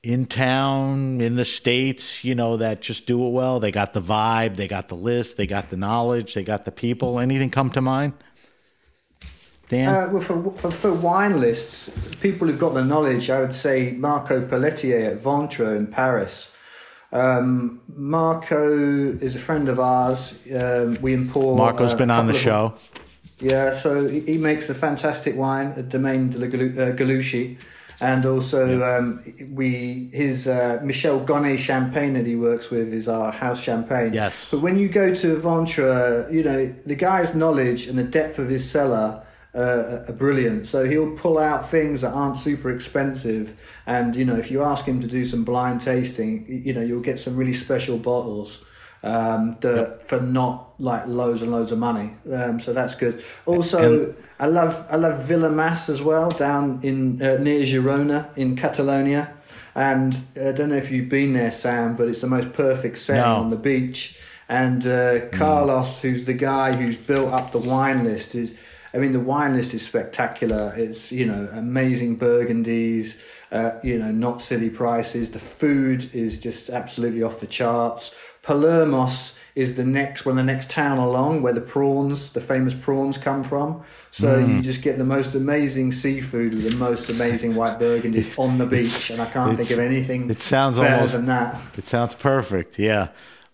in 0.03 0.25
town, 0.25 1.21
in 1.21 1.35
the 1.35 1.45
States, 1.45 2.23
you 2.23 2.35
know, 2.35 2.57
that 2.57 2.81
just 2.81 3.05
do 3.05 3.25
it 3.25 3.31
well? 3.31 3.59
They 3.59 3.71
got 3.71 3.93
the 3.93 4.01
vibe, 4.01 4.55
they 4.55 4.67
got 4.67 4.89
the 4.89 4.95
list, 4.95 5.37
they 5.37 5.47
got 5.47 5.69
the 5.69 5.77
knowledge, 5.77 6.33
they 6.33 6.43
got 6.43 6.65
the 6.65 6.71
people. 6.71 7.19
Anything 7.19 7.49
come 7.49 7.69
to 7.71 7.81
mind? 7.81 8.13
Dan? 9.69 9.89
Uh, 9.89 10.09
well, 10.13 10.21
for, 10.21 10.51
for, 10.53 10.71
for 10.71 10.93
wine 10.93 11.41
lists, 11.41 11.91
people 12.21 12.47
who've 12.47 12.59
got 12.59 12.73
the 12.73 12.83
knowledge, 12.83 13.29
I 13.29 13.41
would 13.41 13.53
say 13.53 13.91
Marco 13.91 14.45
Pelletier 14.47 15.11
at 15.11 15.17
Vantre 15.17 15.75
in 15.75 15.87
Paris. 15.87 16.51
Um, 17.11 17.81
Marco 17.87 18.77
is 18.77 19.35
a 19.35 19.39
friend 19.39 19.69
of 19.69 19.79
ours. 19.79 20.37
Um, 20.53 20.97
we 21.01 21.13
import. 21.13 21.57
Marco's 21.57 21.93
uh, 21.93 21.97
been 21.97 22.11
on 22.11 22.27
the 22.27 22.33
of- 22.33 22.39
show. 22.39 22.73
Yeah, 23.39 23.73
so 23.73 24.07
he 24.07 24.21
he 24.21 24.37
makes 24.37 24.67
a 24.69 24.73
fantastic 24.73 25.35
wine 25.35 25.67
at 25.77 25.89
Domaine 25.89 26.29
de 26.29 26.39
la 26.39 26.47
uh, 26.47 26.95
Galouchey. 26.95 27.57
And 27.99 28.25
also, 28.25 28.81
um, 28.83 29.23
we 29.51 30.09
his 30.13 30.47
uh, 30.47 30.79
Michel 30.83 31.19
Gonet 31.19 31.57
champagne 31.57 32.13
that 32.13 32.27
he 32.27 32.35
works 32.35 32.69
with 32.69 32.93
is 32.93 33.07
our 33.07 33.31
house 33.31 33.59
champagne. 33.59 34.13
Yes. 34.13 34.51
But 34.51 34.61
when 34.61 34.77
you 34.77 34.87
go 34.87 35.15
to 35.15 35.37
Vantre, 35.37 36.27
you 36.31 36.43
know 36.43 36.73
the 36.85 36.95
guy's 36.95 37.33
knowledge 37.33 37.87
and 37.87 37.97
the 37.97 38.03
depth 38.03 38.37
of 38.37 38.49
his 38.49 38.69
cellar 38.69 39.25
uh, 39.55 40.03
are 40.07 40.13
brilliant. 40.13 40.67
So 40.67 40.85
he'll 40.87 41.15
pull 41.15 41.39
out 41.39 41.71
things 41.71 42.01
that 42.01 42.11
aren't 42.11 42.37
super 42.39 42.69
expensive, 42.69 43.59
and 43.87 44.15
you 44.15 44.25
know 44.25 44.35
if 44.35 44.51
you 44.51 44.61
ask 44.61 44.85
him 44.85 44.99
to 45.01 45.07
do 45.07 45.25
some 45.25 45.43
blind 45.43 45.81
tasting, 45.81 46.61
you 46.63 46.73
know 46.73 46.81
you'll 46.81 47.01
get 47.01 47.19
some 47.19 47.35
really 47.35 47.53
special 47.53 47.97
bottles 47.97 48.59
um, 49.01 49.57
that 49.61 50.07
for 50.07 50.21
not 50.21 50.79
like 50.79 51.07
loads 51.07 51.41
and 51.41 51.51
loads 51.51 51.71
of 51.71 51.79
money. 51.79 52.13
Um, 52.31 52.59
so 52.59 52.73
that's 52.73 52.93
good. 52.93 53.23
Also, 53.47 54.03
And- 54.05 54.15
I 54.39 54.45
love 54.47 54.85
I 54.89 54.95
love 54.97 55.25
Villa 55.25 55.49
Mas 55.49 55.89
as 55.89 56.01
well 56.01 56.29
down 56.29 56.79
in 56.83 57.21
uh, 57.21 57.37
near 57.37 57.61
Girona 57.65 58.35
in 58.37 58.55
Catalonia. 58.55 59.33
And 59.75 60.15
uh, 60.35 60.49
I 60.49 60.51
don't 60.53 60.69
know 60.69 60.75
if 60.75 60.91
you've 60.91 61.09
been 61.09 61.33
there, 61.33 61.51
Sam, 61.51 61.95
but 61.95 62.07
it's 62.07 62.21
the 62.21 62.27
most 62.27 62.53
perfect 62.53 62.97
setting 62.97 63.21
No. 63.23 63.35
on 63.35 63.49
the 63.51 63.55
beach. 63.57 64.17
And 64.49 64.85
uh, 64.87 65.27
Carlos, 65.31 66.01
who's 66.01 66.25
the 66.25 66.33
guy 66.33 66.73
who's 66.73 66.97
built 66.97 67.31
up 67.33 67.51
the 67.51 67.59
wine 67.59 68.03
list, 68.03 68.33
is 68.35 68.55
I 68.93 68.97
mean 68.97 69.11
the 69.11 69.19
wine 69.19 69.55
list 69.55 69.73
is 69.73 69.85
spectacular. 69.85 70.73
It's 70.77 71.11
you 71.11 71.25
know 71.25 71.49
amazing 71.51 72.17
Burgundies, 72.17 73.17
uh, 73.51 73.71
you 73.83 73.97
know 73.99 74.11
not 74.11 74.41
silly 74.41 74.69
prices. 74.69 75.31
The 75.31 75.39
food 75.39 76.13
is 76.15 76.39
just 76.39 76.69
absolutely 76.69 77.23
off 77.23 77.39
the 77.39 77.47
charts. 77.47 78.15
Palamós 78.47 79.33
is 79.55 79.75
the 79.75 79.83
next 79.83 80.25
one, 80.25 80.35
the 80.37 80.43
next 80.43 80.69
town 80.69 80.97
along 80.99 81.41
where 81.41 81.51
the 81.51 81.59
prawns, 81.61 82.29
the 82.29 82.39
famous 82.39 82.73
prawns, 82.73 83.17
come 83.17 83.43
from. 83.43 83.81
So 84.11 84.41
Mm. 84.41 84.47
you 84.55 84.61
just 84.61 84.81
get 84.81 84.97
the 84.97 85.03
most 85.03 85.35
amazing 85.35 85.91
seafood 85.91 86.53
with 86.53 86.63
the 86.63 86.75
most 86.77 87.09
amazing 87.09 87.55
white 87.55 87.77
burgundies 87.79 88.29
on 88.39 88.57
the 88.57 88.65
beach, 88.65 89.09
and 89.09 89.21
I 89.21 89.25
can't 89.25 89.57
think 89.57 89.69
of 89.71 89.79
anything 89.79 90.29
it 90.29 90.41
sounds 90.41 90.79
better 90.79 90.95
almost- 90.95 91.13
than 91.13 91.25
that. 91.25 91.57
It 91.77 91.89
sounds 91.89 92.15
perfect. 92.15 92.79
Yeah. 92.79 93.07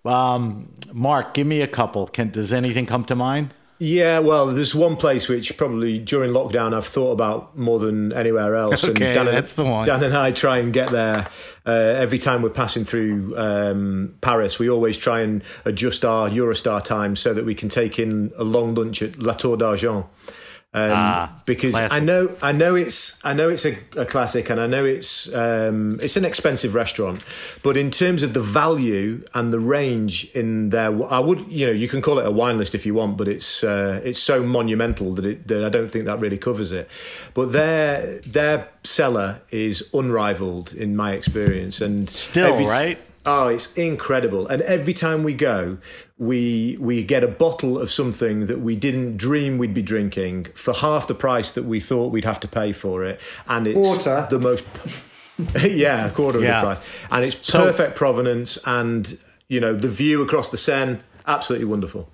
Um, 0.05 0.67
Mark, 0.93 1.33
give 1.33 1.47
me 1.47 1.61
a 1.61 1.67
couple. 1.67 2.05
Can 2.07 2.29
does 2.29 2.53
anything 2.53 2.85
come 2.85 3.03
to 3.05 3.15
mind? 3.15 3.53
Yeah, 3.83 4.19
well, 4.19 4.47
there's 4.47 4.73
one 4.73 4.95
place 4.95 5.27
which 5.27 5.57
probably 5.57 5.99
during 5.99 6.31
lockdown 6.31 6.73
I've 6.73 6.85
thought 6.85 7.11
about 7.11 7.57
more 7.57 7.79
than 7.79 8.13
anywhere 8.13 8.55
else. 8.55 8.87
Okay, 8.87 9.13
Dan 9.13 9.27
and, 9.27 9.35
that's 9.35 9.55
the 9.55 9.65
one. 9.65 9.85
Dan 9.85 10.01
and 10.03 10.15
I 10.15 10.31
try 10.31 10.59
and 10.59 10.71
get 10.71 10.89
there 10.89 11.27
uh, 11.65 11.71
every 11.71 12.17
time 12.17 12.41
we're 12.43 12.49
passing 12.49 12.85
through 12.85 13.33
um, 13.37 14.15
Paris. 14.21 14.57
We 14.57 14.69
always 14.69 14.97
try 14.97 15.19
and 15.19 15.43
adjust 15.65 16.05
our 16.05 16.29
Eurostar 16.29 16.81
time 16.81 17.17
so 17.17 17.33
that 17.33 17.43
we 17.43 17.55
can 17.55 17.67
take 17.67 17.99
in 17.99 18.31
a 18.37 18.45
long 18.45 18.73
lunch 18.73 19.01
at 19.01 19.19
La 19.19 19.33
Tour 19.33 19.57
d'Argent. 19.57 20.05
Um, 20.75 20.89
Ah, 20.91 21.41
because 21.45 21.73
classic. 21.75 21.91
I 21.91 21.99
know, 21.99 22.35
I 22.41 22.51
know 22.51 22.73
it's, 22.73 23.23
I 23.23 23.33
know 23.33 23.49
it's 23.49 23.63
a, 23.63 23.77
a 23.95 24.05
classic, 24.05 24.49
and 24.49 24.59
I 24.59 24.65
know 24.65 24.83
it's, 24.83 25.31
um, 25.35 25.99
it's 26.01 26.17
an 26.17 26.25
expensive 26.25 26.73
restaurant. 26.73 27.23
But 27.61 27.77
in 27.77 27.91
terms 27.91 28.23
of 28.23 28.33
the 28.33 28.41
value 28.41 29.23
and 29.35 29.53
the 29.53 29.59
range 29.59 30.25
in 30.33 30.69
there, 30.71 30.89
I 31.11 31.19
would, 31.19 31.45
you 31.47 31.67
know, 31.67 31.71
you 31.71 31.87
can 31.87 32.01
call 32.01 32.17
it 32.17 32.25
a 32.25 32.31
wine 32.31 32.57
list 32.57 32.73
if 32.73 32.87
you 32.87 32.95
want, 32.95 33.17
but 33.17 33.27
it's, 33.27 33.63
uh, 33.63 34.01
it's 34.03 34.19
so 34.19 34.41
monumental 34.41 35.13
that 35.13 35.25
it, 35.25 35.47
that 35.47 35.63
I 35.63 35.69
don't 35.69 35.89
think 35.91 36.05
that 36.05 36.19
really 36.19 36.39
covers 36.39 36.71
it. 36.71 36.89
But 37.35 37.51
their 37.51 38.19
their 38.21 38.67
cellar 38.83 39.41
is 39.51 39.87
unrivaled 39.93 40.73
in 40.73 40.95
my 40.95 41.13
experience, 41.13 41.81
and 41.81 42.09
Still, 42.09 42.53
every- 42.53 42.65
right? 42.65 42.97
Oh, 43.25 43.47
it's 43.47 43.71
incredible! 43.75 44.47
And 44.47 44.61
every 44.63 44.93
time 44.93 45.23
we 45.23 45.33
go, 45.33 45.77
we 46.23 46.77
we 46.79 47.03
get 47.03 47.23
a 47.23 47.27
bottle 47.27 47.77
of 47.77 47.91
something 47.91 48.45
that 48.47 48.59
we 48.59 48.75
didn't 48.75 49.17
dream 49.17 49.57
we'd 49.57 49.73
be 49.73 49.81
drinking 49.81 50.45
for 50.55 50.73
half 50.73 51.07
the 51.07 51.15
price 51.15 51.51
that 51.51 51.65
we 51.65 51.79
thought 51.79 52.11
we'd 52.11 52.25
have 52.25 52.39
to 52.41 52.47
pay 52.47 52.71
for 52.71 53.03
it, 53.03 53.19
and 53.47 53.67
it's 53.67 53.75
Quarter. 54.03 54.27
the 54.29 54.39
most. 54.39 54.65
yeah, 55.63 56.07
a 56.07 56.11
quarter 56.11 56.37
of 56.37 56.43
Yeah. 56.43 56.59
the 56.61 56.65
price, 56.65 56.81
and 57.11 57.25
it's 57.25 57.37
So- 57.47 57.59
perfect 57.65 57.95
provenance, 57.95 58.57
and 58.65 59.17
you 59.47 59.59
know 59.59 59.73
the 59.75 59.87
view 59.89 60.21
across 60.21 60.49
the 60.49 60.57
Seine, 60.57 60.99
absolutely 61.27 61.65
wonderful. 61.65 62.09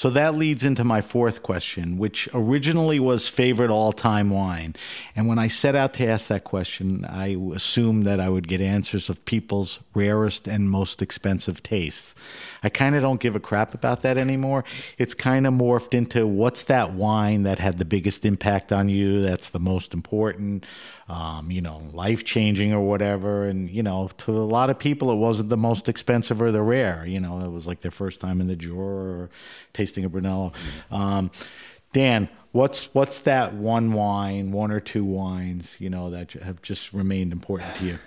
So 0.00 0.08
that 0.08 0.34
leads 0.34 0.64
into 0.64 0.82
my 0.82 1.02
fourth 1.02 1.42
question, 1.42 1.98
which 1.98 2.26
originally 2.32 2.98
was 2.98 3.28
favorite 3.28 3.68
all 3.68 3.92
time 3.92 4.30
wine. 4.30 4.74
And 5.14 5.26
when 5.28 5.38
I 5.38 5.48
set 5.48 5.76
out 5.76 5.92
to 5.94 6.06
ask 6.06 6.28
that 6.28 6.42
question, 6.42 7.04
I 7.04 7.36
assumed 7.54 8.04
that 8.04 8.18
I 8.18 8.30
would 8.30 8.48
get 8.48 8.62
answers 8.62 9.10
of 9.10 9.22
people's 9.26 9.78
rarest 9.92 10.48
and 10.48 10.70
most 10.70 11.02
expensive 11.02 11.62
tastes. 11.62 12.14
I 12.62 12.70
kind 12.70 12.96
of 12.96 13.02
don't 13.02 13.20
give 13.20 13.36
a 13.36 13.40
crap 13.40 13.74
about 13.74 14.00
that 14.00 14.16
anymore. 14.16 14.64
It's 14.96 15.12
kind 15.12 15.46
of 15.46 15.52
morphed 15.52 15.92
into 15.92 16.26
what's 16.26 16.64
that 16.64 16.94
wine 16.94 17.42
that 17.42 17.58
had 17.58 17.76
the 17.76 17.84
biggest 17.84 18.24
impact 18.24 18.72
on 18.72 18.88
you, 18.88 19.20
that's 19.20 19.50
the 19.50 19.60
most 19.60 19.92
important, 19.92 20.64
um, 21.10 21.50
you 21.50 21.60
know, 21.60 21.82
life 21.92 22.24
changing 22.24 22.72
or 22.72 22.80
whatever. 22.80 23.44
And, 23.44 23.68
you 23.68 23.82
know, 23.82 24.10
to 24.18 24.30
a 24.30 24.44
lot 24.44 24.70
of 24.70 24.78
people, 24.78 25.10
it 25.10 25.16
wasn't 25.16 25.48
the 25.48 25.56
most 25.56 25.88
expensive 25.88 26.40
or 26.40 26.52
the 26.52 26.62
rare. 26.62 27.04
You 27.04 27.18
know, 27.18 27.40
it 27.40 27.50
was 27.50 27.66
like 27.66 27.80
their 27.80 27.90
first 27.90 28.20
time 28.20 28.40
in 28.40 28.46
the 28.46 28.54
drawer 28.54 28.92
or 28.92 29.30
tasting 29.72 30.04
a 30.04 30.08
Brunello. 30.08 30.52
Um, 30.92 31.32
Dan, 31.92 32.28
what's 32.52 32.94
what's 32.94 33.18
that 33.20 33.54
one 33.54 33.92
wine, 33.92 34.52
one 34.52 34.70
or 34.70 34.78
two 34.78 35.04
wines, 35.04 35.74
you 35.80 35.90
know, 35.90 36.10
that 36.10 36.30
have 36.34 36.62
just 36.62 36.92
remained 36.92 37.32
important 37.32 37.74
to 37.76 37.86
you? 37.86 37.98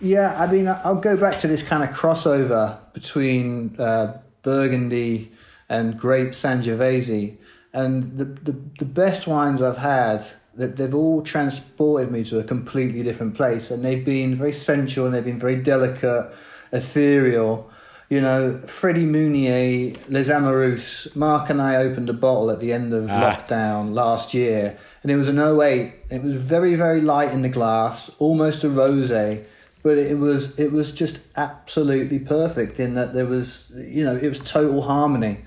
Yeah, 0.00 0.40
I 0.40 0.46
mean, 0.46 0.68
I'll 0.68 0.94
go 0.94 1.16
back 1.16 1.40
to 1.40 1.48
this 1.48 1.64
kind 1.64 1.82
of 1.82 1.90
crossover 1.90 2.78
between 2.92 3.74
uh, 3.80 4.20
Burgundy 4.42 5.32
and 5.68 5.98
Great 5.98 6.28
Sangiovese, 6.28 7.36
and 7.72 8.16
the, 8.16 8.26
the 8.26 8.56
the 8.78 8.84
best 8.84 9.26
wines 9.26 9.60
I've 9.60 9.78
had 9.78 10.24
that 10.54 10.76
they've 10.76 10.94
all 10.94 11.22
transported 11.22 12.10
me 12.10 12.24
to 12.24 12.38
a 12.38 12.44
completely 12.44 13.02
different 13.02 13.34
place, 13.34 13.70
and 13.70 13.84
they've 13.84 14.04
been 14.04 14.34
very 14.34 14.52
sensual 14.52 15.06
and 15.06 15.14
they've 15.14 15.24
been 15.24 15.38
very 15.38 15.56
delicate, 15.56 16.32
ethereal. 16.72 17.70
You 18.08 18.20
know, 18.20 18.60
Freddie 18.66 19.06
Mugnier, 19.06 19.96
Les 20.10 20.28
Amoureuses, 20.28 21.16
Mark 21.16 21.48
and 21.48 21.62
I 21.62 21.76
opened 21.76 22.10
a 22.10 22.12
bottle 22.12 22.50
at 22.50 22.60
the 22.60 22.72
end 22.72 22.92
of 22.92 23.08
ah. 23.08 23.36
lockdown 23.48 23.94
last 23.94 24.34
year, 24.34 24.78
and 25.02 25.10
it 25.10 25.16
was 25.16 25.28
an 25.28 25.38
08. 25.38 25.94
It 26.10 26.22
was 26.22 26.34
very, 26.34 26.74
very 26.74 27.00
light 27.00 27.30
in 27.30 27.42
the 27.42 27.48
glass, 27.48 28.10
almost 28.18 28.64
a 28.64 28.68
rosé 28.68 29.46
but 29.82 29.98
it 29.98 30.18
was 30.18 30.58
it 30.58 30.72
was 30.72 30.92
just 30.92 31.18
absolutely 31.36 32.18
perfect 32.18 32.78
in 32.78 32.94
that 32.94 33.14
there 33.14 33.26
was 33.26 33.70
you 33.74 34.04
know 34.04 34.16
it 34.16 34.28
was 34.28 34.38
total 34.38 34.82
harmony. 34.82 35.44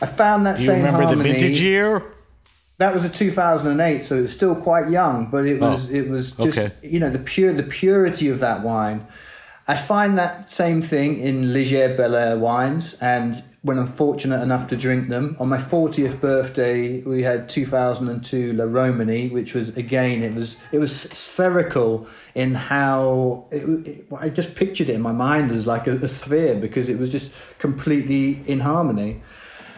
I 0.00 0.06
found 0.06 0.46
that 0.46 0.56
Do 0.56 0.62
you 0.62 0.68
same 0.68 0.78
remember 0.78 1.04
harmony. 1.04 1.32
the 1.32 1.38
vintage 1.38 1.62
year? 1.62 2.02
That 2.82 2.94
was 2.94 3.04
a 3.04 3.08
2008, 3.08 4.02
so 4.02 4.18
it 4.18 4.22
was 4.22 4.32
still 4.32 4.56
quite 4.56 4.90
young, 4.90 5.26
but 5.26 5.46
it 5.46 5.62
oh, 5.62 5.70
was 5.70 5.88
oh, 5.88 5.94
it 5.94 6.08
was 6.08 6.32
just 6.32 6.58
okay. 6.58 6.72
you 6.82 6.98
know 6.98 7.10
the 7.10 7.20
pure 7.20 7.52
the 7.52 7.62
purity 7.62 8.28
of 8.28 8.40
that 8.40 8.64
wine. 8.64 9.06
I 9.68 9.76
find 9.76 10.18
that 10.18 10.50
same 10.50 10.82
thing 10.82 11.20
in 11.20 11.54
Liger-Belair 11.54 12.36
wines, 12.38 12.94
and 12.94 13.40
when 13.62 13.78
I'm 13.78 13.92
fortunate 13.92 14.42
enough 14.42 14.68
to 14.70 14.76
drink 14.76 15.08
them. 15.08 15.36
On 15.38 15.48
my 15.48 15.58
40th 15.58 16.20
birthday, 16.20 17.00
we 17.02 17.22
had 17.22 17.48
2002 17.48 18.54
La 18.54 18.64
Romanée, 18.64 19.30
which 19.30 19.54
was 19.54 19.68
again 19.76 20.24
it 20.24 20.34
was 20.34 20.56
it 20.72 20.78
was 20.78 21.02
spherical 21.02 22.08
in 22.34 22.52
how 22.52 23.46
it, 23.52 23.62
it, 23.86 24.06
I 24.18 24.28
just 24.28 24.56
pictured 24.56 24.88
it 24.88 24.94
in 24.94 25.00
my 25.00 25.12
mind 25.12 25.52
as 25.52 25.68
like 25.68 25.86
a, 25.86 25.92
a 25.92 26.08
sphere 26.08 26.56
because 26.56 26.88
it 26.88 26.98
was 26.98 27.10
just 27.10 27.30
completely 27.60 28.42
in 28.46 28.58
harmony. 28.58 29.22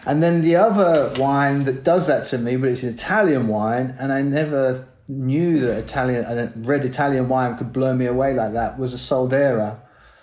And 0.05 0.21
then 0.21 0.41
the 0.41 0.55
other 0.55 1.13
wine 1.19 1.63
that 1.63 1.83
does 1.83 2.07
that 2.07 2.27
to 2.27 2.37
me, 2.37 2.57
but 2.57 2.69
it's 2.69 2.83
an 2.83 2.89
Italian 2.89 3.47
wine, 3.47 3.95
and 3.99 4.13
I 4.13 4.21
never 4.21 4.87
knew 5.07 5.59
that 5.61 5.77
Italian, 5.77 6.25
a 6.25 6.51
red 6.57 6.85
Italian 6.85 7.27
wine 7.27 7.57
could 7.57 7.73
blow 7.73 7.95
me 7.95 8.05
away 8.05 8.33
like 8.33 8.53
that, 8.53 8.77
was 8.77 8.93
a 8.93 8.97
Soldera. 8.97 9.79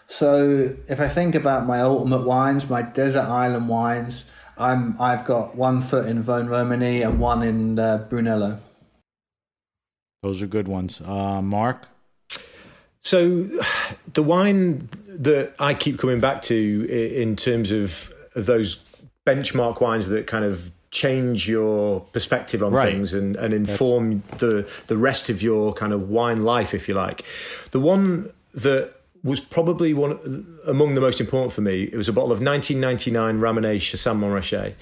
So 0.07 0.77
if 0.89 1.01
I 1.01 1.09
think 1.09 1.35
about 1.35 1.67
my 1.67 1.81
ultimate 1.81 2.25
wines, 2.25 2.69
my 2.69 2.83
desert 2.83 3.23
island 3.23 3.69
wines, 3.69 4.25
I'm 4.59 5.01
I've 5.01 5.25
got 5.25 5.57
one 5.57 5.81
foot 5.81 6.07
in 6.07 6.23
Vosne-Romanée 6.23 7.05
and 7.05 7.19
one 7.19 7.43
in 7.43 7.79
uh, 7.79 8.07
Brunello. 8.09 8.61
Those 10.23 10.43
are 10.43 10.47
good 10.47 10.69
ones. 10.69 11.01
Uh, 11.01 11.43
Mark. 11.43 11.87
So, 13.01 13.49
the 14.13 14.23
wine 14.23 14.89
that 15.09 15.55
I 15.59 15.75
keep 15.75 15.99
coming 15.99 16.21
back 16.21 16.43
to 16.43 16.87
in 16.89 17.35
terms 17.35 17.73
of 17.73 18.13
those 18.37 18.77
benchmark 19.27 19.81
wines 19.81 20.09
that 20.09 20.27
kind 20.27 20.45
of 20.45 20.71
change 20.91 21.49
your 21.49 22.01
perspective 22.13 22.63
on 22.63 22.73
right. 22.73 22.85
things 22.85 23.15
and, 23.15 23.35
and 23.37 23.55
inform 23.55 24.23
the 24.39 24.69
the 24.89 24.97
rest 24.97 25.31
of 25.31 25.43
your 25.43 25.73
kind 25.73 25.93
of 25.93 26.11
wine 26.11 26.43
life, 26.43 26.75
if 26.75 26.89
you 26.89 26.95
like. 26.95 27.25
The 27.71 27.81
one 27.81 28.33
that 28.55 28.93
was 29.25 29.41
probably 29.41 29.95
one 29.95 30.59
among 30.67 30.95
the 30.95 31.01
most 31.01 31.21
important 31.21 31.53
for 31.53 31.61
me. 31.61 31.85
It 31.85 31.97
was 31.97 32.09
a 32.09 32.13
bottle 32.13 32.33
of 32.33 32.41
1999 32.41 33.39
Ramonet 33.39 33.81
Chassagne 33.81 34.19
Montrachet. 34.19 34.75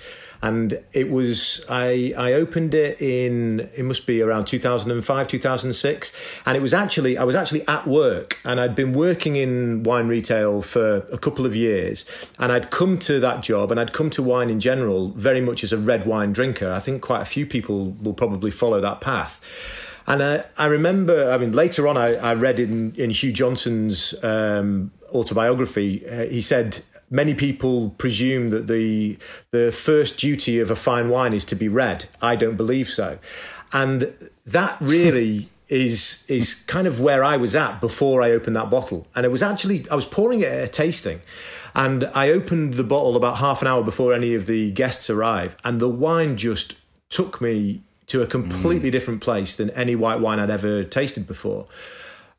And 0.43 0.83
it 0.93 1.11
was, 1.11 1.65
I, 1.69 2.15
I 2.17 2.33
opened 2.33 2.75
it 2.75 3.01
in, 3.01 3.69
it 3.77 3.85
must 3.85 4.07
be 4.07 4.23
around 4.23 4.47
2005, 4.47 5.29
2006. 5.29 6.13
And 6.47 6.57
it 6.57 6.61
was 6.61 6.73
actually, 6.73 7.19
I 7.19 7.25
was 7.25 7.35
actually 7.35 7.67
at 7.69 7.87
work 7.87 8.39
and 8.45 8.59
I'd 8.59 8.75
been 8.75 8.93
working 8.93 9.37
in 9.37 9.83
wine 9.83 10.09
retail 10.09 10.63
for 10.63 11.07
a 11.13 11.19
couple 11.19 11.45
of 11.45 11.55
years. 11.55 12.07
And 12.39 12.53
I'd 12.53 12.71
come 12.71 12.99
to 13.01 13.21
that 13.21 13.43
job 13.43 13.71
and 13.71 13.79
I'd 13.79 13.93
come 13.93 14.09
to 14.11 14.23
wine 14.23 14.49
in 14.49 14.61
general 14.61 15.11
very 15.11 15.41
much 15.41 15.63
as 15.63 15.73
a 15.73 15.79
red 15.79 16.07
wine 16.07 16.33
drinker. 16.33 16.73
I 16.73 16.81
think 16.81 17.03
quite 17.03 17.21
a 17.21 17.27
few 17.27 17.45
people 17.45 17.91
will 18.01 18.15
probably 18.15 18.51
follow 18.51 18.81
that 18.81 19.01
path. 19.01 19.41
And 20.07 20.23
I, 20.23 20.45
I 20.57 20.67
remember, 20.67 21.31
I 21.31 21.39
mean, 21.39 21.53
later 21.53 21.87
on, 21.87 21.97
I, 21.97 22.15
I 22.15 22.35
read 22.35 22.59
in, 22.59 22.95
in 22.97 23.11
Hugh 23.11 23.33
Johnson's 23.33 24.15
um, 24.25 24.91
autobiography, 25.13 26.09
uh, 26.09 26.25
he 26.25 26.41
said, 26.41 26.81
many 27.11 27.35
people 27.35 27.91
presume 27.99 28.51
that 28.51 28.67
the 28.67 29.19
the 29.51 29.73
first 29.73 30.19
duty 30.19 30.61
of 30.61 30.71
a 30.71 30.77
fine 30.77 31.09
wine 31.09 31.33
is 31.33 31.45
to 31.47 31.57
be 31.57 31.69
red. 31.69 32.07
I 32.23 32.37
don't 32.37 32.57
believe 32.57 32.89
so, 32.89 33.19
and 33.73 34.15
that 34.47 34.77
really 34.81 35.49
is 35.69 36.25
is 36.29 36.55
kind 36.55 36.87
of 36.87 37.01
where 37.01 37.23
I 37.23 37.37
was 37.37 37.55
at 37.55 37.81
before 37.81 38.23
I 38.23 38.31
opened 38.31 38.57
that 38.57 38.71
bottle. 38.71 39.07
And 39.15 39.27
it 39.27 39.31
was 39.31 39.43
actually 39.43 39.89
I 39.91 39.95
was 39.95 40.07
pouring 40.07 40.41
it 40.41 40.53
at 40.53 40.65
a 40.65 40.69
tasting, 40.69 41.21
and 41.75 42.05
I 42.15 42.31
opened 42.31 42.75
the 42.75 42.85
bottle 42.85 43.17
about 43.17 43.39
half 43.39 43.63
an 43.63 43.69
hour 43.69 43.83
before 43.83 44.15
any 44.15 44.35
of 44.35 44.47
the 44.47 44.71
guests 44.71 45.11
arrived, 45.11 45.59
and 45.65 45.81
the 45.81 45.89
wine 45.89 46.37
just 46.37 46.77
took 47.09 47.41
me 47.41 47.83
to 48.07 48.23
a 48.23 48.27
completely 48.27 48.89
mm. 48.89 48.93
different 48.93 49.21
place 49.21 49.55
than 49.55 49.71
any 49.71 49.95
white 49.95 50.21
wine 50.21 50.41
I'd 50.41 50.51
ever 50.51 50.83
tasted 50.83 51.29
before. 51.29 51.67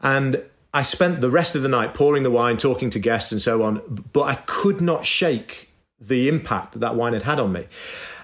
And 0.01 0.43
I 0.73 0.83
spent 0.83 1.21
the 1.21 1.29
rest 1.29 1.55
of 1.55 1.63
the 1.63 1.69
night 1.69 1.93
pouring 1.93 2.23
the 2.23 2.31
wine, 2.31 2.57
talking 2.57 2.89
to 2.91 2.99
guests 2.99 3.31
and 3.31 3.41
so 3.41 3.63
on, 3.63 4.03
but 4.13 4.23
I 4.23 4.35
could 4.35 4.81
not 4.81 5.05
shake 5.05 5.69
the 5.99 6.27
impact 6.27 6.73
that 6.73 6.79
that 6.79 6.95
wine 6.95 7.13
had 7.13 7.23
had 7.23 7.39
on 7.39 7.51
me. 7.51 7.67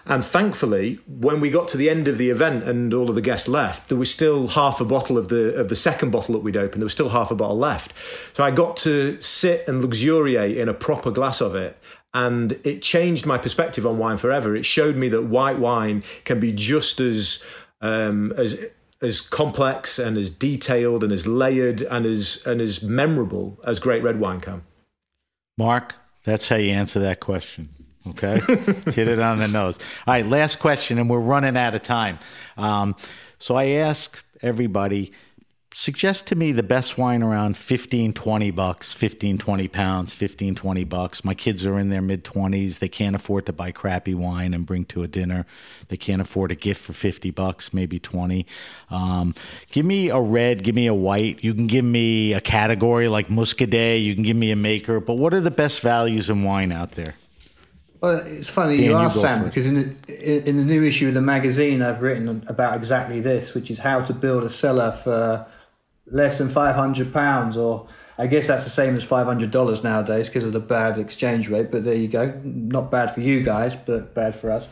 And 0.05 0.23
thankfully, 0.23 0.99
when 1.05 1.41
we 1.41 1.49
got 1.49 1.67
to 1.69 1.77
the 1.77 1.89
end 1.89 2.07
of 2.07 2.17
the 2.17 2.29
event 2.29 2.63
and 2.63 2.93
all 2.93 3.09
of 3.09 3.15
the 3.15 3.21
guests 3.21 3.49
left, 3.49 3.89
there 3.89 3.97
was 3.97 4.09
still 4.09 4.47
half 4.47 4.79
a 4.79 4.85
bottle 4.85 5.17
of 5.17 5.27
the 5.27 5.53
of 5.55 5.67
the 5.67 5.75
second 5.75 6.11
bottle 6.11 6.33
that 6.33 6.43
we'd 6.43 6.55
opened. 6.55 6.81
There 6.81 6.85
was 6.85 6.93
still 6.93 7.09
half 7.09 7.29
a 7.29 7.35
bottle 7.35 7.57
left. 7.57 7.91
So 8.31 8.41
I 8.45 8.51
got 8.51 8.77
to 8.77 9.21
sit 9.21 9.67
and 9.67 9.81
luxuriate 9.81 10.55
in 10.55 10.69
a 10.69 10.73
proper 10.73 11.11
glass 11.11 11.41
of 11.41 11.55
it 11.55 11.77
and 12.13 12.53
it 12.63 12.81
changed 12.81 13.25
my 13.25 13.37
perspective 13.37 13.85
on 13.85 13.97
wine 13.97 14.17
forever. 14.17 14.55
It 14.55 14.65
showed 14.65 14.95
me 14.95 15.09
that 15.09 15.23
white 15.23 15.59
wine 15.59 16.03
can 16.23 16.39
be 16.39 16.53
just 16.53 17.01
as 17.01 17.43
um, 17.81 18.31
as 18.37 18.65
as 19.01 19.21
complex 19.21 19.99
and 19.99 20.17
as 20.17 20.29
detailed 20.29 21.03
and 21.03 21.13
as 21.13 21.27
layered 21.27 21.81
and 21.81 22.05
as 22.05 22.45
and 22.45 22.61
as 22.61 22.81
memorable 22.81 23.59
as 23.65 23.79
great 23.79 24.03
red 24.03 24.19
wine 24.19 24.39
can. 24.39 24.63
Mark, 25.57 25.95
that's 26.23 26.49
how 26.49 26.55
you 26.55 26.71
answer 26.71 26.99
that 26.99 27.19
question. 27.19 27.69
Okay, 28.09 28.39
hit 28.91 29.07
it 29.07 29.19
on 29.19 29.39
the 29.39 29.47
nose. 29.47 29.77
All 30.05 30.13
right, 30.13 30.25
last 30.25 30.59
question, 30.59 30.97
and 30.97 31.09
we're 31.09 31.19
running 31.19 31.57
out 31.57 31.75
of 31.75 31.83
time. 31.83 32.19
Um, 32.55 32.95
so 33.39 33.55
I 33.55 33.65
ask 33.65 34.23
everybody 34.41 35.11
suggest 35.80 36.25
to 36.25 36.36
me 36.36 36.51
the 36.51 36.63
best 36.63 36.97
wine 36.97 37.21
around 37.21 37.55
15 37.55 38.11
20 38.11 38.49
bucks 38.49 38.93
15 38.93 39.38
20 39.38 39.67
pounds 39.67 40.11
15 40.11 40.55
20 40.55 40.84
bucks. 40.86 41.23
My 41.23 41.36
kids 41.36 41.67
are 41.67 41.78
in 41.78 41.91
their 41.91 42.01
mid 42.01 42.23
20s 42.23 42.80
they 42.80 42.89
can't 42.89 43.15
afford 43.15 43.45
to 43.45 43.53
buy 43.53 43.71
crappy 43.71 44.15
wine 44.15 44.55
and 44.55 44.65
bring 44.65 44.86
to 44.86 45.03
a 45.03 45.07
dinner. 45.07 45.45
They 45.89 45.97
can't 45.97 46.19
afford 46.19 46.51
a 46.51 46.55
gift 46.55 46.82
for 46.82 46.93
50 46.93 47.30
bucks 47.30 47.73
maybe 47.73 47.99
20 47.99 48.47
um, 48.89 49.36
give 49.71 49.86
me 49.86 50.09
a 50.09 50.19
red 50.19 50.63
give 50.63 50.73
me 50.73 50.88
a 50.88 50.95
white. 50.95 51.43
You 51.43 51.53
can 51.53 51.67
give 51.67 51.86
me 51.86 52.34
a 52.34 52.41
category 52.41 53.07
like 53.07 53.28
muscadet. 53.28 54.03
You 54.03 54.15
can 54.15 54.23
give 54.23 54.38
me 54.38 54.49
a 54.49 54.55
maker. 54.55 54.99
But 54.99 55.15
what 55.15 55.32
are 55.36 55.41
the 55.41 55.51
best 55.51 55.82
values 55.82 56.32
in 56.32 56.43
wine 56.43 56.71
out 56.71 56.93
there? 56.93 57.13
Well, 58.01 58.17
it's 58.25 58.49
funny 58.49 58.78
Dan, 58.78 58.86
you 58.86 58.95
ask 58.95 59.19
Sam 59.19 59.43
because 59.43 59.67
in 59.67 59.95
the, 60.07 60.49
in 60.49 60.57
the 60.57 60.65
new 60.65 60.84
issue 60.84 61.07
of 61.07 61.13
the 61.13 61.21
magazine, 61.21 61.84
I've 61.84 62.01
written 62.01 62.43
about 62.47 62.78
exactly 62.78 63.21
this, 63.21 63.53
which 63.53 63.69
is 63.69 63.78
how 63.78 64.01
to 64.01 64.13
build 64.13 64.43
a 64.43 64.49
cellar 64.49 64.91
for 65.03 65.47
less 66.10 66.38
than 66.38 66.49
five 66.49 66.76
hundred 66.76 67.14
pounds, 67.14 67.58
or 67.58 67.88
I 68.18 68.28
guess 68.28 68.47
that's 68.47 68.64
the 68.64 68.70
same 68.70 68.95
as 68.95 69.03
five 69.03 69.28
hundred 69.28 69.51
dollars 69.51 69.84
nowadays 69.84 70.30
because 70.30 70.43
of 70.43 70.53
the 70.53 70.60
bad 70.60 70.99
exchange 70.99 71.49
rate. 71.49 71.72
But 71.72 71.84
there 71.84 71.95
you 71.95 72.08
go, 72.08 72.39
not 72.43 72.91
bad 72.91 73.14
for 73.14 73.22
you 73.22 73.43
guys, 73.43 73.76
but 73.76 74.14
bad 74.14 74.39
for 74.39 74.51
us. 74.51 74.68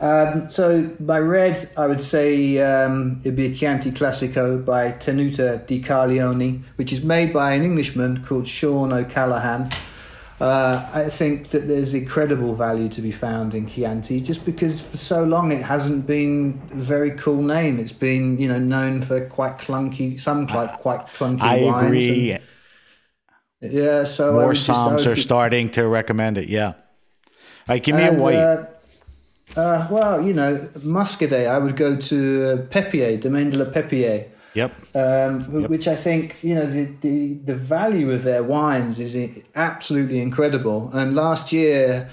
Um, 0.00 0.50
so 0.50 0.82
by 0.98 1.20
red, 1.20 1.70
I 1.76 1.86
would 1.86 2.02
say 2.02 2.58
um, 2.58 3.20
it'd 3.22 3.36
be 3.36 3.46
a 3.46 3.54
Chianti 3.54 3.92
Classico 3.92 4.62
by 4.64 4.92
Tenuta 4.92 5.64
di 5.64 5.80
Carleone, 5.80 6.62
which 6.74 6.92
is 6.92 7.04
made 7.04 7.32
by 7.32 7.52
an 7.52 7.62
Englishman 7.62 8.24
called 8.24 8.48
Sean 8.48 8.92
O'Callaghan. 8.92 9.70
Uh, 10.42 10.90
I 10.92 11.08
think 11.08 11.50
that 11.50 11.68
there's 11.68 11.94
incredible 11.94 12.56
value 12.56 12.88
to 12.88 13.00
be 13.00 13.12
found 13.12 13.54
in 13.54 13.68
Chianti 13.68 14.20
just 14.20 14.44
because 14.44 14.80
for 14.80 14.96
so 14.96 15.22
long 15.22 15.52
it 15.52 15.62
hasn't 15.62 16.04
been 16.04 16.60
a 16.72 16.82
very 16.82 17.12
cool 17.12 17.40
name. 17.40 17.78
It's 17.78 17.92
been, 17.92 18.36
you 18.40 18.48
know, 18.48 18.58
known 18.58 19.02
for 19.02 19.24
quite 19.28 19.58
clunky, 19.58 20.18
some 20.18 20.48
quite 20.48 20.72
quite 20.80 21.06
clunky 21.16 21.42
I 21.42 21.62
wines. 21.62 21.86
agree. 21.86 22.32
And, 22.32 22.42
yeah, 23.72 24.02
so 24.02 24.32
more 24.32 24.54
somms 24.54 25.06
are 25.06 25.14
starting 25.14 25.70
to 25.70 25.86
recommend 25.86 26.38
it. 26.38 26.48
Yeah. 26.48 26.72
All 26.72 26.74
right, 27.68 27.80
give 27.80 27.94
me 27.94 28.02
and, 28.02 28.18
a 28.18 28.20
white. 28.20 28.34
Uh, 28.34 28.66
uh, 29.54 29.86
well, 29.92 30.26
you 30.26 30.34
know, 30.34 30.56
Muscadet, 30.78 31.46
I 31.48 31.58
would 31.58 31.76
go 31.76 31.94
to 31.94 32.50
uh, 32.50 32.56
Pépière, 32.66 33.20
Domaine 33.20 33.50
de 33.50 33.58
la 33.58 33.66
Pépière. 33.66 34.26
Yep. 34.54 34.74
Um, 34.94 35.60
yep. 35.60 35.70
Which 35.70 35.88
I 35.88 35.96
think, 35.96 36.36
you 36.42 36.54
know, 36.54 36.66
the, 36.66 36.84
the, 37.00 37.34
the 37.34 37.54
value 37.54 38.10
of 38.10 38.22
their 38.22 38.42
wines 38.42 39.00
is 39.00 39.16
absolutely 39.54 40.20
incredible. 40.20 40.90
And 40.92 41.14
last 41.14 41.52
year, 41.52 42.10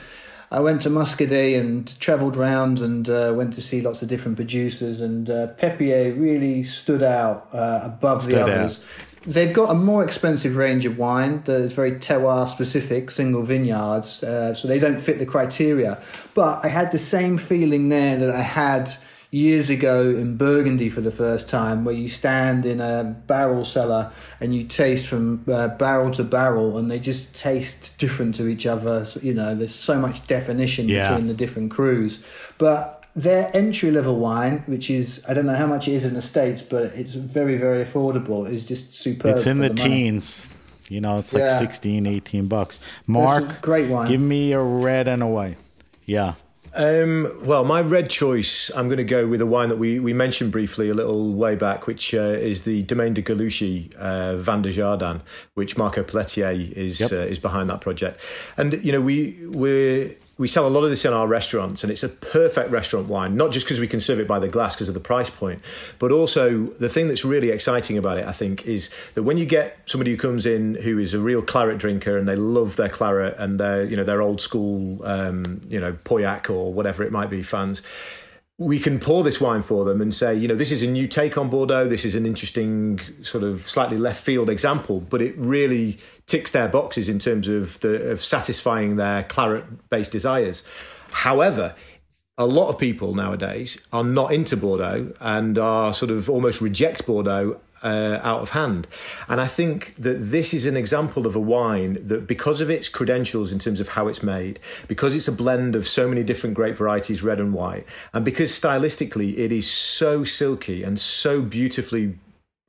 I 0.52 0.61
went 0.61 0.82
to 0.84 0.90
Muscadet 0.90 1.60
and 1.60 1.99
travelled 1.99 2.36
round 2.36 2.80
and 2.80 3.10
uh, 3.10 3.34
went 3.36 3.53
to 3.56 3.61
see 3.61 3.82
lots 3.82 4.02
of 4.02 4.07
different 4.07 4.38
producers. 4.38 5.02
And 5.02 5.30
uh, 5.30 5.48
Pépière 5.60 6.20
really 6.20 6.64
stood 6.64 7.03
out 7.03 7.49
uh, 7.53 7.82
above 7.84 8.24
Stood 8.24 8.34
the 8.36 8.41
out. 8.41 8.49
others. 8.49 8.80
They've 9.26 9.53
got 9.53 9.70
a 9.70 9.76
more 9.76 10.03
expensive 10.03 10.56
range 10.56 10.86
of 10.86 10.98
wine 10.98 11.44
that 11.44 11.61
is 11.61 11.74
very 11.74 11.91
terroir 11.91 12.48
specific, 12.48 13.11
single 13.11 13.44
vineyards, 13.44 14.24
uh, 14.24 14.56
so 14.56 14.68
they 14.68 14.80
don't 14.80 14.99
fit 14.99 15.20
the 15.20 15.26
criteria. 15.26 16.02
But 16.34 16.64
I 16.64 16.70
had 16.70 16.91
the 16.91 16.98
same 16.98 17.38
feeling 17.38 17.90
there 17.90 18.16
that 18.16 18.30
I 18.30 18.41
had 18.41 18.95
years 19.31 19.69
ago 19.69 20.01
in 20.10 20.38
Burgundy 20.38 20.89
for 20.89 21.01
the 21.01 21.11
first 21.11 21.47
time, 21.47 21.85
where 21.85 21.93
you 21.95 22.10
stand 22.10 22.65
in 22.65 22.81
a 22.81 23.03
barrel 23.27 23.64
cellar 23.64 24.11
and 24.39 24.56
you 24.56 24.64
taste 24.64 25.06
from 25.07 25.43
uh, 25.47 25.68
barrel 25.68 26.11
to 26.11 26.23
barrel, 26.23 26.77
and 26.77 26.89
they 26.89 26.99
just 26.99 27.34
taste 27.35 27.95
different 27.99 28.34
to 28.35 28.47
each 28.47 28.65
other. 28.65 29.06
So, 29.06 29.19
you 29.22 29.34
know, 29.34 29.53
there's 29.56 29.76
so 29.76 29.99
much 29.99 30.26
definition 30.27 30.89
Yeah. 30.89 31.10
between 31.10 31.27
the 31.27 31.34
different 31.35 31.72
crus. 31.72 32.19
But 32.57 33.03
their 33.15 33.51
entry 33.56 33.91
level 33.91 34.15
wine, 34.18 34.64
which 34.65 34.89
is 34.89 35.23
I 35.27 35.34
don't 35.34 35.45
know 35.45 35.56
how 35.56 35.68
much 35.68 35.88
it 35.88 35.93
is 35.93 36.06
in 36.06 36.14
the 36.14 36.22
states, 36.22 36.61
but 36.61 36.84
it's 36.95 37.14
very 37.14 37.57
very 37.57 37.85
affordable, 37.85 38.49
is 38.51 38.65
just 38.65 38.93
superb. 38.95 39.35
It's 39.35 39.45
in 39.47 39.60
the, 39.60 39.69
money. 39.69 39.81
teens. 39.81 40.47
You 40.88 41.01
know, 41.01 41.19
it's 41.19 41.34
like 41.34 41.41
Yeah. 41.41 41.60
16, 41.60 42.07
18 42.07 42.47
bucks. 42.47 42.80
Mark, 43.06 43.61
great 43.61 43.89
wine. 43.91 44.07
give 44.07 44.22
me 44.22 44.53
a 44.53 44.60
red 44.61 45.07
and 45.07 45.22
a 45.22 45.27
white. 45.27 45.57
Yeah. 46.06 46.34
Um, 46.76 47.28
well, 47.46 47.64
my 47.66 47.82
red 47.82 48.10
choice, 48.10 48.70
I'm 48.76 48.88
going 48.88 48.98
to 48.98 49.04
go 49.04 49.28
with 49.28 49.41
a 49.41 49.46
wine 49.46 49.70
that 49.70 49.78
we, 49.78 50.00
we 50.00 50.14
mentioned 50.14 50.52
briefly 50.52 50.90
a 50.90 50.94
little 50.94 51.34
way 51.34 51.56
back, 51.56 51.88
which 51.88 52.14
uh, 52.14 52.20
is 52.20 52.64
the 52.64 52.84
Domaine 52.84 53.14
de 53.14 53.22
Galouchey 53.22 53.94
uh, 53.96 54.38
Vin 54.38 54.62
de 54.62 54.72
Jardin, 54.72 55.22
which 55.56 55.78
Marco 55.78 56.04
Pelletier 56.04 56.52
is 56.52 57.00
Yep. 57.00 57.12
uh, 57.12 57.16
is 57.16 57.40
behind 57.40 57.70
that 57.70 57.82
project. 57.82 58.20
And 58.58 58.84
you 58.84 58.91
know, 58.91 59.02
we 59.02 59.48
we 59.48 60.16
we 60.40 60.48
sell 60.48 60.66
a 60.66 60.70
lot 60.70 60.86
of 60.86 60.90
this 60.90 61.03
in 61.03 61.11
our 61.11 61.28
restaurants, 61.28 61.84
and 61.84 61.91
it's 61.91 62.02
a 62.02 62.07
perfect 62.07 62.72
restaurant 62.72 63.10
wine. 63.10 63.36
Not 63.36 63.52
just 63.52 63.66
because 63.66 63.82
we 63.82 63.90
can 63.90 63.99
serve 63.99 64.22
it 64.22 64.28
by 64.28 64.40
the 64.40 64.48
glass 64.48 64.74
because 64.74 64.88
of 64.88 64.94
the 64.94 65.02
price 65.02 65.30
point, 65.30 65.61
but 65.99 66.14
also 66.14 66.66
the 66.66 66.88
thing 66.88 67.10
that's 67.10 67.26
really 67.26 67.49
exciting 67.49 67.98
about 67.98 68.18
it, 68.18 68.26
I 68.26 68.32
think, 68.32 68.66
is 68.66 68.90
that 69.16 69.24
when 69.24 69.38
you 69.38 69.45
get 69.45 69.78
somebody 69.86 70.11
who 70.11 70.18
comes 70.18 70.45
in 70.45 70.76
who 70.76 70.98
is 70.98 71.14
a 71.14 71.20
real 71.20 71.41
claret 71.41 71.78
drinker 71.78 72.18
and 72.18 72.26
they 72.26 72.38
love 72.38 72.78
their 72.78 72.88
claret 72.88 73.36
and 73.38 73.60
they're 73.60 73.84
you 73.84 73.98
know 73.98 74.06
their 74.06 74.22
old 74.22 74.40
school 74.40 75.06
um, 75.06 75.60
you 75.68 75.80
know 75.80 75.91
Pauillac 75.91 76.49
or 76.49 76.74
whatever 76.74 77.03
it 77.03 77.11
might 77.11 77.30
be 77.30 77.44
fans 77.44 77.82
we 78.60 78.78
can 78.78 78.99
pour 78.99 79.24
this 79.24 79.40
wine 79.40 79.61
for 79.61 79.86
them 79.86 80.02
and 80.02 80.14
say, 80.14 80.36
you 80.36 80.45
know, 80.45 80.53
this 80.53 80.74
is 80.74 80.82
a 80.82 80.88
new 80.88 81.07
take 81.07 81.38
on 81.38 81.49
Bordeaux. 81.49 81.88
This 81.88 82.03
is 82.03 82.14
an 82.14 82.26
interesting, 82.26 82.99
sort 83.22 83.41
of 83.41 83.66
slightly 83.66 83.98
left 83.98 84.22
field 84.22 84.49
example, 84.49 84.99
but 84.99 85.22
it 85.22 85.34
really 85.38 85.98
ticks 86.30 86.51
their 86.51 86.69
boxes 86.69 87.10
in 87.10 87.19
terms 87.19 87.47
of 87.47 87.80
the 87.81 88.11
of 88.11 88.23
satisfying 88.23 88.95
their 88.95 89.23
claret 89.23 89.89
based 89.89 90.11
desires. 90.11 90.64
However, 91.11 91.76
a 92.38 92.45
lot 92.45 92.69
of 92.69 92.77
people 92.77 93.14
nowadays 93.15 93.77
are 93.91 94.03
not 94.03 94.31
into 94.31 94.56
Bordeaux 94.56 95.11
and 95.19 95.57
are 95.57 95.93
sort 95.93 96.11
of 96.11 96.30
almost 96.30 96.61
reject 96.61 97.06
Bordeaux 97.06 97.60
uh, 97.84 98.19
out 98.23 98.41
of 98.41 98.49
hand. 98.49 98.88
And 99.27 99.41
I 99.41 99.47
think 99.47 99.95
that 99.95 100.19
this 100.26 100.53
is 100.53 100.65
an 100.65 100.77
example 100.77 101.26
of 101.26 101.35
a 101.35 101.39
wine 101.39 101.97
that, 102.07 102.27
because 102.27 102.61
of 102.61 102.69
its 102.69 102.89
credentials 102.89 103.51
in 103.51 103.60
terms 103.60 103.80
of 103.80 103.89
how 103.89 104.07
it's 104.07 104.23
made, 104.23 104.60
because 104.88 105.15
it's 105.15 105.27
a 105.27 105.34
blend 105.34 105.76
of 105.76 105.88
so 105.88 106.07
many 106.07 106.23
different 106.23 106.56
grape 106.56 106.76
varieties, 106.76 107.23
red 107.23 107.39
and 107.39 107.53
white, 107.53 107.85
and 108.14 108.23
because 108.23 108.51
stylistically 108.51 109.38
it 109.38 109.51
is 109.51 109.69
so 109.69 110.23
silky 110.23 110.84
and 110.84 110.99
so 110.99 111.41
beautifully 111.41 112.15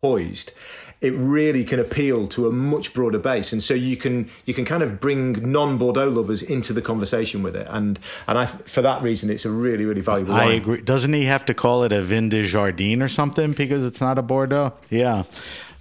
poised 0.02 0.52
it 1.00 1.14
really 1.14 1.64
can 1.64 1.80
appeal 1.80 2.26
to 2.28 2.46
a 2.46 2.52
much 2.52 2.92
broader 2.92 3.18
base 3.18 3.52
and 3.52 3.62
so 3.62 3.72
you 3.72 3.96
can 3.96 4.28
you 4.44 4.52
can 4.52 4.64
kind 4.64 4.82
of 4.82 5.00
bring 5.00 5.32
non-bordeaux 5.50 6.08
lovers 6.10 6.42
into 6.42 6.72
the 6.74 6.82
conversation 6.82 7.42
with 7.42 7.56
it 7.56 7.66
and 7.70 7.98
and 8.26 8.36
i 8.38 8.44
for 8.46 8.82
that 8.82 9.02
reason 9.02 9.30
it's 9.30 9.44
a 9.46 9.50
really 9.50 9.84
really 9.86 10.02
valuable 10.02 10.34
I 10.34 10.52
agree. 10.52 10.82
Doesn't 10.82 11.12
he 11.12 11.24
have 11.24 11.44
to 11.46 11.54
call 11.54 11.84
it 11.84 11.92
a 11.92 12.02
Vin 12.02 12.28
de 12.28 12.46
Jardin 12.46 13.00
or 13.02 13.08
something 13.08 13.52
because 13.52 13.82
it's 13.84 14.00
not 14.00 14.18
a 14.18 14.22
Bordeaux? 14.22 14.72
Yeah. 14.90 15.24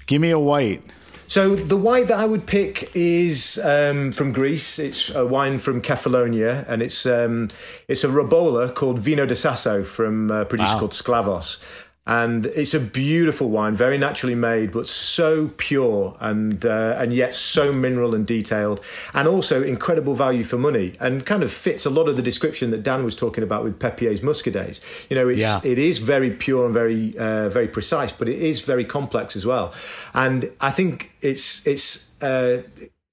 Give 0.08 0.22
me 0.22 0.32
a 0.32 0.40
white. 0.40 0.82
So 1.28 1.56
the 1.56 1.78
white 1.78 2.08
that 2.08 2.18
I 2.20 2.26
would 2.26 2.48
pick 2.48 2.96
is 2.96 3.60
um, 3.64 4.12
from 4.12 4.32
Greece. 4.32 4.80
It's 4.80 5.14
a 5.14 5.26
wine 5.28 5.60
from 5.60 5.80
Kefalonia, 5.80 6.68
and 6.68 6.82
it's 6.82 7.06
um, 7.06 7.50
it's 7.88 8.04
a 8.04 8.08
Robola 8.10 8.74
called 8.74 8.98
Vino 8.98 9.28
de 9.28 9.36
Sasso 9.36 9.84
from 9.84 10.32
a 10.32 10.44
producer 10.46 10.74
Wow. 10.74 10.80
called 10.80 10.91
Sklavos. 10.94 11.60
And 12.08 12.48
it's 12.48 12.74
a 12.74 12.80
beautiful 12.80 13.50
wine, 13.52 13.76
very 13.76 13.98
naturally 14.00 14.34
made, 14.34 14.72
but 14.72 14.88
so 14.88 15.52
pure 15.58 16.18
and 16.20 16.66
uh, 16.66 16.96
and 16.98 17.14
yet 17.14 17.36
so 17.36 17.72
mineral 17.72 18.16
and 18.16 18.26
detailed, 18.26 18.84
and 19.14 19.28
also 19.28 19.62
incredible 19.62 20.16
value 20.16 20.44
for 20.44 20.58
money, 20.58 20.96
and 21.00 21.24
kind 21.24 21.44
of 21.44 21.52
fits 21.52 21.86
a 21.86 21.90
lot 21.92 22.10
of 22.10 22.16
the 22.16 22.24
description 22.24 22.72
that 22.72 22.82
Dan 22.82 23.04
was 23.04 23.16
talking 23.16 23.44
about 23.44 23.64
with 23.64 23.78
Pépière's 23.78 24.22
Muscadets. 24.22 24.82
You 25.10 25.18
know, 25.18 25.28
it's 25.30 25.44
Yeah. 25.44 25.62
it 25.64 25.78
is 25.78 26.00
very 26.00 26.32
pure 26.32 26.66
and 26.66 26.74
very 26.74 27.16
uh, 27.16 27.50
very 27.50 27.68
precise, 27.68 28.12
but 28.12 28.28
it 28.28 28.42
is 28.42 28.62
very 28.62 28.86
complex 28.86 29.36
as 29.36 29.46
well. 29.46 29.72
And 30.14 30.52
I 30.62 30.72
think 30.72 31.12
it's 31.22 31.68
it's. 31.68 32.12
Uh, 32.22 32.64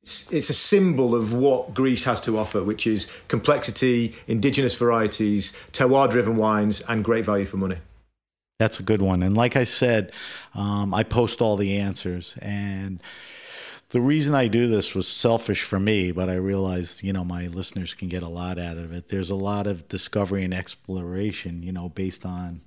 it's, 0.02 0.32
it's 0.32 0.50
a 0.50 0.54
symbol 0.54 1.16
of 1.16 1.34
what 1.34 1.74
Greece 1.74 2.04
has 2.04 2.20
to 2.20 2.38
offer, 2.38 2.62
which 2.62 2.86
is 2.86 3.08
complexity, 3.26 4.14
indigenous 4.28 4.76
varieties, 4.76 5.52
terroir-driven 5.72 6.36
wines, 6.36 6.80
and 6.82 7.04
great 7.04 7.24
value 7.24 7.44
for 7.44 7.56
money. 7.56 7.78
That's 8.58 8.80
a 8.80 8.82
good 8.82 9.02
one. 9.02 9.22
And 9.22 9.36
like 9.36 9.54
I 9.56 9.64
said, 9.64 10.12
um, 10.54 10.94
I 10.94 11.02
post 11.02 11.42
all 11.42 11.56
the 11.56 11.78
answers. 11.78 12.36
And 12.40 13.02
the 13.90 14.00
reason 14.00 14.34
I 14.34 14.48
do 14.48 14.66
this 14.66 14.94
was 14.94 15.06
selfish 15.06 15.62
for 15.62 15.78
me, 15.78 16.10
but 16.10 16.30
I 16.30 16.36
realized, 16.36 17.02
you 17.02 17.12
know, 17.12 17.24
my 17.24 17.48
listeners 17.48 17.92
can 17.92 18.08
get 18.08 18.22
a 18.22 18.28
lot 18.28 18.58
out 18.58 18.78
of 18.78 18.92
it. 18.92 19.08
There's 19.08 19.30
a 19.30 19.34
lot 19.34 19.66
of 19.66 19.88
discovery 19.88 20.42
and 20.42 20.54
exploration, 20.54 21.62
you 21.62 21.72
know, 21.72 21.90
based 21.90 22.24
on, 22.24 22.62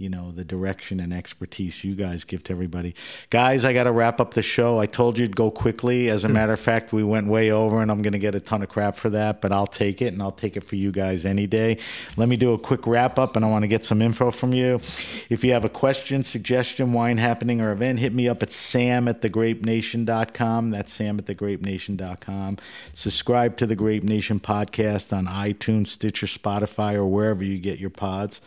you 0.00 0.08
know, 0.08 0.32
the 0.32 0.44
direction 0.44 0.98
and 0.98 1.12
expertise 1.12 1.84
you 1.84 1.94
guys 1.94 2.24
give 2.24 2.42
to 2.44 2.52
everybody. 2.52 2.94
Guys, 3.28 3.66
I 3.66 3.74
got 3.74 3.84
to 3.84 3.92
wrap 3.92 4.18
up 4.18 4.32
the 4.32 4.42
show. 4.42 4.80
I 4.80 4.86
told 4.86 5.18
you 5.18 5.26
to 5.26 5.32
go 5.32 5.50
quickly. 5.50 6.08
As 6.08 6.24
a 6.24 6.28
mm. 6.28 6.32
matter 6.32 6.54
of 6.54 6.60
fact, 6.60 6.90
we 6.90 7.04
went 7.04 7.26
way 7.26 7.50
over, 7.50 7.82
and 7.82 7.90
I'm 7.90 8.00
going 8.00 8.14
to 8.14 8.18
get 8.18 8.34
a 8.34 8.40
ton 8.40 8.62
of 8.62 8.70
crap 8.70 8.96
for 8.96 9.10
that, 9.10 9.42
but 9.42 9.52
I'll 9.52 9.66
take 9.66 10.00
it, 10.00 10.14
and 10.14 10.22
I'll 10.22 10.32
take 10.32 10.56
it 10.56 10.64
for 10.64 10.76
you 10.76 10.90
guys 10.90 11.26
any 11.26 11.46
day. 11.46 11.76
Let 12.16 12.30
me 12.30 12.38
do 12.38 12.54
a 12.54 12.58
quick 12.58 12.86
wrap 12.86 13.18
up, 13.18 13.36
and 13.36 13.44
I 13.44 13.48
want 13.48 13.64
to 13.64 13.68
get 13.68 13.84
some 13.84 14.00
info 14.00 14.30
from 14.30 14.54
you. 14.54 14.80
If 15.28 15.44
you 15.44 15.52
have 15.52 15.66
a 15.66 15.68
question, 15.68 16.22
suggestion, 16.22 16.94
wine 16.94 17.18
happening, 17.18 17.60
or 17.60 17.70
event, 17.70 17.98
hit 17.98 18.14
me 18.14 18.26
up 18.26 18.42
at 18.42 18.52
sam 18.52 19.06
at 19.06 19.20
thegrapenation.com. 19.20 20.70
That's 20.70 20.94
sam 20.94 21.18
at 21.18 21.26
thegrapenation.com. 21.26 22.56
Subscribe 22.94 23.58
to 23.58 23.66
the 23.66 23.76
Grape 23.76 24.04
Nation 24.04 24.40
podcast 24.40 25.14
on 25.14 25.26
iTunes, 25.26 25.88
Stitcher, 25.88 26.26
Spotify, 26.26 26.94
or 26.94 27.04
wherever 27.04 27.44
you 27.44 27.58
get 27.58 27.78
your 27.78 27.90
pods. 27.90 28.40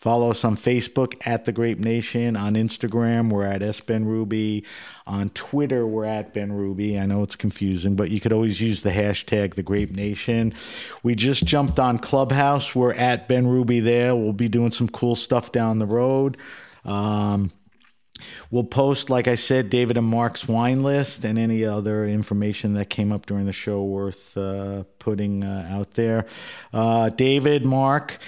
Follow 0.00 0.30
us 0.30 0.46
on 0.46 0.56
Facebook 0.56 1.14
at 1.26 1.44
The 1.44 1.52
Grape 1.52 1.78
Nation. 1.78 2.34
On 2.34 2.54
Instagram, 2.54 3.30
we're 3.30 3.44
at 3.44 3.60
S 3.60 3.80
Benrubi. 3.80 4.64
On 5.06 5.28
Twitter, 5.28 5.86
we're 5.86 6.06
at 6.06 6.32
Benrubi. 6.32 6.98
I 6.98 7.04
know 7.04 7.22
it's 7.22 7.36
confusing, 7.36 7.96
but 7.96 8.10
you 8.10 8.18
could 8.18 8.32
always 8.32 8.62
use 8.62 8.80
the 8.80 8.92
hashtag 8.92 9.56
The 9.56 9.62
Grape 9.62 9.90
Nation. 9.90 10.54
We 11.02 11.14
just 11.14 11.44
jumped 11.44 11.78
on 11.78 11.98
Clubhouse. 11.98 12.74
We're 12.74 12.94
at 12.94 13.28
Benrubi 13.28 13.84
there. 13.84 14.16
We'll 14.16 14.32
be 14.32 14.48
doing 14.48 14.70
some 14.70 14.88
cool 14.88 15.16
stuff 15.16 15.52
down 15.52 15.80
the 15.80 15.86
road. 15.86 16.38
Um, 16.86 17.52
We'll 18.50 18.64
post, 18.64 19.08
like 19.10 19.28
I 19.28 19.34
said, 19.34 19.70
David 19.70 19.96
and 19.96 20.06
Mark's 20.06 20.46
wine 20.46 20.82
list 20.82 21.24
and 21.24 21.38
any 21.38 21.64
other 21.64 22.04
information 22.06 22.74
that 22.74 22.90
came 22.90 23.12
up 23.12 23.26
during 23.26 23.46
the 23.46 23.52
show 23.52 23.82
worth 23.82 24.36
uh, 24.36 24.84
putting 24.98 25.42
uh, 25.42 25.68
out 25.70 25.94
there. 25.94 26.26
Uh, 26.72 27.08
David, 27.10 27.64
Mark, 27.64 28.18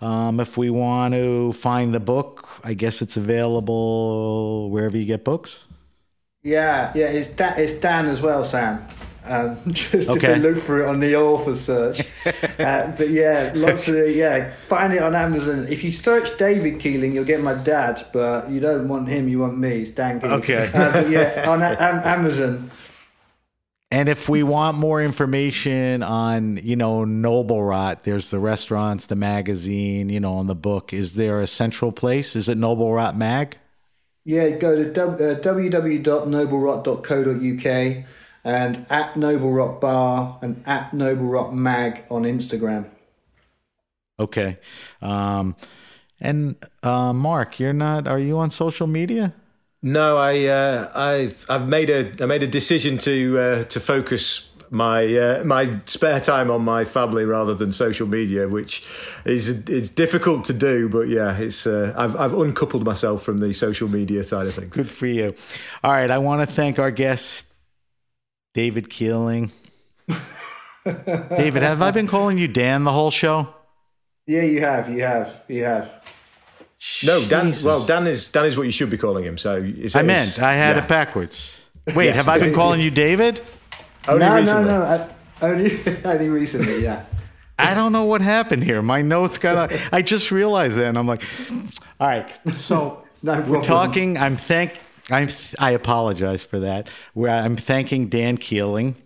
um, 0.00 0.40
if 0.40 0.56
we 0.56 0.70
want 0.70 1.14
to 1.14 1.52
find 1.52 1.92
the 1.94 2.00
book, 2.00 2.48
I 2.64 2.74
guess 2.74 3.02
it's 3.02 3.16
available 3.16 4.70
wherever 4.70 4.96
you 4.96 5.04
get 5.04 5.24
books. 5.24 5.58
Yeah, 6.42 6.90
yeah, 6.94 7.06
it's 7.06 7.28
Dan, 7.28 7.58
it's 7.58 7.72
Dan 7.74 8.06
as 8.06 8.22
well, 8.22 8.42
Sam. 8.44 8.86
Um, 9.26 9.58
just 9.72 10.08
Okay. 10.08 10.32
if 10.32 10.36
you 10.38 10.42
look 10.42 10.62
for 10.64 10.80
it 10.80 10.86
on 10.88 10.98
the 11.00 11.14
author 11.16 11.54
search. 11.54 12.00
uh, 12.58 12.90
but 12.96 13.10
yeah, 13.10 13.52
lots 13.54 13.86
of 13.88 14.08
yeah. 14.10 14.54
Find 14.68 14.94
it 14.94 15.02
on 15.02 15.14
Amazon. 15.14 15.66
If 15.68 15.84
you 15.84 15.92
search 15.92 16.36
David 16.38 16.80
Keeling, 16.80 17.12
you'll 17.12 17.24
get 17.26 17.42
my 17.42 17.54
dad. 17.54 18.06
But 18.14 18.48
you 18.50 18.60
don't 18.60 18.88
want 18.88 19.08
him. 19.08 19.28
You 19.28 19.38
want 19.40 19.58
me. 19.58 19.82
It's 19.82 19.90
Dan 19.90 20.20
Keeling. 20.20 20.36
Okay. 20.38 20.70
Uh, 20.72 20.92
but 20.92 21.10
yeah, 21.10 21.44
on 21.46 21.60
a- 21.68 21.76
Am- 21.78 22.02
Amazon. 22.20 22.70
And 23.92 24.08
if 24.08 24.28
we 24.28 24.44
want 24.44 24.78
more 24.78 25.02
information 25.02 26.04
on, 26.04 26.60
you 26.62 26.76
know, 26.76 27.04
Noble 27.04 27.60
Rot, 27.60 28.04
there's 28.04 28.30
the 28.30 28.38
restaurants, 28.38 29.06
the 29.06 29.16
magazine, 29.16 30.10
you 30.10 30.20
know, 30.20 30.34
on 30.34 30.46
the 30.46 30.54
book. 30.54 30.92
Is 30.92 31.14
there 31.14 31.40
a 31.40 31.48
central 31.48 31.90
place? 31.90 32.36
Is 32.36 32.48
it 32.48 32.56
Noble 32.56 32.92
Rot 32.92 33.16
Mag? 33.16 33.58
Yeah, 34.24 34.50
go 34.50 34.76
to 34.76 34.90
uh, 34.90 35.40
www.noblerot.co.uk 35.40 38.04
and 38.44 38.86
at 38.88 39.16
Noble 39.16 39.50
Rot 39.50 39.80
Bar 39.80 40.38
and 40.40 40.62
at 40.66 40.94
Noble 40.94 41.26
Rot 41.26 41.52
Mag 41.54 42.04
on 42.10 42.22
Instagram. 42.22 42.88
Okay. 44.20 44.58
Um, 45.02 45.56
and 46.20 46.54
uh, 46.84 47.12
Mark, 47.12 47.58
you're 47.58 47.72
not. 47.72 48.06
Are 48.06 48.20
you 48.20 48.38
on 48.38 48.52
social 48.52 48.86
media? 48.86 49.34
No, 49.82 50.18
I 50.18 50.44
uh, 50.46 50.90
I've 50.94 51.46
I've 51.48 51.68
made 51.68 51.88
a 51.90 52.22
I 52.22 52.26
made 52.26 52.42
a 52.42 52.46
decision 52.46 52.98
to 52.98 53.38
uh, 53.38 53.64
to 53.64 53.80
focus 53.80 54.50
my 54.70 55.16
uh, 55.16 55.44
my 55.44 55.80
spare 55.86 56.20
time 56.20 56.50
on 56.50 56.62
my 56.62 56.84
family 56.84 57.24
rather 57.24 57.54
than 57.54 57.72
social 57.72 58.06
media, 58.06 58.46
which 58.46 58.86
is 59.24 59.48
it's 59.48 59.88
difficult 59.88 60.44
to 60.46 60.52
do. 60.52 60.88
But 60.88 61.08
yeah, 61.08 61.36
it's 61.36 61.66
uh, 61.66 61.94
I've 61.96 62.14
I've 62.16 62.34
uncoupled 62.34 62.84
myself 62.84 63.22
from 63.22 63.38
the 63.38 63.52
social 63.52 63.88
media 63.88 64.22
side 64.22 64.46
of 64.46 64.54
things. 64.54 64.70
Good 64.70 64.90
for 64.90 65.06
you. 65.06 65.34
All 65.82 65.92
right, 65.92 66.10
I 66.10 66.18
want 66.18 66.46
to 66.46 66.54
thank 66.54 66.78
our 66.78 66.90
guest, 66.90 67.46
David 68.54 68.90
Keeling. 68.90 69.50
David, 70.84 71.62
have 71.62 71.82
I 71.82 71.90
been 71.90 72.06
calling 72.06 72.38
you 72.38 72.48
Dan 72.48 72.84
the 72.84 72.92
whole 72.92 73.10
show? 73.10 73.48
Yeah, 74.26 74.42
you 74.42 74.60
have. 74.60 74.88
You 74.88 75.02
have. 75.02 75.42
You 75.48 75.64
have. 75.64 75.90
No, 77.04 77.26
Dan. 77.26 77.46
Jesus. 77.46 77.62
Well, 77.62 77.84
Dan 77.84 78.06
is 78.06 78.30
Dan 78.30 78.46
is 78.46 78.56
what 78.56 78.64
you 78.64 78.72
should 78.72 78.90
be 78.90 78.98
calling 78.98 79.24
him. 79.24 79.36
So 79.36 79.56
I 79.94 80.02
meant 80.02 80.40
I 80.40 80.54
had 80.54 80.76
yeah. 80.76 80.82
it 80.82 80.88
backwards. 80.88 81.60
Wait, 81.94 82.06
yes, 82.06 82.16
have 82.16 82.28
I 82.28 82.38
been 82.38 82.54
calling 82.54 82.80
you 82.80 82.90
David? 82.90 83.42
Only 84.08 84.20
no, 84.20 84.34
recently. 84.34 84.64
no, 84.64 84.78
no. 84.78 84.84
I, 84.84 85.08
only 85.46 85.80
only 86.04 86.28
recently. 86.28 86.82
Yeah. 86.82 87.04
I 87.58 87.74
don't 87.74 87.92
know 87.92 88.04
what 88.04 88.22
happened 88.22 88.64
here. 88.64 88.80
My 88.80 89.02
notes 89.02 89.36
got. 89.36 89.72
I 89.92 90.00
just 90.00 90.30
realized 90.30 90.76
that, 90.76 90.86
and 90.86 90.98
I'm 90.98 91.06
like, 91.06 91.22
all 92.00 92.08
right. 92.08 92.30
So 92.54 93.04
no 93.22 93.40
we're 93.42 93.62
talking. 93.62 94.16
I'm 94.16 94.38
thank 94.38 94.80
I'm, 95.08 95.28
I 95.58 95.72
apologize 95.72 96.44
for 96.44 96.60
that. 96.60 96.88
I'm 97.16 97.56
thanking 97.56 98.08
Dan 98.08 98.36
Keeling 98.36 98.96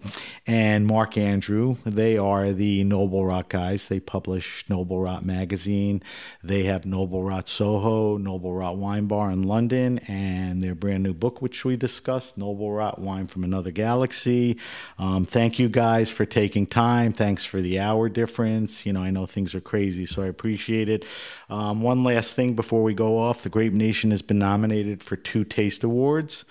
and 0.47 0.87
Mark 0.87 1.16
Andrew. 1.16 1.77
They 1.87 2.19
are 2.19 2.53
the 2.53 2.85
Noble 2.85 3.25
Rot 3.25 3.49
guys. 3.49 3.89
They 3.89 4.01
publish 4.01 4.65
Noble 4.69 5.01
Rot 5.01 5.25
magazine. 5.25 6.03
They 6.43 6.65
have 6.65 6.85
Noble 6.85 7.23
Rot 7.23 7.49
Soho, 7.49 8.19
Noble 8.19 8.53
Rot 8.53 8.77
Wine 8.77 9.07
Bar 9.07 9.31
in 9.31 9.45
London, 9.45 9.99
and 10.01 10.62
their 10.62 10.75
brand 10.75 11.03
new 11.03 11.15
book, 11.15 11.41
which 11.41 11.65
we 11.65 11.77
discussed, 11.77 12.37
Noble 12.37 12.73
Rot 12.73 12.99
Wine 12.99 13.27
from 13.27 13.45
Another 13.45 13.71
Galaxy. 13.71 14.59
Um, 14.99 15.25
thank 15.25 15.59
you 15.59 15.69
guys 15.69 16.11
for 16.11 16.27
taking 16.27 16.66
time. 16.66 17.12
Thanks 17.12 17.45
for 17.45 17.62
the 17.62 17.79
hour 17.79 18.09
difference. 18.09 18.85
You 18.85 18.93
know, 18.93 19.01
I 19.01 19.11
know 19.11 19.25
things 19.25 19.55
are 19.55 19.61
crazy, 19.61 20.05
so 20.05 20.23
I 20.23 20.27
appreciate 20.27 20.89
it. 20.89 21.05
Um, 21.49 21.83
one 21.83 22.05
last 22.05 22.35
thing 22.35 22.55
before 22.55 22.83
we 22.83 22.95
go 22.95 23.19
off 23.19 23.43
the 23.43 23.49
Grape 23.49 23.73
Nation 23.73 24.11
has 24.11 24.23
been 24.23 24.39
nominated 24.39 25.03
for 25.03 25.16
two 25.16 25.45
Taste 25.45 25.84
Awards. 25.85 26.44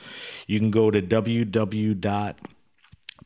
You 0.47 0.60
can 0.60 0.72
go 0.72 0.89
to 0.91 1.01
www 1.01 2.35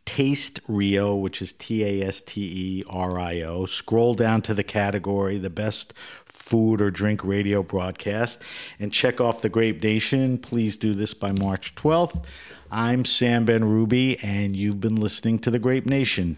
Taste 0.07 0.61
Rio, 0.69 1.15
which 1.15 1.41
is 1.41 1.51
T 1.53 1.83
A 1.83 2.07
S 2.07 2.21
T 2.21 2.41
E 2.41 2.83
R 2.89 3.19
I 3.19 3.41
O. 3.41 3.65
Scroll 3.65 4.15
down 4.15 4.41
to 4.43 4.53
the 4.53 4.63
category, 4.63 5.37
the 5.37 5.49
best 5.49 5.93
food 6.25 6.81
or 6.81 6.89
drink 6.89 7.25
radio 7.25 7.61
broadcast, 7.61 8.39
and 8.79 8.93
check 8.93 9.19
off 9.19 9.41
the 9.41 9.49
Grape 9.49 9.83
Nation. 9.83 10.37
Please 10.37 10.77
do 10.77 10.93
this 10.93 11.13
by 11.13 11.33
March 11.33 11.75
12th. 11.75 12.23
I'm 12.71 13.03
Sam 13.03 13.45
Benrubi, 13.45 14.23
and 14.23 14.55
you've 14.55 14.79
been 14.79 14.95
listening 14.95 15.39
to 15.39 15.51
the 15.51 15.59
Grape 15.59 15.85
Nation. 15.85 16.37